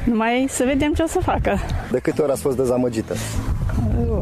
Numai 0.04 0.46
să 0.50 0.64
vedem 0.66 0.94
ce 0.94 1.02
o 1.02 1.08
să 1.08 1.20
facă. 1.20 1.60
De 1.92 2.00
câte 2.00 2.22
ori 2.22 2.32
ați 2.32 2.42
fost 2.42 2.58
dezamăgită? 2.58 3.16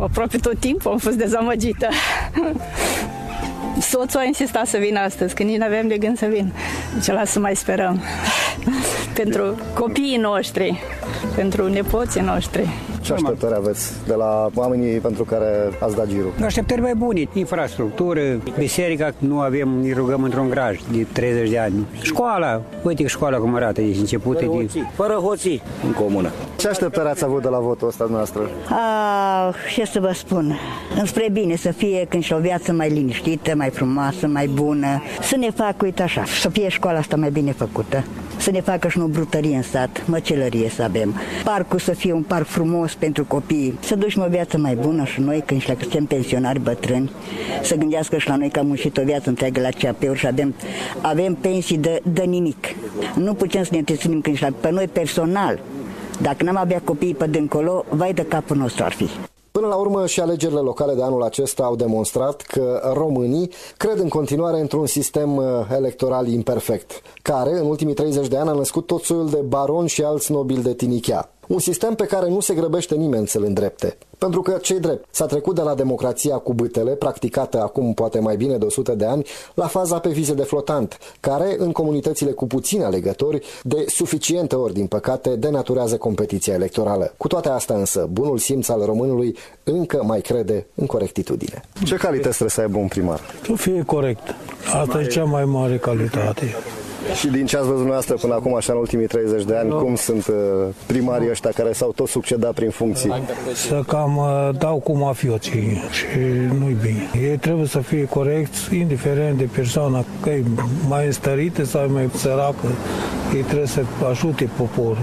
Aproape 0.01 0.37
tot 0.37 0.59
timpul 0.59 0.91
am 0.91 0.97
fost 0.97 1.17
dezamăgită. 1.17 1.87
Soțul 3.91 4.19
a 4.19 4.23
insistat 4.23 4.67
să 4.67 4.77
vină 4.77 4.99
astăzi, 4.99 5.35
că 5.35 5.43
nici 5.43 5.57
nu 5.57 5.65
aveam 5.65 5.87
de 5.87 5.97
gând 5.97 6.17
să 6.17 6.25
vin. 6.25 6.53
Deci 6.93 7.07
las 7.07 7.31
să 7.31 7.39
mai 7.39 7.55
sperăm. 7.55 8.01
pentru 9.19 9.55
copiii 9.73 10.17
noștri, 10.17 10.81
pentru 11.35 11.69
nepoții 11.69 12.21
noștri. 12.21 12.69
Ce 13.05 13.13
așteptări 13.13 13.55
aveți 13.55 13.93
de 14.07 14.13
la 14.13 14.49
oamenii 14.55 14.97
pentru 14.99 15.23
care 15.23 15.47
ați 15.79 15.95
dat 15.95 16.07
girul? 16.07 16.33
Așteptări 16.43 16.81
mai 16.81 16.93
bune, 16.95 17.27
infrastructură, 17.33 18.21
biserica, 18.57 19.13
nu 19.17 19.39
avem, 19.39 19.69
ne 19.69 19.93
rugăm 19.93 20.23
într-un 20.23 20.49
graj 20.49 20.79
de 20.91 21.05
30 21.11 21.49
de 21.49 21.59
ani. 21.59 21.85
Școala, 22.01 22.61
uite 22.81 23.01
că 23.01 23.07
școala 23.07 23.37
cum 23.37 23.55
arată, 23.55 23.81
deci 23.81 23.97
începută 23.97 24.45
de... 24.45 24.69
Fără 24.93 25.13
hoții 25.13 25.61
în 25.85 25.91
comună. 25.91 26.31
Ce 26.57 26.67
așteptări 26.67 27.07
ați 27.07 27.23
avut 27.23 27.41
de 27.41 27.47
la 27.47 27.59
votul 27.59 27.87
ăsta 27.87 28.07
noastră? 28.09 28.49
A, 28.69 29.53
ce 29.73 29.85
să 29.85 29.99
vă 29.99 30.11
spun, 30.13 30.55
înspre 30.99 31.29
bine 31.31 31.55
să 31.55 31.71
fie 31.71 32.05
când 32.09 32.23
și 32.23 32.33
o 32.33 32.37
viață 32.37 32.71
mai 32.71 32.89
liniștită, 32.89 33.55
mai 33.55 33.69
frumoasă, 33.69 34.27
mai 34.27 34.47
bună, 34.47 35.01
să 35.21 35.35
ne 35.37 35.49
facă, 35.49 35.85
uite 35.85 36.03
așa, 36.03 36.23
să 36.41 36.49
fie 36.49 36.69
școala 36.69 36.97
asta 36.97 37.15
mai 37.15 37.29
bine 37.29 37.51
făcută, 37.51 38.03
să 38.37 38.51
ne 38.51 38.61
facă 38.61 38.87
și 38.87 38.99
o 38.99 39.07
brutărie 39.07 39.55
în 39.55 39.61
sat, 39.61 40.07
măcelărie 40.07 40.69
să 40.69 40.83
avem, 40.83 41.15
parcul 41.43 41.79
să 41.79 41.91
fie 41.91 42.13
un 42.13 42.21
parc 42.21 42.45
frumos 42.45 42.93
pentru 42.93 43.25
copii, 43.25 43.77
să 43.79 43.95
ducem 43.95 44.21
o 44.21 44.29
viață 44.29 44.57
mai 44.57 44.75
bună 44.75 45.03
și 45.05 45.19
noi 45.19 45.43
când 45.45 45.61
și 45.61 45.67
la 45.67 45.75
suntem 45.79 46.05
pensionari 46.05 46.59
bătrâni, 46.59 47.11
să 47.63 47.75
gândească 47.75 48.17
și 48.17 48.27
la 48.27 48.35
noi 48.35 48.49
că 48.49 48.59
am 48.59 48.67
muncit 48.67 48.97
o 48.97 49.03
viață 49.03 49.29
întreagă 49.29 49.61
la 49.61 49.69
CAP-uri 49.69 50.19
și 50.19 50.27
avem, 50.27 50.53
avem 51.01 51.33
pensii 51.33 51.77
de, 51.77 52.01
de 52.13 52.23
nimic. 52.23 52.65
Nu 53.15 53.33
putem 53.33 53.63
să 53.63 53.69
ne 53.71 53.77
întreținem 53.77 54.21
când 54.21 54.35
și 54.35 54.41
la, 54.41 54.49
pe 54.59 54.71
noi 54.71 54.87
personal, 54.87 55.59
dacă 56.21 56.43
n-am 56.43 56.57
avea 56.57 56.81
copiii 56.83 57.15
pe 57.15 57.27
dincolo, 57.27 57.85
vai 57.89 58.13
de 58.13 58.25
capul 58.25 58.57
nostru 58.57 58.83
ar 58.83 58.91
fi. 58.91 59.09
Până 59.55 59.67
la 59.67 59.75
urmă 59.75 60.05
și 60.05 60.19
alegerile 60.19 60.59
locale 60.59 60.93
de 60.93 61.03
anul 61.03 61.23
acesta 61.23 61.63
au 61.63 61.75
demonstrat 61.75 62.41
că 62.41 62.91
românii 62.93 63.49
cred 63.77 63.99
în 63.99 64.09
continuare 64.09 64.59
într-un 64.59 64.85
sistem 64.85 65.35
uh, 65.35 65.45
electoral 65.75 66.27
imperfect, 66.27 67.01
care 67.21 67.51
în 67.59 67.65
ultimii 67.65 67.93
30 67.93 68.27
de 68.27 68.37
ani 68.37 68.49
a 68.49 68.53
născut 68.53 68.85
tot 68.85 69.03
soiul 69.03 69.29
de 69.29 69.41
baroni 69.47 69.89
și 69.89 70.03
alți 70.03 70.31
nobili 70.31 70.63
de 70.63 70.73
tinichea. 70.73 71.29
Un 71.47 71.59
sistem 71.59 71.95
pe 71.95 72.05
care 72.05 72.29
nu 72.29 72.39
se 72.39 72.53
grăbește 72.53 72.95
nimeni 72.95 73.27
să-l 73.27 73.43
îndrepte. 73.43 73.97
Pentru 74.17 74.41
că, 74.41 74.57
cei 74.61 74.79
drept, 74.79 75.05
s-a 75.11 75.25
trecut 75.25 75.55
de 75.55 75.61
la 75.61 75.75
democrația 75.75 76.37
cu 76.37 76.53
bâtele, 76.53 76.91
practicată 76.91 77.61
acum 77.61 77.93
poate 77.93 78.19
mai 78.19 78.35
bine 78.35 78.57
de 78.57 78.65
100 78.65 78.91
de 78.91 79.05
ani, 79.05 79.25
la 79.53 79.67
faza 79.67 79.99
pe 79.99 80.09
vize 80.09 80.33
de 80.33 80.43
flotant, 80.43 80.97
care, 81.19 81.55
în 81.57 81.71
comunitățile 81.71 82.31
cu 82.31 82.47
puțini 82.47 82.83
alegători, 82.83 83.45
de 83.63 83.85
suficiente 83.87 84.55
ori, 84.55 84.73
din 84.73 84.87
păcate, 84.87 85.35
denaturează 85.35 85.97
competiția 85.97 86.53
electorală. 86.53 87.13
Cu 87.17 87.27
toate 87.27 87.49
astea 87.49 87.75
însă, 87.75 88.07
bunul 88.11 88.37
simț 88.37 88.67
al 88.67 88.81
românului 88.85 89.37
încă 89.63 90.03
mai 90.03 90.21
crede 90.21 90.65
în 90.75 90.85
corectitudine. 90.85 91.61
Ce 91.85 91.95
calități 91.95 92.29
trebuie 92.29 92.49
să 92.49 92.61
aibă 92.61 92.77
un 92.77 92.87
primar? 92.87 93.19
Să 93.45 93.53
fie 93.55 93.83
corect. 93.85 94.35
Asta 94.81 95.01
e 95.01 95.05
cea 95.05 95.23
mai 95.23 95.45
mare 95.45 95.77
calitate. 95.77 96.55
Și 97.13 97.27
din 97.27 97.45
ce 97.45 97.55
ați 97.55 97.65
văzut 97.65 97.75
dumneavoastră 97.75 98.15
până 98.15 98.33
acum, 98.33 98.55
așa 98.55 98.73
în 98.73 98.79
ultimii 98.79 99.07
30 99.07 99.43
de 99.43 99.55
ani, 99.55 99.69
cum 99.69 99.95
sunt 99.95 100.27
uh, 100.27 100.35
primarii 100.85 101.29
ăștia 101.29 101.49
care 101.49 101.71
s-au 101.71 101.91
tot 101.91 102.07
succedat 102.07 102.53
prin 102.53 102.69
funcții? 102.69 103.13
Să 103.53 103.83
cam 103.87 104.17
uh, 104.17 104.49
dau 104.57 104.77
cu 104.77 104.97
mafioții 104.97 105.81
și 105.91 106.05
nu-i 106.59 106.77
bine. 106.81 107.27
Ei 107.29 107.37
trebuie 107.37 107.67
să 107.67 107.79
fie 107.79 108.05
corecți, 108.05 108.75
indiferent 108.75 109.37
de 109.37 109.49
persoana, 109.55 110.05
că 110.21 110.29
e 110.29 110.43
mai 110.87 111.05
înstărită 111.05 111.63
sau 111.63 111.89
mai 111.89 112.09
săracă, 112.15 112.67
ei 113.35 113.41
trebuie 113.41 113.67
să 113.67 113.81
ajute 114.09 114.49
poporul. 114.57 114.97